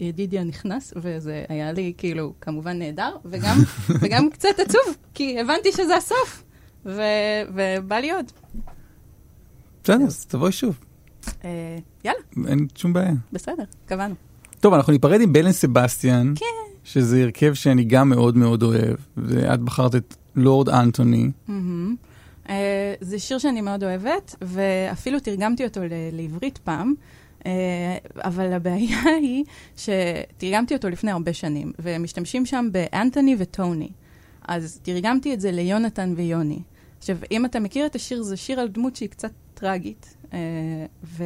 ידידיה 0.00 0.44
נכנס, 0.44 0.94
וזה 0.96 1.44
היה 1.48 1.72
לי 1.72 1.92
כאילו 1.96 2.32
כמובן 2.40 2.78
נהדר, 2.78 3.16
וגם, 3.24 3.56
וגם 4.00 4.30
קצת 4.30 4.58
עצוב, 4.58 4.96
כי 5.14 5.40
הבנתי 5.40 5.72
שזה 5.72 5.96
הסוף, 5.96 6.42
ו- 6.86 7.02
ובא 7.54 7.96
לי 7.96 8.10
עוד. 8.12 8.32
בסדר, 9.84 10.04
אז 10.04 10.24
תבואי 10.26 10.52
שוב, 10.52 10.78
Uh, 11.22 11.44
יאללה, 12.04 12.20
אין 12.48 12.66
שום 12.74 12.92
בעיה. 12.92 13.12
בסדר, 13.32 13.62
קבענו. 13.86 14.14
טוב, 14.60 14.74
אנחנו 14.74 14.92
ניפרד 14.92 15.20
עם 15.20 15.32
בלן 15.32 15.52
סבסטיאן, 15.52 16.32
כן. 16.36 16.46
שזה 16.84 17.22
הרכב 17.22 17.54
שאני 17.54 17.84
גם 17.84 18.08
מאוד 18.08 18.36
מאוד 18.36 18.62
אוהב, 18.62 18.96
ואת 19.16 19.60
בחרת 19.60 19.94
את 19.94 20.16
לורד 20.36 20.68
אנטוני. 20.68 21.30
אה, 22.48 22.94
זה 23.00 23.18
שיר 23.18 23.38
שאני 23.38 23.60
מאוד 23.60 23.84
אוהבת, 23.84 24.34
ואפילו 24.42 25.20
תרגמתי 25.20 25.64
אותו 25.64 25.80
לעברית 26.12 26.58
פעם, 26.58 26.94
אה, 27.46 27.52
אבל 28.16 28.52
הבעיה 28.52 28.98
היא 29.22 29.44
שתרגמתי 29.76 30.74
אותו 30.74 30.88
לפני 30.88 31.10
הרבה 31.10 31.32
שנים, 31.32 31.72
ומשתמשים 31.78 32.46
שם 32.46 32.68
באנתוני 32.72 33.36
וטוני. 33.38 33.88
אז 34.48 34.80
תרגמתי 34.82 35.34
את 35.34 35.40
זה 35.40 35.52
ליונתן 35.52 36.14
ויוני. 36.16 36.58
עכשיו, 37.02 37.16
אם 37.30 37.44
אתה 37.44 37.60
מכיר 37.60 37.86
את 37.86 37.94
השיר, 37.94 38.22
זה 38.22 38.36
שיר 38.36 38.60
על 38.60 38.68
דמות 38.68 38.96
שהיא 38.96 39.08
קצת 39.08 39.30
טרגית, 39.54 40.16
אה, 40.32 40.38
ו... 41.04 41.24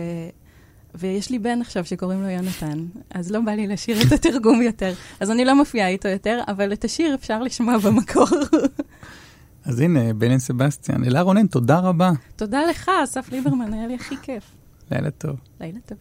ויש 0.94 1.30
לי 1.30 1.38
בן 1.38 1.60
עכשיו 1.60 1.84
שקוראים 1.84 2.22
לו 2.22 2.28
יונתן, 2.28 2.84
אז 3.10 3.30
לא 3.30 3.40
בא 3.40 3.52
לי 3.52 3.66
לשיר 3.66 3.96
את 4.02 4.12
התרגום 4.12 4.62
יותר. 4.62 4.94
אז 5.20 5.30
אני 5.30 5.44
לא 5.44 5.56
מופיעה 5.56 5.88
איתו 5.88 6.08
יותר, 6.08 6.40
אבל 6.48 6.72
את 6.72 6.84
השיר 6.84 7.14
אפשר 7.14 7.42
לשמוע 7.42 7.78
במקור. 7.78 8.26
אז 9.64 9.80
הנה, 9.80 10.14
בלן 10.14 10.38
סבסטיאן. 10.38 11.04
אלה 11.04 11.20
רונן, 11.20 11.46
תודה 11.46 11.78
רבה. 11.78 12.10
תודה 12.36 12.60
לך, 12.70 12.90
אסף 13.04 13.32
ליברמן, 13.32 13.72
היה 13.72 13.86
לי 13.86 13.94
הכי 13.94 14.14
כיף. 14.22 14.44
לילה 14.90 15.10
טוב. 15.10 15.36
לילה 15.60 15.80
טוב. 15.86 15.98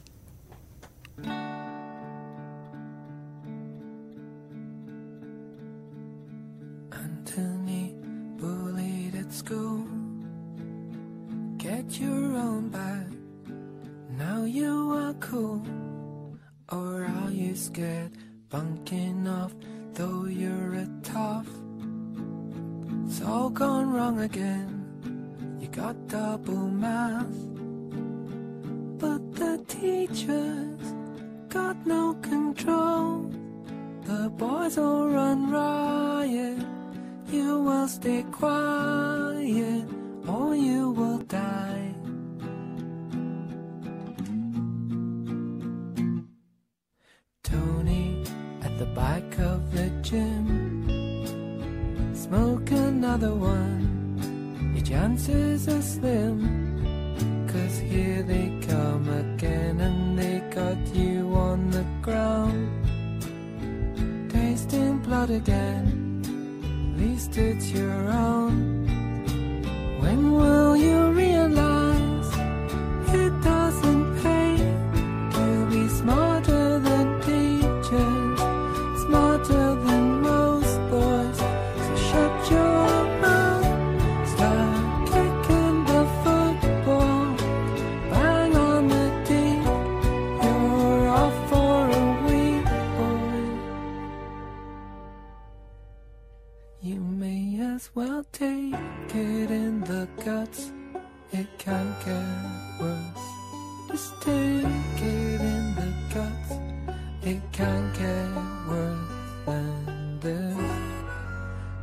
School. 9.46 9.86
Get 11.58 12.00
your 12.00 12.24
own 12.46 12.70
bag. 12.70 13.10
Now 14.18 14.44
you 14.44 14.92
are 14.92 15.14
cool. 15.16 15.62
Or 16.72 17.06
are 17.06 17.32
you 17.32 17.56
scared? 17.56 18.12
Bunking 18.50 19.28
off, 19.28 19.54
though 19.94 20.26
you're 20.26 20.74
a 20.76 20.88
tough. 21.04 21.48
It's 23.06 23.22
all 23.22 23.50
gone 23.50 23.92
wrong 23.94 24.22
again. 24.22 24.70
You 25.60 25.68
got 25.68 25.96
double 26.08 26.68
math. 26.68 27.38
But 28.98 29.22
the 29.36 29.64
teachers 29.68 30.86
got 31.50 31.86
no 31.86 32.16
control. 32.22 33.32
The 34.06 34.30
boys 34.30 34.78
all 34.78 35.08
run 35.08 35.52
riot. 35.52 36.75
You 37.28 37.60
will 37.62 37.88
stay 37.88 38.24
quiet 38.32 39.86
or 40.28 40.56
you 40.56 40.92
will 40.92 41.18
die. 41.20 41.94
Tony 47.44 48.24
at 48.62 48.78
the 48.78 48.86
back 48.86 49.40
of 49.40 49.72
the 49.72 49.90
gym. 50.02 50.46
Smoke 52.14 52.70
another 52.72 53.34
one. 53.34 54.74
Your 54.76 54.86
chances 54.86 55.68
are 55.68 55.82
slim. 55.82 57.48
Cause 57.48 57.80
here 57.80 58.22
they 58.22 58.52
come 58.68 59.10
again 59.10 59.80
and 59.82 60.18
they 60.20 60.42
got 60.54 60.78
you 60.94 61.34
on 61.34 61.72
the 61.72 61.86
ground. 62.04 62.84
Tasting 64.30 65.00
blood 65.00 65.32
again. 65.32 66.05
Least 66.98 67.38
it's 67.38 67.72
your 67.72 68.10
own. 68.10 68.88
When 70.00 70.32
will 70.32 70.78
you 70.78 71.12
realize 71.12 71.65
well 97.96 98.26
take 98.34 98.76
it 99.16 99.50
in 99.50 99.80
the 99.82 100.06
guts. 100.24 100.72
It 101.32 101.48
can't 101.58 101.96
get 102.06 102.82
worse. 102.82 103.26
Just 103.90 104.22
take 104.22 105.02
it 105.02 105.42
in 105.54 105.76
the 105.80 105.94
guts. 106.14 106.52
It 107.24 107.42
can't 107.54 107.94
get 107.98 108.30
worse 108.68 109.46
than 109.46 110.20
this. 110.20 110.58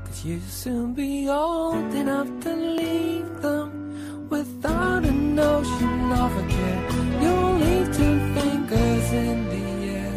Cause 0.04 0.24
you'll 0.24 0.40
soon 0.42 0.92
be 0.92 1.30
old 1.30 1.94
enough 1.94 2.28
to 2.40 2.54
leave 2.54 3.40
them 3.40 4.28
without 4.28 5.06
a 5.06 5.12
notion 5.12 6.12
of 6.12 6.30
a 6.36 6.46
care. 6.48 6.90
You'll 7.22 7.54
leave 7.64 7.96
two 7.96 8.18
fingers 8.34 9.12
in 9.12 9.38
the 9.48 9.66
air 9.96 10.12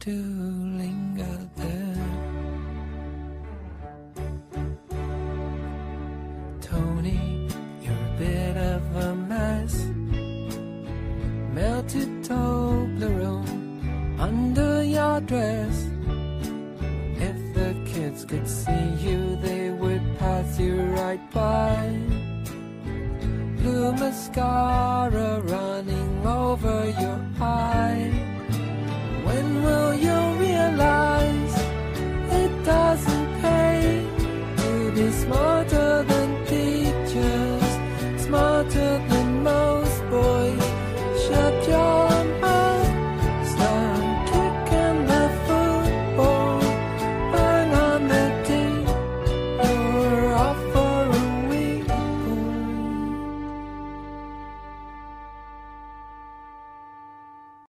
to 0.00 0.37
dress. 15.28 15.86
If 17.28 17.38
the 17.54 17.76
kids 17.84 18.24
could 18.24 18.48
see 18.48 18.86
you, 18.98 19.36
they 19.36 19.70
would 19.70 20.02
pass 20.18 20.58
you 20.58 20.76
right 21.00 21.20
by. 21.30 21.76
Blue 23.60 23.92
mascara 23.92 25.40
running 25.42 26.26
over 26.26 26.76
your 27.02 27.20
eye. 27.40 28.10
When 29.26 29.62
will 29.62 29.94
you 29.94 30.18
realize 30.46 31.56
it 32.42 32.64
doesn't 32.64 33.40
pay 33.42 34.06
to 34.56 34.92
be 34.92 35.10
smarter 35.10 36.04
than? 36.04 36.17